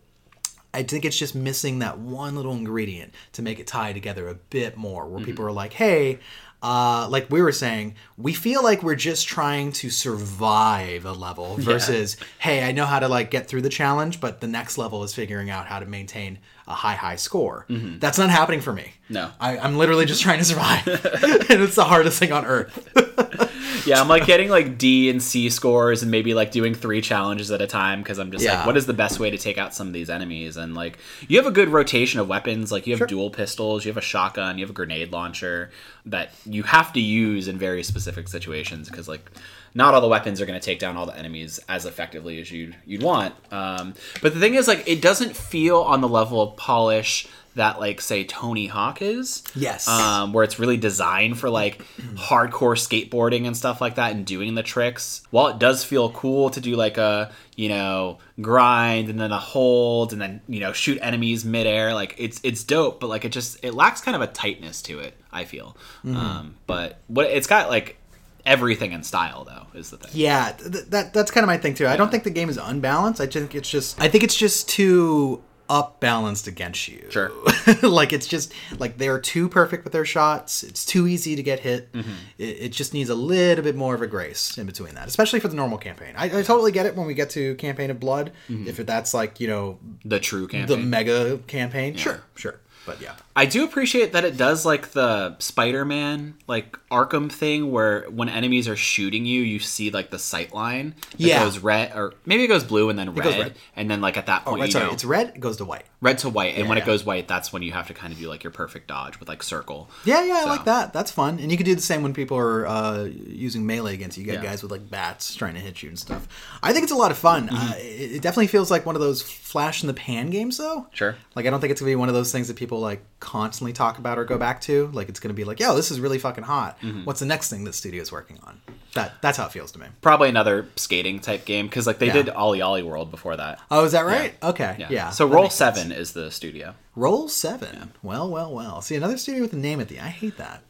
I 0.73 0.83
think 0.83 1.05
it's 1.05 1.17
just 1.17 1.35
missing 1.35 1.79
that 1.79 1.99
one 1.99 2.35
little 2.35 2.53
ingredient 2.53 3.13
to 3.33 3.43
make 3.43 3.59
it 3.59 3.67
tie 3.67 3.93
together 3.93 4.27
a 4.27 4.33
bit 4.33 4.75
more, 4.75 5.07
where 5.07 5.23
people 5.23 5.45
are 5.45 5.51
like, 5.51 5.73
hey, 5.73 6.19
uh, 6.63 7.07
like 7.09 7.29
we 7.29 7.41
were 7.41 7.51
saying, 7.51 7.93
we 8.17 8.33
feel 8.33 8.63
like 8.63 8.81
we're 8.81 8.95
just 8.95 9.27
trying 9.27 9.71
to 9.73 9.89
survive 9.89 11.05
a 11.05 11.11
level 11.11 11.55
versus, 11.59 12.17
hey, 12.39 12.63
I 12.67 12.71
know 12.71 12.85
how 12.85 12.99
to 12.99 13.07
like 13.07 13.29
get 13.29 13.47
through 13.47 13.61
the 13.61 13.69
challenge, 13.69 14.19
but 14.19 14.41
the 14.41 14.47
next 14.47 14.77
level 14.77 15.03
is 15.03 15.13
figuring 15.13 15.49
out 15.49 15.67
how 15.67 15.79
to 15.79 15.85
maintain 15.85 16.39
a 16.67 16.73
high, 16.73 16.95
high 16.95 17.17
score. 17.17 17.65
That's 17.67 18.17
not 18.17 18.29
happening 18.29 18.61
for 18.61 18.71
me. 18.71 18.93
No. 19.09 19.29
I, 19.39 19.57
I'm 19.57 19.77
literally 19.77 20.05
just 20.05 20.21
trying 20.21 20.39
to 20.39 20.45
survive, 20.45 20.87
and 20.87 21.61
it's 21.61 21.75
the 21.75 21.83
hardest 21.83 22.17
thing 22.17 22.31
on 22.31 22.45
earth. 22.45 23.12
Yeah, 23.85 23.99
I'm 23.99 24.07
like 24.07 24.25
getting 24.25 24.49
like 24.49 24.77
D 24.77 25.09
and 25.09 25.21
C 25.21 25.49
scores 25.49 26.03
and 26.03 26.11
maybe 26.11 26.33
like 26.33 26.51
doing 26.51 26.73
three 26.73 27.01
challenges 27.01 27.51
at 27.51 27.61
a 27.61 27.67
time 27.67 28.01
because 28.01 28.17
I'm 28.17 28.31
just 28.31 28.45
Yeah. 28.45 28.57
like, 28.59 28.67
what 28.67 28.77
is 28.77 28.85
the 28.85 28.93
best 28.93 29.19
way 29.19 29.29
to 29.29 29.37
take 29.37 29.57
out 29.57 29.73
some 29.73 29.87
of 29.87 29.93
these 29.93 30.09
enemies? 30.09 30.55
And 30.55 30.73
like, 30.73 30.99
you 31.27 31.37
have 31.37 31.47
a 31.47 31.51
good 31.51 31.67
rotation 31.67 32.19
of 32.21 32.29
weapons. 32.29 32.71
Like, 32.71 32.87
you 32.87 32.95
have 32.95 33.07
dual 33.09 33.29
pistols, 33.29 33.83
you 33.83 33.89
have 33.91 33.97
a 33.97 34.01
shotgun, 34.01 34.57
you 34.57 34.63
have 34.63 34.69
a 34.69 34.73
grenade 34.73 35.11
launcher 35.11 35.69
that 36.05 36.31
you 36.45 36.63
have 36.63 36.93
to 36.93 37.01
use 37.01 37.47
in 37.49 37.57
very 37.57 37.83
specific 37.83 38.27
situations 38.29 38.89
because 38.89 39.07
like, 39.09 39.29
not 39.75 39.93
all 39.95 40.01
the 40.01 40.07
weapons 40.07 40.39
are 40.39 40.45
going 40.45 40.59
to 40.59 40.63
take 40.65 40.79
down 40.79 40.95
all 40.95 41.07
the 41.07 41.17
enemies 41.17 41.59
as 41.67 41.85
effectively 41.85 42.39
as 42.39 42.51
you'd 42.51 42.75
you'd 42.85 43.01
want. 43.01 43.33
Um, 43.51 43.95
but 44.21 44.33
the 44.33 44.39
thing 44.39 44.53
is, 44.55 44.67
like, 44.67 44.87
it 44.87 45.01
doesn't 45.01 45.35
feel 45.35 45.81
on 45.81 45.99
the 45.99 46.07
level 46.07 46.39
of 46.41 46.55
polish 46.57 47.27
that 47.55 47.79
like 47.79 48.01
say 48.01 48.23
Tony 48.23 48.67
Hawk 48.67 49.01
is 49.01 49.43
Yes. 49.55 49.87
um, 49.87 50.33
where 50.33 50.43
it's 50.43 50.57
really 50.59 50.77
designed 50.77 51.37
for 51.39 51.49
like 51.49 51.83
hardcore 52.15 52.75
skateboarding 52.77 53.45
and 53.45 53.55
stuff 53.55 53.79
like 53.81 53.95
that 53.95 54.11
and 54.13 54.25
doing 54.25 54.55
the 54.55 54.63
tricks. 54.63 55.21
While 55.29 55.47
it 55.49 55.59
does 55.59 55.83
feel 55.83 56.09
cool 56.11 56.49
to 56.51 56.59
do 56.61 56.75
like 56.75 56.97
a 56.97 57.31
you 57.55 57.69
know 57.69 58.17
grind 58.41 59.09
and 59.09 59.19
then 59.19 59.31
a 59.31 59.37
hold 59.39 60.13
and 60.13 60.21
then 60.21 60.41
you 60.47 60.59
know 60.59 60.73
shoot 60.73 60.97
enemies 61.01 61.45
midair, 61.45 61.93
like 61.93 62.15
it's 62.17 62.39
it's 62.43 62.63
dope, 62.63 62.99
but 62.99 63.07
like 63.07 63.25
it 63.25 63.29
just 63.31 63.63
it 63.63 63.73
lacks 63.73 64.01
kind 64.01 64.15
of 64.15 64.21
a 64.21 64.27
tightness 64.27 64.81
to 64.83 64.99
it. 64.99 65.15
I 65.31 65.45
feel, 65.45 65.75
um, 66.05 66.55
but 66.67 66.99
what 67.07 67.25
it's 67.27 67.47
got 67.47 67.69
like 67.69 67.97
everything 68.45 68.91
in 68.91 69.01
style 69.03 69.45
though 69.45 69.65
is 69.79 69.89
the 69.89 69.97
thing. 69.97 70.11
Yeah, 70.13 70.51
th- 70.51 70.85
that 70.89 71.13
that's 71.13 71.31
kind 71.31 71.43
of 71.43 71.47
my 71.47 71.57
thing 71.57 71.73
too. 71.73 71.87
I 71.87 71.95
don't 71.95 72.11
think 72.11 72.23
the 72.23 72.29
game 72.29 72.49
is 72.49 72.57
unbalanced. 72.57 73.19
I 73.21 73.25
think 73.25 73.55
it's 73.55 73.69
just 73.69 73.99
I 74.01 74.09
think 74.09 74.23
it's 74.23 74.35
just 74.35 74.69
too 74.69 75.41
up 75.69 75.99
balanced 75.99 76.47
against 76.47 76.87
you. 76.87 77.05
Sure. 77.09 77.31
like 77.81 78.13
it's 78.13 78.27
just 78.27 78.53
like 78.79 78.97
they're 78.97 79.19
too 79.19 79.49
perfect 79.49 79.83
with 79.83 79.93
their 79.93 80.05
shots. 80.05 80.63
It's 80.63 80.85
too 80.85 81.07
easy 81.07 81.35
to 81.35 81.43
get 81.43 81.59
hit. 81.59 81.91
Mm-hmm. 81.93 82.11
It, 82.37 82.43
it 82.43 82.71
just 82.71 82.93
needs 82.93 83.09
a 83.09 83.15
little 83.15 83.63
bit 83.63 83.75
more 83.75 83.95
of 83.95 84.01
a 84.01 84.07
grace 84.07 84.57
in 84.57 84.65
between 84.65 84.95
that, 84.95 85.07
especially 85.07 85.39
for 85.39 85.47
the 85.47 85.55
normal 85.55 85.77
campaign. 85.77 86.13
I, 86.17 86.25
I 86.25 86.41
totally 86.43 86.71
get 86.71 86.85
it 86.85 86.95
when 86.95 87.07
we 87.07 87.13
get 87.13 87.29
to 87.31 87.55
campaign 87.55 87.89
of 87.91 87.99
blood. 87.99 88.31
If 88.49 88.77
that's 88.77 89.13
like 89.13 89.39
you 89.39 89.47
know 89.47 89.79
The 90.05 90.19
true 90.19 90.47
campaign, 90.47 90.79
the 90.79 90.85
mega 90.85 91.37
campaign, 91.47 91.95
sure, 91.95 92.23
sure. 92.35 92.59
But 92.85 92.99
yeah, 93.01 93.15
I 93.35 93.45
do 93.45 93.63
appreciate 93.63 94.11
that 94.13 94.25
it 94.25 94.35
does 94.35 94.65
like 94.65 94.91
the 94.91 95.37
Spider-Man 95.39 96.35
like 96.47 96.77
Arkham 96.91 97.31
thing 97.31 97.71
where 97.71 98.03
when 98.09 98.27
enemies 98.29 98.67
are 98.67 98.75
shooting 98.75 99.25
you, 99.25 99.41
you 99.41 99.59
see 99.59 99.89
like 99.89 100.09
the 100.11 100.19
sight 100.19 100.53
line. 100.53 100.95
It 101.13 101.21
Yeah. 101.27 101.43
goes 101.45 101.59
red 101.59 101.93
or 101.95 102.13
maybe 102.25 102.43
it 102.43 102.47
goes 102.47 102.63
blue 102.63 102.89
and 102.89 102.99
then 102.99 103.13
red, 103.15 103.25
red. 103.39 103.55
and 103.75 103.89
then 103.89 104.01
like 104.01 104.17
at 104.17 104.25
that 104.25 104.43
point 104.45 104.59
right. 104.59 104.65
you 104.67 104.71
Sorry, 104.73 104.85
know 104.87 104.91
it's 104.91 105.05
red. 105.05 105.29
It 105.29 105.39
goes 105.39 105.57
to 105.57 105.65
white. 105.65 105.85
red 106.01 106.17
to 106.19 106.29
white, 106.29 106.55
and 106.57 106.67
when 106.67 106.77
Yeah. 106.77 106.83
it 106.83 106.85
goes 106.85 107.05
white, 107.05 107.27
that's 107.29 107.53
when 107.53 107.61
you 107.63 107.71
have 107.71 107.87
to 107.87 107.93
kind 107.93 108.11
of 108.11 108.19
do 108.19 108.27
like 108.27 108.43
your 108.43 108.51
perfect 108.51 108.87
dodge 108.87 109.17
with 109.19 109.29
like 109.29 109.41
circle. 109.41 109.89
Yeah, 110.03 110.23
yeah, 110.25 110.41
I 110.41 110.45
like 110.45 110.65
that. 110.65 110.91
That's 110.91 111.11
fun. 111.11 111.39
And 111.39 111.49
you 111.49 111.55
can 111.57 111.65
do 111.65 111.75
the 111.75 111.81
same 111.81 112.03
when 112.03 112.13
people 112.13 112.37
are 112.37 112.67
uh, 112.67 113.03
using 113.27 113.65
melee 113.65 113.93
against 113.93 114.17
you. 114.17 114.25
You 114.25 114.31
got 114.33 114.43
Yeah. 114.43 114.49
guys 114.49 114.61
with 114.61 114.71
like 114.71 114.89
bats 114.89 115.33
trying 115.33 115.53
to 115.53 115.61
hit 115.61 115.81
you 115.81 115.87
and 115.89 115.97
stuff. 115.97 116.27
I 116.61 116.73
think 116.73 116.83
it's 116.83 116.91
a 116.91 116.97
lot 116.97 117.11
of 117.11 117.17
fun. 117.17 117.47
Mm-hmm. 117.47 117.55
Uh, 117.71 117.75
it, 117.77 118.11
it 118.17 118.21
definitely 118.21 118.47
feels 118.47 118.69
like 118.69 118.85
one 118.85 118.95
of 118.95 119.01
those 119.01 119.21
flash 119.53 119.83
in 119.83 119.87
the 119.87 119.93
pan 119.93 120.31
games, 120.31 120.57
though. 120.57 120.87
Sure. 120.93 121.15
Like 121.35 121.45
I 121.45 121.51
don't 121.51 121.61
think 121.61 121.69
it's 121.69 121.79
gonna 121.79 121.91
be 121.91 121.95
one 121.95 122.09
of 122.09 122.15
those 122.15 122.31
things 122.31 122.47
that 122.47 122.57
people 122.57 122.79
like 122.79 123.03
constantly 123.19 123.71
talk 123.71 123.99
about 123.99 124.17
or 124.17 124.25
go 124.25 124.39
back 124.39 124.61
to. 124.61 124.87
Like 124.93 125.09
it's 125.09 125.19
gonna 125.19 125.35
be 125.35 125.43
like, 125.43 125.59
yo, 125.59 125.75
this 125.75 125.91
is 125.91 125.99
really 125.99 126.17
fucking 126.17 126.43
hot. 126.43 126.81
Mm-hmm. 126.81 127.05
What's 127.05 127.19
the 127.19 127.27
next 127.27 127.51
thing 127.51 127.63
that 127.65 127.73
studio's 127.75 128.11
working 128.11 128.39
on? 128.43 128.59
That 128.95 129.21
that's 129.21 129.37
how 129.37 129.45
it 129.45 129.51
feels 129.51 129.71
to 129.73 129.79
me. 129.79 129.85
Probably 130.01 130.27
another 130.29 130.67
skating 130.75 131.19
type 131.19 131.45
game 131.45 131.67
because 131.67 131.85
like 131.85 131.99
they 131.99 132.07
Yeah. 132.07 132.13
did 132.13 132.25
OlliOlli 132.27 132.83
World 132.83 133.11
before 133.11 133.37
that. 133.37 133.59
Oh, 133.69 133.85
is 133.85 133.91
that 133.91 134.05
right? 134.07 134.33
Okay, 134.41 134.75
Yeah. 134.79 134.87
yeah. 134.89 135.09
so 135.11 135.27
that 135.27 135.33
Roll 135.35 135.43
makes 135.43 135.55
sense. 135.55 135.77
Seven 135.77 135.91
is 135.91 136.13
the 136.13 136.31
studio. 136.31 136.73
Roll 136.95 137.27
seven. 137.29 137.93
Well, 138.01 138.27
well, 138.29 138.51
well. 138.51 138.81
See 138.81 138.95
another 138.95 139.17
studio 139.17 139.41
with 139.43 139.53
a 139.53 139.57
name 139.57 139.79
at 139.79 139.87
the. 139.87 139.99
I 139.99 140.07
hate 140.09 140.37
that. 140.37 140.61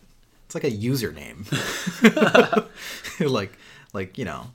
It's 0.45 0.55
like 0.55 0.65
a 0.65 0.71
username. 0.71 1.47
like, 3.19 3.57
like 3.93 4.17
you 4.17 4.25
know, 4.25 4.47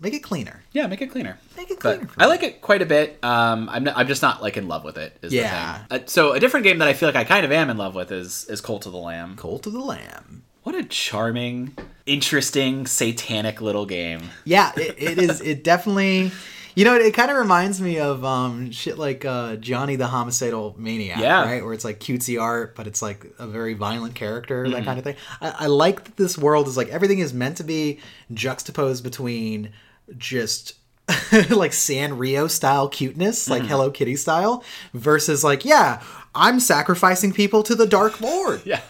make 0.00 0.14
it 0.14 0.22
cleaner. 0.22 0.62
Yeah, 0.72 0.86
make 0.86 1.00
it 1.02 1.10
cleaner. 1.10 1.38
Make 1.56 1.70
it 1.70 1.80
cleaner. 1.80 2.08
I 2.18 2.26
like 2.26 2.42
it 2.42 2.60
quite 2.60 2.82
a 2.82 2.86
bit. 2.86 3.18
Um, 3.22 3.68
I'm, 3.70 3.84
not, 3.84 3.96
I'm 3.96 4.06
just 4.08 4.22
not 4.22 4.42
like 4.42 4.56
in 4.56 4.68
love 4.68 4.84
with 4.84 4.96
it. 4.98 5.16
Is 5.22 5.32
Yeah. 5.32 5.82
The 5.88 5.94
thing. 5.98 6.04
Uh, 6.04 6.08
so 6.08 6.32
a 6.32 6.40
different 6.40 6.64
game 6.64 6.78
that 6.78 6.88
I 6.88 6.92
feel 6.94 7.08
like 7.08 7.16
I 7.16 7.24
kind 7.24 7.44
of 7.44 7.52
am 7.52 7.70
in 7.70 7.76
love 7.76 7.94
with 7.94 8.12
is 8.12 8.44
is 8.48 8.60
Cult 8.60 8.86
of 8.86 8.92
the 8.92 8.98
Lamb. 8.98 9.36
Cult 9.36 9.66
of 9.66 9.72
the 9.72 9.80
Lamb. 9.80 10.42
What 10.62 10.74
a 10.74 10.82
charming, 10.82 11.76
interesting, 12.06 12.86
satanic 12.86 13.60
little 13.60 13.86
game. 13.86 14.20
Yeah, 14.44 14.72
it, 14.76 14.94
it 14.98 15.18
is. 15.18 15.40
It 15.40 15.62
definitely. 15.64 16.32
You 16.74 16.84
know, 16.84 16.94
it, 16.94 17.00
it 17.06 17.14
kind 17.14 17.30
of 17.30 17.38
reminds 17.38 17.80
me 17.80 17.98
of 18.00 18.22
um, 18.22 18.70
shit 18.70 18.98
like 18.98 19.24
uh, 19.24 19.56
Johnny 19.56 19.96
the 19.96 20.08
Homicidal 20.08 20.74
Maniac, 20.76 21.18
Yeah. 21.18 21.42
right? 21.44 21.64
Where 21.64 21.72
it's 21.72 21.86
like 21.86 22.00
cutesy 22.00 22.38
art, 22.38 22.74
but 22.76 22.86
it's 22.86 23.00
like 23.00 23.32
a 23.38 23.46
very 23.46 23.72
violent 23.72 24.14
character, 24.14 24.64
Mm-hmm. 24.64 24.72
that 24.74 24.84
kind 24.84 24.98
of 24.98 25.04
thing. 25.04 25.16
I, 25.40 25.54
I 25.60 25.66
like 25.68 26.04
that 26.04 26.16
this 26.16 26.36
world 26.36 26.68
is 26.68 26.76
like 26.76 26.88
everything 26.88 27.20
is 27.20 27.32
meant 27.32 27.56
to 27.58 27.64
be 27.64 28.00
juxtaposed 28.34 29.02
between 29.02 29.72
just 30.16 30.74
like 31.08 31.72
Sanrio 31.72 32.50
style 32.50 32.88
cuteness, 32.88 33.48
like 33.48 33.62
Mm-hmm. 33.62 33.70
Hello 33.70 33.90
Kitty 33.90 34.16
style, 34.16 34.64
versus 34.92 35.44
like, 35.44 35.64
yeah, 35.64 36.02
I'm 36.34 36.60
sacrificing 36.60 37.32
people 37.32 37.62
to 37.64 37.74
the 37.74 37.86
Dark 37.86 38.20
Lord. 38.20 38.62
Yeah. 38.66 38.80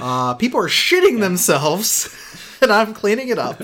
Uh, 0.00 0.34
people 0.34 0.58
are 0.58 0.68
shitting 0.68 1.20
themselves 1.20 2.08
and 2.62 2.72
I'm 2.72 2.94
cleaning 2.94 3.28
it 3.28 3.38
up. 3.38 3.62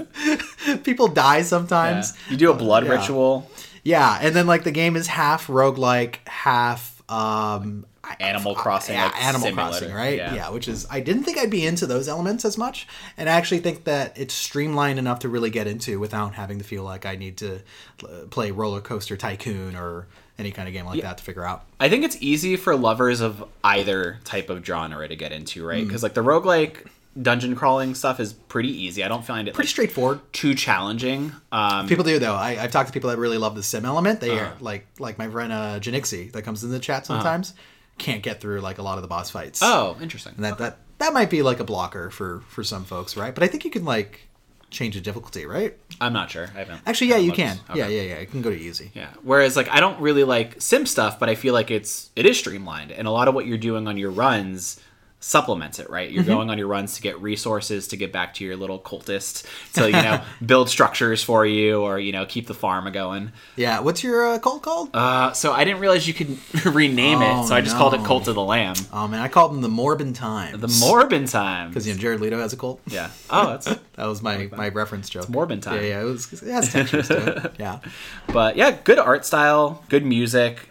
People 0.84 1.08
die 1.08 1.40
sometimes. 1.42 2.12
You 2.28 2.36
do 2.36 2.50
a 2.50 2.54
blood 2.54 2.84
yeah. 2.84 2.92
ritual. 2.92 3.50
Yeah, 3.82 4.18
and 4.20 4.36
then 4.36 4.46
like 4.46 4.62
the 4.64 4.70
game 4.70 4.94
is 4.94 5.06
half 5.06 5.46
roguelike, 5.46 6.16
half 6.28 7.02
um 7.10 7.86
Animal 8.20 8.54
Crossing, 8.54 8.94
yeah, 8.94 9.06
like, 9.06 9.22
Animal 9.24 9.48
simulator. 9.48 9.78
Crossing, 9.78 9.94
right? 9.94 10.16
Yeah. 10.16 10.34
Yeah. 10.34 10.50
which 10.50 10.68
is 10.68 10.86
I 10.90 11.00
didn't 11.00 11.24
think 11.24 11.38
I'd 11.38 11.50
be 11.50 11.66
into 11.66 11.86
those 11.86 12.08
elements 12.08 12.44
as 12.44 12.56
much, 12.58 12.86
and 13.16 13.28
I 13.28 13.32
actually 13.32 13.60
think 13.60 13.84
that 13.84 14.16
it's 14.18 14.34
streamlined 14.34 14.98
enough 14.98 15.20
to 15.20 15.28
really 15.28 15.50
get 15.50 15.66
into 15.66 15.98
without 16.00 16.34
having 16.34 16.58
to 16.58 16.64
feel 16.64 16.82
like 16.84 17.06
I 17.06 17.16
need 17.16 17.36
to 17.38 17.60
uh, 18.04 18.26
play 18.30 18.50
Roller 18.50 18.80
Coaster 18.80 19.16
Tycoon 19.16 19.76
or 19.76 20.06
any 20.38 20.52
kind 20.52 20.68
of 20.68 20.72
game 20.74 20.86
like 20.86 21.02
that 21.02 21.18
to 21.18 21.24
figure 21.24 21.44
out. 21.44 21.64
I 21.80 21.88
think 21.88 22.04
it's 22.04 22.16
easy 22.20 22.56
for 22.56 22.76
lovers 22.76 23.20
of 23.20 23.44
either 23.64 24.18
type 24.24 24.50
of 24.50 24.64
genre 24.64 25.06
to 25.08 25.16
get 25.16 25.32
into, 25.32 25.66
right? 25.66 25.84
Because 25.84 26.02
like 26.02 26.14
the 26.14 26.22
roguelike 26.22 26.86
dungeon 27.20 27.56
crawling 27.56 27.96
stuff 27.96 28.20
is 28.20 28.32
pretty 28.32 28.68
easy. 28.68 29.02
I 29.02 29.08
don't 29.08 29.24
find 29.24 29.48
it 29.48 29.54
Pretty 29.54 29.66
like, 29.66 29.70
straightforward. 29.72 30.20
too 30.32 30.54
challenging. 30.54 31.32
Um, 31.50 31.88
People 31.88 32.04
do 32.04 32.20
though. 32.20 32.34
I, 32.36 32.50
I've 32.62 32.70
talked 32.70 32.86
to 32.86 32.92
people 32.92 33.10
that 33.10 33.16
really 33.18 33.38
love 33.38 33.56
the 33.56 33.62
sim 33.64 33.84
element. 33.84 34.20
They 34.20 34.30
Uh-huh. 34.38 34.50
are 34.50 34.52
like 34.60 34.86
like 35.00 35.18
my 35.18 35.28
friend 35.28 35.52
uh, 35.52 35.80
Janixi 35.80 36.30
that 36.30 36.42
comes 36.42 36.62
in 36.62 36.70
the 36.70 36.78
chat 36.78 37.06
sometimes. 37.06 37.54
Can't 37.98 38.22
get 38.22 38.40
through 38.40 38.60
like 38.60 38.78
a 38.78 38.82
lot 38.82 38.96
of 38.98 39.02
the 39.02 39.08
boss 39.08 39.30
fights. 39.30 39.60
oh, 39.62 39.96
interesting. 40.00 40.34
And 40.36 40.44
that 40.44 40.58
that 40.58 40.78
that 40.98 41.12
might 41.12 41.30
be 41.30 41.42
like 41.42 41.60
a 41.60 41.64
blocker 41.64 42.10
for 42.10 42.40
for 42.48 42.64
some 42.64 42.84
folks, 42.84 43.16
right? 43.16 43.34
But 43.34 43.44
I 43.44 43.48
think 43.48 43.64
you 43.64 43.70
can 43.70 43.84
like 43.84 44.28
change 44.70 44.94
the 44.94 45.00
difficulty, 45.00 45.46
right? 45.46 45.76
I'm 46.00 46.12
not 46.12 46.30
sure. 46.30 46.48
I 46.54 46.58
haven't. 46.58 46.82
Actually, 46.86 47.08
yeah, 47.08 47.14
haven't 47.14 47.26
you 47.26 47.32
can. 47.32 47.58
Okay. 47.70 47.78
Yeah, 47.78 47.88
yeah, 47.88 48.02
yeah. 48.14 48.20
You 48.20 48.26
can 48.26 48.42
go 48.42 48.50
to 48.50 48.56
easy. 48.56 48.90
Yeah. 48.94 49.08
Whereas 49.22 49.56
like 49.56 49.68
I 49.68 49.80
don't 49.80 50.00
really 50.00 50.24
like 50.24 50.60
sim 50.60 50.86
stuff, 50.86 51.18
but 51.18 51.28
I 51.28 51.34
feel 51.34 51.54
like 51.54 51.70
it's 51.70 52.10
it 52.16 52.26
is 52.26 52.38
streamlined 52.38 52.92
and 52.92 53.08
a 53.08 53.10
lot 53.10 53.28
of 53.28 53.34
what 53.34 53.46
you're 53.46 53.58
doing 53.58 53.88
on 53.88 53.96
your 53.96 54.10
runs 54.10 54.80
supplements 55.20 55.78
it, 55.80 55.90
right? 55.90 56.10
You're 56.10 56.22
Mm-hmm. 56.22 56.32
going 56.32 56.50
on 56.50 56.58
your 56.58 56.68
runs 56.68 56.94
to 56.94 57.02
get 57.02 57.20
resources 57.20 57.88
to 57.88 57.96
get 57.96 58.12
back 58.12 58.34
to 58.34 58.44
your 58.44 58.56
little 58.56 58.78
cultist 58.78 59.44
to, 59.74 59.86
you 59.86 59.92
know, 59.92 60.22
build 60.46 60.68
structures 60.68 61.22
for 61.24 61.44
you 61.44 61.80
or, 61.82 61.98
you 61.98 62.12
know, 62.12 62.24
keep 62.24 62.46
the 62.46 62.54
farm 62.54 62.90
going. 62.92 63.32
Yeah. 63.56 63.80
What's 63.80 64.04
your 64.04 64.26
uh, 64.34 64.38
cult 64.38 64.62
called? 64.62 64.90
Uh, 64.94 65.32
so 65.32 65.52
I 65.52 65.64
didn't 65.64 65.80
realize 65.80 66.06
you 66.06 66.14
could 66.14 66.38
rename 66.66 67.18
Oh, 67.20 67.42
it, 67.42 67.48
so 67.48 67.54
I 67.56 67.60
just 67.60 67.76
called 67.76 67.94
it. 67.94 68.04
Cult 68.04 68.28
of 68.28 68.36
the 68.36 68.42
Lamb. 68.42 68.76
oh 68.92 69.08
man, 69.08 69.20
I 69.20 69.26
called 69.28 69.52
them 69.52 69.60
the 69.60 69.68
Morbin 69.68 70.14
Times. 70.14 70.60
The 70.60 70.68
Morbin 70.68 71.28
time. 71.30 71.68
because 71.70 71.86
you 71.86 71.94
know 71.94 71.98
Jared 72.00 72.20
Leto 72.20 72.38
has 72.38 72.52
a 72.52 72.56
cult. 72.56 72.80
Yeah. 72.86 73.10
Oh, 73.28 73.48
that's 73.50 73.66
That 73.96 74.06
was 74.06 74.22
my 74.22 74.48
my 74.56 74.68
reference 74.68 75.08
joke. 75.10 75.26
Morbin 75.26 75.60
time. 75.60 75.76
Yeah, 75.82 75.88
yeah. 75.88 76.00
It 76.02 76.04
was. 76.04 76.32
It 76.42 76.50
has 76.52 76.72
textures 76.72 77.08
to 77.08 77.44
it. 77.46 77.52
Yeah. 77.58 77.80
But 78.28 78.56
yeah, 78.56 78.76
good 78.84 78.98
art 79.00 79.26
style, 79.26 79.82
good 79.88 80.04
music, 80.06 80.68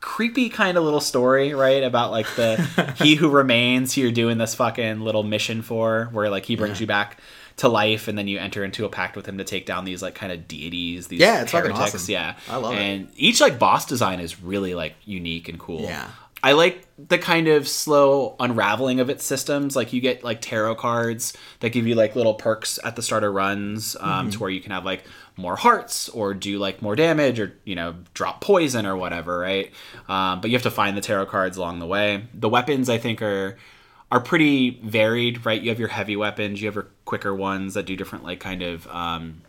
creepy 0.00 0.48
kind 0.48 0.76
of 0.78 0.84
little 0.84 1.00
story, 1.00 1.54
right? 1.54 1.82
About 1.82 2.10
like 2.10 2.26
the 2.36 2.94
he 3.02 3.14
who 3.14 3.28
remains 3.28 3.94
who 3.94 4.02
you're 4.02 4.12
doing 4.12 4.38
this 4.38 4.54
fucking 4.54 5.00
little 5.00 5.22
mission 5.22 5.62
for, 5.62 6.08
where 6.12 6.30
like 6.30 6.44
he 6.44 6.56
brings 6.56 6.80
you 6.80 6.86
back 6.86 7.18
to 7.58 7.68
life, 7.68 8.08
and 8.08 8.16
then 8.16 8.26
you 8.26 8.38
enter 8.38 8.64
into 8.64 8.84
a 8.84 8.88
pact 8.88 9.16
with 9.16 9.26
him 9.26 9.36
to 9.38 9.44
take 9.44 9.66
down 9.66 9.84
these 9.84 10.02
like 10.02 10.14
kind 10.14 10.32
of 10.32 10.48
deities. 10.48 11.08
These 11.08 11.20
Yeah, 11.20 11.42
it's 11.42 11.52
fucking 11.52 11.72
heretics. 11.72 11.94
awesome. 11.94 12.12
Yeah, 12.12 12.36
I 12.48 12.56
love 12.56 12.74
it. 12.74 12.78
and 12.78 13.08
each 13.16 13.40
like 13.40 13.58
boss 13.58 13.84
design 13.86 14.20
is 14.20 14.42
really 14.42 14.74
like 14.74 14.94
unique 15.04 15.48
and 15.48 15.58
cool. 15.58 15.82
Yeah. 15.82 16.08
I 16.42 16.52
like 16.52 16.86
the 16.96 17.18
kind 17.18 17.48
of 17.48 17.68
slow 17.68 18.34
unraveling 18.40 18.98
of 19.00 19.10
its 19.10 19.24
systems. 19.24 19.76
Like 19.76 19.92
you 19.92 20.00
get 20.00 20.24
like 20.24 20.40
tarot 20.40 20.76
cards 20.76 21.34
that 21.60 21.70
give 21.70 21.86
you 21.86 21.94
like 21.94 22.16
little 22.16 22.34
perks 22.34 22.78
at 22.82 22.96
the 22.96 23.02
start 23.02 23.24
of 23.24 23.34
runs, 23.34 23.94
um, 24.00 24.02
Mm-hmm. 24.10 24.30
to 24.30 24.38
where 24.40 24.50
you 24.50 24.60
can 24.60 24.72
have 24.72 24.84
like 24.84 25.04
more 25.36 25.56
hearts 25.56 26.08
or 26.10 26.34
do 26.34 26.58
like 26.58 26.82
more 26.82 26.96
damage 26.96 27.38
or 27.40 27.54
you 27.64 27.74
know 27.74 27.94
drop 28.14 28.40
poison 28.40 28.86
or 28.86 28.96
whatever, 28.96 29.38
right? 29.38 29.70
Um, 30.08 30.40
but 30.40 30.50
you 30.50 30.56
have 30.56 30.62
to 30.64 30.70
find 30.70 30.96
the 30.96 31.00
tarot 31.02 31.26
cards 31.26 31.56
along 31.56 31.78
the 31.78 31.86
way. 31.86 32.24
The 32.34 32.48
weapons 32.48 32.88
I 32.88 32.96
think 32.98 33.20
are 33.22 33.58
are 34.10 34.20
pretty 34.20 34.80
varied, 34.82 35.44
right? 35.46 35.60
You 35.62 35.68
have 35.68 35.78
your 35.78 35.88
heavy 35.88 36.16
weapons, 36.16 36.60
you 36.60 36.66
have 36.68 36.74
your 36.74 36.88
quicker 37.04 37.34
ones 37.34 37.74
that 37.74 37.86
do 37.86 37.96
different 37.96 38.24
like 38.24 38.40
kind 38.40 38.62
of 38.62 38.86
um, 38.88 39.42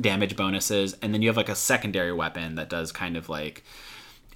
damage 0.00 0.36
bonuses, 0.36 0.96
and 1.02 1.12
then 1.12 1.22
you 1.22 1.28
have 1.28 1.36
like 1.36 1.48
a 1.48 1.54
secondary 1.56 2.12
weapon 2.12 2.54
that 2.54 2.68
does 2.68 2.92
kind 2.92 3.16
of 3.16 3.28
like 3.28 3.62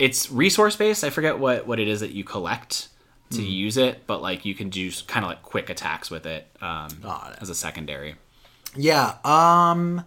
it's 0.00 0.30
resource 0.32 0.74
based. 0.74 1.04
I 1.04 1.10
forget 1.10 1.38
what 1.38 1.66
what 1.66 1.78
it 1.78 1.86
is 1.86 2.00
that 2.00 2.10
you 2.10 2.24
collect 2.24 2.88
to 3.30 3.42
use 3.42 3.76
it, 3.76 4.06
but 4.08 4.20
like 4.20 4.44
you 4.44 4.56
can 4.56 4.70
do 4.70 4.90
kind 5.06 5.24
of 5.24 5.30
like 5.30 5.42
quick 5.42 5.70
attacks 5.70 6.10
with 6.10 6.26
it 6.26 6.48
um, 6.60 6.88
it. 7.04 7.38
as 7.40 7.48
a 7.48 7.54
secondary. 7.54 8.16
Yeah. 8.74 9.18
Um, 9.24 10.04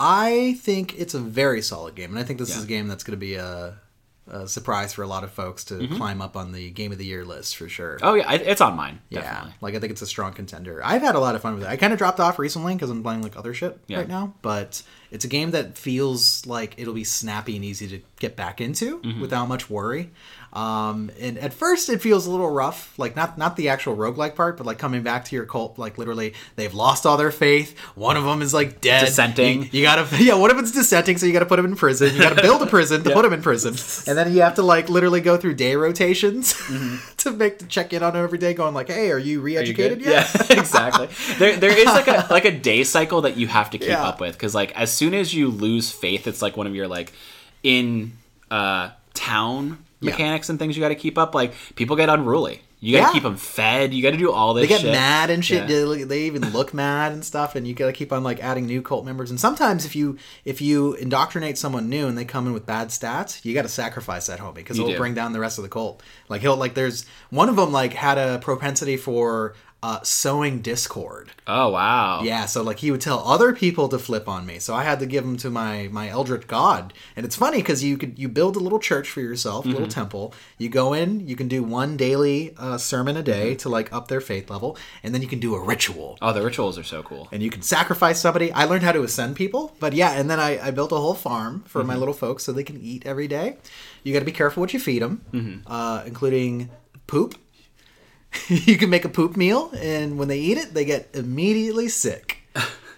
I 0.00 0.58
think 0.60 0.98
it's 0.98 1.14
a 1.14 1.20
very 1.20 1.62
solid 1.62 1.94
game, 1.94 2.10
and 2.10 2.18
I 2.18 2.24
think 2.24 2.40
this 2.40 2.56
is 2.56 2.64
a 2.64 2.66
game 2.66 2.88
that's 2.88 3.04
going 3.04 3.16
to 3.16 3.20
be 3.20 3.36
a, 3.36 3.78
a 4.26 4.48
surprise 4.48 4.92
for 4.94 5.02
a 5.02 5.06
lot 5.06 5.22
of 5.24 5.30
folks 5.30 5.64
to 5.64 5.74
Mm-hmm. 5.74 5.96
climb 5.96 6.22
up 6.22 6.34
on 6.36 6.52
the 6.52 6.70
game 6.70 6.92
of 6.92 6.98
the 6.98 7.04
year 7.04 7.24
list 7.24 7.56
for 7.56 7.68
sure. 7.68 7.98
Oh 8.02 8.14
yeah, 8.14 8.32
it's 8.32 8.60
on 8.60 8.74
mine. 8.74 9.00
Yeah, 9.10 9.48
like 9.60 9.74
I 9.74 9.78
think 9.80 9.92
it's 9.92 10.02
a 10.02 10.06
strong 10.06 10.32
contender. 10.32 10.80
I've 10.82 11.02
had 11.02 11.14
a 11.14 11.20
lot 11.20 11.34
of 11.34 11.42
fun 11.42 11.54
with 11.54 11.64
it. 11.64 11.68
I 11.68 11.76
kind 11.76 11.92
of 11.92 11.98
dropped 11.98 12.20
off 12.20 12.38
recently 12.38 12.74
because 12.74 12.88
I'm 12.90 13.02
playing 13.02 13.22
like 13.22 13.36
other 13.36 13.52
shit 13.52 13.78
Yeah. 13.86 13.98
right 13.98 14.08
now, 14.08 14.34
but 14.40 14.82
it's 15.10 15.24
a 15.24 15.28
game 15.28 15.50
that 15.52 15.76
feels 15.76 16.46
like 16.46 16.74
it'll 16.78 16.94
be 16.94 17.04
snappy 17.04 17.56
and 17.56 17.64
easy 17.64 17.86
to 17.88 18.00
get 18.18 18.34
back 18.34 18.60
into 18.60 18.98
Mm-hmm. 19.00 19.20
without 19.20 19.46
much 19.46 19.68
worry. 19.68 20.10
Um, 20.54 21.10
and 21.20 21.36
at 21.38 21.52
first 21.52 21.88
it 21.88 22.00
feels 22.00 22.26
a 22.28 22.30
little 22.30 22.48
rough, 22.48 22.96
like 22.96 23.16
not 23.16 23.36
not 23.36 23.56
the 23.56 23.70
actual 23.70 23.96
roguelike 23.96 24.36
part, 24.36 24.56
but 24.56 24.64
like 24.64 24.78
coming 24.78 25.02
back 25.02 25.24
to 25.24 25.34
your 25.34 25.46
cult, 25.46 25.80
like 25.80 25.98
literally 25.98 26.34
they've 26.54 26.72
lost 26.72 27.04
all 27.06 27.16
their 27.16 27.32
faith. 27.32 27.76
One 27.96 28.16
of 28.16 28.22
them 28.22 28.40
is 28.40 28.54
like 28.54 28.80
dead. 28.80 29.04
Dissenting. 29.06 29.64
You, 29.64 29.68
you 29.72 29.82
gotta, 29.82 30.06
yeah. 30.22 30.34
One 30.34 30.52
of 30.52 30.58
it's 30.58 30.70
dissenting, 30.70 31.18
so 31.18 31.26
you 31.26 31.32
gotta 31.32 31.44
put 31.46 31.58
him 31.58 31.64
in 31.64 31.74
prison. 31.74 32.14
You 32.14 32.20
gotta 32.22 32.40
build 32.40 32.62
a 32.62 32.66
prison 32.66 33.02
to 33.02 33.10
put 33.14 33.24
him 33.24 33.32
in 33.32 33.42
prison, 33.42 33.74
and 34.08 34.16
then 34.16 34.32
you 34.32 34.42
have 34.42 34.54
to 34.54 34.62
like 34.62 34.88
literally 34.88 35.20
go 35.20 35.36
through 35.36 35.54
day 35.54 35.74
rotations 35.74 36.54
to 37.16 37.32
make 37.32 37.58
to 37.58 37.66
check 37.66 37.92
in 37.92 38.04
on 38.04 38.14
him 38.14 38.22
every 38.22 38.38
day, 38.38 38.54
going 38.54 38.74
like, 38.74 38.88
"Hey, 38.88 39.10
are 39.10 39.18
you 39.18 39.34
Mm-hmm. 39.40 39.46
Are 39.46 39.50
you 39.50 39.56
re-educated 39.56 40.00
yet?" 40.02 40.30
Yeah, 40.50 40.56
exactly. 40.58 41.08
There, 41.38 41.56
there 41.56 41.76
is 41.76 41.86
like 41.86 42.06
a 42.06 42.28
like 42.30 42.44
a 42.44 42.52
day 42.56 42.84
cycle 42.84 43.22
that 43.22 43.36
you 43.36 43.48
have 43.48 43.70
to 43.70 43.78
keep 43.78 43.88
Yeah. 43.88 44.04
up 44.04 44.20
with 44.20 44.34
because 44.34 44.54
like 44.54 44.70
as 44.76 44.92
soon 44.92 45.14
as 45.14 45.34
you 45.34 45.48
lose 45.48 45.90
faith, 45.90 46.28
it's 46.28 46.40
like 46.42 46.56
one 46.56 46.68
of 46.68 46.76
your 46.76 46.86
like 46.86 47.12
in 47.64 48.12
uh 48.52 48.90
town 49.14 49.78
Yeah. 50.04 50.10
mechanics 50.12 50.48
and 50.48 50.58
things 50.58 50.76
you 50.76 50.80
got 50.82 50.88
to 50.90 50.94
keep 50.94 51.18
up. 51.18 51.34
Like 51.34 51.52
people 51.74 51.96
get 51.96 52.08
unruly. 52.08 52.60
You 52.80 52.98
got 52.98 52.98
to 52.98 53.06
Yeah. 53.08 53.12
keep 53.14 53.22
them 53.22 53.36
fed. 53.36 53.94
You 53.94 54.02
got 54.02 54.10
to 54.10 54.18
do 54.18 54.30
all 54.30 54.52
this. 54.52 54.64
They 54.64 54.68
get 54.68 54.82
shit. 54.82 54.92
mad 54.92 55.30
and 55.30 55.42
shit. 55.42 55.70
Yeah. 55.70 56.04
They, 56.04 56.24
even 56.24 56.50
look 56.52 56.74
mad 56.74 57.12
and 57.12 57.24
stuff, 57.24 57.54
and 57.54 57.66
you 57.66 57.72
gotta 57.74 57.92
keep 57.94 58.12
on 58.12 58.22
like 58.22 58.40
adding 58.44 58.66
new 58.66 58.82
cult 58.82 59.04
members. 59.06 59.30
And 59.30 59.40
sometimes 59.40 59.86
if 59.86 59.96
you 59.96 60.18
if 60.44 60.60
you 60.60 60.92
indoctrinate 60.94 61.56
someone 61.56 61.88
new 61.88 62.06
and 62.08 62.18
they 62.18 62.26
come 62.26 62.46
in 62.46 62.52
with 62.52 62.66
bad 62.66 62.88
stats, 62.88 63.42
you 63.44 63.54
gotta 63.54 63.68
sacrifice 63.70 64.26
that 64.26 64.38
homie 64.38 64.56
because 64.56 64.78
it'll 64.78 64.90
do. 64.90 64.98
bring 64.98 65.14
down 65.14 65.32
the 65.32 65.40
rest 65.40 65.56
of 65.58 65.62
the 65.62 65.70
cult. 65.70 66.02
Like 66.28 66.42
he'll 66.42 66.56
like 66.56 66.74
there's 66.74 67.06
one 67.30 67.48
of 67.48 67.56
them 67.56 67.72
like 67.72 67.94
had 67.94 68.18
a 68.18 68.38
propensity 68.40 68.98
for 68.98 69.54
uh, 69.84 70.00
sowing 70.02 70.62
discord. 70.62 71.30
Oh 71.46 71.68
wow. 71.68 72.22
Yeah, 72.22 72.46
so 72.46 72.62
like 72.62 72.78
he 72.78 72.90
would 72.90 73.02
tell 73.02 73.18
other 73.18 73.52
people 73.52 73.86
to 73.90 73.98
flip 73.98 74.26
on 74.26 74.46
me, 74.46 74.58
so 74.58 74.74
I 74.74 74.82
had 74.82 74.98
to 75.00 75.06
give 75.06 75.24
them 75.24 75.36
to 75.36 75.50
my 75.50 75.88
my 75.92 76.08
eldritch 76.08 76.46
god. 76.46 76.94
And 77.16 77.26
it's 77.26 77.36
funny 77.36 77.58
because 77.58 77.84
you 77.84 77.98
could 77.98 78.18
you 78.18 78.30
build 78.30 78.56
a 78.56 78.60
little 78.60 78.78
church 78.78 79.10
for 79.10 79.20
yourself, 79.20 79.66
a 79.66 79.68
little 79.68 79.86
temple. 79.86 80.32
You 80.56 80.70
go 80.70 80.94
in, 80.94 81.28
you 81.28 81.36
can 81.36 81.48
do 81.48 81.62
one 81.62 81.98
daily 81.98 82.54
uh, 82.56 82.78
sermon 82.78 83.18
a 83.18 83.22
day 83.22 83.56
to 83.56 83.68
like 83.68 83.92
up 83.92 84.08
their 84.08 84.22
faith 84.22 84.48
level, 84.48 84.78
and 85.02 85.12
then 85.12 85.20
you 85.20 85.28
can 85.28 85.38
do 85.38 85.54
a 85.54 85.60
ritual. 85.62 86.16
Oh, 86.22 86.32
the 86.32 86.40
rituals 86.40 86.78
are 86.78 86.82
so 86.82 87.02
cool. 87.02 87.28
And 87.30 87.42
you 87.42 87.50
can 87.50 87.60
sacrifice 87.60 88.18
somebody. 88.22 88.50
I 88.52 88.64
learned 88.64 88.84
how 88.84 88.92
to 88.92 89.02
ascend 89.02 89.36
people, 89.36 89.76
but 89.80 89.92
yeah, 89.92 90.12
and 90.12 90.30
then 90.30 90.40
I, 90.40 90.68
I 90.68 90.70
built 90.70 90.92
a 90.92 90.96
whole 90.96 91.12
farm 91.12 91.62
for 91.66 91.84
my 91.84 91.94
little 91.94 92.14
folks 92.14 92.42
so 92.44 92.52
they 92.52 92.64
can 92.64 92.80
eat 92.80 93.04
every 93.04 93.28
day. 93.28 93.58
You 94.02 94.14
got 94.14 94.20
to 94.20 94.24
be 94.24 94.32
careful 94.32 94.62
what 94.62 94.72
you 94.72 94.80
feed 94.80 95.02
them, 95.02 95.62
uh, 95.66 96.04
including 96.06 96.70
poop. 97.06 97.34
you 98.48 98.76
can 98.76 98.90
make 98.90 99.04
a 99.04 99.08
poop 99.08 99.36
meal, 99.36 99.70
and 99.76 100.18
when 100.18 100.28
they 100.28 100.38
eat 100.38 100.58
it, 100.58 100.74
they 100.74 100.84
get 100.84 101.08
immediately 101.14 101.88
sick, 101.88 102.38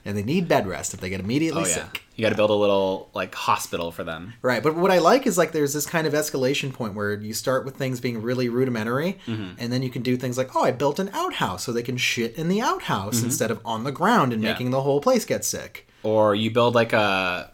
and 0.04 0.16
they 0.16 0.22
need 0.22 0.48
bed 0.48 0.66
rest 0.66 0.94
if 0.94 1.00
they 1.00 1.08
get 1.08 1.20
immediately 1.20 1.62
Oh 1.62 1.66
yeah. 1.66 1.74
sick. 1.74 2.02
You 2.14 2.22
got 2.22 2.30
to 2.30 2.34
build 2.36 2.48
a 2.48 2.54
little 2.54 3.10
like 3.12 3.34
hospital 3.34 3.92
for 3.92 4.02
them. 4.02 4.32
Right, 4.40 4.62
but 4.62 4.74
what 4.74 4.90
I 4.90 4.98
like 5.00 5.26
is 5.26 5.36
like 5.36 5.52
there's 5.52 5.74
this 5.74 5.84
kind 5.84 6.06
of 6.06 6.14
escalation 6.14 6.72
point 6.72 6.94
where 6.94 7.12
you 7.14 7.34
start 7.34 7.66
with 7.66 7.76
things 7.76 8.00
being 8.00 8.22
really 8.22 8.48
rudimentary, 8.48 9.18
Mm-hmm. 9.26 9.56
and 9.58 9.70
then 9.72 9.82
you 9.82 9.90
can 9.90 10.00
do 10.02 10.16
things 10.16 10.38
like, 10.38 10.56
oh, 10.56 10.62
I 10.62 10.70
built 10.70 10.98
an 10.98 11.10
outhouse 11.12 11.64
so 11.64 11.72
they 11.72 11.82
can 11.82 11.98
shit 11.98 12.34
in 12.36 12.48
the 12.48 12.60
outhouse 12.62 13.22
instead 13.22 13.50
of 13.50 13.60
on 13.64 13.84
the 13.84 13.92
ground 13.92 14.32
and 14.32 14.40
Mm-hmm. 14.40 14.46
Yeah. 14.46 14.52
making 14.52 14.70
the 14.70 14.80
whole 14.82 15.00
place 15.00 15.24
get 15.26 15.44
sick. 15.44 15.86
Or 16.02 16.34
you 16.34 16.50
build 16.50 16.74
like 16.74 16.92
a 16.94 17.50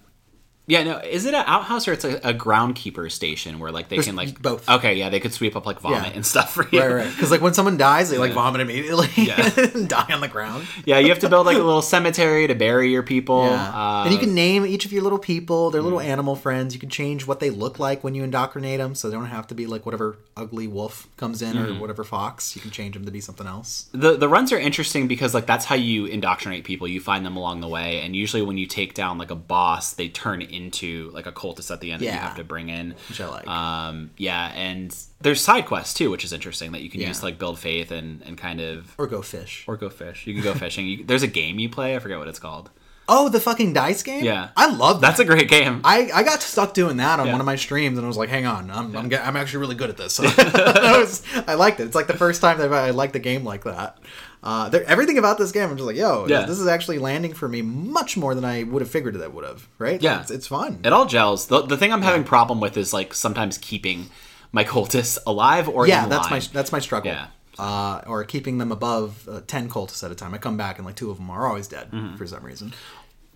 yeah, 0.66 0.84
no, 0.84 0.98
is 0.98 1.26
it 1.26 1.34
an 1.34 1.44
outhouse 1.46 1.88
or 1.88 1.92
it's 1.92 2.04
a, 2.04 2.16
a 2.18 2.32
groundkeeper 2.32 3.10
station 3.10 3.58
where 3.58 3.72
like 3.72 3.88
they 3.88 3.96
There's 3.96 4.06
can 4.06 4.16
like 4.16 4.40
both. 4.40 4.68
Okay, 4.68 4.94
yeah, 4.94 5.08
they 5.10 5.18
could 5.20 5.32
sweep 5.32 5.56
up 5.56 5.66
like 5.66 5.80
vomit 5.80 6.02
Yeah. 6.10 6.12
and 6.14 6.24
stuff 6.24 6.52
for 6.54 6.68
you. 6.70 6.80
Right, 6.80 6.92
right. 6.92 7.10
Because 7.10 7.30
like 7.30 7.40
when 7.40 7.52
someone 7.54 7.76
dies, 7.76 8.10
they 8.10 8.18
like 8.18 8.32
vomit 8.32 8.60
immediately 8.60 9.08
Yeah. 9.16 9.50
and 9.74 9.88
die 9.88 10.06
on 10.12 10.20
the 10.20 10.28
ground. 10.28 10.66
Yeah, 10.84 10.98
you 10.98 11.08
have 11.08 11.18
to 11.20 11.28
build 11.28 11.46
like 11.46 11.56
a 11.56 11.62
little 11.62 11.82
cemetery 11.82 12.46
to 12.46 12.54
bury 12.54 12.90
your 12.90 13.02
people. 13.02 13.44
Yeah. 13.46 13.70
Uh, 13.74 14.04
and 14.04 14.12
you 14.12 14.20
can 14.20 14.34
name 14.34 14.64
each 14.64 14.84
of 14.86 14.92
your 14.92 15.02
little 15.02 15.18
people, 15.18 15.70
their 15.70 15.82
little 15.82 16.00
animal 16.00 16.36
friends. 16.36 16.74
You 16.74 16.80
can 16.80 16.90
change 16.90 17.26
what 17.26 17.40
they 17.40 17.50
look 17.50 17.78
like 17.78 18.04
when 18.04 18.14
you 18.14 18.22
indoctrinate 18.22 18.78
them, 18.78 18.94
so 18.94 19.10
they 19.10 19.16
don't 19.16 19.26
have 19.26 19.46
to 19.48 19.54
be 19.54 19.66
like 19.66 19.84
whatever 19.84 20.16
ugly 20.36 20.66
wolf 20.68 21.08
comes 21.16 21.42
in 21.42 21.58
or 21.58 21.74
whatever 21.80 22.04
fox. 22.04 22.54
You 22.54 22.62
can 22.62 22.70
change 22.70 22.94
them 22.94 23.04
to 23.04 23.10
be 23.10 23.20
something 23.20 23.46
else. 23.46 23.88
the 23.92 24.16
the 24.16 24.28
runs 24.28 24.52
are 24.52 24.58
interesting 24.58 25.08
because 25.08 25.34
like 25.34 25.46
that's 25.46 25.64
how 25.64 25.74
you 25.74 26.06
indoctrinate 26.06 26.64
people. 26.64 26.86
You 26.86 27.00
find 27.00 27.26
them 27.26 27.36
along 27.36 27.60
the 27.62 27.68
way, 27.68 28.00
and 28.00 28.14
usually 28.14 28.42
when 28.42 28.58
you 28.58 28.66
take 28.66 28.94
down 28.94 29.18
like 29.18 29.30
a 29.30 29.34
boss, 29.36 29.92
they 29.94 30.08
turn 30.08 30.40
into 30.52 31.10
like 31.12 31.26
a 31.26 31.32
cultist 31.32 31.70
at 31.70 31.80
the 31.80 31.92
end 31.92 32.02
that 32.02 32.06
you 32.06 32.10
have 32.12 32.36
to 32.36 32.44
bring 32.44 32.68
in. 32.68 32.94
Which 33.08 33.20
I 33.20 33.28
like. 33.28 33.46
Um, 33.46 34.10
yeah, 34.16 34.52
and 34.54 34.96
there's 35.20 35.40
side 35.40 35.66
quests 35.66 35.94
too, 35.94 36.10
which 36.10 36.24
is 36.24 36.32
interesting 36.32 36.72
that 36.72 36.82
you 36.82 36.90
can 36.90 37.00
Yeah. 37.00 37.08
use 37.08 37.20
to 37.20 37.24
like 37.26 37.38
build 37.38 37.58
faith 37.58 37.90
and 37.90 38.22
and 38.22 38.36
kind 38.38 38.60
of 38.60 38.94
or 38.98 39.06
go 39.06 39.22
fish. 39.22 39.64
or 39.66 39.76
go 39.76 39.88
fish. 39.88 40.26
You 40.26 40.34
can 40.34 40.42
go 40.42 40.54
fishing. 40.54 40.86
You, 40.86 41.04
there's 41.04 41.22
a 41.22 41.28
game 41.28 41.58
you 41.58 41.68
play. 41.68 41.96
I 41.96 41.98
forget 41.98 42.18
what 42.18 42.28
it's 42.28 42.38
called. 42.38 42.70
Oh, 43.08 43.28
the 43.28 43.40
fucking 43.40 43.72
dice 43.72 44.02
game. 44.04 44.24
Yeah. 44.24 44.50
I 44.56 44.70
love 44.72 45.00
that. 45.00 45.08
That's 45.08 45.18
a 45.20 45.24
great 45.24 45.48
game. 45.48 45.80
I, 45.82 46.08
I 46.14 46.22
got 46.22 46.40
stuck 46.40 46.72
doing 46.72 46.98
that 46.98 47.18
on 47.18 47.26
Yeah. 47.26 47.32
one 47.32 47.40
of 47.40 47.46
my 47.46 47.56
streams, 47.56 47.98
and 47.98 48.04
I 48.04 48.08
was 48.08 48.16
like, 48.16 48.28
"Hang 48.28 48.46
on, 48.46 48.70
I'm 48.70 48.96
I'm, 48.96 49.08
get, 49.08 49.26
I'm 49.26 49.36
actually 49.36 49.58
really 49.60 49.74
good 49.74 49.90
at 49.90 49.96
this." 49.96 50.12
So 50.14 50.22
I, 50.38 50.98
was, 51.00 51.22
I 51.48 51.54
liked 51.54 51.80
it. 51.80 51.84
It's 51.84 51.96
like 51.96 52.06
the 52.06 52.16
first 52.16 52.40
time 52.40 52.58
that 52.58 52.72
I 52.72 52.90
liked 52.90 53.12
the 53.12 53.18
game 53.18 53.44
like 53.44 53.64
that. 53.64 53.98
Uh, 54.42 54.68
everything 54.86 55.18
about 55.18 55.38
this 55.38 55.52
game, 55.52 55.70
I'm 55.70 55.76
just 55.76 55.86
like, 55.86 55.96
"Yo, 55.96 56.26
Yeah. 56.28 56.46
this 56.46 56.58
is 56.58 56.66
actually 56.66 56.98
landing 56.98 57.32
for 57.32 57.48
me 57.48 57.62
much 57.62 58.16
more 58.16 58.34
than 58.34 58.44
I 58.44 58.64
would 58.64 58.82
have 58.82 58.90
figured 58.90 59.14
that 59.14 59.32
would 59.32 59.44
have." 59.44 59.68
Right? 59.78 60.02
Yeah. 60.02 60.20
it's, 60.22 60.30
it's 60.32 60.46
fun. 60.48 60.80
It 60.84 60.92
all 60.92 61.06
gels. 61.06 61.46
The, 61.46 61.62
the 61.62 61.76
thing 61.76 61.92
I'm 61.92 62.02
having 62.02 62.24
problem 62.24 62.58
with 62.60 62.76
is 62.76 62.92
like 62.92 63.14
sometimes 63.14 63.56
keeping 63.58 64.10
my 64.50 64.64
cultists 64.64 65.16
alive 65.26 65.68
or 65.68 65.86
yeah, 65.86 66.06
that's 66.06 66.28
my 66.30 66.40
that's 66.40 66.72
my 66.72 66.80
struggle. 66.80 67.12
Yeah. 67.12 67.26
Uh, 67.58 68.00
or 68.06 68.24
keeping 68.24 68.56
them 68.58 68.72
above 68.72 69.28
uh, 69.28 69.42
ten 69.46 69.68
cultists 69.68 70.02
at 70.02 70.10
a 70.10 70.14
time. 70.14 70.32
I 70.34 70.38
come 70.38 70.56
back 70.56 70.78
and 70.78 70.86
like 70.86 70.96
two 70.96 71.10
of 71.10 71.18
them 71.18 71.30
are 71.30 71.46
always 71.46 71.68
dead 71.68 71.90
Mm-hmm. 71.92 72.16
for 72.16 72.26
some 72.26 72.42
reason. 72.42 72.72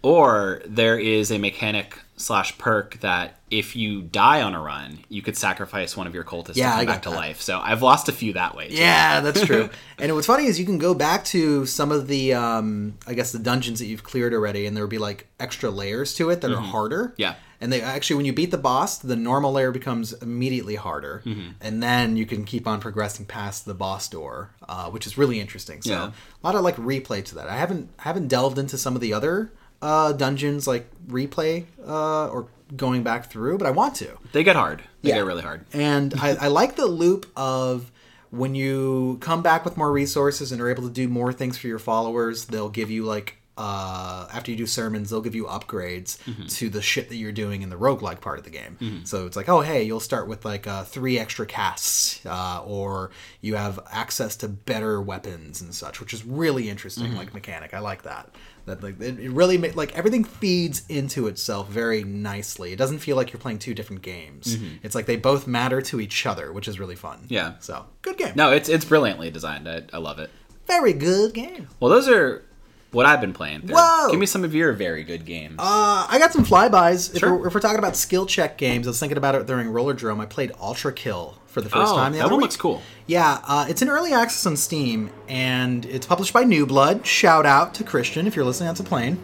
Or 0.02 0.62
there 0.66 0.98
is 0.98 1.30
a 1.32 1.38
mechanic 1.38 1.98
slash 2.16 2.56
perk 2.58 2.98
that 3.00 3.40
if 3.50 3.76
you 3.76 4.00
die 4.02 4.40
on 4.40 4.54
a 4.54 4.60
run, 4.60 5.00
you 5.08 5.20
could 5.20 5.36
sacrifice 5.36 5.96
one 5.96 6.06
of 6.06 6.14
your 6.14 6.24
cultists 6.24 6.56
Yeah, 6.56 6.70
to 6.72 6.76
come 6.78 6.86
back 6.86 7.02
to 7.02 7.10
that. 7.10 7.16
life. 7.16 7.40
So 7.42 7.58
I've 7.60 7.82
lost 7.82 8.08
a 8.08 8.12
few 8.12 8.32
that 8.34 8.56
way. 8.56 8.68
Too. 8.68 8.74
Yeah, 8.76 9.20
that's 9.20 9.44
true. 9.44 9.68
and 9.98 10.14
what's 10.14 10.26
funny 10.26 10.46
is 10.46 10.58
you 10.58 10.64
can 10.66 10.78
go 10.78 10.94
back 10.94 11.24
to 11.26 11.66
some 11.66 11.90
of 11.92 12.06
the, 12.08 12.34
um, 12.34 12.96
I 13.06 13.14
guess, 13.14 13.32
the 13.32 13.38
dungeons 13.38 13.80
that 13.80 13.86
you've 13.86 14.04
cleared 14.04 14.32
already, 14.32 14.66
and 14.66 14.76
there 14.76 14.84
would 14.84 14.90
be 14.90 14.98
like 14.98 15.26
extra 15.40 15.70
layers 15.70 16.14
to 16.14 16.30
it 16.30 16.40
that 16.40 16.50
are 16.52 16.60
harder. 16.60 17.08
Mm-hmm. 17.08 17.20
Yeah. 17.22 17.34
And 17.60 17.72
they 17.72 17.80
actually, 17.80 18.16
when 18.16 18.26
you 18.26 18.32
beat 18.34 18.50
the 18.50 18.58
boss, 18.58 18.98
the 18.98 19.16
normal 19.16 19.50
layer 19.52 19.72
becomes 19.72 20.12
immediately 20.12 20.74
harder, 20.76 21.22
Mm-hmm. 21.24 21.50
and 21.62 21.82
then 21.82 22.16
you 22.16 22.26
can 22.26 22.44
keep 22.44 22.66
on 22.66 22.80
progressing 22.80 23.24
past 23.26 23.64
the 23.64 23.72
boss 23.74 24.08
door, 24.08 24.50
uh, 24.68 24.90
which 24.90 25.06
is 25.06 25.16
really 25.18 25.40
interesting. 25.40 25.80
So 25.82 25.90
Yeah. 25.90 26.06
a 26.08 26.46
lot 26.46 26.54
of 26.54 26.62
like 26.62 26.76
replay 26.76 27.24
to 27.26 27.34
that. 27.36 27.48
I 27.48 27.56
haven't 27.56 27.90
I 27.98 28.02
haven't 28.02 28.28
delved 28.28 28.58
into 28.58 28.76
some 28.78 28.94
of 28.94 29.00
the 29.00 29.12
other 29.14 29.52
uh, 29.82 30.12
dungeons 30.12 30.66
like 30.66 30.90
replay 31.08 31.64
uh, 31.86 32.28
or 32.28 32.48
going 32.76 33.02
back 33.02 33.30
through, 33.30 33.58
but 33.58 33.66
I 33.66 33.70
want 33.70 33.94
to. 33.96 34.16
They 34.32 34.42
get 34.42 34.56
hard. 34.56 34.82
They 35.02 35.10
Yeah. 35.10 35.16
get 35.16 35.24
really 35.26 35.42
hard. 35.42 35.64
And 35.72 36.14
I, 36.20 36.30
I 36.40 36.48
like 36.48 36.76
the 36.76 36.86
loop 36.86 37.26
of 37.36 37.92
when 38.30 38.54
you 38.56 39.18
come 39.20 39.40
back 39.42 39.64
with 39.64 39.76
more 39.76 39.92
resources 39.92 40.50
and 40.50 40.60
are 40.60 40.68
able 40.68 40.82
to 40.82 40.90
do 40.90 41.06
more 41.08 41.32
things 41.32 41.56
for 41.56 41.68
your 41.68 41.78
followers, 41.78 42.46
they'll 42.46 42.68
give 42.68 42.90
you 42.90 43.04
like 43.04 43.36
uh, 43.58 44.28
after 44.34 44.50
you 44.50 44.56
do 44.56 44.66
sermons, 44.66 45.08
they'll 45.08 45.22
give 45.22 45.34
you 45.34 45.44
upgrades 45.46 46.18
to 46.58 46.68
the 46.68 46.82
shit 46.82 47.08
that 47.08 47.16
you're 47.16 47.32
doing 47.32 47.62
in 47.62 47.70
the 47.70 47.76
roguelike 47.76 48.20
part 48.20 48.36
of 48.38 48.44
the 48.44 48.50
game. 48.50 49.02
So 49.04 49.24
it's 49.26 49.34
like, 49.36 49.48
oh 49.48 49.60
hey, 49.62 49.82
you'll 49.84 49.98
start 50.00 50.28
with 50.28 50.44
like 50.44 50.66
uh, 50.66 50.84
three 50.84 51.18
extra 51.18 51.46
casts, 51.46 52.20
uh, 52.26 52.62
or 52.66 53.12
you 53.40 53.54
have 53.54 53.80
access 53.90 54.36
to 54.36 54.48
better 54.48 55.00
weapons 55.00 55.62
and 55.62 55.72
such, 55.74 56.00
which 56.00 56.12
is 56.12 56.22
really 56.26 56.68
interesting, 56.68 57.14
like 57.14 57.32
mechanic. 57.32 57.72
I 57.72 57.78
like 57.78 58.02
that. 58.02 58.28
That 58.66 58.82
like 58.82 59.00
it, 59.00 59.30
really 59.30 59.58
ma- 59.58 59.68
like 59.74 59.96
everything 59.96 60.24
feeds 60.24 60.82
into 60.88 61.28
itself 61.28 61.68
very 61.68 62.02
nicely. 62.02 62.72
It 62.72 62.76
doesn't 62.76 62.98
feel 62.98 63.16
like 63.16 63.32
you're 63.32 63.40
playing 63.40 63.60
two 63.60 63.74
different 63.74 64.02
games. 64.02 64.58
It's 64.82 64.94
like 64.94 65.06
they 65.06 65.16
both 65.16 65.46
matter 65.46 65.80
to 65.82 66.00
each 66.00 66.26
other, 66.26 66.52
which 66.52 66.66
is 66.68 66.78
really 66.80 66.96
fun. 66.96 67.26
Yeah. 67.28 67.54
So 67.60 67.86
good 68.02 68.18
game. 68.18 68.32
No, 68.34 68.52
it's 68.52 68.68
it's 68.68 68.84
brilliantly 68.84 69.30
designed. 69.30 69.68
I, 69.68 69.82
I 69.92 69.98
love 69.98 70.18
it. 70.18 70.30
Very 70.66 70.92
good 70.92 71.32
game. 71.32 71.68
Well, 71.78 71.90
those 71.90 72.08
are 72.08 72.44
what 72.90 73.06
I've 73.06 73.20
been 73.20 73.32
playing. 73.32 73.62
Through. 73.62 73.76
Whoa! 73.76 74.10
Give 74.10 74.18
me 74.18 74.26
some 74.26 74.42
of 74.42 74.54
your 74.54 74.72
very 74.72 75.04
good 75.04 75.24
games. 75.24 75.56
Uh, 75.58 76.06
I 76.08 76.18
got 76.18 76.32
some 76.32 76.44
flybys. 76.44 77.14
If, 77.14 77.22
we're, 77.22 77.46
if 77.46 77.54
we're 77.54 77.60
talking 77.60 77.78
about 77.78 77.94
skill 77.94 78.26
check 78.26 78.58
games, 78.58 78.86
I 78.86 78.90
was 78.90 78.98
thinking 78.98 79.18
about 79.18 79.36
it 79.36 79.46
during 79.46 79.68
Rollerdrome. 79.68 80.20
I 80.20 80.26
played 80.26 80.50
ULTRAKILL 80.54 81.34
for 81.56 81.62
the 81.62 81.70
first 81.70 81.90
oh, 81.90 81.96
time. 81.96 82.12
The 82.12 82.18
that 82.18 82.26
one 82.26 82.34
week. 82.34 82.42
looks 82.42 82.56
cool. 82.58 82.82
Yeah, 83.06 83.40
uh, 83.44 83.64
it's 83.66 83.80
an 83.80 83.88
early 83.88 84.12
access 84.12 84.44
on 84.44 84.58
Steam, 84.58 85.08
and 85.26 85.86
it's 85.86 86.04
published 86.04 86.34
by 86.34 86.44
New 86.44 86.66
Blood. 86.66 87.06
Shout 87.06 87.46
out 87.46 87.72
to 87.76 87.82
Christian 87.82 88.26
if 88.26 88.36
you're 88.36 88.44
listening. 88.44 88.66
That's 88.66 88.80
a 88.80 88.84
plane. 88.84 89.16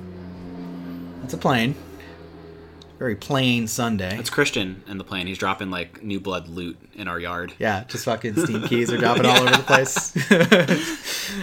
That's 1.21 1.35
a 1.35 1.37
plane. 1.37 1.75
Very 3.03 3.17
plain 3.17 3.67
Sunday. 3.67 4.17
It's 4.17 4.31
Christian 4.31 4.85
in 4.87 4.97
the 4.97 5.03
plane. 5.03 5.27
He's 5.27 5.37
dropping 5.37 5.73
like 5.73 6.05
new 6.05 6.21
blood 6.21 6.47
loot 6.47 6.79
in 6.95 7.09
our 7.09 7.19
yard. 7.19 7.53
Yeah, 7.59 7.83
just 7.89 8.05
fucking 8.05 8.37
Steam 8.37 8.63
keys 8.69 8.93
are 8.93 8.97
dropping 8.97 9.27
all 9.27 9.39
over 9.39 9.51
the 9.51 9.65
place. 9.65 10.15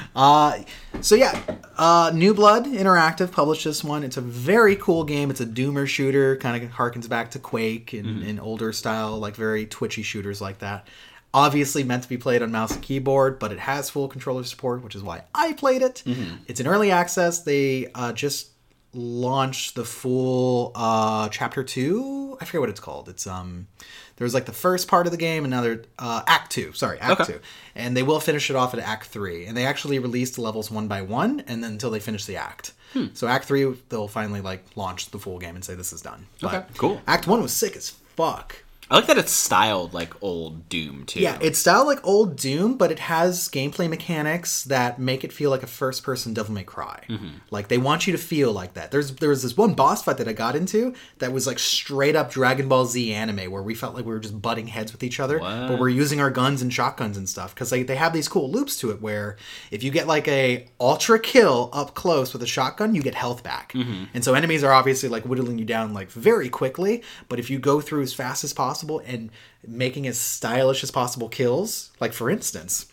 uh, 0.15 0.63
so 1.01 1.15
yeah, 1.15 1.37
uh, 1.77 2.11
New 2.13 2.33
Blood 2.33 2.63
Interactive 2.63 3.33
published 3.33 3.65
this 3.65 3.83
one. 3.83 4.05
It's 4.05 4.15
a 4.15 4.21
very 4.21 4.77
cool 4.77 5.03
game. 5.03 5.29
It's 5.29 5.41
a 5.41 5.45
doomer 5.45 5.85
shooter, 5.85 6.37
kind 6.37 6.63
of 6.63 6.71
harkens 6.71 7.09
back 7.09 7.31
to 7.31 7.39
Quake 7.39 7.91
and, 7.91 8.23
and 8.23 8.39
older 8.39 8.71
style, 8.71 9.19
like 9.19 9.35
very 9.35 9.65
twitchy 9.65 10.01
shooters 10.01 10.39
like 10.39 10.59
that. 10.59 10.87
Obviously 11.33 11.83
meant 11.83 12.03
to 12.03 12.09
be 12.09 12.17
played 12.17 12.41
on 12.41 12.53
mouse 12.53 12.73
and 12.73 12.81
keyboard, 12.81 13.37
but 13.37 13.51
it 13.51 13.59
has 13.59 13.89
full 13.89 14.07
controller 14.07 14.45
support, 14.45 14.81
which 14.81 14.95
is 14.95 15.03
why 15.03 15.23
I 15.35 15.51
played 15.51 15.81
it. 15.81 16.03
It's 16.47 16.61
in 16.61 16.67
early 16.67 16.89
access. 16.89 17.41
They 17.41 17.87
uh, 17.93 18.13
just 18.13 18.51
launched 18.93 19.75
the 19.75 19.85
full 19.85 20.71
uh, 20.75 21.29
chapter 21.29 21.63
two. 21.63 22.37
I 22.41 22.45
forget 22.45 22.61
what 22.61 22.69
it's 22.69 22.79
called. 22.79 23.09
It's 23.09 23.27
um, 23.27 23.67
there 24.15 24.25
was 24.25 24.33
like 24.33 24.45
the 24.45 24.51
first 24.53 24.87
part 24.87 25.05
of 25.05 25.11
the 25.11 25.17
game, 25.17 25.45
another 25.45 25.83
uh, 25.97 26.23
Act 26.27 26.51
two. 26.51 26.73
Sorry, 26.73 26.99
Act 26.99 27.21
Okay. 27.21 27.33
two, 27.33 27.39
and 27.75 27.95
they 27.95 28.03
will 28.03 28.19
finish 28.19 28.49
it 28.49 28.55
off 28.55 28.73
at 28.73 28.79
Act 28.79 29.07
three. 29.07 29.45
And 29.45 29.55
they 29.55 29.65
actually 29.65 29.99
released 29.99 30.35
the 30.35 30.41
levels 30.41 30.71
one 30.71 30.87
by 30.87 31.01
one, 31.01 31.41
and 31.47 31.63
then 31.63 31.71
until 31.73 31.91
they 31.91 31.99
finish 31.99 32.25
the 32.25 32.37
act. 32.37 32.73
So 33.13 33.27
Act 33.27 33.45
three, 33.45 33.71
they'll 33.89 34.07
finally 34.07 34.41
like 34.41 34.65
launch 34.75 35.11
the 35.11 35.19
full 35.19 35.37
game 35.37 35.53
and 35.55 35.63
say 35.63 35.75
this 35.75 35.93
is 35.93 36.01
done. 36.01 36.25
Okay, 36.43 36.63
cool. 36.75 36.99
Act 37.07 37.27
one 37.27 37.39
was 37.41 37.53
sick 37.53 37.75
as 37.77 37.91
fuck. 38.15 38.63
I 38.91 38.95
like 38.95 39.05
that 39.07 39.17
it's 39.17 39.31
styled 39.31 39.93
like 39.93 40.13
old 40.21 40.67
Doom 40.69 41.05
too. 41.05 41.19
Yeah, 41.19 41.37
it's 41.41 41.59
styled 41.59 41.85
like 41.87 41.99
old 42.05 42.35
Doom, 42.37 42.75
but 42.77 42.91
it 42.91 42.99
has 42.99 43.47
gameplay 43.49 43.87
mechanics 43.89 44.63
that 44.63 44.97
make 44.99 45.23
it 45.23 45.31
feel 45.31 45.49
like 45.51 45.61
a 45.61 45.67
first-person 45.67 46.33
Devil 46.33 46.53
May 46.55 46.63
Cry. 46.63 47.03
Mm-hmm. 47.07 47.27
Like 47.51 47.67
they 47.67 47.77
want 47.77 48.07
you 48.07 48.13
to 48.13 48.17
feel 48.17 48.51
like 48.51 48.73
that. 48.73 48.89
There's 48.89 49.13
there 49.15 49.29
was 49.29 49.43
this 49.43 49.55
one 49.55 49.73
boss 49.75 50.03
fight 50.03 50.17
that 50.17 50.27
I 50.27 50.33
got 50.33 50.55
into 50.55 50.95
that 51.19 51.31
was 51.31 51.45
like 51.45 51.59
straight 51.59 52.15
up 52.15 52.31
Dragon 52.31 52.67
Ball 52.67 52.85
Z 52.85 53.13
anime, 53.13 53.51
where 53.51 53.61
we 53.61 53.75
felt 53.75 53.93
like 53.93 54.05
we 54.05 54.11
were 54.11 54.19
just 54.19 54.41
butting 54.41 54.67
heads 54.67 54.91
with 54.91 55.03
each 55.03 55.19
other, 55.19 55.37
but 55.39 55.77
we're 55.79 55.89
using 55.89 56.19
our 56.19 56.31
guns 56.31 56.61
and 56.63 56.73
shotguns 56.73 57.15
and 57.17 57.29
stuff 57.29 57.53
because 57.53 57.69
they 57.69 57.83
they 57.83 57.95
have 57.95 58.11
these 58.13 58.27
cool 58.27 58.49
loops 58.49 58.79
to 58.79 58.89
it 58.89 59.01
where 59.01 59.37
if 59.69 59.83
you 59.83 59.91
get 59.91 60.07
like 60.07 60.27
a 60.27 60.67
ultra 60.79 61.19
kill 61.19 61.69
up 61.73 61.93
close 61.93 62.33
with 62.33 62.41
a 62.41 62.47
shotgun, 62.47 62.95
you 62.95 63.03
get 63.03 63.13
health 63.15 63.43
back, 63.43 63.73
Mm-hmm. 63.73 64.05
and 64.15 64.23
so 64.23 64.33
enemies 64.33 64.63
are 64.63 64.71
obviously 64.73 65.09
like 65.09 65.25
whittling 65.25 65.59
you 65.59 65.65
down 65.65 65.93
like 65.93 66.09
very 66.09 66.49
quickly. 66.49 67.03
But 67.27 67.37
if 67.37 67.51
you 67.51 67.59
go 67.59 67.81
through 67.81 68.01
as 68.01 68.13
fast 68.15 68.43
as 68.43 68.51
possible 68.51 68.78
and 68.83 69.29
making 69.67 70.07
as 70.07 70.19
stylish 70.19 70.83
as 70.83 70.91
possible 70.91 71.29
kills, 71.29 71.91
like 71.99 72.13
for 72.13 72.29
instance, 72.29 72.87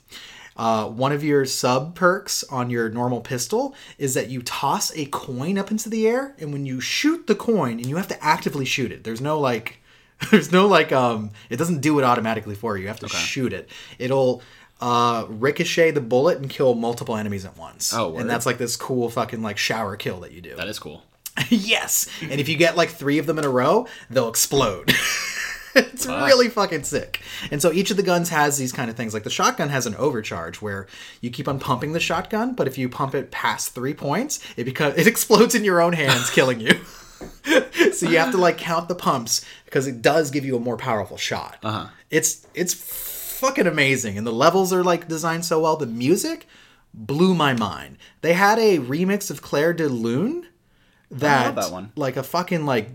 uh, 0.57 0.87
one 0.89 1.13
of 1.13 1.23
your 1.23 1.45
sub 1.45 1.95
perks 1.95 2.43
on 2.45 2.71
your 2.71 2.89
normal 2.89 3.21
pistol 3.21 3.75
is 3.99 4.15
that 4.15 4.31
you 4.31 4.43
toss 4.43 4.95
a 4.97 5.07
coin 5.07 5.59
up 5.59 5.71
into 5.71 5.89
the 5.89 6.09
air, 6.09 6.35
and 6.39 6.53
when 6.53 6.65
you 6.65 6.81
shoot 6.81 7.27
the 7.27 7.35
coin, 7.35 7.73
and 7.73 7.87
you 7.87 7.97
have 7.97 8.09
to 8.09 8.25
actively 8.25 8.65
shoot 8.65 8.91
it. 8.91 9.05
There's 9.05 9.21
no 9.21 9.39
like, 9.39 9.81
there's 10.31 10.51
no 10.51 10.67
like, 10.67 10.93
um, 10.93 11.31
it 11.51 11.57
doesn't 11.57 11.81
do 11.81 11.99
it 11.99 12.05
automatically 12.05 12.55
for 12.55 12.77
you. 12.77 12.83
You 12.83 12.89
have 12.89 13.01
to 13.01 13.09
shoot 13.09 13.53
it. 13.53 13.69
It'll 13.99 14.43
uh, 14.81 15.27
ricochet 15.29 15.91
the 15.93 16.01
bullet 16.01 16.39
and 16.39 16.49
kill 16.49 16.75
multiple 16.75 17.17
enemies 17.17 17.45
at 17.45 17.57
once. 17.57 17.93
Oh, 17.95 18.11
word. 18.11 18.21
and 18.21 18.31
that's 18.31 18.47
like 18.47 18.59
this 18.59 18.77
cool 18.77 19.11
fucking 19.11 19.43
like 19.43 19.59
shower 19.59 19.97
kill 19.97 20.21
that 20.21 20.33
you 20.33 20.41
do. 20.41 20.55
that 20.57 20.69
is 20.69 20.79
cool. 20.79 21.03
yes, 21.51 22.09
and 22.23 22.41
if 22.41 22.49
you 22.49 22.57
get 22.57 22.77
like 22.77 22.89
three 22.89 23.19
of 23.19 23.27
them 23.27 23.39
in 23.39 23.45
a 23.45 23.51
row, 23.51 23.87
they'll 24.09 24.31
explode. 24.31 24.95
it's 25.77 26.07
really 26.07 26.49
fucking 26.49 26.85
sick. 26.85 27.21
And 27.51 27.61
so 27.61 27.73
each 27.73 27.91
of 27.91 27.97
the 27.97 28.03
guns 28.03 28.31
has 28.31 28.59
these 28.59 28.73
kind 28.73 28.91
of 28.91 28.97
things. 28.97 29.15
Like 29.15 29.25
the 29.25 29.31
shotgun 29.31 29.69
has 29.69 29.87
an 29.87 29.95
overcharge 29.97 30.63
where 30.63 30.87
you 31.21 31.31
keep 31.31 31.49
on 31.49 31.59
pumping 31.59 31.93
the 31.93 32.01
shotgun, 32.01 32.55
but 32.55 32.67
if 32.67 32.79
you 32.79 32.89
pump 32.89 33.15
it 33.15 33.31
past 33.31 33.75
three 33.75 33.95
points, 33.95 34.41
it 34.57 34.65
becomes 34.65 34.97
it 34.97 35.07
explodes 35.07 35.55
in 35.55 35.65
your 35.65 35.81
own 35.81 35.93
hands, 35.93 36.31
killing 36.31 36.61
you. 36.61 36.81
so 37.93 38.09
you 38.09 38.19
have 38.19 38.33
to 38.33 38.39
like 38.39 38.59
count 38.59 38.89
the 38.89 38.95
pumps 38.95 39.45
because 39.65 39.87
it 39.87 40.03
does 40.03 40.31
give 40.31 40.45
you 40.45 40.57
a 40.57 40.61
more 40.61 40.77
powerful 40.77 41.17
shot. 41.17 41.59
Uh-huh. 41.63 41.89
It's 42.11 42.47
it's 42.55 42.75
fucking 42.75 43.67
amazing, 43.67 44.19
and 44.19 44.27
the 44.27 44.33
levels 44.33 44.73
are 44.73 44.83
like 44.83 45.09
designed 45.09 45.45
so 45.45 45.61
well. 45.61 45.77
The 45.77 45.87
music 45.87 46.47
blew 46.93 47.35
my 47.35 47.53
mind. 47.53 47.99
They 48.23 48.33
had 48.33 48.59
a 48.59 48.79
remix 48.79 49.31
of 49.31 49.43
Clair 49.43 49.73
de 49.73 49.89
Lune 49.89 50.47
that, 51.11 51.55
that 51.55 51.71
one. 51.71 51.93
like 51.95 52.17
a 52.17 52.23
fucking 52.23 52.65
like 52.67 52.91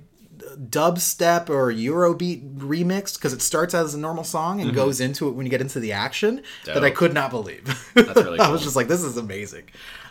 dubstep 0.57 1.49
or 1.49 1.71
Eurobeat 1.71 2.57
remix 2.57 3.15
because 3.15 3.33
it 3.33 3.41
starts 3.41 3.73
as 3.73 3.93
a 3.93 3.99
normal 3.99 4.23
song 4.23 4.61
and 4.61 4.73
goes 4.73 4.99
into 5.01 5.27
it 5.27 5.31
when 5.31 5.45
you 5.45 5.49
get 5.49 5.61
into 5.61 5.79
the 5.79 5.91
action 5.93 6.43
that 6.65 6.83
I 6.83 6.89
could 6.91 7.13
not 7.13 7.29
believe. 7.31 7.65
That's 7.93 8.15
really 8.15 8.37
cool. 8.39 8.47
I 8.47 8.49
was 8.51 8.63
just 8.63 8.75
like, 8.75 8.87
this 8.87 9.03
is 9.03 9.17
amazing. 9.17 9.65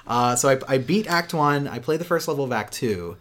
Uh, 0.07 0.35
so 0.37 0.49
I, 0.49 0.75
I 0.75 0.79
beat 0.79 1.07
Act 1.09 1.35
One. 1.35 1.69
I 1.69 1.79
played 1.79 2.01
the 2.01 2.05
first 2.05 2.27
level 2.29 2.45
of 2.45 2.53
Act 2.53 2.73
Two, 2.73 3.17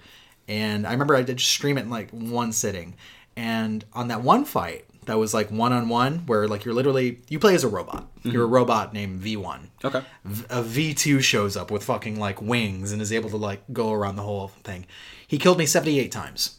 and 0.48 0.88
I 0.88 0.92
remember 0.92 1.16
I 1.16 1.22
did 1.24 1.40
stream 1.40 1.78
it 1.78 1.82
in 1.82 1.90
like 1.90 2.10
one 2.12 2.52
sitting. 2.52 2.96
And 3.36 3.86
on 3.94 4.08
that 4.10 4.22
one 4.22 4.44
fight, 4.44 4.86
that 5.06 5.18
was 5.18 5.34
like 5.34 5.50
one 5.50 5.72
on 5.72 5.88
one, 5.90 6.20
where 6.26 6.48
like 6.48 6.66
you're 6.66 6.74
literally 6.74 7.20
you 7.30 7.40
play 7.40 7.56
as 7.56 7.64
a 7.64 7.68
robot. 7.68 8.08
You're 8.24 8.44
a 8.44 8.48
robot 8.48 8.94
named 8.94 9.20
V 9.20 9.38
One. 9.38 9.70
Okay. 9.84 10.02
V- 10.26 10.46
a 10.50 10.62
V2 10.64 11.22
shows 11.22 11.56
up 11.56 11.72
with 11.72 11.84
fucking 11.84 12.20
like 12.20 12.42
wings 12.42 12.92
and 12.92 13.02
is 13.02 13.14
able 13.14 13.30
to 13.30 13.38
like 13.38 13.62
go 13.72 13.92
around 13.92 14.16
the 14.18 14.24
whole 14.24 14.50
thing. 14.64 14.86
He 15.28 15.38
killed 15.38 15.58
me 15.58 15.66
78 15.66 16.12
times. 16.12 16.59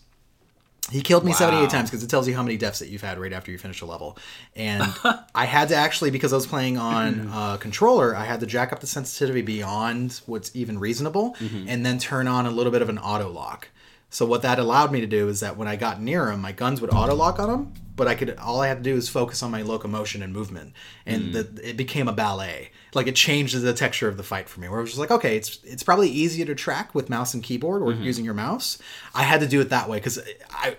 He 0.90 1.00
killed 1.02 1.24
me 1.24 1.32
78 1.32 1.70
times 1.70 1.90
because 1.90 2.02
it 2.02 2.08
tells 2.10 2.26
you 2.26 2.34
how 2.34 2.42
many 2.42 2.56
deaths 2.56 2.80
that 2.80 2.88
you've 2.88 3.02
had 3.02 3.18
right 3.18 3.32
after 3.32 3.50
you 3.50 3.58
finish 3.58 3.80
a 3.80 3.86
level. 3.86 4.18
And 4.56 4.82
I 5.34 5.44
had 5.44 5.68
to 5.68 5.76
actually, 5.76 6.10
because 6.10 6.32
I 6.32 6.36
was 6.36 6.46
playing 6.46 6.78
on 6.78 7.28
uh, 7.32 7.56
controller, 7.58 8.14
I 8.16 8.24
had 8.24 8.40
to 8.40 8.46
jack 8.46 8.72
up 8.72 8.80
the 8.80 8.86
sensitivity 8.86 9.42
beyond 9.42 10.20
what's 10.26 10.54
even 10.54 10.78
reasonable 10.78 11.36
and 11.68 11.86
then 11.86 11.98
turn 11.98 12.26
on 12.28 12.46
a 12.46 12.50
little 12.50 12.72
bit 12.72 12.82
of 12.82 12.88
an 12.88 12.98
auto 12.98 13.28
lock. 13.30 13.68
So 14.10 14.26
what 14.26 14.42
that 14.42 14.58
allowed 14.58 14.90
me 14.90 15.00
to 15.00 15.06
do 15.06 15.28
is 15.28 15.38
that 15.40 15.56
when 15.56 15.68
I 15.68 15.76
got 15.76 16.00
near 16.00 16.30
him, 16.30 16.40
my 16.40 16.50
guns 16.52 16.80
would 16.80 16.92
auto 16.92 17.14
lock 17.14 17.38
on 17.38 17.48
him, 17.48 17.72
but 17.94 18.08
I 18.08 18.16
could 18.16 18.36
all 18.38 18.60
I 18.60 18.66
had 18.66 18.78
to 18.78 18.82
do 18.82 18.96
is 18.96 19.08
focus 19.08 19.42
on 19.42 19.52
my 19.52 19.62
locomotion 19.62 20.22
and 20.22 20.32
movement, 20.32 20.72
and 21.06 21.32
the, 21.32 21.60
it 21.62 21.76
became 21.76 22.08
a 22.08 22.12
ballet. 22.12 22.70
Like 22.92 23.06
it 23.06 23.14
changed 23.14 23.58
the 23.60 23.72
texture 23.72 24.08
of 24.08 24.16
the 24.16 24.22
fight 24.22 24.48
for 24.48 24.60
me, 24.60 24.68
where 24.68 24.78
I 24.78 24.82
was 24.82 24.90
just 24.90 24.98
like, 25.00 25.10
okay, 25.10 25.36
it's 25.36 25.58
it's 25.64 25.82
probably 25.82 26.08
easier 26.08 26.44
to 26.46 26.54
track 26.54 26.94
with 26.94 27.08
mouse 27.08 27.34
and 27.34 27.42
keyboard 27.42 27.82
or 27.82 27.92
using 27.92 28.24
your 28.24 28.34
mouse. 28.34 28.78
I 29.14 29.22
had 29.22 29.40
to 29.40 29.46
do 29.46 29.60
it 29.60 29.68
that 29.70 29.88
way 29.88 29.98
because 29.98 30.18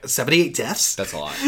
seventy 0.06 0.42
eight 0.42 0.56
deaths. 0.56 0.96
That's 0.96 1.14
a 1.14 1.18
lot. 1.18 1.36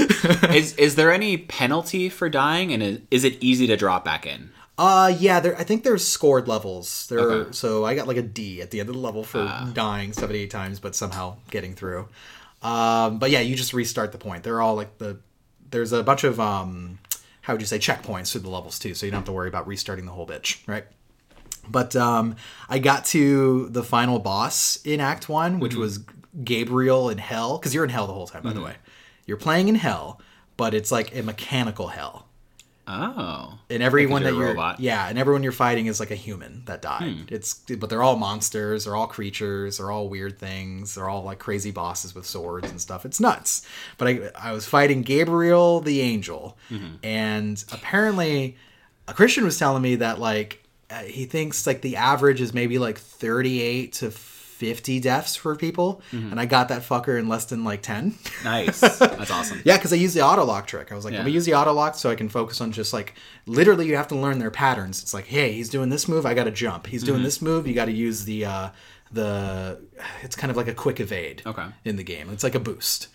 is 0.55 0.73
is 0.75 0.95
there 0.95 1.11
any 1.11 1.37
penalty 1.37 2.07
for 2.09 2.29
dying, 2.29 2.71
and 2.71 2.81
is, 2.81 2.99
is 3.11 3.23
it 3.25 3.37
easy 3.43 3.67
to 3.67 3.75
drop 3.75 4.05
back 4.05 4.25
in? 4.25 4.51
Uh, 4.77 5.13
yeah, 5.19 5.39
there. 5.39 5.55
I 5.57 5.63
think 5.63 5.83
there's 5.83 6.07
scored 6.07 6.47
levels. 6.47 7.05
There, 7.07 7.19
Okay. 7.19 7.51
so 7.51 7.85
I 7.85 7.93
got 7.93 8.07
like 8.07 8.17
a 8.17 8.21
D 8.23 8.61
at 8.61 8.71
the 8.71 8.79
end 8.79 8.89
of 8.89 8.95
the 8.95 9.01
level 9.01 9.23
for 9.23 9.45
dying 9.73 10.13
78 10.13 10.49
times, 10.49 10.79
but 10.79 10.95
somehow 10.95 11.35
getting 11.51 11.75
through. 11.75 12.07
Um, 12.63 13.19
but 13.19 13.29
yeah, 13.29 13.41
you 13.41 13.55
just 13.55 13.73
restart 13.73 14.11
the 14.13 14.17
point. 14.17 14.43
They're 14.43 14.61
all 14.61 14.75
like 14.75 14.97
the. 14.97 15.19
There's 15.69 15.91
a 15.91 16.01
bunch 16.03 16.23
of 16.23 16.39
um, 16.39 16.99
how 17.43 17.53
would 17.53 17.61
you 17.61 17.67
say 17.67 17.77
checkpoints 17.77 18.31
through 18.31 18.41
the 18.41 18.49
levels 18.49 18.79
too, 18.79 18.93
so 18.93 19.05
you 19.05 19.11
don't 19.11 19.19
have 19.19 19.25
to 19.25 19.31
worry 19.31 19.49
about 19.49 19.67
restarting 19.67 20.05
the 20.05 20.11
whole 20.11 20.25
bitch, 20.25 20.65
right? 20.67 20.85
But 21.69 21.95
um, 21.95 22.35
I 22.67 22.79
got 22.79 23.05
to 23.07 23.69
the 23.69 23.83
final 23.83 24.19
boss 24.19 24.77
in 24.83 24.99
Act 24.99 25.29
One, 25.29 25.59
which 25.59 25.75
was 25.75 25.99
Gabriel 26.43 27.09
in 27.09 27.17
Hell, 27.17 27.57
because 27.57 27.73
you're 27.73 27.83
in 27.83 27.89
Hell 27.89 28.07
the 28.07 28.13
whole 28.13 28.27
time, 28.27 28.43
by 28.43 28.53
the 28.53 28.61
way. 28.61 28.75
You're 29.25 29.37
playing 29.37 29.67
in 29.67 29.75
Hell, 29.75 30.21
but 30.57 30.73
it's 30.73 30.91
like 30.91 31.15
a 31.15 31.21
mechanical 31.21 31.89
Hell 31.89 32.27
Oh, 32.85 33.57
and 33.69 33.81
everyone 33.81 34.23
that 34.23 34.33
you're 34.33 34.47
robot. 34.47 34.75
Hmm. 34.77 34.83
yeah 34.83 35.07
and 35.07 35.17
everyone 35.17 35.41
you're 35.41 35.53
fighting 35.53 35.85
is 35.85 35.99
like 36.01 36.11
a 36.11 36.15
human 36.15 36.63
that 36.65 36.81
died 36.81 37.31
it's 37.31 37.53
but 37.77 37.89
they're 37.89 38.03
all 38.03 38.17
monsters 38.17 38.83
they're 38.83 38.95
all 38.95 39.07
creatures 39.07 39.77
they're 39.77 39.89
all 39.89 40.09
weird 40.09 40.37
things 40.37 40.95
they're 40.95 41.07
all 41.09 41.23
like 41.23 41.39
crazy 41.39 41.71
bosses 41.71 42.13
with 42.13 42.25
swords 42.25 42.69
and 42.69 42.81
stuff 42.81 43.05
it's 43.05 43.21
nuts 43.21 43.65
but 43.97 44.07
i 44.09 44.29
i 44.35 44.51
was 44.51 44.65
fighting 44.65 45.01
gabriel 45.01 45.79
the 45.79 46.01
angel 46.01 46.57
Mm-hmm. 46.69 46.95
and 47.03 47.63
apparently 47.71 48.57
a 49.07 49.13
christian 49.13 49.45
was 49.45 49.57
telling 49.57 49.81
me 49.81 49.95
that 49.95 50.19
like 50.19 50.61
uh, 50.89 50.99
he 51.03 51.25
thinks 51.25 51.65
like 51.65 51.81
the 51.81 51.95
average 51.95 52.41
is 52.41 52.53
maybe 52.53 52.77
like 52.79 52.97
38 52.97 53.93
to 53.93 54.11
50 54.63 54.99
deaths 55.01 55.35
for 55.35 55.55
people 55.57 56.01
Mm-hmm. 56.13 56.31
and 56.31 56.39
i 56.39 56.45
got 56.45 56.69
that 56.69 56.83
fucker 56.83 57.19
in 57.19 57.27
less 57.27 57.45
than 57.45 57.63
like 57.65 57.81
10 57.81 58.15
nice. 58.45 58.79
That's 58.99 59.29
awesome. 59.31 59.61
yeah, 59.65 59.75
because 59.77 59.91
I 59.91 59.97
use 59.97 60.13
the 60.13 60.21
auto 60.21 60.45
lock 60.45 60.67
trick. 60.67 60.91
I 60.91 60.95
was 60.95 61.03
like, 61.03 61.13
let 61.13 61.25
me 61.25 61.31
Yeah. 61.31 61.35
use 61.35 61.45
the 61.45 61.55
auto 61.55 61.73
lock 61.73 61.95
so 61.95 62.09
I 62.09 62.15
can 62.15 62.29
focus 62.29 62.61
on 62.61 62.71
just 62.71 62.93
like 62.93 63.15
literally 63.45 63.87
you 63.87 63.95
have 63.97 64.07
to 64.09 64.15
learn 64.15 64.39
their 64.39 64.51
patterns. 64.51 65.01
It's 65.03 65.13
like, 65.13 65.25
hey, 65.25 65.51
he's 65.51 65.69
doing 65.69 65.89
this 65.89 66.07
move, 66.07 66.25
I 66.25 66.33
got 66.33 66.45
to 66.45 66.51
jump. 66.51 66.87
He's 66.87 67.01
Mm-hmm. 67.03 67.11
doing 67.11 67.23
this 67.23 67.41
move, 67.41 67.67
you 67.67 67.73
got 67.73 67.85
to 67.85 67.91
use 67.91 68.23
the 68.25 68.45
uh 68.45 68.69
the 69.11 69.79
it's 70.23 70.35
kind 70.35 70.49
of 70.51 70.57
like 70.57 70.67
a 70.67 70.73
quick 70.73 70.99
evade. 70.99 71.41
Okay. 71.45 71.65
In 71.85 71.95
the 71.97 72.03
game, 72.03 72.29
it's 72.31 72.43
like 72.43 72.55
a 72.55 72.59
boost. 72.59 73.09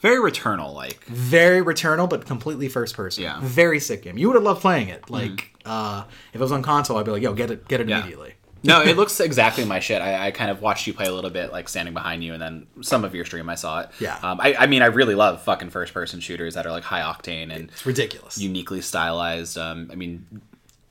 Very 0.00 0.18
returnal, 0.30 0.74
like. 0.74 1.04
Very 1.06 1.60
returnal, 1.60 2.08
but 2.08 2.24
completely 2.24 2.68
first 2.68 2.94
person. 2.94 3.24
Yeah. 3.24 3.34
Mm-hmm. 3.34 3.46
Very 3.46 3.80
sick 3.80 4.02
game. 4.02 4.16
You 4.16 4.28
would 4.28 4.34
have 4.36 4.44
loved 4.44 4.60
playing 4.60 4.88
it. 4.90 5.10
Like, 5.10 5.52
uh, 5.64 6.04
if 6.32 6.36
it 6.36 6.40
was 6.40 6.52
on 6.52 6.62
console, 6.62 6.96
I'd 6.98 7.04
be 7.04 7.10
like, 7.10 7.22
yo, 7.22 7.32
get 7.34 7.50
it, 7.50 7.66
get 7.66 7.80
it 7.80 7.88
Yeah. 7.88 7.98
immediately. 7.98 8.34
No, 8.64 8.82
it 8.82 8.96
looks 8.96 9.20
exactly 9.20 9.64
my 9.64 9.78
shit. 9.80 10.02
I, 10.02 10.26
I 10.26 10.30
kind 10.32 10.50
of 10.50 10.60
watched 10.60 10.86
you 10.86 10.92
play 10.94 11.06
a 11.06 11.12
little 11.12 11.30
bit, 11.30 11.52
like 11.52 11.68
standing 11.68 11.94
behind 11.94 12.24
you, 12.24 12.32
and 12.32 12.42
then 12.42 12.66
some 12.80 13.04
of 13.04 13.14
your 13.14 13.24
stream 13.24 13.48
I 13.48 13.54
saw 13.54 13.80
it. 13.80 13.90
Yeah. 14.00 14.18
Um, 14.22 14.40
I, 14.40 14.54
I 14.54 14.66
mean, 14.66 14.82
I 14.82 14.86
really 14.86 15.14
love 15.14 15.42
fucking 15.42 15.70
first 15.70 15.94
person 15.94 16.20
shooters 16.20 16.54
that 16.54 16.66
are 16.66 16.70
like 16.72 16.82
high 16.84 17.00
octane 17.02 17.54
and 17.54 17.70
It's 17.70 17.86
ridiculous. 17.86 18.36
uniquely 18.38 18.80
stylized. 18.80 19.56
Um, 19.56 19.88
I 19.92 19.94
mean, 19.94 20.26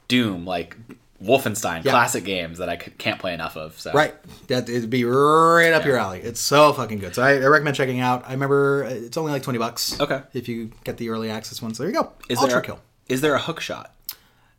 Doom, 0.07 0.45
like 0.45 0.77
Wolfenstein, 1.21 1.83
Yeah. 1.83 1.91
classic 1.91 2.23
games 2.23 2.59
that 2.59 2.69
I 2.69 2.77
c- 2.77 2.91
can't 2.97 3.19
play 3.19 3.33
enough 3.33 3.57
of. 3.57 3.77
So. 3.79 3.91
Right. 3.91 4.15
That 4.47 4.69
it'd 4.69 4.89
be 4.89 5.03
right 5.03 5.73
up 5.73 5.83
your 5.83 5.97
alley. 5.97 6.21
It's 6.21 6.39
so 6.39 6.71
fucking 6.73 6.99
good. 6.99 7.15
So 7.15 7.23
I, 7.23 7.33
I 7.33 7.45
recommend 7.47 7.75
checking 7.75 7.99
out. 7.99 8.23
I 8.27 8.31
remember 8.33 8.85
uh, 8.85 8.89
it's 8.91 9.17
only 9.17 9.31
like 9.31 9.43
twenty 9.43 9.59
bucks. 9.59 9.99
Okay. 9.99 10.21
If 10.33 10.47
you 10.47 10.71
get 10.83 10.97
the 10.97 11.09
early 11.09 11.29
access 11.29 11.61
one, 11.61 11.73
so 11.73 11.83
there 11.83 11.91
you 11.91 11.97
go. 11.99 12.13
Is 12.29 12.37
Ultra 12.37 12.53
there 12.53 12.61
kill. 12.61 12.79
is 13.09 13.21
there 13.21 13.33
a 13.35 13.39
hook 13.39 13.59
shot? 13.59 13.93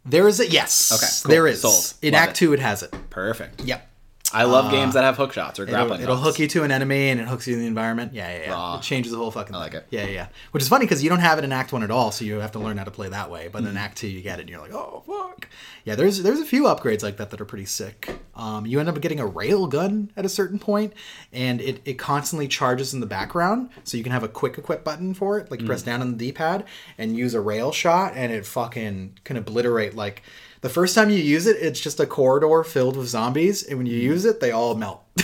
There 0.08 0.26
is 0.26 0.40
a 0.40 0.48
yes. 0.48 0.92
Okay, 0.92 1.06
cool. 1.22 1.30
There 1.34 1.46
is. 1.46 1.60
Sold. 1.60 1.94
In 2.02 2.14
Love 2.14 2.22
Act 2.22 2.32
it. 2.32 2.34
Two, 2.36 2.52
it 2.54 2.60
has 2.60 2.82
it. 2.82 2.94
Perfect. 3.10 3.60
Yep. 3.62 3.87
I 4.30 4.44
love 4.44 4.70
games 4.70 4.92
that 4.92 5.04
have 5.04 5.16
hook 5.16 5.32
shots 5.32 5.58
or 5.58 5.62
It'll, 5.62 5.74
grappling. 5.74 6.02
it'll 6.02 6.16
hook 6.16 6.38
you 6.38 6.46
to 6.48 6.62
an 6.62 6.70
enemy 6.70 7.08
and 7.08 7.18
it 7.18 7.26
hooks 7.26 7.46
you 7.46 7.54
in 7.54 7.60
the 7.60 7.66
environment. 7.66 8.12
Yeah, 8.12 8.28
yeah, 8.30 8.42
yeah. 8.44 8.50
Raw. 8.52 8.76
It 8.76 8.82
changes 8.82 9.10
the 9.12 9.16
whole 9.18 9.30
fucking. 9.30 9.54
I 9.54 9.58
like 9.58 9.72
it. 9.72 9.86
Yeah, 9.88 10.04
yeah, 10.04 10.10
yeah. 10.10 10.26
Which 10.50 10.62
is 10.62 10.68
funny 10.68 10.84
because 10.84 11.02
you 11.02 11.08
don't 11.08 11.20
have 11.20 11.38
it 11.38 11.44
in 11.44 11.52
Act 11.52 11.72
One 11.72 11.82
at 11.82 11.90
all, 11.90 12.10
so 12.10 12.26
you 12.26 12.34
have 12.40 12.52
to 12.52 12.58
learn 12.58 12.76
how 12.76 12.84
to 12.84 12.90
play 12.90 13.08
that 13.08 13.30
way. 13.30 13.48
But 13.50 13.62
Mm. 13.64 13.70
in 13.70 13.76
Act 13.78 13.96
Two, 13.96 14.06
you 14.08 14.20
get 14.20 14.38
it, 14.38 14.42
and 14.42 14.50
you're 14.50 14.60
like, 14.60 14.74
oh 14.74 15.02
fuck. 15.06 15.48
Yeah, 15.84 15.94
there's 15.94 16.22
there's 16.22 16.40
a 16.40 16.44
few 16.44 16.64
upgrades 16.64 17.02
like 17.02 17.16
that 17.16 17.30
that 17.30 17.40
are 17.40 17.46
pretty 17.46 17.64
sick. 17.64 18.18
Um, 18.34 18.66
you 18.66 18.78
end 18.80 18.90
up 18.90 19.00
getting 19.00 19.18
a 19.18 19.26
rail 19.26 19.66
gun 19.66 20.10
at 20.14 20.26
a 20.26 20.28
certain 20.28 20.58
point, 20.58 20.92
and 21.32 21.62
it 21.62 21.80
it 21.86 21.94
constantly 21.94 22.48
charges 22.48 22.92
in 22.92 23.00
the 23.00 23.06
background, 23.06 23.70
so 23.84 23.96
you 23.96 24.02
can 24.02 24.12
have 24.12 24.24
a 24.24 24.28
quick 24.28 24.58
equip 24.58 24.84
button 24.84 25.14
for 25.14 25.38
it. 25.38 25.50
Like 25.50 25.60
you 25.60 25.64
Mm. 25.64 25.68
press 25.68 25.82
down 25.82 26.02
on 26.02 26.12
the 26.12 26.18
D-pad 26.18 26.64
and 26.98 27.16
use 27.16 27.32
a 27.32 27.40
rail 27.40 27.72
shot, 27.72 28.12
and 28.14 28.30
it 28.30 28.44
fucking 28.44 29.20
can 29.24 29.38
obliterate 29.38 29.96
like. 29.96 30.22
The 30.60 30.68
first 30.68 30.94
time 30.94 31.10
you 31.10 31.18
use 31.18 31.46
it, 31.46 31.56
it's 31.60 31.80
just 31.80 32.00
a 32.00 32.06
corridor 32.06 32.64
filled 32.64 32.96
with 32.96 33.08
zombies, 33.08 33.62
and 33.62 33.78
when 33.78 33.86
you 33.86 33.96
use 33.96 34.24
it, 34.24 34.40
they 34.40 34.50
all 34.50 34.74
melt. 34.74 35.02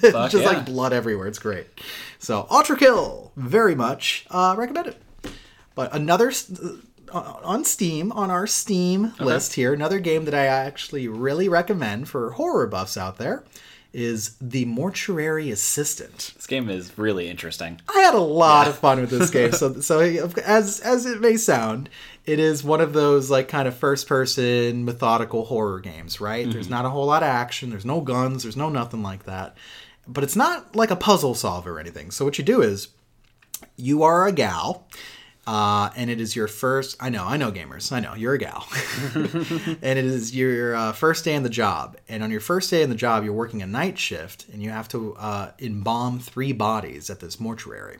just 0.00 0.34
yeah. 0.34 0.40
like 0.40 0.66
blood 0.66 0.92
everywhere. 0.92 1.26
It's 1.26 1.38
great. 1.38 1.66
So 2.18 2.46
ULTRAKILL, 2.50 3.32
very 3.36 3.74
much 3.74 4.26
uh, 4.30 4.54
recommend 4.56 4.88
it. 4.88 5.02
But 5.74 5.94
another 5.94 6.32
uh, 7.12 7.34
on 7.42 7.64
Steam, 7.64 8.12
on 8.12 8.30
our 8.30 8.46
Steam 8.46 9.12
list 9.18 9.54
here, 9.54 9.72
another 9.72 9.98
game 9.98 10.24
that 10.24 10.34
I 10.34 10.46
actually 10.46 11.08
really 11.08 11.48
recommend 11.48 12.08
for 12.08 12.32
horror 12.32 12.66
buffs 12.66 12.96
out 12.96 13.18
there 13.18 13.44
is 13.92 14.36
The 14.40 14.64
Mortuary 14.64 15.50
Assistant. 15.50 16.32
This 16.34 16.46
game 16.46 16.70
is 16.70 16.96
really 16.96 17.28
interesting. 17.28 17.80
I 17.94 18.00
had 18.00 18.14
a 18.14 18.20
lot 18.20 18.66
of 18.66 18.78
fun 18.78 19.00
with 19.00 19.10
this 19.10 19.30
game. 19.30 19.52
So, 19.52 19.74
so 19.80 20.00
as 20.00 20.80
as 20.80 21.06
it 21.06 21.20
may 21.20 21.36
sound, 21.36 21.90
it 22.24 22.38
is 22.38 22.62
one 22.62 22.80
of 22.80 22.92
those 22.92 23.30
like 23.30 23.48
kind 23.48 23.66
of 23.66 23.76
first 23.76 24.06
person 24.06 24.84
methodical 24.84 25.44
horror 25.44 25.80
games, 25.80 26.20
right? 26.20 26.50
There's 26.50 26.70
not 26.70 26.84
a 26.84 26.90
whole 26.90 27.06
lot 27.06 27.22
of 27.22 27.28
action. 27.28 27.70
There's 27.70 27.84
no 27.84 28.00
guns. 28.00 28.44
There's 28.44 28.56
no 28.56 28.68
nothing 28.68 29.02
like 29.02 29.24
that. 29.24 29.56
But 30.06 30.24
it's 30.24 30.36
not 30.36 30.76
like 30.76 30.90
a 30.90 30.96
puzzle 30.96 31.34
solver 31.34 31.76
or 31.76 31.80
anything. 31.80 32.10
So 32.10 32.24
what 32.24 32.38
you 32.38 32.44
do 32.44 32.62
is 32.62 32.88
you 33.76 34.02
are 34.02 34.26
a 34.26 34.32
gal. 34.32 34.86
Uh, 35.44 35.90
and 35.96 36.08
it 36.08 36.20
is 36.20 36.36
your 36.36 36.46
first. 36.46 36.96
I 37.00 37.08
know, 37.08 37.24
I 37.24 37.36
know, 37.36 37.50
gamers. 37.50 37.90
I 37.90 37.98
know 37.98 38.14
you're 38.14 38.34
a 38.34 38.38
gal, 38.38 38.64
and 39.14 39.82
it 39.82 40.04
is 40.04 40.36
your 40.36 40.76
uh, 40.76 40.92
first 40.92 41.24
day 41.24 41.34
on 41.34 41.42
the 41.42 41.48
job. 41.48 41.96
And 42.08 42.22
on 42.22 42.30
your 42.30 42.40
first 42.40 42.70
day 42.70 42.84
on 42.84 42.90
the 42.90 42.94
job, 42.94 43.24
you're 43.24 43.32
working 43.32 43.60
a 43.60 43.66
night 43.66 43.98
shift, 43.98 44.46
and 44.52 44.62
you 44.62 44.70
have 44.70 44.86
to 44.90 45.16
uh, 45.16 45.50
embalm 45.58 46.20
three 46.20 46.52
bodies 46.52 47.10
at 47.10 47.18
this 47.18 47.40
mortuary. 47.40 47.98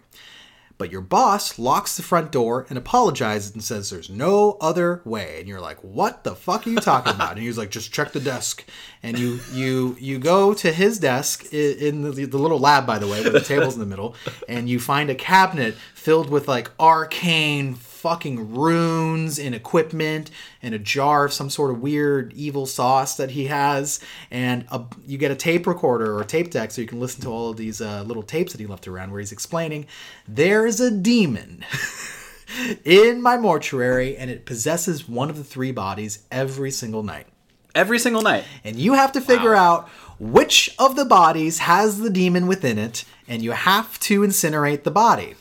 But 0.83 0.91
your 0.91 1.01
boss 1.01 1.61
locks 1.61 1.97
the 1.97 2.03
front 2.03 2.33
door 2.33 2.67
and 2.69 2.77
apologizes 2.77 3.53
and 3.53 3.63
says 3.63 3.89
there's 3.89 4.11
no 4.11 4.57
other 4.61 5.01
way. 5.05 5.39
And 5.39 5.47
you're 5.47 5.61
like, 5.61 5.79
"What 5.85 6.25
the 6.25 6.35
fuck 6.35 6.67
are 6.67 6.71
you 6.71 6.79
talking 6.79 7.15
about?" 7.15 7.37
And 7.37 7.43
he's 7.43 7.57
like, 7.57 7.71
"Just 7.71 7.93
check 7.93 8.11
the 8.11 8.19
desk." 8.19 8.65
And 9.01 9.17
you 9.17 9.39
you 9.53 9.97
you 10.01 10.19
go 10.19 10.55
to 10.55 10.73
his 10.73 10.99
desk 10.99 11.53
in 11.53 12.03
the, 12.03 12.25
the 12.25 12.37
little 12.37 12.59
lab, 12.59 12.85
by 12.85 12.99
the 12.99 13.07
way, 13.07 13.23
with 13.23 13.33
the 13.33 13.41
tables 13.41 13.75
in 13.75 13.81
the 13.81 13.87
middle, 13.87 14.17
and 14.49 14.69
you 14.69 14.81
find 14.81 15.09
a 15.09 15.15
cabinet 15.15 15.77
filled 15.95 16.29
with 16.29 16.49
like 16.49 16.73
arcane 16.81 17.77
fucking 18.03 18.53
runes 18.55 19.39
and 19.39 19.55
equipment 19.55 20.29
and 20.61 20.75
a 20.75 20.79
jar 20.79 21.25
of 21.27 21.33
some 21.33 21.49
sort 21.49 21.71
of 21.71 21.81
weird 21.81 22.33
evil 22.33 22.67
sauce 22.67 23.17
that 23.17 23.31
he 23.31 23.47
has 23.47 24.01
and 24.31 24.65
a, 24.73 24.83
you 25.07 25.17
get 25.17 25.31
a 25.31 25.37
tape 25.37 25.69
recorder 25.69 26.13
or 26.17 26.21
a 26.23 26.25
tape 26.25 26.51
deck 26.51 26.73
so 26.73 26.81
you 26.81 26.87
can 26.89 26.99
listen 26.99 27.23
to 27.23 27.29
all 27.31 27.51
of 27.51 27.57
these 27.57 27.81
uh, 27.81 28.03
little 28.03 28.25
tapes 28.25 28.51
that 28.53 28.61
he 28.61 28.67
left 28.67 28.89
around 28.89 29.13
where 29.13 29.21
he's 29.21 29.31
explaining 29.31 29.87
there's 30.27 30.81
a 30.81 30.91
demon 30.91 31.65
in 32.85 33.23
my 33.23 33.37
mortuary 33.37 34.17
and 34.17 34.31
it 34.31 34.45
possesses 34.45 35.09
one 35.09 35.31
of 35.31 35.37
the 35.37 35.45
three 35.45 35.71
bodies 35.73 36.25
every 36.31 36.71
single 36.71 37.03
night 37.05 37.27
Every 37.75 37.99
single 37.99 38.21
night. 38.23 38.45
and 38.65 38.77
you 38.77 38.93
have 38.95 39.13
to 39.13 39.21
figure 39.21 39.53
Wow. 39.55 39.75
out 39.75 39.89
which 40.19 40.75
of 40.79 40.95
the 40.97 41.05
bodies 41.07 41.61
has 41.61 41.99
the 42.01 42.11
demon 42.11 42.47
within 42.47 42.79
it 42.79 43.05
and 43.29 43.43
you 43.43 43.53
have 43.53 43.99
to 44.01 44.23
incinerate 44.23 44.83
the 44.83 44.91
body 44.91 45.37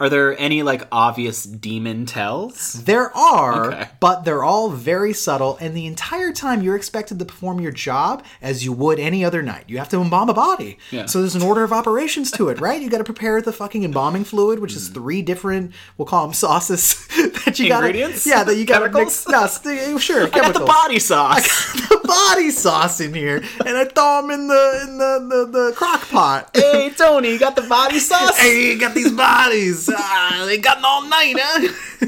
Are 0.00 0.08
there 0.08 0.38
any 0.40 0.62
like 0.62 0.88
obvious 0.90 1.44
demon 1.44 2.06
tells? 2.06 2.82
There 2.84 3.14
are, 3.14 3.66
Okay. 3.66 3.88
but 4.00 4.24
they're 4.24 4.42
all 4.42 4.70
very 4.70 5.12
subtle, 5.12 5.58
and 5.60 5.76
the 5.76 5.86
entire 5.86 6.32
time 6.32 6.62
you're 6.62 6.74
expected 6.74 7.18
to 7.18 7.24
perform 7.26 7.60
your 7.60 7.70
job 7.70 8.24
as 8.40 8.64
you 8.64 8.72
would 8.72 8.98
any 8.98 9.24
other 9.24 9.42
night. 9.42 9.64
You 9.66 9.76
have 9.76 9.90
to 9.90 10.00
embalm 10.00 10.30
a 10.30 10.34
body. 10.34 10.78
Yeah. 10.90 11.04
So 11.04 11.20
there's 11.20 11.34
an 11.34 11.42
order 11.42 11.62
of 11.64 11.72
operations 11.72 12.30
to 12.32 12.48
it, 12.48 12.60
right? 12.60 12.80
You 12.80 12.88
got 12.88 12.98
to 12.98 13.04
prepare 13.04 13.42
the 13.42 13.52
fucking 13.52 13.84
embalming 13.84 14.24
fluid, 14.24 14.58
which 14.58 14.74
is 14.74 14.88
hmm. 14.88 14.94
three 14.94 15.22
different, 15.22 15.72
we'll 15.98 16.06
call 16.06 16.26
them 16.26 16.34
sauces 16.34 17.06
that 17.44 17.58
you 17.58 17.68
got 17.68 17.84
Ingredients? 17.84 18.26
Yeah, 18.26 18.42
that 18.44 18.56
you 18.56 18.64
got 18.64 18.78
to 18.78 18.90
mix. 18.90 19.26
Chemicals? 19.26 19.28
No, 19.28 19.46
st- 19.46 20.00
sure, 20.00 20.26
I 20.26 20.30
got 20.30 20.54
the 20.54 20.60
body 20.60 20.98
sauce. 20.98 21.72
the 21.74 22.00
body 22.04 22.50
sauce 22.50 23.00
in 23.00 23.12
here, 23.12 23.42
and 23.66 23.76
I 23.76 23.84
throw 23.84 24.22
them 24.22 24.30
in 24.30 24.46
the 24.46 24.80
in 24.84 24.98
the 24.98 25.26
the, 25.28 25.44
the 25.46 25.72
crock 25.76 26.08
pot. 26.08 26.50
hey 26.54 26.90
Tony, 26.96 27.32
you 27.32 27.38
got 27.38 27.54
the 27.54 27.62
body 27.62 27.98
sauce? 28.10 28.38
Hey, 28.38 28.72
you 28.72 28.78
got 28.78 28.94
these 28.94 29.12
bodies. 29.12 29.89
Ah, 29.92 30.44
they 30.46 30.58
got 30.58 30.82
all 30.84 31.02
night, 31.02 31.36
huh? 31.38 32.06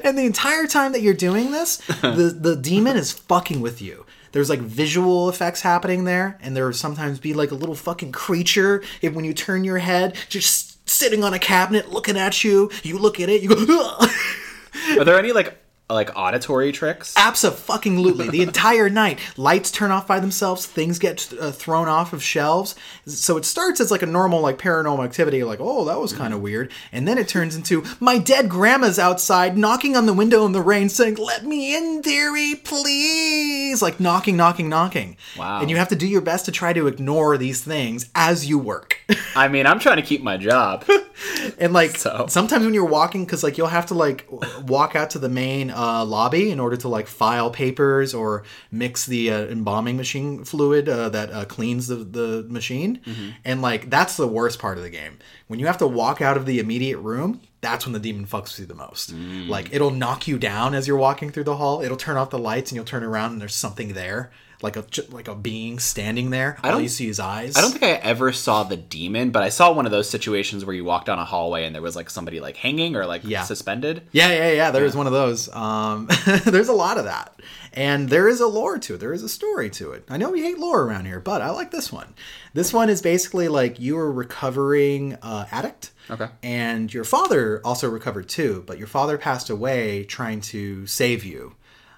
and 0.04 0.18
the 0.18 0.24
entire 0.24 0.66
time 0.66 0.92
that 0.92 1.02
you're 1.02 1.14
doing 1.14 1.50
this, 1.50 1.76
the 2.02 2.36
the 2.38 2.56
demon 2.56 2.96
is 2.96 3.12
fucking 3.12 3.60
with 3.60 3.80
you. 3.80 4.06
There's 4.32 4.50
like 4.50 4.60
visual 4.60 5.28
effects 5.28 5.60
happening 5.60 6.04
there, 6.04 6.38
and 6.42 6.56
there 6.56 6.66
will 6.66 6.72
sometimes 6.72 7.20
be 7.20 7.34
like 7.34 7.52
a 7.52 7.54
little 7.54 7.76
fucking 7.76 8.12
creature. 8.12 8.82
If 9.00 9.14
when 9.14 9.24
you 9.24 9.32
turn 9.32 9.64
your 9.64 9.78
head, 9.78 10.16
just 10.28 10.88
sitting 10.88 11.22
on 11.22 11.34
a 11.34 11.38
cabinet 11.38 11.92
looking 11.92 12.16
at 12.16 12.42
you, 12.42 12.70
you 12.82 12.98
look 12.98 13.20
at 13.20 13.28
it, 13.28 13.42
you 13.42 13.48
go. 13.48 13.98
Are 14.98 15.04
there 15.04 15.18
any 15.18 15.32
like 15.32 15.63
like 15.90 16.10
auditory 16.16 16.72
tricks? 16.72 17.14
Absolutely. 17.16 18.28
The 18.28 18.42
entire 18.48 18.88
night, 18.88 19.18
lights 19.36 19.70
turn 19.70 19.90
off 19.90 20.06
by 20.06 20.20
themselves, 20.20 20.66
things 20.66 20.98
get 20.98 21.32
uh, 21.38 21.52
thrown 21.52 21.88
off 21.88 22.12
of 22.12 22.22
shelves. 22.22 22.74
So 23.06 23.36
it 23.36 23.44
starts 23.44 23.80
as 23.80 23.90
like 23.90 24.02
a 24.02 24.06
normal 24.06 24.40
like 24.40 24.58
paranormal 24.58 25.04
activity 25.04 25.44
like, 25.44 25.60
"Oh, 25.60 25.84
that 25.84 26.00
was 26.00 26.12
kind 26.12 26.32
of 26.32 26.40
weird." 26.40 26.72
And 26.92 27.06
then 27.06 27.18
it 27.18 27.28
turns 27.28 27.54
into 27.54 27.84
my 28.00 28.18
dead 28.18 28.48
grandma's 28.48 28.98
outside 28.98 29.58
knocking 29.58 29.96
on 29.96 30.06
the 30.06 30.14
window 30.14 30.46
in 30.46 30.52
the 30.52 30.62
rain 30.62 30.88
saying, 30.88 31.16
"Let 31.16 31.44
me 31.44 31.76
in, 31.76 32.00
dearie, 32.00 32.54
please." 32.54 33.82
Like 33.82 34.00
knocking, 34.00 34.36
knocking, 34.36 34.68
knocking. 34.68 35.16
Wow. 35.38 35.60
And 35.60 35.70
you 35.70 35.76
have 35.76 35.88
to 35.88 35.96
do 35.96 36.06
your 36.06 36.20
best 36.20 36.46
to 36.46 36.52
try 36.52 36.72
to 36.72 36.86
ignore 36.86 37.36
these 37.36 37.62
things 37.62 38.08
as 38.14 38.46
you 38.46 38.58
work. 38.58 38.98
I 39.36 39.48
mean, 39.48 39.66
I'm 39.66 39.78
trying 39.78 39.96
to 39.96 40.02
keep 40.02 40.22
my 40.22 40.36
job. 40.36 40.84
And 41.58 41.72
like 41.72 41.96
So- 41.96 42.26
sometimes 42.28 42.64
when 42.64 42.74
you're 42.74 42.84
walking, 42.84 43.24
because 43.24 43.42
like 43.42 43.56
you'll 43.58 43.68
have 43.68 43.86
to 43.86 43.94
like 43.94 44.26
walk 44.66 44.96
out 44.96 45.10
to 45.10 45.18
the 45.18 45.28
main 45.28 45.70
uh, 45.70 46.04
lobby 46.04 46.50
in 46.50 46.58
order 46.60 46.76
to 46.78 46.88
like 46.88 47.06
file 47.06 47.50
papers 47.50 48.14
or 48.14 48.42
mix 48.70 49.06
the 49.06 49.30
uh, 49.30 49.44
embalming 49.46 49.96
machine 49.96 50.44
fluid 50.44 50.88
uh, 50.88 51.08
that 51.10 51.30
uh, 51.32 51.44
cleans 51.44 51.86
the, 51.86 51.96
the 51.96 52.44
machine. 52.48 53.00
And 53.44 53.62
like 53.62 53.90
that's 53.90 54.16
the 54.16 54.26
worst 54.28 54.58
part 54.58 54.76
of 54.78 54.84
the 54.84 54.90
game. 54.90 55.18
When 55.46 55.58
you 55.60 55.66
have 55.66 55.78
to 55.78 55.86
walk 55.86 56.20
out 56.20 56.36
of 56.36 56.46
the 56.46 56.58
immediate 56.58 56.98
room, 56.98 57.40
that's 57.60 57.86
when 57.86 57.92
the 57.92 58.00
demon 58.00 58.26
fucks 58.26 58.50
with 58.52 58.60
you 58.60 58.66
the 58.66 58.74
most. 58.74 59.12
Like 59.48 59.72
it'll 59.72 59.90
knock 59.90 60.26
you 60.26 60.38
down 60.38 60.74
as 60.74 60.86
you're 60.88 60.96
walking 60.96 61.30
through 61.30 61.44
the 61.44 61.56
hall. 61.56 61.80
It'll 61.82 61.96
turn 61.96 62.16
off 62.16 62.30
the 62.30 62.38
lights 62.38 62.70
and 62.70 62.76
you'll 62.76 62.84
turn 62.84 63.02
around 63.04 63.32
and 63.32 63.40
there's 63.40 63.54
something 63.54 63.92
there. 63.94 64.30
Like 64.64 64.76
a 64.76 64.84
like 65.10 65.28
a 65.28 65.34
being 65.34 65.78
standing 65.78 66.30
there. 66.30 66.56
I 66.62 66.70
don't- 66.70 66.82
you 66.82 66.88
see 66.88 67.06
his 67.06 67.20
eyes. 67.20 67.54
I 67.56 67.60
don't 67.60 67.70
think 67.70 67.84
I 67.84 67.92
ever 68.12 68.32
saw 68.32 68.62
the 68.64 68.76
demon, 68.78 69.30
but 69.30 69.42
I 69.42 69.50
saw 69.50 69.72
one 69.72 69.84
of 69.84 69.92
those 69.92 70.08
situations 70.08 70.64
where 70.64 70.74
you 70.74 70.84
walk 70.84 71.04
down 71.04 71.18
a 71.18 71.24
hallway 71.24 71.66
and 71.66 71.74
there 71.74 71.82
was 71.82 71.94
like 71.96 72.08
somebody 72.08 72.40
like 72.40 72.56
hanging 72.56 72.96
or 72.96 73.04
like 73.04 73.22
Yeah. 73.24 73.42
suspended. 73.44 74.08
Yeah, 74.12 74.28
yeah, 74.32 74.52
yeah. 74.52 74.70
There 74.70 74.82
was 74.84 74.96
one 74.96 75.06
of 75.06 75.12
those. 75.12 75.54
Um, 75.54 76.08
there's 76.46 76.68
a 76.68 76.72
lot 76.72 76.96
of 76.96 77.04
that, 77.04 77.38
and 77.74 78.08
there 78.08 78.26
is 78.26 78.40
a 78.40 78.46
lore 78.46 78.78
to 78.78 78.94
it. 78.94 79.00
There 79.00 79.12
is 79.12 79.22
a 79.22 79.28
story 79.28 79.68
to 79.70 79.92
it. 79.92 80.04
I 80.08 80.16
know 80.16 80.30
we 80.30 80.40
hate 80.42 80.58
lore 80.58 80.82
around 80.84 81.04
here, 81.04 81.20
but 81.20 81.42
I 81.42 81.50
like 81.50 81.70
this 81.70 81.92
one. 81.92 82.14
This 82.54 82.72
one 82.72 82.88
is 82.88 83.02
basically 83.02 83.48
like 83.48 83.78
you 83.78 83.98
are 83.98 84.10
recovering 84.10 85.14
uh, 85.22 85.44
addict. 85.52 85.90
Okay. 86.10 86.28
And 86.42 86.92
your 86.92 87.04
father 87.04 87.60
also 87.64 87.88
recovered 87.90 88.28
too, 88.30 88.64
but 88.66 88.78
your 88.78 88.86
father 88.86 89.18
passed 89.18 89.50
away 89.50 90.04
trying 90.04 90.40
to 90.52 90.86
save 90.86 91.22
you, 91.24 91.54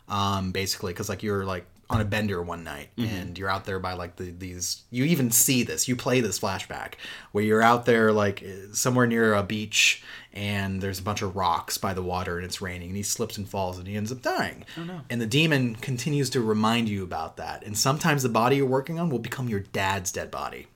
um, 0.09 0.51
basically, 0.53 0.93
because 0.93 1.09
like 1.09 1.23
you're 1.23 1.45
like 1.45 1.67
on 1.89 2.01
a 2.01 2.05
bender 2.05 2.43
one 2.43 2.65
night 2.65 2.89
and 2.99 3.39
you're 3.39 3.49
out 3.49 3.65
there 3.65 3.79
by 3.79 3.93
like 3.93 4.17
the, 4.17 4.31
these. 4.31 4.83
You 4.91 5.05
even 5.05 5.31
see 5.31 5.63
this. 5.63 5.87
You 5.87 5.95
play 5.95 6.21
this 6.21 6.41
flashback 6.41 6.95
where 7.31 7.45
you're 7.45 7.63
out 7.63 7.87
there 7.87 8.13
like 8.13 8.43
eh, 8.43 8.67
somewhere 8.73 9.07
near 9.07 9.35
a 9.35 9.43
beach 9.45 10.03
and 10.33 10.81
there's 10.81 10.99
a 10.99 11.03
bunch 11.03 11.23
of 11.23 11.37
rocks 11.37 11.79
by 11.79 11.95
the 11.95 12.03
water 12.03 12.37
and 12.37 12.45
it's 12.45 12.61
raining 12.61 12.89
and 12.89 12.97
he 12.97 13.05
slips 13.05 13.39
and 13.39 13.49
falls 13.49 13.79
and 13.79 13.87
he 13.87 13.95
ends 13.95 14.11
up 14.11 14.21
dying. 14.21 14.65
Oh 14.77 14.83
no! 14.83 15.01
And 15.09 15.21
the 15.21 15.27
demon 15.27 15.77
continues 15.77 16.29
to 16.31 16.41
remind 16.41 16.89
you 16.89 17.05
about 17.05 17.37
that. 17.37 17.65
And 17.65 17.79
sometimes 17.79 18.25
the 18.25 18.29
body 18.29 18.57
you're 18.57 18.67
working 18.67 18.99
on 18.99 19.09
will 19.09 19.21
become 19.21 19.49
your 19.49 19.61
dad's 19.61 20.11
dead 20.11 20.31
body. 20.31 20.67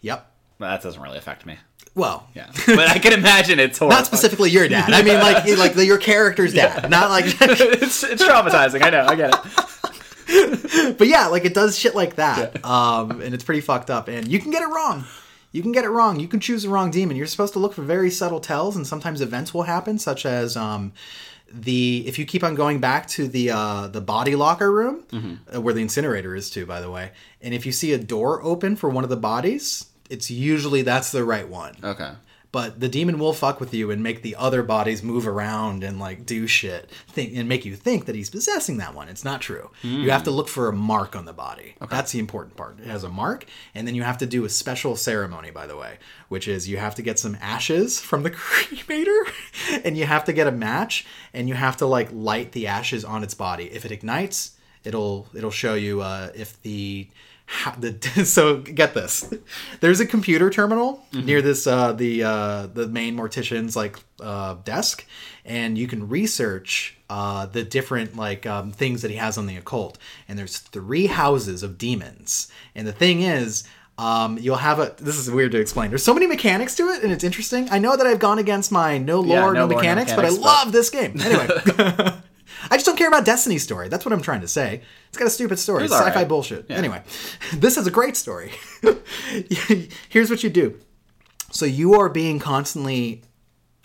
Yep. 0.00 0.30
That 0.60 0.82
doesn't 0.82 1.02
really 1.02 1.18
affect 1.18 1.44
me. 1.44 1.58
Well, 1.94 2.28
Yeah, 2.34 2.50
but 2.66 2.88
I 2.88 2.98
can 2.98 3.12
imagine 3.12 3.60
it's 3.60 3.78
horrible. 3.78 3.96
not 3.96 4.06
specifically 4.06 4.50
your 4.50 4.66
dad. 4.68 4.92
I 4.92 5.02
mean, 5.02 5.14
like 5.20 5.46
like 5.58 5.74
the, 5.74 5.84
your 5.86 5.98
character's 5.98 6.52
dad, 6.52 6.90
not 6.90 7.08
like. 7.10 7.24
it's, 7.40 8.02
it's 8.02 8.22
traumatizing. 8.22 8.82
I 8.82 8.90
know. 8.90 9.06
I 9.06 9.14
get 9.14 9.34
it. 9.34 9.40
but 10.98 11.06
yeah, 11.06 11.26
like 11.28 11.44
it 11.44 11.54
does 11.54 11.78
shit 11.78 11.94
like 11.94 12.16
that, 12.16 12.64
um, 12.64 13.20
and 13.20 13.34
it's 13.34 13.44
pretty 13.44 13.60
fucked 13.60 13.90
up. 13.90 14.08
And 14.08 14.26
you 14.26 14.38
can 14.40 14.50
get 14.50 14.62
it 14.62 14.66
wrong. 14.68 15.04
You 15.52 15.62
can 15.62 15.70
get 15.70 15.84
it 15.84 15.88
wrong. 15.90 16.18
You 16.18 16.26
can 16.26 16.40
choose 16.40 16.64
the 16.64 16.68
wrong 16.68 16.90
demon. 16.90 17.16
You're 17.16 17.28
supposed 17.28 17.52
to 17.52 17.60
look 17.60 17.74
for 17.74 17.82
very 17.82 18.10
subtle 18.10 18.40
tells, 18.40 18.74
and 18.74 18.84
sometimes 18.86 19.20
events 19.20 19.54
will 19.54 19.62
happen, 19.62 19.98
such 20.00 20.26
as 20.26 20.56
um, 20.56 20.92
the 21.52 22.02
if 22.08 22.18
you 22.18 22.24
keep 22.24 22.42
on 22.42 22.56
going 22.56 22.80
back 22.80 23.06
to 23.08 23.28
the 23.28 23.50
uh, 23.50 23.86
the 23.86 24.00
body 24.00 24.34
locker 24.34 24.72
room 24.72 25.38
uh, 25.54 25.60
where 25.60 25.72
the 25.74 25.80
incinerator 25.82 26.34
is 26.34 26.50
too, 26.50 26.66
by 26.66 26.80
the 26.80 26.90
way. 26.90 27.12
And 27.40 27.54
if 27.54 27.66
you 27.66 27.70
see 27.72 27.92
a 27.92 27.98
door 27.98 28.42
open 28.42 28.74
for 28.74 28.90
one 28.90 29.04
of 29.04 29.10
the 29.10 29.16
bodies, 29.16 29.86
it's 30.14 30.30
usually 30.30 30.82
that's 30.82 31.12
the 31.12 31.24
right 31.24 31.48
one. 31.48 31.76
Okay. 31.82 32.12
But 32.52 32.78
the 32.78 32.88
demon 32.88 33.18
will 33.18 33.32
fuck 33.32 33.58
with 33.58 33.74
you 33.74 33.90
and 33.90 34.00
make 34.00 34.22
the 34.22 34.36
other 34.36 34.62
bodies 34.62 35.02
move 35.02 35.26
around 35.26 35.82
and 35.82 35.98
like 35.98 36.24
do 36.24 36.46
shit, 36.46 36.88
think 37.08 37.32
and 37.34 37.48
make 37.48 37.64
you 37.64 37.74
think 37.74 38.04
that 38.04 38.14
he's 38.14 38.30
possessing 38.30 38.76
that 38.76 38.94
one. 38.94 39.08
It's 39.08 39.24
not 39.24 39.40
true. 39.40 39.72
You 39.82 40.12
have 40.12 40.22
to 40.22 40.30
look 40.30 40.46
for 40.46 40.68
a 40.68 40.72
mark 40.72 41.16
on 41.16 41.24
the 41.24 41.32
body. 41.32 41.74
Okay. 41.82 41.96
That's 41.96 42.12
the 42.12 42.20
important 42.20 42.56
part. 42.56 42.78
It 42.78 42.86
has 42.86 43.02
a 43.02 43.08
mark, 43.08 43.46
and 43.74 43.88
then 43.88 43.96
you 43.96 44.04
have 44.04 44.18
to 44.18 44.26
do 44.26 44.44
a 44.44 44.48
special 44.48 44.94
ceremony, 44.94 45.50
by 45.50 45.66
the 45.66 45.76
way, 45.76 45.98
which 46.28 46.46
is 46.46 46.68
you 46.68 46.76
have 46.76 46.94
to 46.94 47.02
get 47.02 47.18
some 47.18 47.36
ashes 47.40 47.98
from 47.98 48.22
the 48.22 48.30
cremator, 48.42 49.20
and 49.84 49.98
you 49.98 50.06
have 50.06 50.22
to 50.26 50.32
get 50.32 50.46
a 50.46 50.52
match, 50.52 51.04
and 51.32 51.48
you 51.48 51.54
have 51.54 51.76
to 51.78 51.86
like 51.86 52.08
light 52.12 52.52
the 52.52 52.68
ashes 52.68 53.04
on 53.04 53.24
its 53.24 53.34
body. 53.34 53.64
If 53.64 53.84
it 53.84 53.90
ignites, 53.90 54.52
it'll 54.84 55.26
it'll 55.34 55.50
show 55.50 55.74
you 55.74 56.02
uh, 56.02 56.30
if 56.36 56.62
the 56.62 57.08
the 57.78 57.92
so 58.24 58.58
get 58.58 58.94
this 58.94 59.32
there's 59.80 60.00
a 60.00 60.06
computer 60.06 60.50
terminal 60.50 61.04
near 61.12 61.42
this 61.42 61.66
uh 61.66 61.92
the 61.92 62.22
uh 62.22 62.66
the 62.66 62.86
main 62.88 63.16
mortician's 63.16 63.76
like 63.76 63.98
uh 64.20 64.54
desk 64.64 65.06
and 65.44 65.76
you 65.76 65.86
can 65.86 66.08
research 66.08 66.96
uh 67.10 67.46
the 67.46 67.62
different 67.62 68.16
like 68.16 68.46
um, 68.46 68.70
things 68.72 69.02
that 69.02 69.10
he 69.10 69.16
has 69.18 69.36
on 69.36 69.46
the 69.46 69.56
occult 69.56 69.98
and 70.26 70.38
there's 70.38 70.58
three 70.58 71.06
houses 71.06 71.62
of 71.62 71.76
demons 71.78 72.48
and 72.74 72.86
the 72.86 72.92
thing 72.92 73.22
is 73.22 73.64
um, 73.96 74.38
you'll 74.38 74.56
have 74.56 74.80
a. 74.80 74.92
This 74.98 75.16
is 75.16 75.30
weird 75.30 75.52
to 75.52 75.60
explain. 75.60 75.90
There's 75.90 76.02
so 76.02 76.14
many 76.14 76.26
mechanics 76.26 76.74
to 76.78 76.88
it, 76.88 77.04
and 77.04 77.12
it's 77.12 77.22
interesting. 77.22 77.68
I 77.70 77.78
know 77.78 77.96
that 77.96 78.04
I've 78.04 78.18
gone 78.18 78.40
against 78.40 78.72
my 78.72 78.98
no 78.98 79.20
lore, 79.20 79.28
Yeah, 79.28 79.34
no, 79.34 79.52
no 79.52 79.60
lore, 79.60 79.68
no 79.68 79.76
mechanics, 79.76 80.12
but 80.12 80.24
I 80.24 80.30
but- 80.30 80.40
love 80.40 80.72
this 80.72 80.90
game. 80.90 81.14
Anyway, 81.20 81.46
I 82.70 82.76
just 82.76 82.86
don't 82.86 82.96
care 82.96 83.08
about 83.08 83.24
Destiny's 83.24 83.62
story. 83.62 83.88
That's 83.88 84.04
what 84.04 84.12
I'm 84.12 84.22
trying 84.22 84.40
to 84.40 84.48
say. 84.48 84.82
It's 85.08 85.18
got 85.18 85.26
a 85.26 85.30
stupid 85.30 85.58
story. 85.58 85.84
It's 85.84 85.92
sci-fi 85.92 86.14
right. 86.14 86.28
bullshit. 86.28 86.70
Anyway, 86.70 87.02
this 87.54 87.76
is 87.76 87.86
a 87.86 87.90
great 87.90 88.16
story. 88.16 88.52
Here's 90.08 90.30
what 90.30 90.42
you 90.42 90.50
do. 90.50 90.80
So 91.50 91.66
you 91.66 91.94
are 91.94 92.08
being 92.08 92.38
constantly 92.38 93.22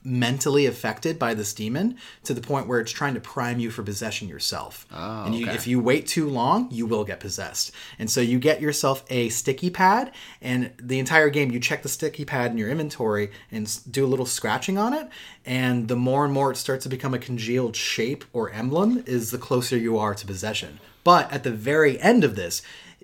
mentally 0.10 0.66
affected 0.66 1.20
by 1.20 1.34
this 1.34 1.54
demon 1.54 1.96
to 2.24 2.34
the 2.34 2.42
point 2.42 2.68
where 2.68 2.80
it's 2.80 2.92
trying 2.92 3.14
to 3.14 3.20
prime 3.20 3.60
you 3.60 3.70
for 3.70 3.84
possession 3.84 4.28
yourself. 4.28 4.88
Oh, 4.92 5.26
and 5.26 5.36
you, 5.36 5.46
okay. 5.46 5.56
if 5.56 5.68
you 5.68 5.80
wait 5.80 6.08
too 6.08 6.28
long, 6.28 6.68
you 6.72 6.86
will 6.86 7.04
get 7.04 7.20
possessed. 7.20 7.72
And 8.00 8.10
so 8.10 8.20
you 8.20 8.40
get 8.40 8.62
yourself 8.62 9.06
a 9.10 9.30
sticky 9.30 9.70
pad, 9.70 10.12
and 10.42 10.72
the 10.82 11.00
entire 11.00 11.30
game 11.30 11.52
you 11.52 11.60
check 11.60 11.84
the 11.84 11.90
sticky 11.90 12.26
pad 12.26 12.52
in 12.52 12.58
your 12.58 12.70
inventory 12.70 13.32
and 13.52 13.80
do 13.90 14.06
a 14.06 14.08
little 14.08 14.26
scratching 14.26 14.78
on 14.78 14.94
it. 14.94 15.08
And 15.46 15.88
the 15.88 15.96
more 15.96 16.26
and 16.26 16.34
more 16.34 16.52
it 16.52 16.58
starts 16.58 16.84
to 16.84 16.90
become 16.90 17.14
a 17.14 17.20
congealed 17.20 17.76
shape 17.76 18.26
or 18.34 18.50
emblem, 18.52 19.04
is 19.06 19.32
the 19.32 19.38
closer 19.38 19.78
you 19.78 19.98
are 19.98 20.16
to 20.16 20.26
possession. 20.26 20.80
But 21.04 21.32
at 21.32 21.44
the 21.44 21.52
very 21.52 22.00
end 22.00 22.24
of 22.24 22.36
this, 22.36 22.62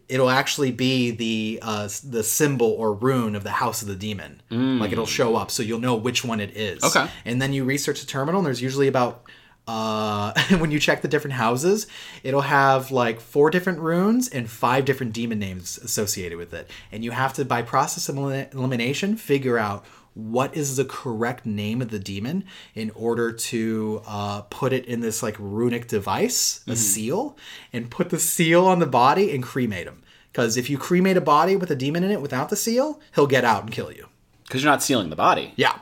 it'll 0.07 0.29
actually 0.29 0.71
be 0.71 1.11
the 1.11 1.59
uh, 1.61 1.89
the 2.03 2.23
symbol 2.23 2.71
or 2.71 2.93
rune 2.93 3.35
of 3.35 3.43
the 3.43 3.51
house 3.51 3.81
of 3.81 3.87
the 3.87 3.95
demon. 3.95 4.41
Like 4.79 4.91
it'll 4.91 5.05
show 5.05 5.35
up, 5.35 5.51
so 5.51 5.63
you'll 5.63 5.79
know 5.79 5.95
which 5.95 6.23
one 6.23 6.39
it 6.39 6.55
is. 6.55 6.83
Okay. 6.83 7.07
And 7.25 7.41
then 7.41 7.53
you 7.53 7.63
research 7.63 7.99
the 8.01 8.05
terminal, 8.05 8.39
and 8.39 8.45
there's 8.45 8.61
usually 8.61 8.87
about 8.87 9.23
uh, 9.67 10.33
when 10.57 10.71
you 10.71 10.79
check 10.79 11.01
the 11.01 11.07
different 11.07 11.33
houses, 11.33 11.87
it'll 12.23 12.41
have 12.41 12.91
like 12.91 13.19
four 13.19 13.49
different 13.49 13.79
runes 13.79 14.29
and 14.29 14.49
five 14.49 14.85
different 14.85 15.13
demon 15.13 15.39
names 15.39 15.77
associated 15.77 16.37
with 16.37 16.53
it. 16.53 16.69
And 16.91 17.03
you 17.03 17.11
have 17.11 17.33
to, 17.33 17.45
by 17.45 17.61
process 17.61 18.09
of 18.09 18.17
elimination, 18.17 19.17
figure 19.17 19.57
out 19.57 19.85
what 20.15 20.55
is 20.55 20.77
the 20.77 20.85
correct 20.85 21.45
name 21.45 21.81
of 21.81 21.89
the 21.89 21.99
demon 21.99 22.45
in 22.73 22.89
order 22.91 23.31
to 23.31 24.01
uh, 24.07 24.41
put 24.49 24.73
it 24.73 24.85
in 24.85 25.01
this 25.01 25.21
like 25.21 25.35
runic 25.37 25.87
device, 25.87 26.63
a 26.67 26.75
seal, 26.75 27.37
and 27.71 27.91
put 27.91 28.09
the 28.09 28.19
seal 28.19 28.65
on 28.65 28.79
the 28.79 28.85
body 28.87 29.35
and 29.35 29.43
cremate 29.43 29.85
him. 29.85 30.01
Because 30.31 30.57
if 30.57 30.69
you 30.69 30.77
cremate 30.77 31.17
a 31.17 31.21
body 31.21 31.55
with 31.55 31.69
a 31.69 31.75
demon 31.75 32.03
in 32.03 32.11
it 32.11 32.21
without 32.21 32.49
the 32.49 32.55
seal, 32.55 32.99
he'll 33.13 33.27
get 33.27 33.45
out 33.45 33.63
and 33.63 33.71
kill 33.71 33.91
you. 33.91 34.07
Because 34.43 34.63
you're 34.63 34.71
not 34.71 34.83
sealing 34.83 35.09
the 35.09 35.15
body. 35.15 35.53
Yeah. 35.55 35.79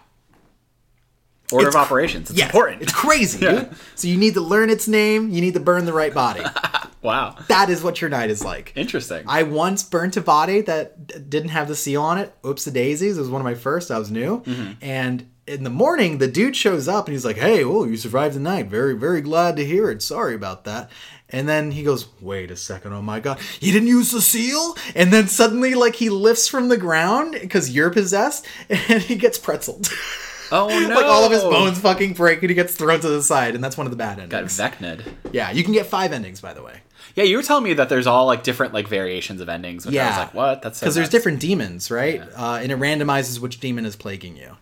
Order 1.52 1.68
It's 1.68 1.76
of 1.76 1.82
operations. 1.82 2.32
It's 2.32 2.42
important. 2.42 2.82
It's 2.82 2.94
crazy, 2.94 3.40
dude. 3.40 3.70
So 3.96 4.08
you 4.08 4.18
need 4.18 4.34
to 4.36 4.42
learn 4.42 4.70
its 4.70 4.88
name. 4.88 5.30
You 5.30 5.42
need 5.42 5.54
to 5.54 5.60
burn 5.60 5.86
the 5.86 5.94
right 5.94 6.14
body. 6.14 6.42
wow. 7.04 7.36
that 7.48 7.70
is 7.70 7.84
what 7.84 8.02
your 8.02 8.10
night 8.10 8.30
is 8.32 8.44
like. 8.44 8.72
Interesting. 8.76 9.24
I 9.28 9.44
once 9.44 9.84
burnt 9.84 10.18
a 10.18 10.22
body 10.22 10.62
that 10.62 11.06
d- 11.08 11.20
didn't 11.20 11.50
have 11.50 11.68
the 11.68 11.76
seal 11.76 12.02
on 12.02 12.18
it. 12.18 12.34
Oops, 12.46 12.64
the 12.64 12.72
daisies. 12.72 13.18
It 13.18 13.22
was 13.22 13.30
one 13.30 13.42
of 13.42 13.46
my 13.46 13.56
first. 13.56 13.92
I 13.92 14.00
was 14.00 14.10
new, 14.10 14.40
Mm-hmm. 14.42 14.72
and 14.82 15.30
in 15.46 15.64
the 15.66 15.70
morning, 15.70 16.20
the 16.20 16.28
dude 16.28 16.56
shows 16.56 16.88
up 16.88 17.06
and 17.06 17.14
he's 17.14 17.26
like, 17.26 17.36
"Hey, 17.36 17.64
oh, 17.66 17.84
you 17.84 17.98
survived 17.98 18.34
the 18.36 18.40
night. 18.40 18.68
Very, 18.68 18.96
very 18.98 19.20
glad 19.20 19.58
to 19.58 19.66
hear 19.66 19.90
it. 19.92 20.02
Sorry 20.02 20.34
about 20.36 20.64
that." 20.64 20.90
And 21.30 21.48
then 21.50 21.72
he 21.72 21.84
goes, 21.84 22.08
"Wait 22.22 22.50
a 22.50 22.56
second. 22.56 22.94
Oh 22.94 23.02
my 23.02 23.20
god, 23.20 23.40
you 23.60 23.74
didn't 23.74 23.90
use 23.90 24.12
the 24.12 24.22
seal?" 24.22 24.76
And 24.96 25.12
then 25.12 25.28
suddenly, 25.28 25.76
like, 25.76 25.96
he 25.96 26.10
lifts 26.10 26.48
from 26.48 26.70
the 26.70 26.78
ground 26.78 27.34
because 27.40 27.70
you're 27.70 27.90
possessed, 27.90 28.46
and 28.70 29.04
he 29.04 29.16
gets 29.16 29.38
pretzeled. 29.38 29.92
oh 30.54 30.68
no. 30.70 30.88
like 30.96 31.06
all 31.06 31.26
of 31.26 31.32
his 31.32 31.42
bones 31.44 31.80
fucking 31.80 32.14
break, 32.14 32.42
and 32.42 32.50
he 32.50 32.56
gets 32.56 32.76
thrown 32.76 33.00
to 33.02 33.10
the 33.10 33.22
side, 33.22 33.56
and 33.56 33.64
that's 33.64 33.76
one 33.78 33.86
of 33.88 33.92
the 33.92 33.98
bad 33.98 34.18
Got 34.30 34.44
endings. 34.44 34.58
Vecned. 34.58 35.04
Yeah, 35.34 35.52
you 35.52 35.64
can 35.64 35.74
get 35.74 35.86
five 35.88 36.14
endings, 36.14 36.40
by 36.40 36.54
the 36.54 36.64
way. 36.64 36.80
Yeah, 37.16 37.26
you 37.26 37.36
were 37.38 37.44
telling 37.44 37.64
me 37.64 37.74
that 37.74 37.90
there's 37.90 38.08
all 38.08 38.26
like 38.26 38.44
different 38.44 38.74
like 38.74 38.88
variations 38.88 39.42
of 39.42 39.50
endings. 39.50 39.86
Which 39.86 39.96
I 39.98 40.06
was 40.08 40.16
Yeah. 40.16 40.20
like, 40.20 40.34
what? 40.34 40.62
That's 40.62 40.80
so 40.80 40.86
because 40.86 40.96
there's 40.96 41.06
nuts. 41.06 41.12
different 41.12 41.40
demons, 41.42 41.92
right? 41.92 42.22
Uh, 42.36 42.60
and 42.62 42.72
it 42.72 42.80
randomizes 42.80 43.40
which 43.40 43.60
demon 43.60 43.86
is 43.86 43.96
plaguing 43.96 44.38
you. 44.38 44.56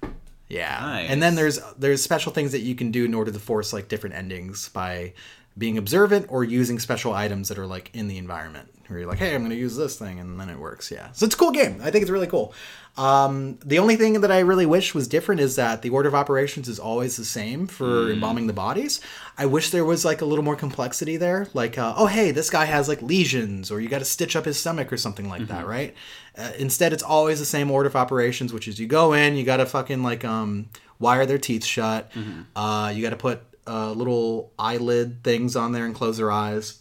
Yeah, 0.50 0.98
and 0.98 1.24
then 1.24 1.36
there's 1.36 1.60
there's 1.78 2.02
special 2.04 2.34
things 2.34 2.52
that 2.52 2.60
you 2.60 2.76
can 2.76 2.92
do 2.92 3.06
in 3.06 3.14
order 3.14 3.32
to 3.32 3.40
force 3.40 3.72
like 3.72 3.88
different 3.88 4.16
endings 4.16 4.68
by 4.70 5.14
being 5.58 5.78
observant 5.78 6.26
or 6.30 6.44
using 6.44 6.80
special 6.80 7.14
items 7.14 7.48
that 7.50 7.58
are 7.58 7.66
like 7.68 7.90
in 7.94 8.08
the 8.08 8.18
environment. 8.18 8.68
Where 8.88 9.00
you're 9.00 9.08
like, 9.08 9.20
hey, 9.20 9.34
I'm 9.34 9.40
going 9.42 9.52
to 9.52 9.56
use 9.56 9.78
this 9.78 9.98
thing, 9.98 10.20
and 10.20 10.38
then 10.38 10.50
it 10.50 10.60
works. 10.60 10.92
Yeah, 10.92 11.10
so 11.14 11.26
it's 11.26 11.36
a 11.36 11.38
cool 11.38 11.52
game. 11.52 11.80
I 11.82 11.90
think 11.92 12.02
it's 12.02 12.12
really 12.12 12.28
cool. 12.28 12.54
Um, 12.98 13.58
the 13.66 13.80
only 13.80 13.96
thing 13.96 14.20
that 14.20 14.32
I 14.32 14.40
really 14.40 14.66
wish 14.66 14.94
was 14.94 15.08
different 15.08 15.40
is 15.40 15.56
that 15.56 15.82
the 15.82 15.90
order 15.90 16.10
of 16.10 16.14
operations 16.16 16.68
is 16.68 16.78
always 16.78 17.16
the 17.16 17.24
same 17.26 17.66
for 17.66 18.12
embalming 18.12 18.48
the 18.48 18.54
bodies. 18.54 19.00
I 19.38 19.46
wish 19.46 19.70
there 19.70 19.86
was 19.86 20.04
like 20.04 20.22
a 20.22 20.26
little 20.26 20.44
more 20.44 20.58
complexity 20.58 21.16
there. 21.16 21.48
Like, 21.54 21.78
uh, 21.78 21.94
oh, 21.96 22.08
hey, 22.08 22.32
this 22.32 22.50
guy 22.50 22.66
has 22.66 22.90
like 22.90 23.02
lesions, 23.02 23.72
or 23.72 23.80
you 23.80 23.88
got 23.88 24.00
to 24.00 24.06
stitch 24.06 24.36
up 24.36 24.44
his 24.46 24.60
stomach 24.60 24.92
or 24.92 24.98
something 24.98 25.30
like 25.30 25.48
that, 25.48 25.66
right? 25.66 25.96
Uh, 26.38 26.52
instead, 26.60 26.92
it's 26.92 27.02
always 27.04 27.40
the 27.40 27.46
same 27.46 27.72
order 27.72 27.88
of 27.88 27.96
operations, 27.96 28.52
which 28.54 28.68
is 28.68 28.78
you 28.80 28.88
go 28.88 29.14
in, 29.14 29.36
you 29.36 29.46
got 29.46 29.58
to 29.58 29.66
fucking 29.66 30.04
like 30.04 30.26
um, 30.26 30.70
wire 31.00 31.26
their 31.26 31.38
teeth 31.40 31.64
shut. 31.66 32.12
Uh, 32.56 32.92
you 32.94 33.02
got 33.02 33.12
to 33.12 33.16
put 33.16 33.42
uh, 33.68 33.92
little 33.94 34.52
eyelid 34.60 35.24
things 35.24 35.56
on 35.56 35.72
there 35.72 35.86
and 35.86 35.96
close 35.96 36.18
their 36.18 36.32
eyes, 36.32 36.80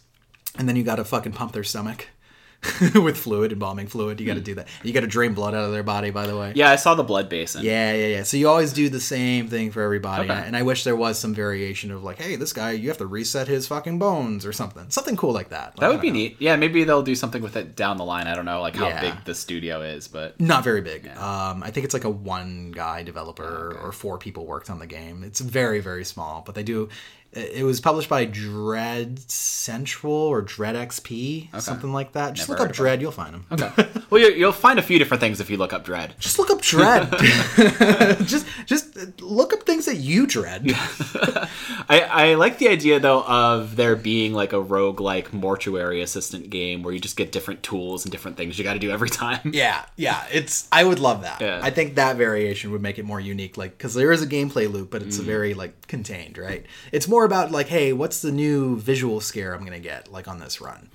and 0.57 0.67
then 0.67 0.75
you 0.75 0.83
got 0.83 0.97
to 0.97 1.05
fucking 1.05 1.31
pump 1.31 1.53
their 1.53 1.63
stomach. 1.63 2.09
with 2.95 3.17
fluid, 3.17 3.51
embalming 3.51 3.87
fluid, 3.87 4.19
you 4.19 4.27
got 4.27 4.35
to 4.35 4.41
do 4.41 4.55
that. 4.55 4.67
You 4.83 4.93
got 4.93 5.01
to 5.01 5.07
drain 5.07 5.33
blood 5.33 5.55
out 5.55 5.63
of 5.65 5.71
their 5.71 5.81
body, 5.83 6.11
by 6.11 6.27
the 6.27 6.37
way. 6.37 6.53
Yeah, 6.55 6.69
I 6.69 6.75
saw 6.75 6.93
the 6.93 7.03
blood 7.03 7.27
basin. 7.27 7.63
Yeah, 7.63 7.93
yeah, 7.93 8.07
yeah. 8.07 8.23
So 8.23 8.37
you 8.37 8.47
always 8.47 8.71
do 8.71 8.87
the 8.89 8.99
same 8.99 9.47
thing 9.47 9.71
for 9.71 9.81
everybody, 9.81 10.29
Okay. 10.29 10.43
and 10.45 10.55
I 10.55 10.61
wish 10.61 10.83
there 10.83 10.95
was 10.95 11.17
some 11.17 11.33
variation 11.33 11.91
of 11.91 12.03
like, 12.03 12.19
hey, 12.19 12.35
this 12.35 12.53
guy, 12.53 12.71
you 12.71 12.87
have 12.89 12.99
to 12.99 13.07
reset 13.07 13.47
his 13.47 13.65
fucking 13.67 13.97
bones 13.97 14.45
or 14.45 14.53
something, 14.53 14.85
something 14.89 15.15
cool 15.17 15.33
like 15.33 15.49
that. 15.49 15.75
That 15.77 15.89
would 15.89 16.01
be 16.01 16.11
neat. 16.11 16.37
Yeah, 16.39 16.55
maybe 16.55 16.83
they'll 16.83 17.01
do 17.01 17.15
something 17.15 17.41
with 17.41 17.55
it 17.55 17.75
down 17.75 17.97
the 17.97 18.05
line. 18.05 18.27
I 18.27 18.35
don't 18.35 18.45
know 18.45 18.61
like 18.61 18.75
how 18.75 18.89
Yeah. 18.89 19.01
big 19.01 19.25
the 19.25 19.33
studio 19.35 19.81
is, 19.81 20.07
but 20.07 20.39
Not 20.39 20.63
very 20.63 20.81
big. 20.81 21.07
Um, 21.17 21.63
I 21.63 21.71
think 21.71 21.85
it's 21.85 21.93
like 21.95 22.03
a 22.03 22.09
one 22.09 22.71
guy 22.71 23.01
developer 23.03 23.77
or 23.81 23.91
four 23.91 24.17
people 24.19 24.45
worked 24.45 24.69
on 24.69 24.77
the 24.79 24.87
game. 24.87 25.23
It's 25.23 25.39
very, 25.39 25.79
very 25.79 26.05
small, 26.05 26.43
but 26.45 26.53
they 26.55 26.63
do. 26.63 26.89
It 27.33 27.51
it 27.61 27.63
was 27.63 27.79
published 27.79 28.09
by 28.09 28.25
Dread 28.25 29.19
Central 29.31 30.11
or 30.13 30.41
Dread 30.41 30.75
XP, 30.75 31.61
something 31.61 31.93
like 31.93 32.13
that. 32.13 32.33
Just 32.33 32.49
Never 32.49 32.59
look 32.59 32.65
up 32.67 32.71
of 32.71 32.75
Dread, 32.75 33.01
you'll 33.01 33.11
find 33.11 33.33
them. 33.33 33.45
okay. 33.51 33.87
well, 34.09 34.21
you'll 34.21 34.51
find 34.51 34.79
a 34.79 34.81
few 34.81 34.99
different 34.99 35.21
things 35.21 35.39
if 35.39 35.49
you 35.49 35.57
look 35.57 35.73
up 35.73 35.85
Dread. 35.85 36.15
Just 36.19 36.39
look 36.39 36.49
up 36.49 36.61
Dread. 36.61 37.09
just, 38.27 38.45
just 38.65 38.90
look 39.19 39.53
up 39.53 39.63
things 39.63 39.85
that 39.85 39.95
you 39.97 40.25
dread. 40.27 40.63
I, 41.89 42.01
I 42.09 42.33
like 42.35 42.57
the 42.57 42.67
idea 42.69 42.99
though 42.99 43.23
of 43.23 43.75
there 43.75 43.95
being 43.95 44.33
like 44.33 44.53
a 44.53 44.59
rogue 44.61 44.99
like 44.99 45.33
mortuary 45.33 46.01
assistant 46.01 46.49
game 46.49 46.83
where 46.83 46.93
you 46.93 46.99
just 46.99 47.17
get 47.17 47.31
different 47.31 47.63
tools 47.63 48.05
and 48.05 48.11
different 48.11 48.37
things 48.37 48.57
you 48.57 48.63
got 48.63 48.73
to 48.73 48.79
do 48.79 48.91
every 48.91 49.09
time. 49.09 49.51
Yeah, 49.53 49.83
yeah, 49.95 50.25
it's. 50.31 50.67
I 50.71 50.83
would 50.83 50.99
love 50.99 51.21
that. 51.23 51.41
Yeah. 51.41 51.59
I 51.61 51.69
think 51.69 51.95
that 51.95 52.15
variation 52.17 52.71
would 52.71 52.81
make 52.81 52.97
it 52.99 53.05
more 53.05 53.19
unique, 53.19 53.57
like 53.57 53.77
because 53.77 53.93
there 53.93 54.11
is 54.11 54.21
a 54.21 54.27
gameplay 54.27 54.71
loop, 54.71 54.89
but 54.91 55.01
it's 55.01 55.17
Mm. 55.17 55.21
a 55.21 55.23
very 55.23 55.53
like 55.53 55.87
contained, 55.87 56.37
right? 56.37 56.65
It's 56.91 57.07
more 57.07 57.25
about 57.25 57.51
like, 57.51 57.67
hey, 57.67 57.91
what's 57.93 58.21
the 58.21 58.31
new 58.31 58.77
visual 58.79 59.19
scare 59.21 59.53
I'm 59.53 59.63
gonna 59.63 59.79
get 59.79 60.11
like 60.11 60.27
on 60.27 60.39
this 60.39 60.61
run? 60.61 60.89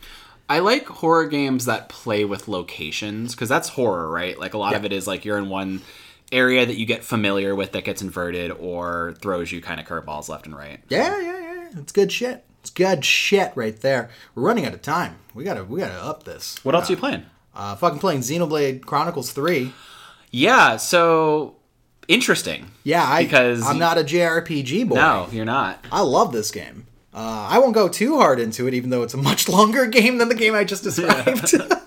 I 0.49 0.61
like 0.61 0.87
horror 0.87 1.27
games 1.27 1.65
that 1.65 1.89
play 1.89 2.24
with 2.24 2.47
locations 2.49 3.35
because 3.35 3.49
that's 3.49 3.70
horror, 3.70 4.09
right? 4.09 4.39
Like 4.39 4.55
a 4.55 4.59
lot 4.59 4.74
of 4.77 4.85
it 4.85 4.93
is 4.93 5.07
like 5.07 5.24
you're 5.24 5.39
in 5.39 5.49
one 5.49 5.83
area 6.32 6.66
that 6.66 6.77
you 6.77 6.86
get 6.86 7.05
familiar 7.05 7.55
with 7.55 7.73
that 7.73 7.85
gets 7.85 8.03
inverted 8.03 8.51
or 8.51 9.15
throws 9.20 9.53
you 9.53 9.61
kind 9.61 9.81
of 9.81 9.86
curveballs 9.86 10.28
left 10.28 10.47
and 10.47 10.57
right. 10.57 10.81
Yeah, 10.89 11.20
yeah, 11.20 11.40
yeah. 11.40 11.69
It's 11.78 11.93
good 11.93 12.11
shit. 12.11 12.44
It's 12.61 12.70
good 12.70 13.05
shit 13.05 13.53
right 13.55 13.81
there. 13.81 14.11
We're 14.35 14.43
running 14.43 14.66
out 14.66 14.74
of 14.74 14.82
time. 14.82 15.16
We 15.35 15.44
gotta, 15.44 15.65
we 15.65 15.78
gotta 15.81 16.03
up 16.03 16.24
this. 16.24 16.62
What 16.65 16.74
else 16.74 16.89
are 16.89 16.94
you 16.94 16.97
playing? 16.98 17.24
Uh, 17.55 17.77
fucking 17.77 18.01
playing 18.01 18.20
Xenoblade 18.20 18.82
Chronicles 18.85 19.32
Three. 19.32 19.73
Yeah, 20.31 20.77
so 20.77 21.57
interesting. 22.09 22.73
Yeah, 22.85 23.05
I, 23.05 23.23
Because 23.23 23.66
I'm 23.66 23.78
not 23.78 23.97
a 23.98 24.03
JRPG 24.03 24.89
boy. 24.89 24.97
No, 24.97 25.28
you're 25.31 25.44
not. 25.44 25.85
I 25.90 26.03
love 26.03 26.32
this 26.32 26.51
game. 26.51 26.86
Uh, 27.15 27.48
I 27.51 27.59
won't 27.61 27.73
go 27.73 27.89
too 27.89 28.19
hard 28.19 28.39
into 28.39 28.66
it, 28.69 28.74
even 28.74 28.90
though 28.90 29.03
it's 29.03 29.15
a 29.15 29.19
much 29.19 29.48
longer 29.48 29.86
game 29.86 30.19
than 30.19 30.28
the 30.28 30.35
game 30.35 30.55
I 30.55 30.65
just 30.65 30.82
described. 30.85 31.55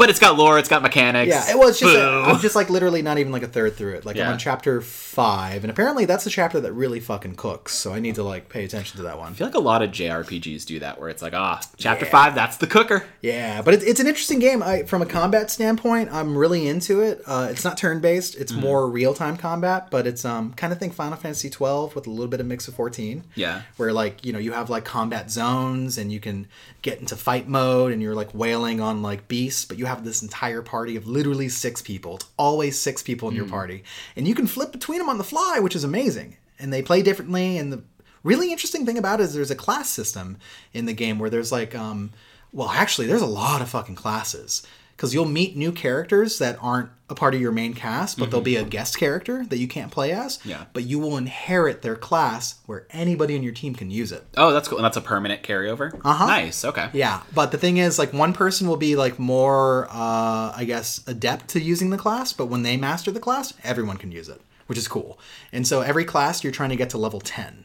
But 0.00 0.08
it's 0.10 0.18
got 0.18 0.36
lore, 0.38 0.58
it's 0.58 0.68
got 0.68 0.80
mechanics. 0.82 1.28
Yeah, 1.28 1.50
it 1.50 1.58
was 1.58 1.78
just. 1.78 1.94
A, 1.94 2.00
I'm 2.26 2.40
just 2.40 2.56
like 2.56 2.70
literally 2.70 3.02
not 3.02 3.18
even 3.18 3.32
like 3.32 3.42
a 3.42 3.46
third 3.48 3.76
through 3.76 3.94
it. 3.96 4.06
Like 4.06 4.16
I'm 4.16 4.32
on 4.32 4.38
chapter 4.38 4.80
five, 4.80 5.62
and 5.62 5.70
apparently 5.70 6.06
that's 6.06 6.24
the 6.24 6.30
chapter 6.30 6.58
that 6.60 6.72
really 6.72 7.00
fucking 7.00 7.34
cooks. 7.34 7.74
So 7.74 7.92
I 7.92 8.00
need 8.00 8.14
to 8.14 8.22
like 8.22 8.48
pay 8.48 8.64
attention 8.64 8.96
to 8.96 9.02
that 9.04 9.18
one. 9.18 9.32
I 9.32 9.34
feel 9.34 9.46
like 9.46 9.54
a 9.54 9.58
lot 9.60 9.82
of 9.82 9.90
JRPGs 9.90 10.64
do 10.64 10.78
that, 10.80 10.98
where 10.98 11.10
it's 11.10 11.20
like, 11.22 11.34
ah, 11.34 11.60
chapter 11.76 12.06
Yeah. 12.06 12.10
five, 12.10 12.34
that's 12.34 12.56
the 12.56 12.66
cooker. 12.66 13.04
Yeah, 13.20 13.60
but 13.62 13.74
it's, 13.74 13.84
it's 13.84 14.00
an 14.00 14.06
interesting 14.06 14.38
game. 14.38 14.62
I, 14.62 14.84
from 14.84 15.02
a 15.02 15.06
combat 15.06 15.50
standpoint, 15.50 16.10
I'm 16.12 16.36
really 16.36 16.66
into 16.66 17.00
it. 17.00 17.22
Uh, 17.26 17.48
it's 17.50 17.62
not 17.64 17.76
turn 17.76 18.00
based; 18.00 18.36
it's 18.36 18.50
Mm-hmm. 18.52 18.60
more 18.62 18.88
real 18.88 19.12
time 19.14 19.36
combat. 19.36 19.90
But 19.90 20.06
it's 20.06 20.24
um 20.24 20.54
kind 20.54 20.72
of 20.72 20.78
think 20.78 20.94
Final 20.94 21.18
Fantasy 21.18 21.50
12 21.50 21.94
with 21.94 22.06
a 22.06 22.10
little 22.10 22.26
bit 22.28 22.40
of 22.40 22.46
mix 22.46 22.66
of 22.68 22.74
14. 22.74 23.24
Yeah. 23.34 23.62
where 23.76 23.92
like 23.92 24.24
you 24.24 24.32
know 24.32 24.38
you 24.38 24.52
have 24.52 24.70
like 24.70 24.84
combat 24.84 25.30
zones 25.30 25.98
and 25.98 26.10
you 26.10 26.20
can 26.20 26.46
get 26.82 26.98
into 27.00 27.14
fight 27.16 27.46
mode 27.46 27.92
and 27.92 28.00
you're 28.00 28.14
like 28.14 28.32
wailing 28.34 28.80
on 28.80 29.02
like 29.02 29.28
beasts, 29.28 29.64
but 29.66 29.78
you 29.78 29.84
have 29.90 30.04
this 30.04 30.22
entire 30.22 30.62
party 30.62 30.96
of 30.96 31.06
literally 31.06 31.48
six 31.48 31.82
people. 31.82 32.16
It's 32.16 32.28
always 32.36 32.78
six 32.78 33.02
people 33.02 33.28
in 33.28 33.34
your 33.34 33.48
party, 33.48 33.84
and 34.16 34.26
you 34.26 34.34
can 34.34 34.46
flip 34.46 34.72
between 34.72 34.98
them 34.98 35.08
on 35.08 35.18
the 35.18 35.24
fly, 35.24 35.58
which 35.60 35.76
is 35.76 35.84
amazing. 35.84 36.36
And 36.58 36.72
they 36.72 36.82
play 36.82 37.02
differently. 37.02 37.58
And 37.58 37.72
the 37.72 37.82
really 38.22 38.52
interesting 38.52 38.84
thing 38.86 38.98
about 38.98 39.20
it 39.20 39.24
is 39.24 39.34
there's 39.34 39.50
a 39.50 39.56
class 39.56 39.88
system 39.88 40.38
in 40.72 40.86
the 40.86 40.92
game 40.92 41.18
where 41.18 41.30
there's 41.30 41.52
like 41.52 41.74
um 41.74 42.10
well 42.52 42.68
actually 42.68 43.06
there's 43.06 43.22
a 43.22 43.26
lot 43.26 43.62
of 43.62 43.68
fucking 43.68 43.94
classes 43.94 44.66
because 45.00 45.14
you'll 45.14 45.24
meet 45.24 45.56
new 45.56 45.72
characters 45.72 46.38
that 46.40 46.58
aren't 46.60 46.90
a 47.08 47.14
part 47.14 47.34
of 47.34 47.40
your 47.40 47.52
main 47.52 47.72
cast, 47.72 48.18
but 48.18 48.30
they'll 48.30 48.42
be 48.42 48.56
a 48.56 48.64
guest 48.64 48.98
character 48.98 49.46
that 49.46 49.56
you 49.56 49.66
can't 49.66 49.90
play 49.90 50.12
as. 50.12 50.38
Yeah. 50.44 50.66
But 50.74 50.84
you 50.84 50.98
will 50.98 51.16
inherit 51.16 51.80
their 51.80 51.96
class 51.96 52.56
where 52.66 52.86
anybody 52.90 53.34
in 53.34 53.42
your 53.42 53.54
team 53.54 53.74
can 53.74 53.90
use 53.90 54.12
it. 54.12 54.22
Oh, 54.36 54.52
that's 54.52 54.68
cool. 54.68 54.76
And 54.76 54.84
that's 54.84 54.98
a 54.98 55.00
permanent 55.00 55.42
carryover. 55.42 55.98
Uh-huh. 56.04 56.26
Nice. 56.26 56.66
Okay. 56.66 56.90
Yeah, 56.92 57.22
but 57.34 57.50
the 57.50 57.56
thing 57.56 57.78
is, 57.78 57.98
like, 57.98 58.12
one 58.12 58.34
person 58.34 58.68
will 58.68 58.76
be 58.76 58.94
like 58.94 59.18
more, 59.18 59.88
uh, 59.90 60.52
I 60.54 60.64
guess, 60.66 61.02
adept 61.06 61.48
to 61.48 61.62
using 61.62 61.88
the 61.88 61.96
class, 61.96 62.34
but 62.34 62.46
when 62.46 62.62
they 62.62 62.76
master 62.76 63.10
the 63.10 63.20
class, 63.20 63.54
everyone 63.64 63.96
can 63.96 64.12
use 64.12 64.28
it, 64.28 64.42
which 64.66 64.76
is 64.76 64.86
cool. 64.86 65.18
And 65.50 65.66
so 65.66 65.80
every 65.80 66.04
class 66.04 66.44
you're 66.44 66.52
trying 66.52 66.70
to 66.70 66.76
get 66.76 66.90
to 66.90 66.98
level 66.98 67.20
ten. 67.20 67.64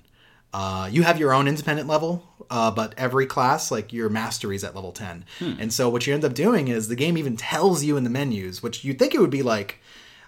Uh, 0.57 0.87
you 0.89 1.03
have 1.03 1.19
your 1.19 1.33
own 1.33 1.49
independent 1.49 1.85
level, 1.85 2.23
uh, 2.49 2.71
but 2.71 2.93
every 2.97 3.25
class, 3.25 3.71
like 3.71 3.91
your 3.91 4.07
mastery 4.07 4.55
is 4.55 4.63
at 4.63 4.73
level 4.73 4.93
10. 4.93 5.25
And 5.59 5.73
so 5.73 5.89
what 5.89 6.07
you 6.07 6.13
end 6.13 6.23
up 6.23 6.33
doing 6.33 6.69
is 6.69 6.87
the 6.87 6.95
game 6.95 7.17
even 7.17 7.35
tells 7.35 7.83
you 7.83 7.97
in 7.97 8.05
the 8.05 8.09
menus, 8.09 8.63
which 8.63 8.85
you'd 8.85 8.97
think 8.97 9.13
it 9.13 9.19
would 9.19 9.29
be 9.29 9.43
like 9.43 9.81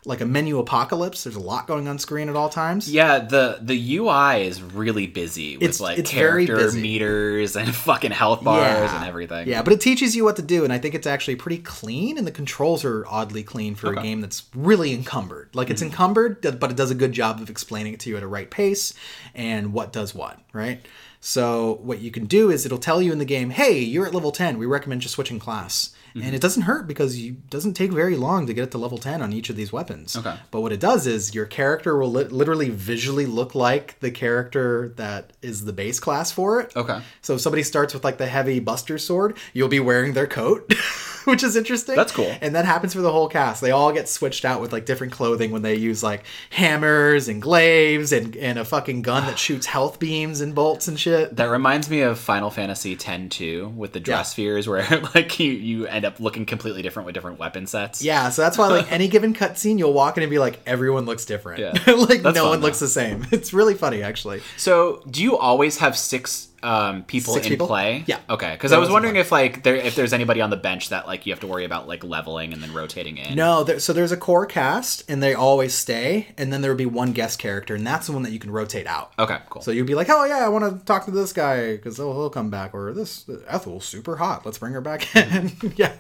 like 0.08 0.22
a 0.22 0.26
menu 0.26 0.58
apocalypse. 0.58 1.26
There's 1.26 1.36
a 1.36 1.42
lot 1.42 1.68
going 1.68 1.88
on 1.88 2.00
screen 2.00 2.30
at 2.30 2.36
all 2.36 2.50
times. 2.50 2.90
Yeah, 2.92 3.20
the 3.20 3.60
the 3.62 3.98
UI 3.98 4.48
is 4.48 4.62
really 4.62 5.06
busy 5.06 5.58
with 5.58 5.64
It's- 5.64 5.80
like 5.80 6.00
it's 6.00 6.10
character 6.10 6.72
meters 6.72 7.56
and 7.56 7.76
fucking 7.76 8.12
health 8.12 8.44
bars 8.44 8.92
and 8.92 9.04
everything. 9.04 9.48
Yeah, 9.48 9.62
but 9.62 9.74
it 9.74 9.82
teaches 9.82 10.16
you 10.16 10.24
what 10.24 10.38
to 10.38 10.42
do, 10.42 10.64
and 10.64 10.72
I 10.72 10.80
think 10.80 10.96
it's 10.96 11.06
actually 11.06 11.36
pretty 11.36 11.60
clean, 11.60 12.18
and 12.18 12.26
the 12.26 12.32
controls 12.32 12.86
are 12.86 13.06
oddly 13.08 13.44
clean 13.44 13.76
for 13.76 13.92
a 13.94 14.02
game 14.02 14.22
that's 14.22 14.44
really 14.56 14.94
encumbered. 14.94 15.50
Like 15.54 15.70
it's 15.70 15.82
mm-hmm. 15.82 15.92
encumbered, 15.92 16.60
but 16.60 16.72
it 16.72 16.78
does 16.78 16.90
a 16.90 16.96
good 16.96 17.12
job 17.12 17.42
of 17.42 17.50
explaining 17.50 17.94
it 17.94 18.00
to 18.02 18.10
you 18.10 18.18
at 18.18 18.24
a 18.24 18.28
right 18.28 18.50
pace 18.50 18.94
and 19.36 19.74
what 19.74 19.92
does 19.92 20.16
what, 20.16 20.40
right? 20.54 20.86
So 21.20 21.80
what 21.82 22.00
you 22.00 22.12
can 22.12 22.26
do 22.26 22.50
is 22.50 22.66
it'll 22.66 22.78
tell 22.78 23.02
you 23.02 23.12
in 23.12 23.18
the 23.18 23.26
game, 23.26 23.50
"Hey, 23.50 23.80
you're 23.80 24.08
at 24.08 24.14
level 24.14 24.32
10. 24.32 24.58
We 24.58 24.66
recommend 24.66 25.02
just 25.02 25.16
switching 25.16 25.40
class." 25.40 25.92
And 26.14 26.24
mm-hmm. 26.24 26.36
it 26.36 26.42
doesn't 26.42 26.64
hurt 26.64 26.88
because 26.88 27.18
you 27.18 27.34
doesn't 27.50 27.74
take 27.74 27.92
very 27.92 28.16
long 28.16 28.48
to 28.48 28.54
get 28.54 28.64
it 28.66 28.72
to 28.72 28.78
level 28.78 28.98
10 28.98 29.22
on 29.22 29.34
each 29.34 29.50
of 29.50 29.56
these 29.56 29.72
weapons. 29.72 30.16
Okay. 30.16 30.36
But 30.52 30.62
what 30.62 30.72
it 30.72 30.80
does 30.80 31.08
is 31.08 31.34
your 31.36 31.46
character 31.46 31.98
will 31.98 32.12
li- 32.12 32.26
literally 32.26 32.70
visually 32.70 33.26
look 33.26 33.56
like 33.56 34.00
the 34.00 34.12
character 34.12 34.94
that 34.98 35.34
is 35.42 35.66
the 35.66 35.74
base 35.74 36.00
class 36.00 36.32
for 36.32 36.62
it. 36.62 36.76
Okay. 36.76 37.02
So 37.22 37.36
if 37.36 37.42
somebody 37.42 37.64
starts 37.64 37.94
with 37.94 38.04
like 38.04 38.18
the 38.18 38.28
heavy 38.28 38.60
Buster 38.60 38.98
sword, 38.98 39.38
you'll 39.54 39.68
be 39.68 39.80
wearing 39.80 40.14
their 40.14 40.28
coat 40.28 40.74
which 41.32 41.44
is 41.44 41.56
interesting. 41.56 41.96
That's 41.96 42.12
cool. 42.12 42.34
And 42.42 42.56
that 42.56 42.66
happens 42.66 42.94
for 42.94 43.02
the 43.02 43.12
whole 43.12 43.28
cast. 43.28 43.62
They 43.62 43.72
all 43.72 43.92
get 43.92 44.08
switched 44.10 44.46
out 44.46 44.62
with 44.62 44.72
like 44.72 44.86
different 44.86 45.14
clothing 45.14 45.52
when 45.52 45.62
they 45.62 45.76
use 45.76 46.02
like 46.04 46.24
hammers 46.50 47.28
and 47.28 47.42
glaives 47.42 48.12
and, 48.12 48.36
and 48.38 48.58
a 48.58 48.66
fucking 48.66 49.02
gun 49.02 49.26
that 49.28 49.38
shoots 49.40 49.66
health 49.66 50.00
beams 50.00 50.42
and 50.42 50.56
bolts 50.56 50.88
and 50.88 51.00
shit. 51.00 51.36
That 51.36 51.46
reminds 51.50 51.90
me 51.90 52.02
of 52.02 52.18
Final 52.20 52.50
Fantasy 52.50 52.94
X 52.94 53.06
2 53.38 53.70
with 53.76 53.94
the 53.94 54.00
dress 54.00 54.18
Yeah. 54.18 54.24
spheres, 54.24 54.68
where 54.68 54.86
like 55.16 55.40
you, 55.40 55.52
you 55.52 55.86
end 55.88 56.06
up 56.06 56.20
looking 56.20 56.46
completely 56.46 56.82
different 56.82 57.06
with 57.06 57.14
different 57.16 57.40
weapon 57.40 57.68
sets. 57.68 58.02
Yeah, 58.02 58.30
so 58.30 58.42
that's 58.42 58.58
why 58.58 58.68
like 58.68 58.92
any 58.92 59.08
given 59.08 59.34
cutscene, 59.34 59.78
you'll 59.78 59.94
walk 59.94 60.18
in 60.18 60.24
and 60.24 60.30
be 60.30 60.40
like, 60.40 60.60
everyone 60.66 61.06
looks 61.06 61.26
different. 61.26 61.60
Yeah. 61.60 61.94
like 61.94 62.22
That's 62.22 62.36
no 62.36 62.44
fun, 62.44 62.50
one 62.50 62.62
looks 62.62 62.80
the 62.80 62.88
same. 62.88 63.26
It's 63.32 63.54
really 63.54 63.76
funny 63.76 64.02
actually. 64.04 64.42
So, 64.58 65.04
do 65.10 65.22
you 65.22 65.38
always 65.38 65.78
have 65.78 65.98
six 65.98 66.48
um, 66.64 67.04
people 67.04 67.34
Six 67.34 67.46
in 67.46 67.54
people? 67.54 67.68
play? 67.68 68.04
Yeah. 68.08 68.20
Okay, 68.30 68.52
because 68.52 68.72
I 68.72 68.78
was 68.78 68.90
wondering 68.90 69.16
if 69.16 69.32
like 69.32 69.64
there 69.64 69.76
if 69.76 69.96
there's 69.96 70.14
anybody 70.14 70.42
on 70.42 70.50
the 70.50 70.58
bench 70.58 70.90
that 70.90 71.08
like 71.08 71.26
you 71.26 71.34
have 71.34 71.40
to 71.42 71.48
worry 71.48 71.66
about 71.66 71.88
like 71.88 72.04
leveling 72.04 72.54
and 72.54 72.62
then 72.62 72.74
rotating 72.74 73.18
in. 73.18 73.36
No, 73.36 73.64
there, 73.64 73.80
so 73.80 73.94
there's 73.94 74.12
a 74.12 74.18
core 74.18 74.46
cast 74.46 75.04
and 75.10 75.22
they 75.22 75.34
always 75.34 75.74
stay, 75.74 76.28
and 76.38 76.52
then 76.52 76.62
there 76.62 76.72
would 76.72 76.78
be 76.78 76.86
one 76.86 77.14
guest 77.14 77.40
character, 77.40 77.76
and 77.76 77.86
that's 77.86 78.08
the 78.08 78.14
one 78.14 78.24
that 78.24 78.32
you 78.32 78.40
can 78.40 78.52
rotate 78.52 78.88
out. 78.88 79.14
Okay, 79.20 79.38
cool. 79.50 79.62
So 79.62 79.72
you'd 79.72 79.88
be 79.88 79.96
like, 79.96 80.10
oh 80.10 80.26
yeah, 80.26 80.46
I 80.46 80.50
want 80.50 80.80
to 80.80 80.86
talk 80.86 81.06
to 81.06 81.12
this 81.12 81.34
guy 81.34 81.74
because 81.76 81.98
he'll, 81.98 82.14
he'll 82.14 82.30
come 82.30 82.50
back, 82.50 82.74
or 82.74 82.94
this 82.94 83.30
Ethel's 83.48 83.86
super 83.86 84.18
hot. 84.18 84.46
Let's 84.46 84.58
bring 84.58 84.74
her 84.74 84.82
back 84.82 85.16
in. 85.16 85.52
yeah. 85.76 85.94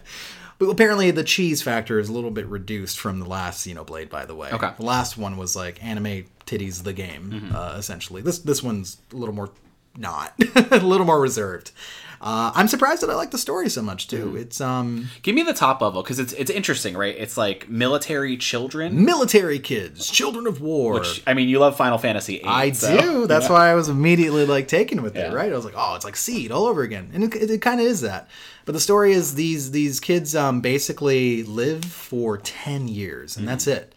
But 0.59 0.69
apparently 0.69 1.11
the 1.11 1.23
cheese 1.23 1.61
factor 1.61 1.99
is 1.99 2.09
a 2.09 2.13
little 2.13 2.31
bit 2.31 2.47
reduced 2.47 2.99
from 2.99 3.19
the 3.19 3.27
last 3.27 3.65
Xenoblade, 3.65 4.09
by 4.09 4.25
the 4.25 4.33
way. 4.33 4.49
Okay. 4.51 4.71
The 4.77 4.85
last 4.85 5.15
one 5.17 5.37
was 5.37 5.55
like 5.55 5.83
anime 5.83 6.25
titties 6.47 6.83
the 6.83 6.93
game, 6.93 7.51
uh, 7.53 7.75
essentially. 7.77 8.21
This 8.23 8.39
this 8.39 8.63
one's 8.63 8.97
a 9.13 9.15
little 9.15 9.35
more 9.35 9.51
not, 9.97 10.33
a 10.71 10.77
little 10.79 11.05
more 11.05 11.19
reserved. 11.19 11.71
Uh, 12.19 12.51
I'm 12.55 12.67
surprised 12.67 13.03
that 13.03 13.11
I 13.11 13.13
like 13.13 13.29
the 13.29 13.37
story 13.37 13.69
so 13.69 13.83
much 13.83 14.07
too. 14.07 14.35
It's 14.35 14.59
um 14.59 15.07
Give 15.21 15.35
me 15.35 15.43
the 15.43 15.53
top 15.53 15.81
level 15.81 16.01
because 16.01 16.17
it's 16.17 16.33
it's 16.33 16.49
interesting, 16.49 16.97
right? 16.97 17.15
It's 17.15 17.37
like 17.37 17.69
military 17.69 18.37
children. 18.37 19.05
military 19.05 19.59
kids, 19.59 20.09
children 20.09 20.47
of 20.47 20.59
war. 20.59 20.93
Which 20.95 21.21
I 21.27 21.35
mean, 21.35 21.47
you 21.47 21.59
love 21.59 21.77
Final 21.77 21.99
Fantasy. 21.99 22.43
I 22.43 22.71
so- 22.71 22.99
do. 22.99 23.27
That's 23.33 23.49
why 23.49 23.69
I 23.69 23.75
was 23.75 23.87
immediately 23.87 24.47
like 24.47 24.67
taken 24.67 25.03
with 25.03 25.15
Yeah. 25.15 25.29
it, 25.31 25.35
right? 25.35 25.51
I 25.51 25.55
was 25.55 25.63
like, 25.63 25.75
oh, 25.77 25.93
it's 25.95 26.05
like 26.05 26.15
Seed 26.15 26.51
all 26.51 26.65
over 26.65 26.81
again, 26.81 27.11
and 27.13 27.23
it, 27.23 27.35
it, 27.35 27.51
it 27.51 27.61
kind 27.61 27.79
of 27.79 27.85
is 27.85 28.01
that. 28.01 28.27
But 28.65 28.71
the 28.71 28.79
story 28.79 29.13
is 29.13 29.35
these 29.35 29.69
these 29.69 29.99
kids 29.99 30.35
um, 30.35 30.59
basically 30.61 31.43
live 31.43 31.85
for 31.85 32.39
ten 32.39 32.87
years, 32.87 33.37
and 33.37 33.47
that's 33.47 33.67
it. 33.67 33.93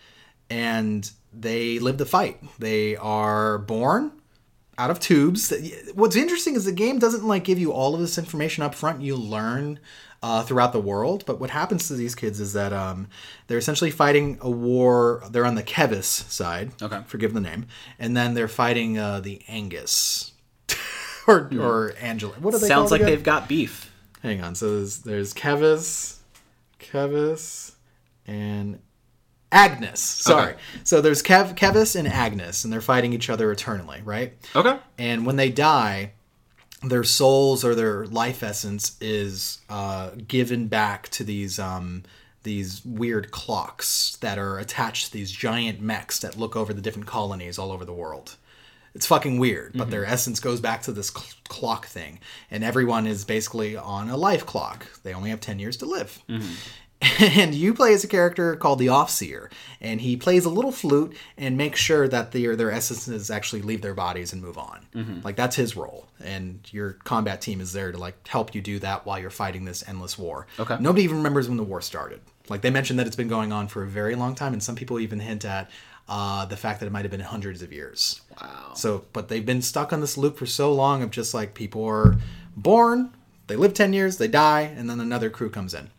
And 0.50 1.10
they 1.32 1.78
live 1.78 1.96
the 1.96 2.04
fight. 2.04 2.38
They 2.58 2.96
are 2.96 3.56
born 3.58 4.12
out 4.80 4.90
of 4.90 4.98
tubes. 4.98 5.52
What's 5.94 6.16
interesting 6.16 6.54
is 6.56 6.64
the 6.64 6.72
game 6.72 6.98
doesn't 6.98 7.26
like 7.26 7.44
give 7.44 7.58
you 7.58 7.72
all 7.72 7.94
of 7.94 8.00
this 8.00 8.16
information 8.16 8.62
up 8.62 8.74
front. 8.74 9.02
You 9.02 9.14
learn 9.14 9.78
uh, 10.22 10.42
throughout 10.42 10.72
the 10.72 10.80
world. 10.80 11.24
But 11.26 11.38
what 11.38 11.50
happens 11.50 11.88
to 11.88 11.94
these 11.94 12.14
kids 12.14 12.40
is 12.40 12.54
that 12.54 12.72
um, 12.72 13.08
they're 13.46 13.58
essentially 13.58 13.90
fighting 13.90 14.38
a 14.40 14.50
war. 14.50 15.22
They're 15.30 15.44
on 15.44 15.54
the 15.54 15.62
Keves 15.62 16.04
side. 16.30 16.72
Okay. 16.80 17.02
forgive 17.06 17.34
the 17.34 17.40
name. 17.40 17.66
And 17.98 18.16
then 18.16 18.34
they're 18.34 18.48
fighting 18.48 18.98
uh, 18.98 19.20
the 19.20 19.42
Angus. 19.48 20.32
or 21.26 21.50
or 21.58 21.94
Angela. 22.00 22.34
What 22.40 22.54
are 22.54 22.58
they. 22.58 22.68
Sounds 22.68 22.90
like 22.90 23.02
again? 23.02 23.12
they've 23.12 23.24
got 23.24 23.48
beef. 23.48 23.92
Hang 24.22 24.42
on. 24.42 24.54
So 24.54 24.76
there's 24.76 24.98
there's 24.98 25.34
Keves, 25.34 26.16
Keves, 26.78 27.74
and 28.26 28.80
Agnus. 29.52 30.00
Sorry. 30.00 30.52
Okay. 30.52 30.60
So 30.84 31.00
there's 31.00 31.22
Kev, 31.22 31.56
Keves 31.56 31.96
and 31.96 32.06
Agnus, 32.06 32.64
and 32.64 32.72
they're 32.72 32.80
fighting 32.80 33.12
each 33.12 33.28
other 33.28 33.50
eternally, 33.50 34.00
right? 34.04 34.34
Okay. 34.54 34.78
And 34.98 35.26
when 35.26 35.36
they 35.36 35.50
die, 35.50 36.12
their 36.82 37.04
souls 37.04 37.64
or 37.64 37.74
their 37.74 38.06
life 38.06 38.42
essence 38.42 38.96
is 39.00 39.58
uh, 39.68 40.10
given 40.26 40.68
back 40.68 41.08
to 41.10 41.24
these 41.24 41.58
um, 41.58 42.04
these 42.42 42.82
weird 42.86 43.30
clocks 43.32 44.16
that 44.20 44.38
are 44.38 44.58
attached 44.58 45.06
to 45.06 45.12
these 45.12 45.30
giant 45.30 45.80
mechs 45.80 46.18
that 46.20 46.38
look 46.38 46.56
over 46.56 46.72
the 46.72 46.80
different 46.80 47.06
colonies 47.06 47.58
all 47.58 47.70
over 47.70 47.84
the 47.84 47.92
world. 47.92 48.36
It's 48.94 49.06
fucking 49.06 49.38
weird, 49.38 49.74
but 49.76 49.90
their 49.90 50.04
essence 50.04 50.40
goes 50.40 50.60
back 50.60 50.82
to 50.82 50.92
this 50.92 51.10
cl- 51.10 51.24
clock 51.48 51.86
thing, 51.86 52.18
and 52.50 52.64
everyone 52.64 53.06
is 53.06 53.24
basically 53.24 53.76
on 53.76 54.08
a 54.10 54.16
life 54.16 54.44
clock. 54.46 54.84
They 55.04 55.14
only 55.14 55.30
have 55.30 55.40
ten 55.40 55.60
years 55.60 55.76
to 55.76 55.86
live. 55.86 56.18
And 57.20 57.54
you 57.54 57.74
play 57.74 57.92
as 57.94 58.02
a 58.02 58.08
character 58.08 58.56
called 58.56 58.78
the 58.78 58.88
Offseer, 58.88 59.50
and 59.80 60.00
he 60.00 60.16
plays 60.16 60.44
a 60.44 60.50
little 60.50 60.72
flute 60.72 61.16
and 61.36 61.56
makes 61.56 61.78
sure 61.80 62.08
that 62.08 62.32
their 62.32 62.56
their 62.56 62.70
essences 62.70 63.30
actually 63.30 63.62
leave 63.62 63.82
their 63.82 63.94
bodies 63.94 64.32
and 64.32 64.42
move 64.42 64.58
on. 64.58 65.20
Like 65.24 65.36
that's 65.36 65.56
his 65.56 65.76
role, 65.76 66.08
and 66.22 66.60
your 66.72 66.94
combat 67.04 67.40
team 67.40 67.60
is 67.60 67.72
there 67.72 67.92
to 67.92 67.98
like 67.98 68.26
help 68.26 68.54
you 68.54 68.60
do 68.60 68.78
that 68.80 69.06
while 69.06 69.18
you're 69.18 69.30
fighting 69.30 69.64
this 69.64 69.86
endless 69.86 70.18
war. 70.18 70.46
Okay. 70.58 70.76
Nobody 70.80 71.04
even 71.04 71.18
remembers 71.18 71.48
when 71.48 71.56
the 71.56 71.62
war 71.62 71.80
started. 71.80 72.20
Like 72.48 72.62
they 72.62 72.70
mentioned 72.70 72.98
that 72.98 73.06
it's 73.06 73.16
been 73.16 73.28
going 73.28 73.52
on 73.52 73.68
for 73.68 73.82
a 73.82 73.86
very 73.86 74.14
long 74.14 74.34
time, 74.34 74.52
and 74.52 74.62
some 74.62 74.74
people 74.74 74.98
even 74.98 75.20
hint 75.20 75.44
at 75.44 75.70
uh, 76.08 76.44
the 76.46 76.56
fact 76.56 76.80
that 76.80 76.86
it 76.86 76.92
might 76.92 77.02
have 77.02 77.10
been 77.10 77.20
hundreds 77.20 77.62
of 77.62 77.72
years. 77.72 78.20
Wow. 78.40 78.72
So, 78.74 79.04
but 79.12 79.28
they've 79.28 79.46
been 79.46 79.62
stuck 79.62 79.92
on 79.92 80.00
this 80.00 80.18
loop 80.18 80.36
for 80.36 80.46
so 80.46 80.72
long 80.72 81.02
of 81.02 81.10
just 81.10 81.32
like 81.32 81.54
people 81.54 81.84
are 81.84 82.16
born, 82.56 83.14
they 83.46 83.56
live 83.56 83.74
10 83.74 83.92
years, 83.92 84.18
they 84.18 84.28
die, 84.28 84.62
and 84.62 84.90
then 84.90 85.00
another 85.00 85.30
crew 85.30 85.50
comes 85.50 85.72
in. 85.72 85.90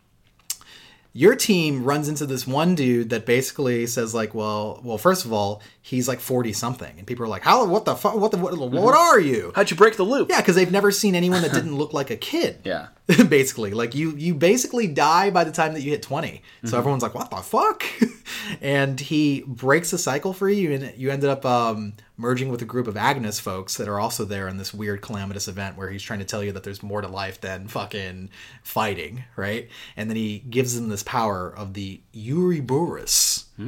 Your 1.14 1.36
team 1.36 1.84
runs 1.84 2.08
into 2.08 2.24
this 2.24 2.46
one 2.46 2.74
dude 2.74 3.10
that 3.10 3.26
basically 3.26 3.86
says 3.86 4.14
like, 4.14 4.34
well, 4.34 4.80
well, 4.82 4.96
first 4.96 5.26
of 5.26 5.32
all, 5.32 5.60
he's 5.82 6.08
like 6.08 6.20
40 6.20 6.52
something, 6.54 6.94
and 6.96 7.06
people 7.06 7.24
are 7.24 7.28
like, 7.28 7.42
how, 7.42 7.66
what 7.66 7.84
the 7.84 7.94
fuck, 7.94 8.16
what 8.16 8.30
the, 8.30 8.38
what, 8.38 8.56
what 8.56 8.72
mm-hmm. 8.72 8.86
are 8.86 9.20
you? 9.20 9.52
How'd 9.54 9.70
you 9.70 9.76
break 9.76 9.96
the 9.96 10.04
loop? 10.04 10.30
Yeah, 10.30 10.40
because 10.40 10.54
they've 10.54 10.72
never 10.72 10.90
seen 10.90 11.14
anyone 11.14 11.42
that 11.42 11.52
didn't 11.52 11.76
look 11.76 11.92
like 11.92 12.10
a 12.10 12.16
kid. 12.16 12.60
Yeah. 12.64 12.88
basically, 13.28 13.72
like 13.72 13.94
you, 13.94 14.12
you 14.16 14.34
basically 14.34 14.86
die 14.86 15.30
by 15.30 15.44
the 15.44 15.52
time 15.52 15.72
that 15.74 15.80
you 15.80 15.90
hit 15.90 16.02
20. 16.02 16.42
So 16.64 16.78
everyone's 16.78 17.02
like, 17.02 17.14
what 17.14 17.30
the 17.30 17.36
fuck? 17.36 17.84
and 18.60 18.98
he 19.00 19.42
breaks 19.46 19.90
the 19.90 19.98
cycle 19.98 20.32
for 20.32 20.48
you, 20.48 20.72
and 20.72 20.92
you 20.96 21.10
ended 21.10 21.28
up 21.28 21.44
um, 21.44 21.94
merging 22.16 22.48
with 22.48 22.62
a 22.62 22.64
group 22.64 22.86
of 22.86 22.96
Agnus 22.96 23.40
folks 23.40 23.76
that 23.76 23.88
are 23.88 23.98
also 23.98 24.24
there 24.24 24.46
in 24.46 24.56
this 24.56 24.72
weird 24.72 25.02
calamitous 25.02 25.48
event 25.48 25.76
where 25.76 25.90
he's 25.90 26.02
trying 26.02 26.20
to 26.20 26.24
tell 26.24 26.42
you 26.42 26.52
that 26.52 26.62
there's 26.62 26.82
more 26.82 27.00
to 27.00 27.08
life 27.08 27.40
than 27.40 27.66
fucking 27.66 28.30
fighting, 28.62 29.24
right? 29.36 29.68
And 29.96 30.08
then 30.08 30.16
he 30.16 30.38
gives 30.38 30.76
them 30.76 30.88
this 30.88 31.02
power 31.02 31.52
of 31.54 31.74
the 31.74 32.00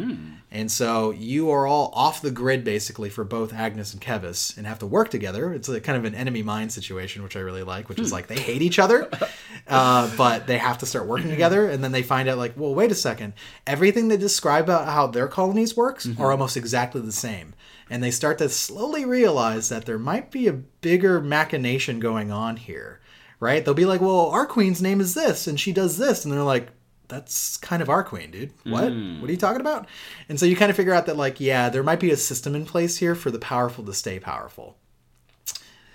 Ouroboros. 0.01 0.35
And 0.55 0.71
so 0.71 1.11
you 1.11 1.51
are 1.51 1.67
all 1.67 1.91
off 1.95 2.23
the 2.23 2.31
grid 2.31 2.63
basically 2.63 3.11
for 3.11 3.25
both 3.25 3.53
Agnus 3.53 3.93
and 3.93 4.01
Keves 4.01 4.57
and 4.57 4.69
have 4.69 4.79
to 4.79 4.87
work 4.87 5.11
together. 5.11 5.53
It's 5.53 5.69
a 5.69 5.81
kind 5.81 5.99
of 5.99 6.05
an 6.05 6.15
enemy 6.15 6.45
mind 6.45 6.73
situation, 6.73 7.25
which 7.25 7.35
I 7.35 7.41
really 7.41 7.65
like, 7.65 7.89
which 7.89 7.99
is 7.99 8.11
hmm. 8.11 8.15
like 8.15 8.29
they 8.29 8.39
hate 8.39 8.63
each 8.63 8.79
other, 8.79 9.11
uh, 9.67 10.15
but 10.17 10.47
they 10.47 10.59
have 10.59 10.79
to 10.79 10.87
start 10.87 11.09
working 11.09 11.29
together. 11.29 11.69
And 11.69 11.83
then 11.83 11.91
they 11.91 12.05
find 12.05 12.29
out, 12.29 12.39
like, 12.39 12.53
well, 12.57 12.73
wait 12.73 12.93
a 12.93 12.95
second. 12.95 13.33
Everything 13.67 14.07
they 14.07 14.17
describe 14.17 14.65
about 14.65 14.87
how 14.87 15.09
their 15.09 15.27
colonies 15.27 15.77
works 15.77 16.07
mm-hmm. 16.07 16.23
are 16.23 16.31
almost 16.31 16.57
exactly 16.57 17.01
the 17.01 17.11
same. 17.11 17.55
And 17.91 18.01
they 18.01 18.13
start 18.13 18.39
to 18.39 18.49
slowly 18.49 19.05
realize 19.05 19.71
that 19.71 19.87
there 19.87 19.99
might 19.99 20.31
be 20.31 20.47
a 20.47 20.53
bigger 20.53 21.21
machination 21.21 21.99
going 21.99 22.31
on 22.31 22.59
here, 22.59 23.01
right? 23.41 23.65
They'll 23.65 23.75
be 23.75 23.87
like, 23.87 24.01
well, 24.01 24.27
our 24.27 24.47
queen's 24.47 24.81
name 24.81 25.01
is 25.01 25.15
this, 25.15 25.49
and 25.49 25.59
she 25.59 25.73
does 25.73 25.99
this. 25.99 26.25
And 26.25 26.33
they're 26.33 26.45
like, 26.45 26.69
that's 27.09 27.57
kind 27.59 27.83
of 27.83 27.89
our 27.89 28.03
queen, 28.03 28.31
dude. 28.31 28.53
What? 28.65 28.85
What 28.85 29.29
are 29.29 29.33
you 29.33 29.37
talking 29.37 29.61
about? 29.61 29.87
And 30.29 30.39
so 30.39 30.47
you 30.47 30.57
kind 30.57 30.71
of 30.71 30.77
figure 30.77 30.95
out 30.95 31.07
that, 31.07 31.17
like, 31.17 31.41
yeah, 31.41 31.69
there 31.69 31.83
might 31.83 32.01
be 32.01 32.11
a 32.11 32.17
system 32.17 32.55
in 32.55 32.65
place 32.65 32.99
here 32.99 33.15
for 33.15 33.31
the 33.31 33.39
powerful 33.39 33.85
to 33.85 33.93
stay 33.93 34.19
powerful. 34.19 34.77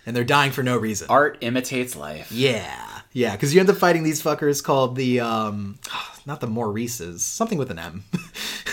And 0.05 0.15
they're 0.15 0.23
dying 0.23 0.51
for 0.51 0.63
no 0.63 0.77
reason. 0.77 1.07
Art 1.09 1.37
imitates 1.41 1.95
life. 1.95 2.31
Yeah. 2.31 2.85
Yeah, 3.11 3.31
because 3.31 3.53
you 3.53 3.59
end 3.59 3.69
up 3.69 3.77
fighting 3.77 4.03
these 4.03 4.21
fuckers 4.21 4.63
called 4.63 4.95
the, 4.95 5.19
um, 5.19 5.79
not 6.25 6.41
the 6.41 6.47
Maurices, 6.47 7.23
something 7.23 7.57
with 7.57 7.71
an 7.71 7.79
M. 7.79 8.03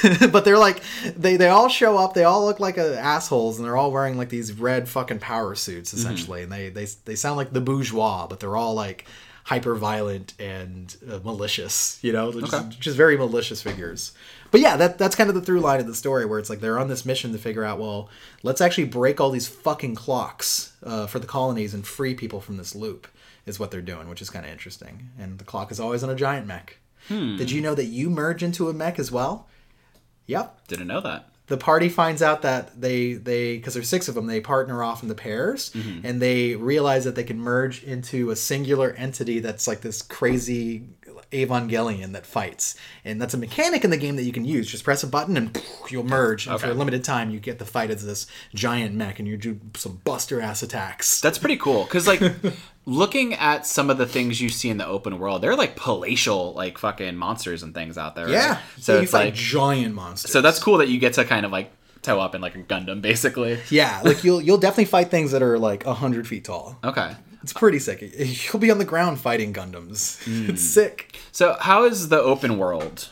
but 0.30 0.44
they're 0.44 0.58
like, 0.58 0.82
they, 1.16 1.36
they 1.36 1.48
all 1.48 1.68
show 1.68 1.96
up, 1.96 2.14
they 2.14 2.24
all 2.24 2.44
look 2.44 2.60
like 2.60 2.78
uh, 2.78 2.92
assholes, 2.94 3.58
and 3.58 3.66
they're 3.66 3.76
all 3.76 3.90
wearing 3.90 4.16
like 4.16 4.28
these 4.28 4.52
red 4.52 4.88
fucking 4.88 5.18
power 5.18 5.54
suits, 5.54 5.94
essentially. 5.94 6.42
And 6.42 6.52
they, 6.52 6.68
they, 6.68 6.86
they 7.06 7.14
sound 7.14 7.38
like 7.38 7.52
the 7.52 7.60
bourgeois, 7.62 8.26
but 8.26 8.40
they're 8.40 8.56
all 8.56 8.74
like 8.74 9.06
hyper 9.46 9.76
violent 9.76 10.34
and 10.40 10.96
uh, 11.08 11.20
malicious, 11.22 12.00
you 12.02 12.12
know, 12.12 12.32
just, 12.32 12.52
Okay. 12.52 12.68
just 12.80 12.96
very 12.96 13.16
malicious 13.16 13.62
figures. 13.62 14.12
But 14.50 14.60
yeah, 14.60 14.76
that 14.76 14.98
that's 14.98 15.14
kind 15.14 15.28
of 15.28 15.36
the 15.36 15.40
through 15.40 15.60
line 15.60 15.78
of 15.78 15.86
the 15.86 15.94
story, 15.94 16.24
where 16.26 16.40
it's 16.40 16.50
like 16.50 16.58
they're 16.60 16.80
on 16.80 16.88
this 16.88 17.06
mission 17.06 17.30
to 17.32 17.38
figure 17.38 17.62
out, 17.64 17.78
well, 17.78 18.08
let's 18.42 18.60
actually 18.60 18.86
break 18.86 19.20
all 19.20 19.30
these 19.30 19.46
fucking 19.46 19.94
clocks 19.94 20.72
uh, 20.82 21.06
for 21.06 21.20
the 21.20 21.28
colonies 21.28 21.74
and 21.74 21.86
free 21.86 22.12
people 22.14 22.40
from 22.40 22.56
this 22.56 22.74
loop, 22.74 23.06
is 23.46 23.60
what 23.60 23.70
they're 23.70 23.80
doing, 23.80 24.08
which 24.08 24.20
is 24.20 24.30
kind 24.30 24.44
of 24.44 24.50
interesting. 24.50 25.10
And 25.18 25.38
the 25.38 25.44
clock 25.44 25.70
is 25.70 25.78
always 25.78 26.02
on 26.02 26.10
a 26.10 26.16
giant 26.16 26.46
mech. 26.48 26.78
Did 27.08 27.52
you 27.52 27.60
know 27.60 27.76
that 27.76 27.84
you 27.84 28.10
merge 28.10 28.42
into 28.42 28.68
a 28.68 28.72
mech 28.72 28.98
as 28.98 29.12
well? 29.12 29.46
Yep 30.26 30.66
Didn't 30.66 30.88
know 30.88 31.00
that. 31.02 31.28
The 31.46 31.56
party 31.56 31.88
finds 31.88 32.22
out 32.22 32.42
that 32.42 32.80
they 32.80 33.14
they 33.14 33.56
because 33.56 33.74
there's 33.74 33.88
six 33.88 34.08
of 34.08 34.14
them 34.14 34.26
they 34.26 34.40
partner 34.40 34.82
off 34.82 35.02
into 35.02 35.14
pairs 35.14 35.70
mm-hmm. 35.70 36.04
and 36.04 36.20
they 36.20 36.56
realize 36.56 37.04
that 37.04 37.14
they 37.14 37.24
can 37.24 37.38
merge 37.38 37.82
into 37.84 38.30
a 38.30 38.36
singular 38.36 38.92
entity 38.92 39.38
that's 39.38 39.68
like 39.68 39.80
this 39.80 40.02
crazy 40.02 40.88
Evangelion 41.32 42.12
that 42.12 42.24
fights, 42.24 42.76
and 43.04 43.20
that's 43.20 43.34
a 43.34 43.38
mechanic 43.38 43.84
in 43.84 43.90
the 43.90 43.96
game 43.96 44.16
that 44.16 44.22
you 44.22 44.32
can 44.32 44.44
use. 44.44 44.70
Just 44.70 44.84
press 44.84 45.02
a 45.02 45.08
button 45.08 45.36
and 45.36 45.60
you'll 45.88 46.04
merge, 46.04 46.46
and 46.46 46.60
for 46.60 46.70
a 46.70 46.74
limited 46.74 47.02
time 47.02 47.30
you 47.30 47.40
get 47.40 47.58
the 47.58 47.64
fight 47.64 47.90
as 47.90 48.04
this 48.04 48.26
giant 48.54 48.94
mech, 48.94 49.18
and 49.18 49.26
you 49.26 49.36
do 49.36 49.60
some 49.74 50.00
buster 50.04 50.40
ass 50.40 50.62
attacks. 50.62 51.20
That's 51.20 51.38
pretty 51.38 51.56
cool 51.56 51.84
because 51.84 52.06
like 52.06 52.20
looking 52.86 53.34
at 53.34 53.66
some 53.66 53.90
of 53.90 53.98
the 53.98 54.06
things 54.06 54.40
you 54.40 54.48
see 54.48 54.68
in 54.70 54.76
the 54.78 54.86
open 54.86 55.18
world, 55.18 55.42
they're 55.42 55.56
like 55.56 55.74
palatial 55.76 56.54
like 56.54 56.78
fucking 56.78 57.16
monsters 57.16 57.62
and 57.62 57.74
things 57.74 57.98
out 57.98 58.14
there. 58.14 58.26
right? 58.26 58.32
yeah, 58.32 58.60
So 58.78 58.92
yeah, 58.92 58.98
you 58.98 59.02
it's 59.02 59.12
fight 59.12 59.24
like 59.26 59.34
giant 59.34 59.94
monsters. 59.94 60.30
so 60.32 60.40
that's 60.40 60.58
cool 60.58 60.78
that 60.78 60.88
you 60.88 60.98
get 60.98 61.14
to 61.14 61.24
kind 61.24 61.44
of 61.44 61.52
like 61.52 61.72
toe 62.02 62.20
up 62.20 62.34
in 62.36 62.40
like 62.40 62.54
a 62.54 62.62
Gundam 62.62 63.02
basically. 63.02 63.58
yeah, 63.70 64.00
like 64.04 64.22
you'll 64.24 64.40
you'll 64.40 64.58
definitely 64.58 64.84
fight 64.84 65.10
things 65.10 65.32
that 65.32 65.42
are 65.42 65.58
like 65.58 65.82
hundred 65.84 66.26
feet 66.28 66.44
tall. 66.44 66.78
Okay. 66.84 67.14
It's 67.42 67.52
pretty 67.52 67.78
sick. 67.78 68.02
You'll 68.18 68.58
be 68.60 68.70
on 68.72 68.78
the 68.78 68.84
ground 68.84 69.20
fighting 69.20 69.52
Gundams. 69.52 70.22
Hmm. 70.24 70.50
It's 70.50 70.62
sick. 70.62 71.16
So 71.32 71.56
how 71.60 71.84
is 71.84 72.08
the 72.08 72.20
open 72.20 72.58
world? 72.58 73.08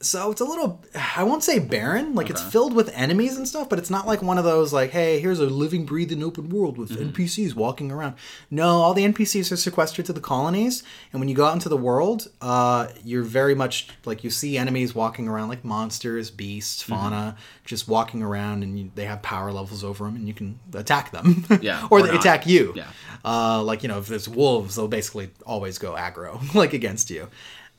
So 0.00 0.30
it's 0.30 0.42
a 0.42 0.44
little, 0.44 0.84
I 1.16 1.22
won't 1.22 1.42
say 1.42 1.58
barren. 1.58 2.14
Like 2.14 2.28
it's 2.28 2.42
filled 2.42 2.74
with 2.74 2.90
enemies 2.94 3.38
and 3.38 3.48
stuff, 3.48 3.70
but 3.70 3.78
it's 3.78 3.88
not 3.88 4.06
like 4.06 4.20
one 4.20 4.36
of 4.36 4.44
those 4.44 4.70
like, 4.70 4.90
hey, 4.90 5.20
here's 5.20 5.40
a 5.40 5.46
living, 5.46 5.86
breathing 5.86 6.22
open 6.22 6.50
world 6.50 6.76
with 6.76 6.90
NPCs 6.90 7.54
walking 7.54 7.90
around. 7.90 8.14
No, 8.50 8.68
all 8.68 8.92
the 8.92 9.04
NPCs 9.04 9.50
are 9.50 9.56
sequestered 9.56 10.04
to 10.06 10.12
the 10.12 10.20
colonies, 10.20 10.82
and 11.12 11.20
when 11.20 11.30
you 11.30 11.34
go 11.34 11.46
out 11.46 11.54
into 11.54 11.70
the 11.70 11.78
world, 11.78 12.28
uh, 12.42 12.88
you're 13.04 13.22
very 13.22 13.54
much 13.54 13.88
like 14.04 14.22
you 14.22 14.28
see 14.28 14.58
enemies 14.58 14.94
walking 14.94 15.28
around 15.28 15.48
like 15.48 15.64
monsters, 15.64 16.30
beasts, 16.30 16.82
fauna, 16.82 17.34
just 17.64 17.88
walking 17.88 18.22
around, 18.22 18.62
and 18.64 18.78
you, 18.78 18.90
they 18.94 19.06
have 19.06 19.22
power 19.22 19.50
levels 19.50 19.82
over 19.82 20.04
them, 20.04 20.16
and 20.16 20.28
you 20.28 20.34
can 20.34 20.58
attack 20.74 21.10
them. 21.10 21.46
Yeah, 21.62 21.86
or, 21.90 22.00
or 22.00 22.02
they 22.02 22.12
not. 22.12 22.20
attack 22.20 22.46
you. 22.46 22.74
Yeah. 22.76 22.88
Uh, 23.24 23.62
like 23.62 23.82
you 23.82 23.88
know, 23.88 23.98
if 23.98 24.08
there's 24.08 24.28
wolves, 24.28 24.76
they'll 24.76 24.88
basically 24.88 25.30
always 25.46 25.78
go 25.78 25.92
aggro, 25.94 26.54
like 26.54 26.74
against 26.74 27.08
you. 27.08 27.28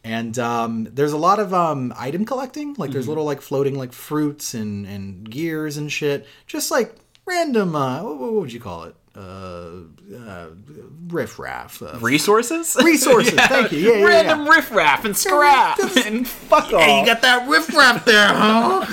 And 0.07 0.39
um, 0.39 0.87
there's 0.91 1.13
a 1.13 1.17
lot 1.17 1.39
of 1.39 1.53
um, 1.53 1.93
item 1.97 2.25
collecting. 2.25 2.69
Like 2.69 2.87
Mm-hmm. 2.89 2.93
there's 2.93 3.07
little 3.07 3.25
like 3.25 3.41
floating 3.41 3.75
like 3.77 3.91
fruits 3.93 4.53
and 4.53 4.85
and 4.87 5.29
gears 5.29 5.77
and 5.77 5.91
shit. 5.91 6.25
Just 6.47 6.71
like 6.71 6.95
random. 7.25 7.75
Uh, 7.75 8.03
what, 8.03 8.17
what 8.19 8.33
would 8.33 8.53
you 8.53 8.59
call 8.59 8.83
it? 8.85 8.95
Uh, 9.15 9.81
uh, 10.15 10.47
riff 11.07 11.39
raff. 11.39 11.81
Uh, 11.81 11.97
Resources? 11.99 12.77
Resources, 12.83 13.33
thank 13.33 13.71
you. 13.71 13.79
Yeah, 13.79 13.97
yeah, 13.97 14.05
Random 14.05 14.45
yeah. 14.45 14.51
riffraff 14.55 15.05
and 15.05 15.17
scrap 15.17 15.79
and 16.05 16.27
fuck 16.27 16.71
off. 16.71 16.81
Hey, 16.83 16.99
you 16.99 17.05
got 17.07 17.23
that 17.23 17.47
riff 17.49 17.73
raff 17.75 18.05
there, 18.05 18.27
huh? 18.27 18.85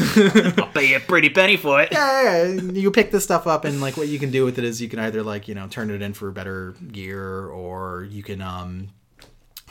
I'll 0.63 0.69
pay 0.73 0.87
you 0.89 0.97
a 0.97 1.01
pretty 1.01 1.29
penny 1.29 1.59
for 1.59 1.83
it. 1.83 1.91
yeah, 1.93 2.23
yeah, 2.23 2.47
yeah. 2.55 2.73
you 2.73 2.91
pick 2.91 3.11
this 3.11 3.23
stuff 3.23 3.47
up 3.47 3.67
and 3.67 3.83
like 3.83 3.99
what 3.99 4.09
you 4.09 4.19
can 4.19 4.31
do 4.31 4.47
with 4.47 4.57
it 4.59 4.65
is 4.65 4.81
you 4.81 4.89
can 4.89 4.99
either 4.99 5.23
like 5.23 5.47
you 5.47 5.55
know 5.55 5.69
turn 5.69 5.91
it 5.91 6.01
in 6.01 6.15
for 6.15 6.31
better 6.31 6.75
gear 6.91 7.47
or 7.49 8.05
you 8.11 8.23
can 8.23 8.41
um 8.41 8.89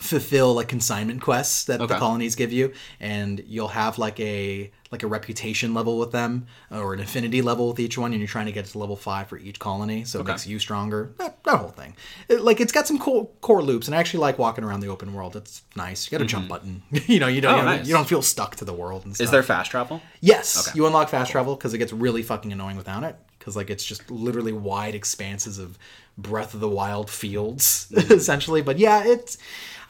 fulfill 0.04 0.56
like 0.56 0.68
consignment 0.68 1.22
quests 1.22 1.64
that 1.66 1.80
the 1.80 1.88
colonies 1.88 2.36
give 2.36 2.52
you 2.52 2.74
and 3.00 3.42
you'll 3.48 3.70
have 3.70 3.98
like 3.98 4.20
a 4.20 4.70
like 4.92 5.02
a 5.02 5.08
reputation 5.08 5.74
level 5.74 5.98
with 5.98 6.12
them 6.12 6.46
uh, 6.72 6.80
or 6.80 6.94
an 6.94 7.00
affinity 7.00 7.42
level 7.42 7.70
with 7.70 7.80
each 7.80 7.98
one 7.98 8.12
and 8.12 8.20
you're 8.20 8.28
trying 8.28 8.46
to 8.46 8.52
get 8.52 8.66
to 8.66 8.78
level 8.78 8.96
five 8.96 9.28
for 9.28 9.38
each 9.38 9.60
colony 9.60 10.04
so 10.04 10.20
it 10.20 10.28
makes 10.28 10.46
you 10.46 10.60
stronger 10.60 11.14
that, 11.18 11.42
that 11.46 11.58
whole 11.58 11.70
thing 11.70 11.96
It- 12.28 12.42
like 12.42 12.60
it's 12.60 12.74
got 12.74 12.86
some 12.86 13.00
cool 13.00 13.34
core 13.42 13.64
loops 13.64 13.88
and 13.88 13.96
i 13.96 14.00
actually 14.00 14.20
like 14.20 14.38
walking 14.38 14.64
around 14.64 14.82
the 14.82 14.90
open 14.90 15.14
world 15.14 15.36
it's 15.38 15.64
nice 15.76 16.06
you 16.06 16.18
got 16.18 16.24
a 16.24 16.28
jump 16.28 16.50
mm-hmm. 16.50 16.50
button 16.50 16.84
you 17.08 17.20
know 17.20 17.28
you 17.28 17.40
don't 17.40 17.54
Oh, 17.54 17.58
you, 17.58 17.62
don't 17.64 17.78
nice. 17.78 17.88
you 17.88 17.94
don't 17.94 18.08
feel 18.08 18.22
stuck 18.22 18.56
to 18.58 18.66
the 18.66 18.74
world 18.74 19.06
and 19.06 19.16
stuff. 19.16 19.26
Is 19.26 19.32
there 19.32 19.44
fast 19.44 19.72
travel? 19.72 20.02
Yes, 20.22 20.72
you 20.74 20.86
unlock 20.86 21.10
fast 21.10 21.32
travel 21.32 21.56
because 21.56 21.74
it 21.74 21.78
gets 21.78 21.94
really 21.94 22.24
fucking 22.24 22.52
annoying 22.52 22.78
without 22.78 23.04
it. 23.04 23.16
Because 23.38 23.56
like 23.56 23.70
it's 23.70 23.84
just 23.84 24.10
literally 24.10 24.54
wide 24.54 24.96
expanses 24.96 25.60
of 25.60 25.78
Breath 26.18 26.54
of 26.54 26.60
the 26.60 26.70
Wild 26.70 27.10
fields, 27.10 27.88
mm-hmm. 27.92 28.14
essentially. 28.14 28.62
But 28.62 28.80
yeah, 28.80 29.04
it's. 29.06 29.38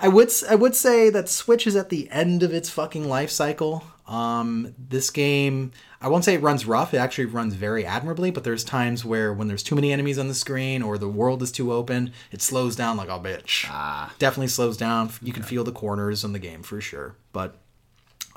I 0.03 0.09
would 0.09 0.29
I 0.49 0.55
would 0.55 0.75
say 0.75 1.09
that 1.09 1.29
Switch 1.29 1.65
is 1.65 1.75
at 1.75 1.89
the 1.89 2.09
end 2.11 2.43
of 2.43 2.53
its 2.53 2.69
fucking 2.69 3.07
life 3.07 3.29
cycle. 3.29 3.85
Um, 4.05 4.75
this 4.77 5.09
game, 5.09 5.71
I 6.01 6.09
won't 6.09 6.25
say 6.25 6.33
it 6.33 6.41
runs 6.41 6.65
rough. 6.65 6.93
It 6.93 6.97
actually 6.97 7.25
runs 7.25 7.53
very 7.53 7.85
admirably. 7.85 8.29
But 8.29 8.43
there's 8.43 8.65
times 8.65 9.05
where 9.05 9.31
when 9.33 9.47
there's 9.47 9.63
too 9.63 9.75
many 9.75 9.93
enemies 9.93 10.19
on 10.19 10.27
the 10.27 10.33
screen 10.33 10.81
or 10.81 10.97
the 10.97 11.07
world 11.07 11.41
is 11.41 11.53
too 11.53 11.71
open, 11.71 12.11
it 12.31 12.41
slows 12.41 12.75
down 12.75 12.97
like 12.97 13.07
a 13.07 13.17
bitch. 13.17 13.65
Ah. 13.69 14.13
Definitely 14.19 14.49
slows 14.49 14.75
down. 14.75 15.09
You 15.21 15.31
can 15.31 15.43
feel 15.43 15.63
the 15.63 15.71
corners 15.71 16.25
in 16.25 16.33
the 16.33 16.39
game 16.39 16.63
for 16.63 16.81
sure. 16.81 17.15
But 17.31 17.55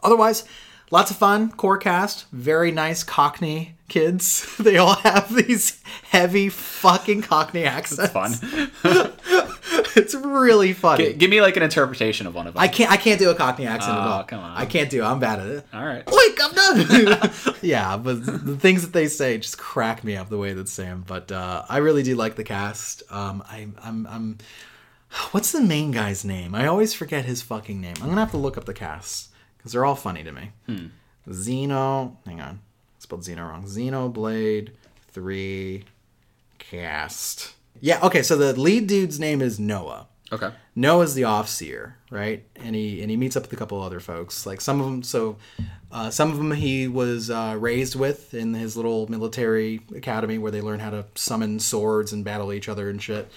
Otherwise, 0.02 0.44
lots 0.92 1.10
of 1.10 1.16
fun. 1.16 1.50
Core 1.52 1.78
cast, 1.78 2.26
very 2.30 2.70
nice 2.70 3.02
Cockney 3.02 3.75
kids. 3.88 4.46
They 4.58 4.78
all 4.78 4.94
have 4.96 5.34
these 5.34 5.80
heavy 6.04 6.48
fucking 6.48 7.22
Cockney 7.22 7.64
accents. 7.64 8.04
It's 8.04 8.12
fun. 8.12 8.72
It's 9.98 10.14
really 10.14 10.74
funny. 10.74 11.06
G- 11.06 11.12
give 11.14 11.30
me 11.30 11.40
like 11.40 11.56
an 11.56 11.62
interpretation 11.62 12.26
of 12.26 12.34
one 12.34 12.46
of 12.46 12.52
them. 12.54 12.62
I 12.62 12.68
can't. 12.68 12.90
I 12.92 12.98
can't 12.98 13.18
do 13.18 13.30
a 13.30 13.34
Cockney 13.34 13.66
accent 13.66 13.96
at 13.96 14.06
Oh, 14.06 14.10
all. 14.10 14.24
come 14.24 14.40
on. 14.40 14.54
I 14.56 14.66
can't 14.66 14.90
do. 14.90 15.02
it. 15.02 15.06
I'm 15.06 15.18
bad 15.20 15.40
at 15.40 15.46
it. 15.46 15.66
All 15.72 15.84
right. 15.84 16.04
Wait, 16.06 16.38
I'm 16.42 16.52
done. 16.52 17.30
yeah, 17.62 17.96
but 17.96 18.24
the 18.26 18.56
things 18.58 18.82
that 18.82 18.92
they 18.92 19.08
say 19.08 19.38
just 19.38 19.56
crack 19.56 20.04
me 20.04 20.14
up 20.16 20.28
the 20.28 20.36
way 20.36 20.52
that 20.52 20.68
Sam. 20.68 21.02
But 21.06 21.32
uh, 21.32 21.64
I 21.68 21.78
really 21.78 22.02
do 22.02 22.14
like 22.14 22.36
the 22.36 22.44
cast. 22.44 23.04
Um, 23.10 23.42
I, 23.48 23.68
I'm, 23.82 24.06
I'm. 24.06 24.38
What's 25.30 25.52
the 25.52 25.62
main 25.62 25.92
guy's 25.92 26.26
name? 26.26 26.54
I 26.54 26.66
always 26.66 26.92
forget 26.92 27.24
his 27.24 27.40
fucking 27.40 27.80
name. 27.80 27.94
I'm 28.02 28.08
gonna 28.08 28.20
have 28.20 28.32
to 28.32 28.36
look 28.36 28.58
up 28.58 28.66
the 28.66 28.74
cast 28.74 29.30
because 29.56 29.72
they're 29.72 29.84
all 29.86 29.94
funny 29.96 30.22
to 30.24 30.32
me. 30.32 30.50
Xeno. 31.28 32.16
Hang 32.26 32.40
on, 32.42 32.60
spelled 33.06 33.22
Xeno 33.22 33.48
wrong. 33.48 33.62
Xenoblade 33.64 34.70
three 35.12 35.84
cast. 36.58 37.54
Yeah. 37.80 38.00
Okay. 38.02 38.22
So 38.24 38.36
the 38.36 38.58
lead 38.58 38.88
dude's 38.88 39.20
name 39.20 39.40
is 39.40 39.60
Noah. 39.60 40.08
Okay. 40.32 40.50
Noah's 40.74 41.14
the 41.14 41.22
offseer, 41.22 41.94
right? 42.10 42.44
And 42.56 42.74
he 42.74 43.00
and 43.00 43.10
he 43.10 43.16
meets 43.16 43.36
up 43.36 43.44
with 43.44 43.52
a 43.52 43.56
couple 43.56 43.80
other 43.80 44.00
folks. 44.00 44.44
Like 44.44 44.60
some 44.60 44.80
of 44.80 44.86
them, 44.86 45.02
so 45.04 45.36
uh, 45.92 46.10
some 46.10 46.32
of 46.32 46.36
them 46.36 46.50
he 46.50 46.88
was 46.88 47.30
uh, 47.30 47.56
raised 47.58 47.94
with 47.94 48.34
in 48.34 48.52
his 48.52 48.76
little 48.76 49.08
military 49.08 49.80
academy 49.94 50.36
where 50.36 50.50
they 50.50 50.60
learn 50.60 50.80
how 50.80 50.90
to 50.90 51.04
summon 51.14 51.60
swords 51.60 52.12
and 52.12 52.24
battle 52.24 52.52
each 52.52 52.68
other 52.68 52.90
and 52.90 53.00
shit. 53.00 53.30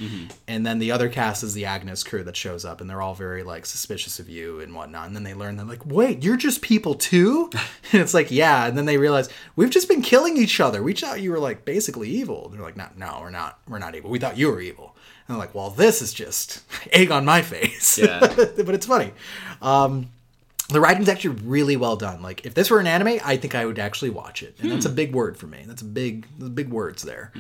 And 0.48 0.66
then 0.66 0.80
the 0.80 0.92
other 0.92 1.10
cast 1.10 1.44
is 1.44 1.54
the 1.54 1.66
Agnus 1.66 2.04
crew 2.04 2.24
that 2.24 2.36
shows 2.36 2.66
up, 2.66 2.82
and 2.82 2.90
they're 2.90 3.04
all 3.04 3.14
very 3.14 3.44
like 3.44 3.68
suspicious 3.68 4.20
of 4.20 4.28
you 4.28 4.60
and 4.60 4.74
whatnot. 4.74 5.06
And 5.06 5.16
then 5.16 5.24
they 5.24 5.36
learn 5.36 5.58
they're 5.58 5.66
like, 5.66 5.86
wait, 5.86 6.24
you're 6.24 6.38
just 6.38 6.62
people 6.64 6.96
too? 6.96 7.52
and 7.94 8.02
it's 8.02 8.16
like, 8.16 8.32
yeah. 8.32 8.66
And 8.66 8.76
then 8.76 8.86
they 8.86 8.98
realize 8.98 9.30
we've 9.56 9.70
just 9.70 9.88
been 9.88 10.02
killing 10.02 10.38
each 10.38 10.60
other. 10.60 10.82
We 10.82 10.94
thought 10.94 11.22
you 11.22 11.32
were 11.32 11.40
like 11.40 11.66
basically 11.66 12.10
evil. 12.10 12.50
They're 12.50 12.62
like, 12.62 12.78
no, 12.78 12.88
no, 12.98 13.20
we're 13.22 13.30
not. 13.30 13.60
We're 13.68 13.78
not 13.78 13.94
evil. 13.96 14.10
We 14.10 14.20
thought 14.20 14.38
you 14.38 14.52
were 14.52 14.60
evil. 14.60 14.96
And 15.30 15.36
I'm 15.36 15.40
like, 15.40 15.54
well, 15.54 15.70
this 15.70 16.02
is 16.02 16.12
just 16.12 16.64
egg 16.92 17.12
on 17.12 17.24
my 17.24 17.44
face. 17.44 18.00
Yeah. 18.00 18.20
but 18.36 18.70
it's 18.74 18.88
funny. 18.88 19.14
Um, 19.62 20.10
the 20.70 20.82
writing's 20.82 21.08
actually 21.08 21.36
really 21.44 21.78
well 21.78 21.96
done. 21.96 22.24
Like, 22.24 22.46
if 22.48 22.56
this 22.56 22.72
were 22.72 22.80
an 22.80 22.88
anime, 22.88 23.20
I 23.24 23.38
think 23.38 23.54
I 23.54 23.66
would 23.66 23.80
actually 23.80 24.10
watch 24.10 24.42
it. 24.44 24.56
And 24.60 24.72
that's 24.72 24.86
a 24.86 24.90
big 24.90 25.14
word 25.14 25.38
for 25.38 25.46
me. 25.48 25.64
That's 25.68 25.84
a 25.84 25.86
big, 25.86 26.28
big 26.56 26.70
words 26.70 27.04
there. 27.04 27.32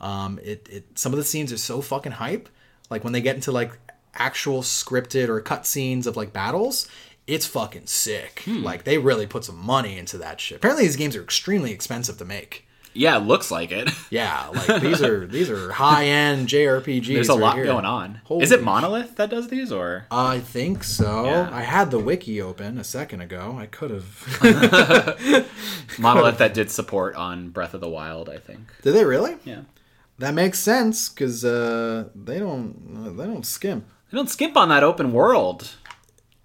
Um, 0.00 0.38
it, 0.42 0.68
it, 0.70 0.98
some 0.98 1.12
of 1.12 1.18
the 1.18 1.24
scenes 1.24 1.52
are 1.52 1.58
so 1.58 1.80
fucking 1.80 2.12
hype. 2.12 2.50
Like 2.90 3.02
when 3.02 3.12
they 3.14 3.20
get 3.22 3.34
into 3.34 3.50
like 3.52 3.72
actual 4.14 4.62
scripted 4.62 5.28
or 5.28 5.40
cut 5.40 5.66
scenes 5.66 6.06
of 6.06 6.16
like 6.16 6.32
battles, 6.34 6.86
it's 7.26 7.46
fucking 7.46 7.86
sick. 7.86 8.42
Like 8.46 8.84
they 8.84 8.98
really 8.98 9.26
put 9.26 9.44
some 9.44 9.56
money 9.58 9.98
into 9.98 10.18
that 10.18 10.40
shit. 10.40 10.58
Apparently, 10.58 10.84
these 10.84 10.96
games 10.96 11.16
are 11.16 11.22
extremely 11.22 11.72
expensive 11.72 12.18
to 12.18 12.24
make. 12.24 12.66
Yeah, 12.98 13.16
it 13.16 13.24
looks 13.24 13.50
like 13.50 13.70
it. 13.72 13.88
Yeah, 14.10 14.48
like 14.48 14.80
these 14.80 15.02
are 15.02 15.26
these 15.26 15.50
are 15.50 15.70
high 15.70 16.06
end 16.06 16.48
JRPGs. 16.48 17.06
There's 17.12 17.28
a 17.28 17.34
right 17.34 17.40
lot 17.40 17.56
here. 17.56 17.66
going 17.66 17.84
on. 17.84 18.22
Holy 18.24 18.42
Is 18.42 18.52
it 18.52 18.62
Monolith 18.62 19.16
that 19.16 19.28
does 19.28 19.48
these 19.48 19.70
or? 19.70 20.06
I 20.10 20.40
think 20.40 20.82
so. 20.82 21.26
Yeah. 21.26 21.50
I 21.52 21.60
had 21.60 21.90
the 21.90 21.98
wiki 21.98 22.40
open 22.40 22.78
a 22.78 22.84
second 22.84 23.20
ago. 23.20 23.56
I 23.58 23.66
could 23.66 23.90
have. 23.90 24.06
Monolith 25.98 26.38
that 26.42 26.54
did 26.54 26.70
support 26.70 27.16
on 27.16 27.50
Breath 27.50 27.74
of 27.74 27.82
the 27.82 27.88
Wild, 27.88 28.30
I 28.30 28.38
think. 28.38 28.60
Did 28.82 28.92
they 28.92 29.04
really? 29.04 29.36
Yeah. 29.44 29.62
That 30.18 30.32
makes 30.32 30.58
sense 30.58 31.10
because 31.10 31.44
uh, 31.44 32.08
they 32.14 32.38
don't 32.38 33.14
they 33.16 33.24
don't 33.24 33.44
skimp. 33.44 33.84
They 34.10 34.16
don't 34.16 34.30
skimp 34.30 34.56
on 34.56 34.70
that 34.70 34.82
open 34.82 35.12
world. 35.12 35.74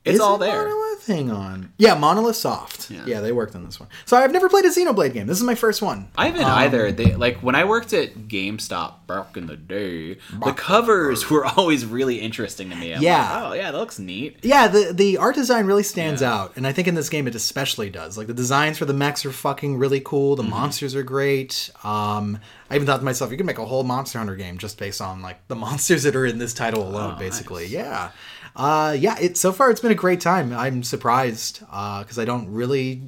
It's 0.06 0.16
Is 0.16 0.20
all 0.20 0.36
it 0.36 0.40
there. 0.46 0.64
Monolith? 0.64 1.08
Hang 1.08 1.32
on. 1.32 1.72
Yeah, 1.78 1.96
Monolith 1.96 2.36
Soft. 2.36 2.92
Yeah. 2.92 3.04
Yeah. 3.06 3.20
they 3.22 3.32
worked 3.32 3.56
on 3.56 3.64
this 3.66 3.80
one. 3.80 3.88
So 4.06 4.18
I've 4.18 4.32
never 4.34 4.50
played 4.50 4.66
a 4.66 4.70
Xenoblade 4.70 5.14
game. 5.14 5.28
This 5.28 5.38
is 5.38 5.44
my 5.44 5.56
first 5.56 5.82
one. 5.82 6.10
I 6.18 6.28
haven't 6.28 6.44
Um, 6.44 6.50
either. 6.50 6.92
They 6.92 7.16
like 7.16 7.38
when 7.38 7.56
I 7.56 7.64
worked 7.64 7.94
at 7.94 8.28
GameStop 8.28 9.08
back 9.08 9.38
in 9.38 9.48
the 9.48 9.56
day. 9.56 10.18
The 10.44 10.52
covers 10.54 11.30
were 11.30 11.46
always 11.46 11.86
really 11.86 12.20
interesting 12.20 12.70
to 12.70 12.76
me. 12.76 12.94
I'm 12.94 13.02
Yeah. 13.02 13.22
like, 13.42 13.52
oh 13.52 13.54
yeah, 13.54 13.72
that 13.72 13.78
looks 13.78 13.98
neat. 14.00 14.38
Yeah, 14.44 14.68
the 14.68 14.92
the 14.94 15.18
art 15.18 15.36
design 15.36 15.66
really 15.66 15.84
stands 15.84 16.22
out, 16.22 16.54
and 16.58 16.68
I 16.68 16.74
think 16.74 16.88
in 16.90 16.96
this 16.96 17.10
game 17.10 17.28
it 17.28 17.36
especially 17.36 17.90
does. 17.90 18.18
Like 18.18 18.28
the 18.28 18.34
designs 18.34 18.78
for 18.78 18.86
the 18.86 18.94
mechs 18.94 19.26
are 19.26 19.32
fucking 19.32 19.78
really 19.78 20.02
cool. 20.02 20.36
Mm-hmm. 20.36 20.44
The 20.46 20.50
monsters 20.50 20.96
are 20.96 21.04
great. 21.04 21.70
Um, 21.84 22.40
I 22.70 22.76
even 22.76 22.88
thought 22.88 22.98
to 22.98 23.04
myself, 23.06 23.32
you 23.32 23.38
could 23.38 23.46
make 23.46 23.60
a 23.60 23.66
whole 23.66 23.84
Monster 23.84 24.18
Hunter 24.20 24.36
game 24.36 24.58
just 24.58 24.78
based 24.78 25.00
on 25.02 25.22
like 25.22 25.48
the 25.48 25.56
monsters 25.66 26.04
that 26.04 26.16
are 26.16 26.26
in 26.26 26.40
this 26.40 26.54
title 26.54 26.88
alone, 26.88 27.14
Oh, 27.16 27.20
basically. 27.20 27.68
Yeah, 27.68 28.12
uh, 28.56 28.96
yeah. 29.00 29.18
It 29.20 29.38
so 29.38 29.52
far 29.52 29.70
it's 29.72 29.82
been 29.82 29.92
a 29.92 29.96
great 29.96 30.22
time. 30.22 30.54
I'm 30.54 30.84
surprised 30.84 31.60
because 31.62 32.20
I 32.20 32.26
don't 32.26 32.50
really 32.52 33.02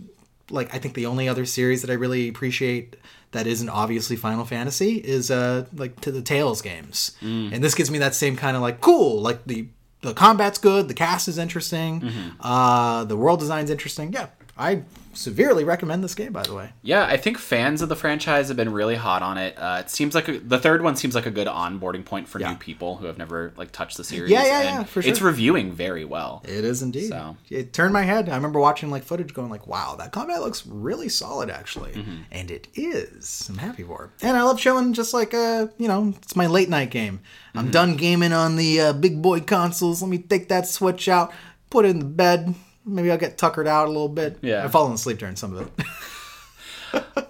like. 0.50 0.74
I 0.74 0.80
think 0.80 0.94
the 0.96 1.06
only 1.06 1.28
other 1.30 1.46
series 1.46 1.82
that 1.82 1.90
I 1.92 1.94
really 1.96 2.28
appreciate 2.30 2.96
that 3.32 3.48
isn't 3.48 3.70
obviously 3.70 4.16
Final 4.16 4.46
Fantasy 4.46 4.96
is 4.98 5.30
uh 5.30 5.66
like 5.76 6.00
to 6.02 6.12
the 6.12 6.22
Tales 6.22 6.62
games, 6.62 7.12
Mm. 7.22 7.54
and 7.54 7.64
this 7.64 7.76
gives 7.76 7.92
me 7.92 7.98
that 8.00 8.16
same 8.16 8.36
kind 8.36 8.56
of 8.56 8.62
like 8.62 8.82
cool 8.82 9.22
like 9.22 9.46
the 9.46 9.68
the 10.02 10.14
combat's 10.14 10.60
good, 10.60 10.88
the 10.88 10.94
cast 10.94 11.28
is 11.28 11.38
interesting, 11.38 12.02
Mm-hmm. 12.02 12.30
uh, 12.40 13.04
the 13.06 13.18
world 13.18 13.40
design's 13.40 13.70
interesting. 13.72 14.14
Yeah, 14.14 14.28
I 14.58 14.84
severely 15.14 15.64
recommend 15.66 16.02
this 16.04 16.16
game. 16.16 16.32
By 16.32 16.44
the 16.44 16.54
way, 16.54 16.70
Yeah, 16.82 17.06
I 17.06 17.18
think 17.18 17.38
fans 17.38 17.82
of 17.82 17.90
the 17.90 17.96
franchise 17.96 18.48
have 18.48 18.56
been 18.58 18.72
really 18.72 18.96
hot 18.96 19.22
on 19.22 19.38
it. 19.38 19.58
Uh, 19.58 19.78
it 19.82 19.90
seems 19.90 20.16
like 20.16 20.28
a, 20.30 20.40
the 20.40 20.58
third 20.58 20.82
one 20.82 20.96
seems 20.96 21.14
like 21.16 21.26
a 21.26 21.32
good 21.32 21.48
onboarding 21.48 22.06
point 22.06 22.28
for 22.30 22.40
Yeah. 22.40 22.52
new 22.52 22.58
people 22.58 22.96
who 22.98 23.06
have 23.06 23.18
never 23.18 23.54
like 23.58 23.72
touched 23.72 23.98
the 23.98 24.04
series. 24.06 24.32
Yeah, 24.32 24.46
yeah, 24.46 24.64
yeah, 24.64 24.84
for 24.84 25.02
It's 25.02 25.22
reviewing 25.22 25.74
very 25.74 26.06
well. 26.06 26.42
it 26.46 26.64
is 26.64 26.82
indeed. 26.82 27.10
So. 27.10 27.36
It 27.50 27.74
turned 27.74 27.92
my 27.94 28.04
head. 28.04 28.30
I 28.30 28.36
remember 28.36 28.60
watching 28.60 28.90
like 28.92 29.04
footage, 29.04 29.34
going 29.34 29.50
like, 29.50 29.68
"Wow, 29.68 29.96
that 30.00 30.12
combat 30.14 30.40
looks 30.42 30.66
really 30.66 31.10
solid, 31.10 31.50
actually," 31.50 31.92
Mm-hmm. 31.94 32.16
and 32.32 32.50
it 32.52 32.68
is. 32.76 33.48
I'm 33.50 33.58
happy 33.58 33.84
for 33.84 34.06
it, 34.06 34.26
and 34.26 34.38
I 34.38 34.44
love 34.44 34.60
showing 34.60 34.94
just 34.94 35.14
like 35.14 35.34
uh, 35.34 35.68
you 35.78 35.88
know, 35.90 36.14
it's 36.22 36.36
my 36.36 36.48
late 36.48 36.70
night 36.70 36.92
game. 36.92 37.20
Mm-hmm. 37.50 37.60
I'm 37.60 37.72
done 37.72 37.96
gaming 37.98 38.32
on 38.34 38.56
the 38.56 38.80
uh, 38.82 38.94
big 38.94 39.22
boy 39.22 39.42
consoles. 39.42 40.02
Let 40.02 40.10
me 40.10 40.18
take 40.18 40.48
that 40.50 40.66
Switch 40.68 41.08
out, 41.10 41.34
put 41.70 41.86
it 41.86 41.90
in 41.90 42.00
the 42.00 42.06
bed. 42.06 42.56
Maybe 42.86 43.12
I'll 43.12 43.18
get 43.18 43.38
tuckered 43.38 43.68
out 43.68 43.88
a 43.88 43.92
little 43.92 44.10
bit. 44.10 44.38
Yeah. 44.42 44.64
I've 44.64 44.72
fallen 44.72 44.94
asleep 44.94 45.18
during 45.18 45.36
some 45.36 45.56
of 45.56 45.68
it. 45.68 45.86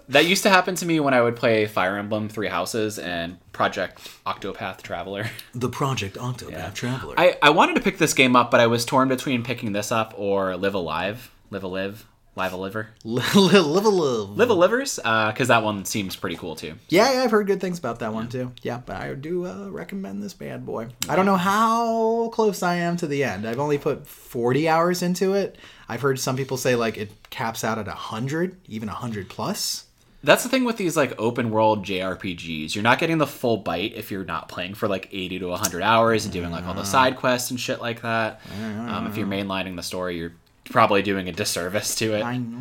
That 0.08 0.26
used 0.26 0.44
to 0.44 0.50
happen 0.50 0.76
to 0.76 0.86
me 0.86 1.00
when 1.00 1.14
I 1.14 1.20
would 1.20 1.34
play 1.34 1.66
Fire 1.66 1.96
Emblem 1.96 2.28
Three 2.28 2.46
Houses 2.46 2.98
and 2.98 3.38
Project 3.52 3.98
Octopath 4.24 4.82
Traveler. 4.82 5.28
the 5.54 5.68
Project 5.68 6.16
Octopath 6.16 6.74
Traveler. 6.74 7.14
I, 7.18 7.36
I 7.42 7.50
wanted 7.50 7.74
to 7.74 7.80
pick 7.80 7.98
this 7.98 8.14
game 8.14 8.36
up, 8.36 8.50
but 8.52 8.60
I 8.60 8.68
was 8.68 8.84
torn 8.84 9.08
between 9.08 9.42
picking 9.42 9.72
this 9.72 9.90
up 9.90 10.14
or 10.16 10.56
Live 10.56 10.74
Alive, 10.74 11.32
Live 11.50 11.64
a 11.64 11.68
Live, 11.68 12.06
Live 12.36 12.52
a 12.52 12.56
Liver, 12.58 12.88
live 13.02 13.34
a 13.34 13.62
live. 13.62 14.36
Live 14.36 14.50
a 14.50 14.54
Livers, 14.54 14.96
because 14.96 15.48
that 15.48 15.62
one 15.62 15.86
seems 15.86 16.16
pretty 16.16 16.36
cool 16.36 16.54
too. 16.54 16.74
Yeah, 16.90 17.10
yeah, 17.10 17.22
I've 17.22 17.30
heard 17.30 17.46
good 17.46 17.62
things 17.62 17.78
about 17.78 18.00
that 18.00 18.12
one 18.12 18.28
too. 18.28 18.52
Yeah, 18.60 18.82
but 18.84 18.96
I 18.96 19.14
do 19.14 19.46
uh, 19.46 19.70
recommend 19.70 20.22
this 20.22 20.34
bad 20.34 20.66
boy. 20.66 20.88
I 21.08 21.16
don't 21.16 21.24
know 21.24 21.38
how 21.38 22.28
close 22.34 22.62
I 22.62 22.74
am 22.74 22.98
to 22.98 23.06
the 23.06 23.24
end. 23.24 23.48
I've 23.48 23.58
only 23.58 23.78
put 23.78 24.06
40 24.06 24.68
hours 24.68 25.02
into 25.02 25.32
it. 25.32 25.56
I've 25.88 26.02
heard 26.02 26.20
some 26.20 26.36
people 26.36 26.58
say 26.58 26.74
like 26.76 26.98
it 26.98 27.10
caps 27.30 27.64
out 27.64 27.78
at 27.78 27.86
100, 27.86 28.58
even 28.68 28.88
100 28.88 29.30
plus. 29.30 29.86
That's 30.22 30.42
the 30.42 30.50
thing 30.50 30.64
with 30.64 30.76
these 30.76 30.94
like 30.94 31.18
open 31.18 31.50
world 31.50 31.86
JRPGs. 31.86 32.74
You're 32.74 32.82
not 32.82 32.98
getting 32.98 33.16
the 33.16 33.26
full 33.26 33.56
bite 33.56 33.94
if 33.94 34.10
you're 34.10 34.24
not 34.26 34.50
playing 34.50 34.74
for 34.74 34.88
like 34.88 35.08
80 35.10 35.38
to 35.38 35.46
100 35.46 35.82
hours 35.82 36.24
and 36.26 36.34
doing 36.34 36.50
like 36.50 36.64
all 36.66 36.74
the 36.74 36.84
side 36.84 37.16
quests 37.16 37.50
and 37.50 37.58
shit 37.58 37.80
like 37.80 38.02
that. 38.02 38.42
Um, 38.60 39.06
if 39.06 39.16
you're 39.16 39.26
mainlining 39.26 39.76
the 39.76 39.82
story, 39.82 40.18
you're 40.18 40.34
probably 40.70 41.02
doing 41.02 41.28
a 41.28 41.32
disservice 41.32 41.94
to 41.96 42.14
it. 42.14 42.22
I 42.22 42.36
know. 42.38 42.58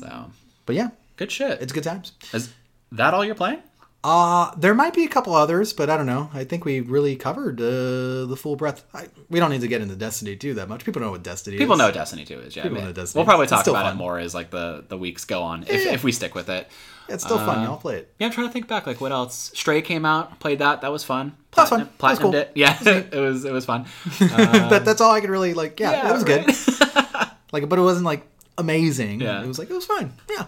So 0.00 0.30
But 0.66 0.76
yeah, 0.76 0.90
good 1.16 1.30
shit. 1.32 1.60
it's 1.62 1.72
good 1.72 1.84
times. 1.84 2.12
Is 2.32 2.52
that 2.92 3.14
all 3.14 3.24
you're 3.24 3.34
playing? 3.34 3.62
Uh, 4.04 4.54
there 4.56 4.74
might 4.74 4.94
be 4.94 5.04
a 5.04 5.08
couple 5.08 5.34
others, 5.34 5.72
but 5.72 5.90
I 5.90 5.96
don't 5.96 6.06
know. 6.06 6.30
I 6.32 6.44
think 6.44 6.64
we 6.64 6.78
really 6.80 7.16
covered 7.16 7.60
uh, 7.60 8.26
the 8.26 8.36
full 8.38 8.54
breadth. 8.54 8.84
I, 8.94 9.08
we 9.28 9.40
don't 9.40 9.50
need 9.50 9.62
to 9.62 9.68
get 9.68 9.80
into 9.82 9.96
Destiny 9.96 10.36
2 10.36 10.54
that 10.54 10.68
much. 10.68 10.84
People 10.84 11.02
know 11.02 11.10
what 11.10 11.24
Destiny 11.24 11.58
People 11.58 11.74
is. 11.74 11.78
know 11.80 11.86
what 11.86 11.94
Destiny 11.94 12.24
2 12.24 12.38
is. 12.38 12.54
Yeah, 12.56 12.62
People 12.62 12.78
I 12.78 12.80
mean, 12.80 12.88
know 12.88 12.92
Destiny. 12.94 13.18
we'll 13.20 13.26
probably 13.26 13.48
talk 13.48 13.66
about 13.66 13.82
fun. 13.86 13.94
it 13.94 13.98
more 13.98 14.18
as 14.20 14.34
like 14.36 14.50
the 14.50 14.84
the 14.88 14.96
weeks 14.96 15.24
go 15.24 15.42
on 15.42 15.64
if, 15.64 15.84
Yeah. 15.84 15.92
if 15.94 16.04
we 16.04 16.12
stick 16.12 16.36
with 16.36 16.48
it. 16.48 16.68
It's 17.08 17.24
still 17.24 17.38
Uh, 17.38 17.46
fun. 17.46 17.64
Y'all 17.64 17.76
play 17.76 17.96
it. 17.96 18.14
Yeah, 18.20 18.26
I'm 18.28 18.32
trying 18.32 18.46
to 18.46 18.52
think 18.52 18.68
back. 18.68 18.86
Like 18.86 19.00
what 19.00 19.10
else? 19.10 19.50
Stray 19.54 19.82
came 19.82 20.04
out. 20.06 20.38
Played 20.38 20.60
that. 20.60 20.82
That 20.82 20.92
was 20.92 21.02
fun. 21.02 21.34
That 21.56 21.62
was 21.62 21.70
fun. 21.70 21.88
Platinum, 21.98 21.98
That 21.98 22.10
was 22.10 22.18
cool. 22.20 22.34
It. 22.36 22.52
Yeah, 22.54 22.78
it 23.12 23.20
was 23.20 23.44
it 23.44 23.52
was 23.52 23.64
fun. 23.66 23.86
that, 24.20 24.84
that's 24.84 25.00
all 25.00 25.10
I 25.10 25.20
could 25.20 25.30
really 25.30 25.54
like. 25.54 25.80
Yeah, 25.80 25.90
yeah, 25.90 26.10
it 26.10 26.12
was 26.12 26.22
right. 26.24 26.46
good. 26.46 27.04
Like, 27.52 27.68
but 27.68 27.78
it 27.78 27.82
wasn't 27.82 28.06
like 28.06 28.26
amazing. 28.56 29.20
Yeah. 29.20 29.42
It 29.42 29.46
was 29.46 29.58
like 29.58 29.70
it 29.70 29.74
was 29.74 29.86
fine. 29.86 30.12
Yeah. 30.30 30.46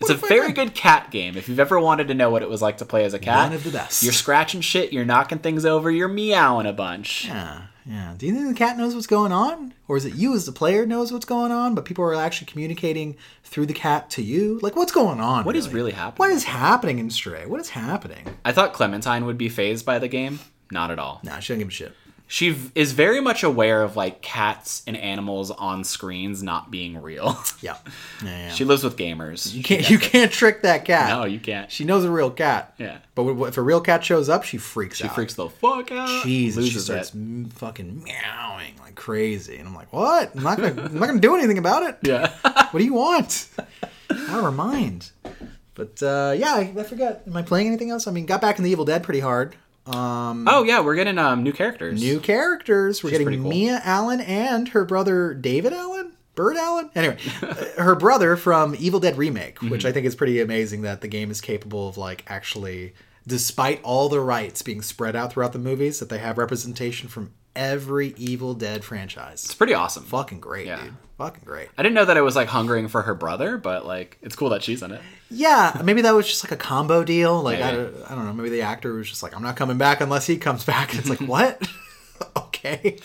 It's 0.00 0.10
a 0.10 0.14
very 0.14 0.52
good 0.52 0.74
cat 0.74 1.10
game. 1.10 1.36
If 1.36 1.48
you've 1.48 1.58
ever 1.58 1.80
wanted 1.80 2.06
to 2.08 2.14
know 2.14 2.30
what 2.30 2.42
it 2.42 2.48
was 2.48 2.62
like 2.62 2.78
to 2.78 2.84
play 2.84 3.04
as 3.04 3.14
a 3.14 3.18
cat, 3.18 3.48
One 3.48 3.52
of 3.52 3.64
the 3.64 3.72
best. 3.72 4.04
You're 4.04 4.12
scratching 4.12 4.60
shit. 4.60 4.92
You're 4.92 5.04
knocking 5.04 5.38
things 5.38 5.64
over. 5.64 5.90
You're 5.90 6.06
meowing 6.06 6.66
a 6.66 6.72
bunch. 6.72 7.24
Yeah, 7.24 7.62
yeah. 7.84 8.14
Do 8.16 8.26
you 8.26 8.32
think 8.32 8.46
the 8.46 8.54
cat 8.54 8.78
knows 8.78 8.94
what's 8.94 9.08
going 9.08 9.32
on, 9.32 9.74
or 9.88 9.96
is 9.96 10.04
it 10.04 10.14
you 10.14 10.36
as 10.36 10.46
the 10.46 10.52
player 10.52 10.86
knows 10.86 11.12
what's 11.12 11.24
going 11.24 11.50
on, 11.50 11.74
but 11.74 11.84
people 11.84 12.04
are 12.04 12.14
actually 12.14 12.46
communicating 12.46 13.16
through 13.42 13.66
the 13.66 13.74
cat 13.74 14.08
to 14.10 14.22
you? 14.22 14.60
Like, 14.62 14.76
what's 14.76 14.92
going 14.92 15.18
on? 15.18 15.44
What 15.44 15.56
is 15.56 15.68
really 15.70 15.92
happening? 15.92 16.18
What 16.18 16.30
is 16.30 16.44
happening 16.44 17.00
in 17.00 17.10
Stray? 17.10 17.46
What 17.46 17.58
is 17.58 17.70
happening? 17.70 18.24
I 18.44 18.52
thought 18.52 18.74
Clementine 18.74 19.26
would 19.26 19.38
be 19.38 19.48
phased 19.48 19.84
by 19.84 19.98
the 19.98 20.08
game. 20.08 20.38
Not 20.70 20.92
at 20.92 21.00
all. 21.00 21.20
Nah, 21.24 21.40
she 21.40 21.54
doesn't 21.54 21.58
give 21.58 21.68
a 21.68 21.72
shit. 21.72 21.92
She 22.30 22.50
v- 22.50 22.70
is 22.74 22.92
very 22.92 23.22
much 23.22 23.42
aware 23.42 23.82
of 23.82 23.96
like 23.96 24.20
cats 24.20 24.82
and 24.86 24.94
animals 24.98 25.50
on 25.50 25.82
screens 25.82 26.42
not 26.42 26.70
being 26.70 27.00
real. 27.00 27.38
Yeah, 27.60 27.76
yeah. 28.22 28.28
yeah. 28.28 28.48
she 28.50 28.64
lives 28.64 28.84
with 28.84 28.96
gamers. 28.96 29.52
you 29.52 29.62
can't. 29.64 29.88
You 29.90 29.98
can't 29.98 30.30
trick 30.30 30.62
that 30.62 30.84
cat. 30.84 31.08
No, 31.08 31.24
you 31.24 31.40
can't. 31.40 31.72
She 31.72 31.84
knows 31.84 32.04
a 32.04 32.10
real 32.10 32.30
cat. 32.30 32.74
Yeah. 32.78 32.98
But 33.16 33.26
if 33.48 33.56
a 33.56 33.62
real 33.62 33.80
cat 33.80 34.04
shows 34.04 34.28
up, 34.28 34.44
she 34.44 34.58
freaks 34.58 34.96
out. 35.00 35.04
She 35.04 35.08
out. 35.08 35.14
freaks 35.14 35.34
the 35.34 35.48
fuck 35.48 35.90
out. 35.90 36.22
Jesus, 36.22 36.64
she 36.66 36.70
loses 36.70 36.84
starts 36.84 37.10
it. 37.10 37.16
m- 37.16 37.46
fucking 37.54 38.04
meowing 38.04 38.74
like 38.80 38.94
crazy, 38.94 39.56
and 39.56 39.66
I'm 39.66 39.74
like, 39.74 39.92
"What? 39.92 40.36
I'm 40.36 40.42
not 40.44 40.58
gonna, 40.58 40.82
I'm 40.82 40.98
not 40.98 41.06
gonna 41.06 41.18
do 41.20 41.34
anything 41.34 41.58
about 41.58 41.82
it. 41.82 41.96
Yeah. 42.02 42.32
What 42.70 42.78
do 42.80 42.84
you 42.84 42.94
want? 42.94 43.48
Out 43.58 43.66
of 44.10 44.44
her 44.44 44.52
mind." 44.52 45.10
But 45.74 46.02
uh, 46.02 46.34
yeah, 46.36 46.54
I, 46.54 46.74
I 46.76 46.82
forgot. 46.82 47.22
Am 47.26 47.36
I 47.36 47.42
playing 47.42 47.66
anything 47.68 47.90
else? 47.90 48.06
I 48.06 48.10
mean, 48.10 48.26
got 48.26 48.40
back 48.42 48.58
in 48.58 48.64
the 48.64 48.70
Evil 48.70 48.84
Dead 48.84 49.02
pretty 49.02 49.20
hard. 49.20 49.56
Um, 49.88 50.46
oh 50.48 50.64
yeah, 50.64 50.80
we're 50.80 50.94
getting 50.96 51.18
um 51.18 51.42
new 51.42 51.52
characters. 51.52 52.00
new 52.00 52.20
characters. 52.20 53.02
We're 53.02 53.10
pretty 53.10 53.24
getting 53.24 53.42
cool. 53.42 53.50
Mia 53.50 53.80
Allen 53.84 54.20
and 54.20 54.68
her 54.68 54.84
brother 54.84 55.34
David 55.34 55.72
Allen. 55.72 56.12
Bird 56.34 56.56
Allen? 56.56 56.88
Anyway, 56.94 57.18
uh, 57.42 57.82
her 57.82 57.96
brother 57.96 58.36
from 58.36 58.76
Evil 58.78 59.00
Dead 59.00 59.18
Remake, 59.18 59.60
which 59.60 59.80
Mm-hmm. 59.80 59.88
I 59.88 59.92
think 59.92 60.06
is 60.06 60.14
pretty 60.14 60.40
amazing 60.40 60.82
that 60.82 61.00
the 61.00 61.08
game 61.08 61.32
is 61.32 61.40
capable 61.40 61.88
of, 61.88 61.98
like, 61.98 62.22
actually, 62.28 62.94
despite 63.26 63.82
all 63.82 64.08
the 64.08 64.20
rights 64.20 64.62
being 64.62 64.80
spread 64.80 65.16
out 65.16 65.32
throughout 65.32 65.52
the 65.52 65.58
movies, 65.58 65.98
that 65.98 66.10
they 66.10 66.18
have 66.18 66.38
representation 66.38 67.08
from 67.08 67.32
every 67.56 68.14
Evil 68.16 68.54
Dead 68.54 68.84
franchise. 68.84 69.44
It's 69.46 69.54
pretty 69.54 69.74
awesome. 69.74 70.04
Fucking 70.04 70.38
great, 70.38 70.66
Yeah. 70.66 70.80
dude. 70.84 70.94
Fucking 71.18 71.42
great. 71.44 71.68
I 71.76 71.82
didn't 71.82 71.94
know 71.96 72.04
that 72.04 72.16
it 72.16 72.20
was 72.22 72.36
like 72.36 72.48
hungering 72.48 72.86
for 72.88 73.02
her 73.02 73.14
brother, 73.14 73.58
but 73.58 73.84
like 73.84 74.16
it's 74.22 74.36
cool 74.36 74.50
that 74.50 74.62
she's 74.62 74.82
in 74.82 74.92
it. 74.92 75.00
Yeah, 75.30 75.78
maybe 75.84 76.00
that 76.02 76.12
was 76.14 76.26
just 76.28 76.44
like 76.44 76.52
a 76.52 76.56
combo 76.56 77.02
deal. 77.04 77.42
Like, 77.42 77.60
I 77.60 77.72
don't, 77.72 77.94
I 78.10 78.14
don't 78.14 78.24
know. 78.24 78.32
Maybe 78.32 78.50
the 78.50 78.62
actor 78.62 78.92
was 78.94 79.08
just 79.10 79.22
like, 79.22 79.34
I'm 79.36 79.42
not 79.42 79.56
coming 79.56 79.76
back 79.78 80.00
unless 80.00 80.26
he 80.26 80.36
comes 80.38 80.64
back. 80.64 80.90
And 80.90 81.00
it's 81.00 81.10
like, 81.10 81.20
what? 81.28 81.68
okay. 82.36 82.98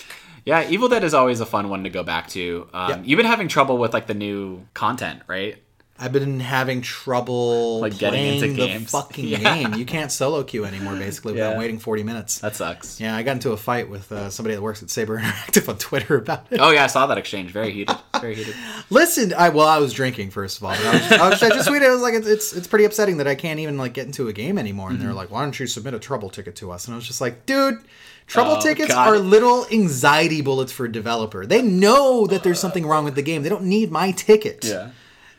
Yeah, 0.45 0.69
Evil 0.69 0.89
Dead 0.89 1.03
is 1.03 1.13
always 1.13 1.39
a 1.39 1.45
fun 1.45 1.69
one 1.69 1.83
to 1.85 1.89
go 1.89 2.03
back 2.03 2.27
to. 2.29 2.67
Um, 2.73 2.89
Yeah. 2.89 3.01
You've 3.03 3.17
been 3.17 3.25
having 3.25 3.47
trouble 3.47 3.77
with 3.77 3.93
like 3.93 4.07
the 4.07 4.13
new 4.13 4.65
content, 4.73 5.21
right? 5.27 5.62
I've 6.03 6.11
been 6.11 6.39
having 6.39 6.81
trouble 6.81 7.79
Like, 7.79 7.97
getting 7.97 8.39
playing 8.39 8.43
into 8.43 8.61
the 8.61 8.67
games. 8.67 8.91
fucking 8.97 9.25
Yeah. 9.27 9.37
game. 9.55 9.73
You 9.75 9.85
can't 9.85 10.11
solo 10.11 10.43
queue 10.43 10.65
anymore, 10.65 10.95
basically, 10.95 11.33
without 11.33 11.51
Yeah. 11.53 11.57
waiting 11.59 11.79
40 11.79 12.03
minutes. 12.03 12.39
That 12.39 12.55
sucks. 12.55 12.99
Yeah, 12.99 13.15
I 13.15 13.23
got 13.23 13.33
into 13.33 13.51
a 13.51 13.57
fight 13.57 13.89
with 13.89 14.11
uh, 14.11 14.29
somebody 14.29 14.55
that 14.55 14.61
works 14.61 14.83
at 14.83 14.89
Saber 14.89 15.17
Interactive 15.21 15.69
on 15.69 15.77
Twitter 15.77 16.17
about 16.17 16.47
it. 16.51 16.59
Oh 16.59 16.71
yeah, 16.71 16.83
I 16.83 16.87
saw 16.87 17.07
that 17.07 17.17
exchange. 17.17 17.51
Very 17.51 17.71
heated. 17.71 17.95
Very 18.19 18.35
heated. 18.35 18.55
Listen, 18.89 19.33
I 19.33 19.49
well, 19.49 19.67
I 19.67 19.77
was 19.79 19.93
drinking 19.93 20.31
first 20.31 20.57
of 20.57 20.63
all. 20.65 20.71
But 20.75 20.85
I, 20.85 20.91
was, 20.93 21.11
I, 21.11 21.29
was, 21.29 21.43
I 21.43 21.49
just 21.49 21.69
tweeted. 21.69 21.85
I 21.87 21.93
was 21.93 22.01
like, 22.01 22.13
it's, 22.15 22.27
it's 22.27 22.53
it's 22.53 22.67
pretty 22.67 22.85
upsetting 22.85 23.17
that 23.17 23.27
I 23.27 23.35
can't 23.35 23.59
even 23.59 23.77
like 23.77 23.93
get 23.93 24.05
into 24.05 24.27
a 24.27 24.33
game 24.33 24.57
anymore. 24.57 24.89
And 24.89 24.97
Mm-hmm. 24.97 25.05
they're 25.07 25.15
like, 25.15 25.31
why 25.31 25.41
don't 25.43 25.57
you 25.59 25.67
submit 25.67 25.93
a 25.93 25.99
trouble 25.99 26.29
ticket 26.29 26.55
to 26.57 26.71
us? 26.71 26.85
And 26.87 26.93
I 26.93 26.97
was 26.97 27.07
just 27.07 27.21
like, 27.21 27.45
dude. 27.45 27.79
Trouble 28.25 28.53
Oh, 28.53 28.61
tickets 28.61 28.87
God. 28.93 29.09
are 29.09 29.19
little 29.19 29.65
anxiety 29.69 30.41
bullets 30.41 30.71
for 30.71 30.85
a 30.85 30.91
developer. 30.91 31.45
They 31.45 31.61
know 31.61 32.25
that 32.27 32.41
there's 32.41 32.57
something 32.59 32.85
wrong 32.85 33.03
with 33.03 33.15
the 33.15 33.21
game. 33.21 33.43
They 33.43 33.49
don't 33.49 33.65
need 33.65 33.91
my 33.91 34.11
ticket. 34.11 34.63
Yeah. 34.63 34.91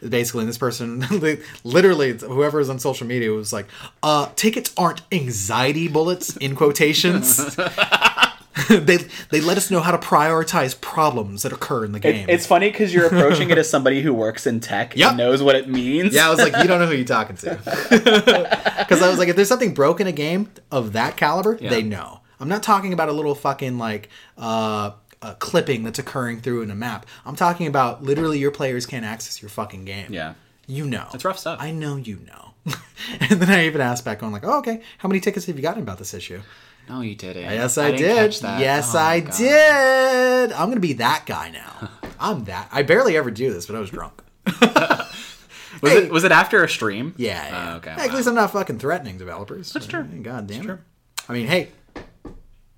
Basically 0.09 0.41
and 0.41 0.49
this 0.49 0.59
person 0.59 1.01
literally 1.65 2.13
whoever 2.13 2.61
is 2.61 2.69
on 2.71 2.79
social 2.79 3.07
media 3.07 3.31
was 3.31 3.53
like 3.53 3.67
uh 4.03 4.29
tickets 4.37 4.73
aren't 4.77 5.03
anxiety 5.13 5.89
bullets 5.89 6.37
in 6.39 6.55
quotations. 6.57 7.57
They 8.69 8.99
they 9.31 9.41
let 9.41 9.57
us 9.57 9.69
know 9.71 9.81
how 9.81 9.91
to 9.91 9.99
prioritize 9.99 10.81
problems 10.81 11.43
that 11.43 11.53
occur 11.53 11.85
in 11.85 11.91
the 11.91 11.99
game. 11.99 12.27
It's 12.29 12.47
funny 12.47 12.71
because 12.71 12.95
you're 12.95 13.07
approaching 13.07 13.51
it 13.51 13.59
as 13.59 13.69
somebody 13.75 14.01
who 14.01 14.15
works 14.15 14.47
in 14.47 14.61
tech 14.61 14.97
Yep. 14.97 15.09
and 15.09 15.19
knows 15.19 15.43
what 15.43 15.57
it 15.57 15.69
means. 15.69 16.15
yeah 16.15 16.29
i 16.29 16.31
was 16.31 16.39
like 16.39 16.57
you 16.63 16.69
don't 16.69 16.79
know 16.79 16.87
who 16.87 16.95
you're 16.95 17.05
talking 17.05 17.37
to. 17.39 17.59
Because 18.79 19.03
i 19.03 19.09
was 19.11 19.19
like 19.19 19.29
if 19.29 19.35
there's 19.37 19.49
something 19.49 19.75
broken 19.75 20.07
in 20.07 20.13
a 20.15 20.17
game 20.17 20.51
of 20.71 20.93
that 20.93 21.17
caliber 21.17 21.57
they 21.57 21.83
know. 21.83 22.21
I'm 22.41 22.49
not 22.49 22.63
talking 22.63 22.93
about 22.93 23.09
a 23.09 23.13
little 23.13 23.35
fucking 23.35 23.77
like 23.77 24.09
uh 24.39 24.93
a 25.25 25.35
clipping 25.35 25.83
that's 25.85 25.99
occurring 25.99 26.41
through 26.41 26.63
in 26.63 26.71
a 26.71 26.75
map. 26.75 27.07
I'm 27.25 27.37
talking 27.37 27.67
about 27.67 28.03
literally 28.03 28.39
your 28.39 28.51
players 28.51 28.87
can't 28.87 29.05
access 29.05 29.41
your 29.43 29.49
fucking 29.49 29.85
game. 29.85 30.13
Yeah. 30.13 30.35
You 30.67 30.87
know. 30.87 31.09
It's 31.15 31.25
rough 31.25 31.39
stuff. 31.39 31.59
I 31.61 31.71
know 31.73 31.97
you 31.97 32.21
know. 32.27 32.51
and 33.21 33.41
then 33.41 33.51
I 33.51 33.67
even 33.67 33.81
asked 33.81 34.05
back 34.05 34.23
on 34.23 34.33
like, 34.33 34.45
oh, 34.45 34.59
okay, 34.59 34.83
how 34.99 35.09
many 35.09 35.21
tickets 35.21 35.47
have 35.47 35.57
you 35.57 35.63
gotten 35.63 35.83
about 35.83 35.99
this 35.99 36.15
issue? 36.15 36.41
No, 36.89 37.01
you 37.01 37.15
didn't. 37.15 37.43
Yes, 37.45 37.79
I, 37.79 37.91
didn't 37.93 38.31
did. 38.33 38.43
Yes, 38.61 38.95
Oh, 38.95 38.99
I 38.99 39.21
God. 39.21 39.33
did. 39.37 40.53
I'm 40.53 40.69
gonna 40.69 40.81
be 40.81 40.95
that 40.95 41.25
guy 41.27 41.51
now. 41.53 41.91
I'm 42.21 42.45
that. 42.45 42.69
I 42.73 42.83
barely 42.83 43.17
ever 43.17 43.31
do 43.31 43.53
this, 43.53 43.67
but 43.67 43.77
I 43.77 43.81
was 43.81 43.91
drunk. 43.91 44.23
Was 45.83 45.93
Hey. 45.93 46.05
it 46.05 46.13
was 46.13 46.25
it 46.25 46.31
after 46.33 46.63
a 46.63 46.69
stream? 46.69 47.15
Yeah. 47.17 47.47
yeah. 47.49 47.73
Oh, 47.73 47.77
okay. 47.79 47.91
At 47.91 48.09
wow. 48.11 48.15
least 48.15 48.29
I'm 48.29 48.35
not 48.37 48.53
fucking 48.53 48.79
threatening 48.79 49.19
developers. 49.19 49.73
That's 49.73 49.87
true. 49.87 50.05
God 50.05 50.47
damn 50.47 50.71
it. 50.71 50.79
I 51.29 51.33
mean, 51.33 51.47
hey, 51.49 51.69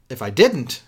if 0.09 0.23
I 0.23 0.31
didn't, 0.31 0.83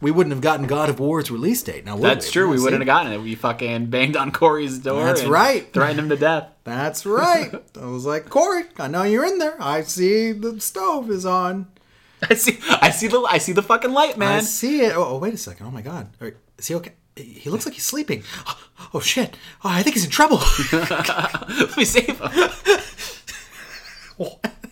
we 0.00 0.10
wouldn't 0.10 0.32
have 0.34 0.40
gotten 0.42 0.66
God 0.66 0.88
of 0.88 0.98
War's 0.98 1.30
release 1.30 1.62
date. 1.62 1.84
Now, 1.84 1.94
Mm-hmm. 1.94 2.02
That's 2.02 2.26
we? 2.26 2.32
true. 2.32 2.48
We 2.50 2.56
See? 2.58 2.64
wouldn't 2.64 2.80
have 2.82 2.86
gotten 2.86 3.12
it. 3.12 3.18
We 3.18 3.34
fucking 3.34 3.86
banged 3.86 4.16
on 4.16 4.32
Corey's 4.32 4.78
door. 4.78 5.04
That's 5.04 5.20
and 5.22 5.30
right. 5.30 5.72
Threatened 5.72 5.98
him 6.00 6.08
to 6.08 6.16
death. 6.16 6.48
That's 6.64 7.04
right. 7.04 7.52
I 7.80 7.86
was 7.86 8.06
like, 8.06 8.28
Corey, 8.30 8.64
I 8.78 8.88
know 8.88 9.02
you're 9.02 9.24
in 9.26 9.38
there. 9.38 9.56
I 9.60 9.82
see 9.82 10.32
the 10.32 10.60
stove 10.60 11.10
is 11.10 11.26
on. 11.26 11.66
I 12.30 12.34
see. 12.34 12.58
I 12.70 12.88
see 12.90 13.08
the. 13.08 13.20
I 13.20 13.36
see 13.36 13.52
the 13.52 13.62
fucking 13.62 13.92
light, 13.92 14.16
man. 14.16 14.38
I 14.38 14.40
see 14.40 14.80
it. 14.80 14.96
Oh, 14.96 15.04
oh, 15.10 15.18
wait 15.18 15.34
a 15.34 15.36
second. 15.36 15.66
Oh 15.66 15.70
my 15.70 15.82
god. 15.82 16.08
Right, 16.20 16.34
Is 16.58 16.68
he 16.68 16.74
okay? 16.76 16.92
He 17.16 17.50
looks 17.50 17.66
like 17.66 17.74
he's 17.74 17.84
sleeping. 17.84 18.22
Oh 18.92 19.00
shit. 19.00 19.36
Oh, 19.64 19.68
I 19.70 19.82
think 19.82 19.94
he's 19.94 20.04
in 20.04 20.10
trouble. 20.10 20.38
Let 20.72 21.76
me 21.76 21.84
save 21.84 22.18
him. 22.18 22.28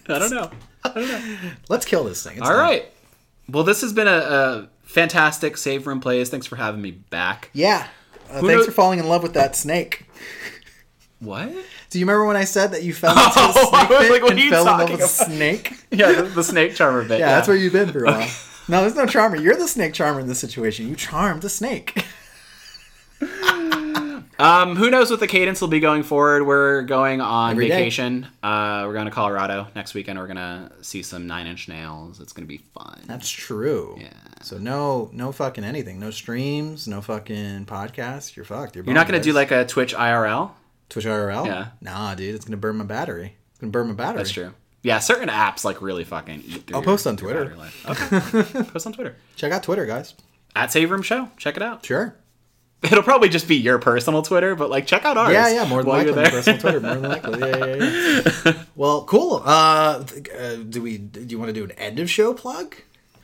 I 0.09 0.19
don't 0.19 0.31
know. 0.31 0.51
I 0.85 0.93
don't 0.95 1.09
know. 1.09 1.51
Let's 1.69 1.85
kill 1.87 2.05
this 2.05 2.23
thing. 2.23 2.37
It's 2.39 2.43
All 2.47 2.53
done. 2.53 2.59
right. 2.61 2.93
Well, 3.49 3.65
this 3.65 3.81
has 3.83 3.93
been 3.93 4.07
a, 4.09 4.11
a 4.11 4.69
fantastic 4.83 5.57
save 5.57 5.87
room 5.87 6.01
plays. 6.01 6.29
Thanks 6.31 6.47
for 6.47 6.57
having 6.57 6.81
me 6.83 6.91
back. 6.93 7.51
Yeah. 7.53 7.87
Uh, 8.31 8.41
thanks 8.41 8.47
knows- 8.49 8.67
for 8.67 8.73
falling 8.73 8.99
in 8.99 9.09
love 9.09 9.23
with 9.23 9.35
that 9.35 9.57
snake. 9.57 10.07
What? 11.19 11.53
Do 11.91 11.99
you 12.01 12.05
remember 12.05 12.25
when 12.27 12.37
I 12.37 12.45
said 12.45 12.73
that 12.73 12.83
you 12.83 12.93
fell 12.93 13.13
into 13.13 13.23
Oh, 13.37 13.71
I 13.73 13.87
snake 13.87 13.91
was 13.91 13.99
pit 14.09 14.23
like, 14.23 14.31
and 14.33 14.51
fell 14.51 14.63
in 14.63 14.79
love 14.79 14.91
with 14.91 15.01
a 15.03 15.07
snake? 15.09 15.73
Yeah, 15.93 16.13
the, 16.13 16.23
the 16.23 16.43
snake 16.43 16.75
charmer 16.75 17.05
bit. 17.07 17.21
Yeah, 17.21 17.35
that's 17.35 17.47
where 17.47 17.57
you've 17.57 17.75
been 17.75 17.93
for 17.93 18.05
a 18.05 18.11
while. 18.13 18.31
No, 18.69 18.81
there's 18.81 18.95
no 18.95 19.07
charmer. 19.07 19.37
You're 19.37 19.57
the 19.57 19.67
snake 19.67 19.93
charmer 19.93 20.21
in 20.21 20.29
this 20.29 20.39
situation. 20.39 20.89
You 20.89 20.95
charmed 20.95 21.43
the 21.43 21.49
snake. 21.49 22.05
Um, 24.43 24.77
who 24.77 24.91
knows 24.91 25.11
what 25.11 25.21
the 25.21 25.27
cadence 25.27 25.61
will 25.61 25.69
be 25.69 25.81
going 25.81 26.03
forward? 26.03 26.47
We're 26.47 26.83
going 26.83 27.21
on 27.21 27.53
Every 27.53 27.69
vacation. 27.69 28.27
Uh, 28.43 28.85
we're 28.87 28.93
going 28.95 29.05
to 29.07 29.11
Colorado 29.13 29.69
next 29.75 29.95
weekend. 29.95 30.19
We're 30.19 30.27
gonna 30.27 30.73
see 30.83 31.03
some 31.03 31.27
Nine 31.27 31.47
Inch 31.47 31.69
Nails. 31.69 32.21
It's 32.21 32.33
gonna 32.33 32.47
be 32.47 32.59
fun. 32.59 33.01
That's 33.07 33.31
true. 33.31 33.97
Yeah. 34.01 34.11
So 34.43 34.59
no, 34.59 35.11
no 35.13 35.31
fucking 35.33 35.63
anything. 35.65 36.01
No 36.01 36.11
streams. 36.11 36.89
No 36.89 37.01
fucking 37.01 37.67
podcasts. 37.67 38.35
You're 38.35 38.45
fucked. 38.45 38.75
You're, 38.75 38.85
You're 38.85 38.95
not 38.95 39.07
gonna 39.07 39.21
do 39.23 39.33
like 39.33 39.51
a 39.53 39.65
Twitch 39.65 39.95
IRL. 39.95 40.51
Twitch 40.89 41.07
IRL. 41.07 41.47
Yeah. 41.47 41.69
Nah, 41.81 42.15
dude. 42.15 42.35
It's 42.35 42.45
gonna 42.45 42.57
burn 42.57 42.77
my 42.77 42.85
battery. 42.85 43.37
It's 43.53 43.61
gonna 43.61 43.71
burn 43.71 43.89
my 43.89 43.95
battery. 43.95 44.19
That's 44.19 44.31
true. 44.33 44.53
Yeah, 44.83 44.99
certain 44.99 45.29
apps 45.29 45.65
like 45.65 45.81
really 45.81 46.03
fucking 46.03 46.43
eat 46.45 46.67
through. 46.67 46.75
I'll 46.77 46.83
your- 46.83 46.87
post 46.87 47.07
on 47.07 47.17
Twitter. 47.17 47.57
Okay, 47.89 48.63
post 48.65 48.85
on 48.87 48.93
Twitter 48.93 49.15
Check 49.37 49.53
out 49.53 49.63
Twitter, 49.63 49.87
guys. 49.87 50.15
at 50.57 50.73
Save 50.73 50.91
Room 50.91 51.03
Show. 51.03 51.29
Check 51.37 51.57
it 51.57 51.63
out. 51.63 51.87
Sure. 51.87 52.17
It'll 52.91 53.03
probably 53.05 53.29
just 53.29 53.47
be 53.47 53.57
your 53.57 53.79
personal 53.79 54.23
Twitter, 54.23 54.57
but 54.57 54.69
like 54.69 54.87
check 54.87 55.05
out 55.05 55.17
ours. 55.17 55.33
Yeah, 55.33 55.49
yeah, 55.49 55.69
more 55.69 55.85
than 55.85 55.93
likely. 55.93 56.15
personal 56.15 56.61
Twitter, 56.61 56.81
more 56.81 56.95
than 56.97 57.11
likely. 57.11 57.39
Yeah, 57.39 57.77
yeah, 57.77 58.31
yeah. 58.45 58.63
well, 58.77 59.05
cool. 59.05 59.43
Uh, 59.45 60.05
uh, 60.37 60.57
do 60.57 60.83
we? 60.83 60.99
Do 60.99 61.21
you 61.23 61.39
want 61.39 61.49
to 61.49 61.53
do 61.53 61.63
an 61.63 61.71
end 61.73 62.01
of 62.01 62.11
show 62.11 62.35
plug? 62.35 62.75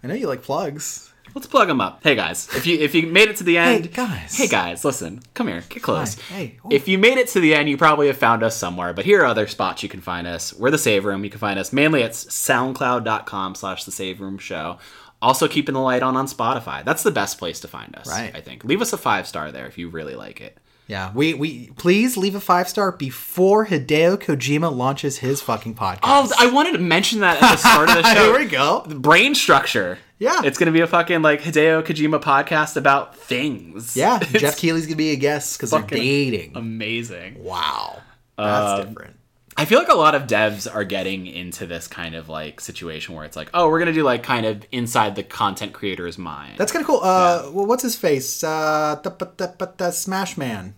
I 0.02 0.06
know 0.06 0.14
you 0.14 0.28
like 0.28 0.42
plugs. 0.42 1.12
Let's 1.34 1.46
plug 1.46 1.68
them 1.68 1.80
up. 1.80 2.00
Hey 2.02 2.14
guys, 2.14 2.48
if 2.54 2.66
you 2.66 2.78
if 2.78 2.94
you 2.94 3.06
made 3.06 3.28
it 3.28 3.36
to 3.36 3.44
the 3.44 3.58
end, 3.58 3.86
hey 3.86 3.92
guys. 3.92 4.36
hey 4.36 4.46
guys, 4.46 4.84
listen, 4.84 5.20
come 5.34 5.48
here, 5.48 5.62
get 5.68 5.82
close. 5.82 6.14
Hi. 6.14 6.34
Hey. 6.34 6.58
Oh. 6.64 6.68
If 6.70 6.88
you 6.88 6.96
made 6.96 7.18
it 7.18 7.28
to 7.28 7.40
the 7.40 7.54
end, 7.54 7.68
you 7.68 7.76
probably 7.76 8.06
have 8.06 8.16
found 8.16 8.42
us 8.42 8.56
somewhere. 8.56 8.92
But 8.92 9.04
here 9.04 9.22
are 9.22 9.26
other 9.26 9.46
spots 9.46 9.82
you 9.82 9.88
can 9.88 10.00
find 10.00 10.26
us. 10.26 10.54
We're 10.54 10.70
the 10.70 10.78
Save 10.78 11.04
Room. 11.04 11.24
You 11.24 11.30
can 11.30 11.40
find 11.40 11.58
us 11.58 11.72
mainly 11.72 12.02
at 12.02 12.12
SoundCloud.com/slash 12.12 13.84
The 13.84 13.90
Save 13.90 14.20
Room 14.20 14.38
Show. 14.38 14.78
Also, 15.20 15.48
keeping 15.48 15.74
the 15.74 15.80
light 15.80 16.02
on 16.02 16.16
on 16.16 16.26
Spotify. 16.26 16.84
That's 16.84 17.02
the 17.02 17.10
best 17.10 17.38
place 17.38 17.58
to 17.60 17.68
find 17.68 17.94
us. 17.96 18.06
Right. 18.06 18.30
I 18.34 18.40
think. 18.40 18.64
Leave 18.64 18.80
us 18.80 18.92
a 18.92 18.98
five 18.98 19.26
star 19.26 19.50
there 19.50 19.66
if 19.66 19.76
you 19.76 19.88
really 19.88 20.14
like 20.14 20.40
it. 20.40 20.56
Yeah, 20.86 21.12
we 21.12 21.34
we 21.34 21.66
please 21.76 22.16
leave 22.16 22.34
a 22.34 22.40
five 22.40 22.66
star 22.66 22.92
before 22.92 23.66
Hideo 23.66 24.16
Kojima 24.16 24.74
launches 24.74 25.18
his 25.18 25.42
fucking 25.42 25.74
podcast. 25.74 25.98
Oh, 26.04 26.32
I 26.38 26.50
wanted 26.50 26.72
to 26.72 26.78
mention 26.78 27.20
that 27.20 27.42
at 27.42 27.50
the 27.50 27.56
start 27.56 27.90
of 27.90 27.96
the 27.96 28.02
show. 28.14 28.32
Here 28.32 28.38
we 28.38 28.46
go. 28.46 28.84
Brain 28.88 29.34
structure. 29.34 29.98
Yeah. 30.18 30.40
It's 30.44 30.56
gonna 30.56 30.72
be 30.72 30.80
a 30.80 30.86
fucking 30.86 31.20
like 31.20 31.42
Hideo 31.42 31.82
Kojima 31.82 32.22
podcast 32.22 32.76
about 32.78 33.14
things. 33.16 33.96
Yeah, 33.98 34.18
Jeff 34.32 34.56
Keighley's 34.56 34.86
gonna 34.86 34.96
be 34.96 35.10
a 35.10 35.16
guest 35.16 35.58
because 35.58 35.72
they're 35.72 35.82
dating. 35.82 36.52
amazing. 36.54 37.44
wow, 37.44 38.00
that's 38.38 38.80
Um, 38.80 38.88
different. 38.88 39.16
I 39.58 39.64
feel 39.64 39.80
like 39.80 39.88
a 39.88 39.96
lot 39.96 40.14
of 40.14 40.28
devs 40.28 40.72
are 40.72 40.84
getting 40.84 41.26
into 41.26 41.66
this 41.66 41.88
kind 41.88 42.14
of 42.14 42.28
like 42.28 42.60
situation 42.60 43.16
where 43.16 43.24
it's 43.24 43.36
like, 43.36 43.50
oh, 43.52 43.68
we're 43.68 43.80
gonna 43.80 43.92
do 43.92 44.04
like 44.04 44.22
kind 44.22 44.46
of 44.46 44.64
inside 44.70 45.16
the 45.16 45.24
content 45.24 45.72
creator's 45.72 46.16
mind. 46.16 46.58
That's 46.58 46.70
kind 46.70 46.80
of 46.80 46.86
cool. 46.86 47.00
Uh, 47.02 47.50
well, 47.52 47.66
what's 47.66 47.82
his 47.82 47.96
face? 47.96 48.44
Uh, 48.44 49.00
the, 49.02 49.10
but 49.10 49.36
the, 49.36 49.52
but 49.58 49.78
the 49.78 49.90
Smash 49.90 50.38
Man. 50.38 50.76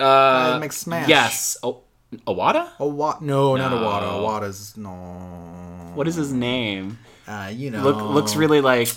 uh, 0.00 0.56
makes 0.58 0.78
Smash. 0.78 1.10
Yes. 1.10 1.58
Oh, 1.62 1.82
Iwata? 2.26 2.70
Iwata? 2.78 2.90
what? 2.90 3.20
No, 3.20 3.54
not 3.54 3.72
Iwata. 3.72 4.10
Iwata's 4.10 4.78
no. 4.78 5.92
What 5.94 6.08
is 6.08 6.14
his 6.14 6.32
name? 6.32 6.98
Uh, 7.28 7.52
you 7.54 7.70
know, 7.70 7.82
Look, 7.82 8.00
looks 8.00 8.34
really 8.34 8.62
like 8.62 8.88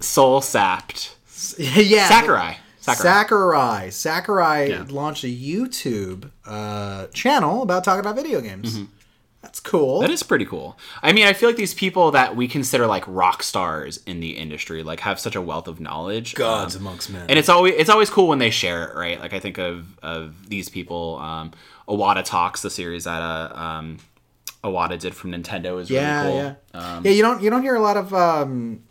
soul 0.00 0.40
sapped. 0.40 1.16
yeah. 1.58 2.08
Sakurai. 2.08 2.56
Sakurai. 2.84 3.90
Sakurai. 3.90 3.90
Sakurai 3.90 4.68
Yeah. 4.70 4.84
launched 4.88 5.24
a 5.24 5.28
YouTube 5.28 6.30
uh, 6.46 7.06
channel 7.08 7.62
about 7.62 7.84
talking 7.84 8.00
about 8.00 8.14
video 8.16 8.40
games. 8.40 8.78
That's 9.42 9.60
cool. 9.60 9.96
Mm-hmm. 9.98 10.06
That 10.06 10.10
is 10.10 10.22
pretty 10.22 10.46
cool. 10.46 10.78
I 11.02 11.12
mean, 11.12 11.26
I 11.26 11.34
feel 11.34 11.50
like 11.50 11.56
these 11.56 11.74
people 11.74 12.10
that 12.12 12.34
we 12.34 12.48
consider 12.48 12.86
like 12.86 13.04
rock 13.06 13.42
stars 13.42 13.98
in 14.06 14.20
the 14.20 14.30
industry 14.38 14.82
like 14.82 15.00
have 15.00 15.20
such 15.20 15.36
a 15.36 15.42
wealth 15.42 15.68
of 15.68 15.80
knowledge. 15.80 16.34
Gods 16.34 16.76
Um, 16.76 16.82
amongst 16.82 17.10
men. 17.10 17.26
and 17.28 17.38
it's 17.38 17.50
always 17.50 17.74
it's 17.76 17.90
always 17.90 18.08
cool 18.08 18.28
when 18.28 18.38
they 18.38 18.48
share 18.50 18.88
it, 18.88 18.94
right? 18.96 19.20
Like 19.20 19.34
I 19.34 19.40
think 19.40 19.58
of 19.58 19.86
of 20.02 20.48
these 20.48 20.68
people. 20.70 21.18
Um, 21.18 21.52
Iwata 21.86 22.24
Talks, 22.24 22.62
the 22.62 22.70
series 22.70 23.04
that 23.04 23.20
uh, 23.20 23.52
um, 23.54 23.98
Iwata 24.62 24.98
did 24.98 25.14
from 25.14 25.32
Nintendo, 25.32 25.78
is 25.78 25.90
yeah, 25.90 26.22
really 26.22 26.32
cool. 26.32 26.56
yeah, 26.74 26.96
Um, 26.96 27.04
yeah. 27.04 27.10
You 27.12 27.20
don't 27.22 27.42
you 27.42 27.50
don't 27.50 27.60
hear 27.62 27.74
a 27.76 27.80
lot 27.82 27.98
of 27.98 28.14
um, 28.14 28.82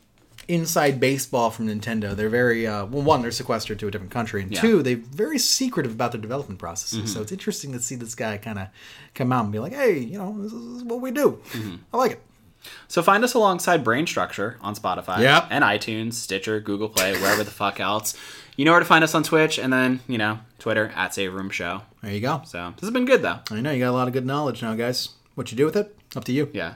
inside 0.48 1.00
baseball 1.00 1.50
from 1.50 1.68
Nintendo. 1.68 2.16
They're 2.16 2.30
very 2.30 2.68
uh, 2.68 2.86
well. 2.86 3.04
One, 3.04 3.22
they're 3.22 3.32
sequestered 3.32 3.80
to 3.80 3.88
a 3.88 3.92
different 3.92 4.12
country, 4.12 4.42
and 4.42 4.52
Yeah. 4.52 4.60
Mm-hmm. 4.60 4.68
two, 4.68 4.84
they're 4.84 4.96
very 4.98 5.38
secretive 5.40 5.94
about 5.94 6.12
their 6.12 6.22
development 6.22 6.60
processes. 6.60 7.12
So 7.14 7.22
it's 7.22 7.32
interesting 7.32 7.72
to 7.74 7.80
see 7.80 7.96
this 7.96 8.16
guy 8.16 8.38
kind 8.38 8.60
of 8.60 8.68
come 9.14 9.32
out 9.32 9.44
and 9.44 9.52
be 9.54 9.60
like, 9.60 9.74
"Hey, 9.74 10.00
you 10.00 10.18
know, 10.18 10.36
this 10.42 10.52
is 10.54 10.84
what 10.84 11.02
we 11.02 11.12
do. 11.12 11.42
Mm-hmm. 11.52 11.76
I 11.94 11.98
like 11.98 12.12
it." 12.12 12.22
So 12.88 13.02
find 13.04 13.24
us 13.26 13.34
alongside 13.34 13.84
Brain 13.84 14.08
Structure 14.08 14.58
on 14.62 14.74
Spotify 14.74 15.20
Yep. 15.20 15.48
and 15.50 15.66
iTunes, 15.66 16.14
Stitcher, 16.14 16.60
Google 16.62 16.88
Play, 16.88 17.12
wherever 17.14 17.44
the 17.44 17.52
fuck 17.52 17.80
else. 17.82 18.16
You 18.56 18.64
know 18.66 18.72
where 18.72 18.80
to 18.80 18.86
find 18.86 19.04
us 19.04 19.14
on 19.16 19.24
Twitch, 19.24 19.58
and 19.60 19.74
then 19.74 20.00
you 20.08 20.18
know 20.18 20.40
Twitter 20.60 20.92
at 20.96 21.14
Save 21.14 21.34
Room 21.34 21.50
Show. 21.50 21.82
There 22.02 22.12
you 22.14 22.22
go. 22.22 22.42
So 22.46 22.72
this 22.76 22.82
has 22.82 22.92
been 22.92 23.06
good 23.06 23.22
though. 23.22 23.40
I 23.52 23.60
know 23.62 23.72
you 23.72 23.80
got 23.80 23.90
a 23.90 23.92
lot 23.92 24.08
of 24.08 24.14
good 24.14 24.26
knowledge 24.26 24.62
now, 24.62 24.76
guys. 24.76 25.10
What 25.36 25.52
you 25.52 25.58
do 25.58 25.66
with 25.66 25.76
it, 25.76 25.98
up 26.16 26.24
to 26.26 26.32
you. 26.32 26.50
Yeah. 26.54 26.76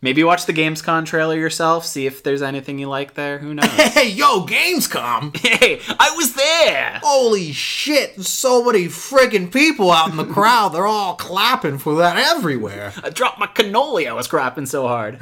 Maybe 0.00 0.22
watch 0.22 0.46
the 0.46 0.52
Gamescom 0.52 1.06
trailer 1.06 1.34
yourself. 1.36 1.84
See 1.84 2.06
if 2.06 2.22
there's 2.22 2.40
anything 2.40 2.78
you 2.78 2.88
like 2.88 3.14
there. 3.14 3.38
Who 3.38 3.52
knows? 3.54 3.66
Hey, 3.98 4.10
yo, 4.10 4.46
Gamescom! 4.46 5.36
hey, 5.44 5.80
I 5.98 6.14
was 6.16 6.34
there. 6.34 7.00
Holy 7.02 7.50
shit! 7.52 8.20
So 8.22 8.64
many 8.64 8.84
friggin' 8.84 9.52
people 9.52 9.90
out 9.90 10.10
in 10.10 10.16
the 10.16 10.24
crowd. 10.24 10.68
They're 10.68 10.86
all 10.86 11.16
clapping 11.16 11.78
for 11.78 11.96
that 11.96 12.16
everywhere. 12.16 12.92
I 13.02 13.10
dropped 13.10 13.40
my 13.40 13.46
cannoli. 13.48 14.08
I 14.08 14.12
was 14.12 14.28
crapping 14.28 14.68
so 14.68 14.86
hard. 14.86 15.18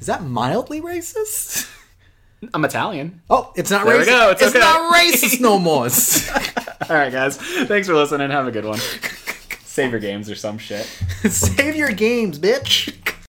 Is 0.00 0.06
that 0.06 0.22
mildly 0.22 0.80
racist? 0.80 1.68
I'm 2.54 2.64
Italian. 2.64 3.20
Oh, 3.28 3.52
it's 3.56 3.70
not 3.70 3.84
There 3.84 3.98
we 3.98 4.04
racist. 4.04 4.06
go, 4.06 4.30
it's 4.30 4.42
okay. 4.42 4.58
not 4.60 4.92
racist 4.94 5.40
no 5.40 5.58
more. 5.58 5.84
All 6.90 6.96
right, 6.96 7.12
guys. 7.12 7.36
Thanks 7.36 7.86
for 7.88 7.94
listening. 7.94 8.30
Have 8.30 8.46
a 8.46 8.50
good 8.52 8.64
one. 8.64 8.78
Save 9.70 9.92
your 9.92 10.00
games 10.00 10.28
or 10.28 10.34
some 10.34 10.58
shit. 10.58 10.84
Save 11.30 11.76
your 11.76 11.92
games, 11.92 12.40
bitch. 12.40 12.92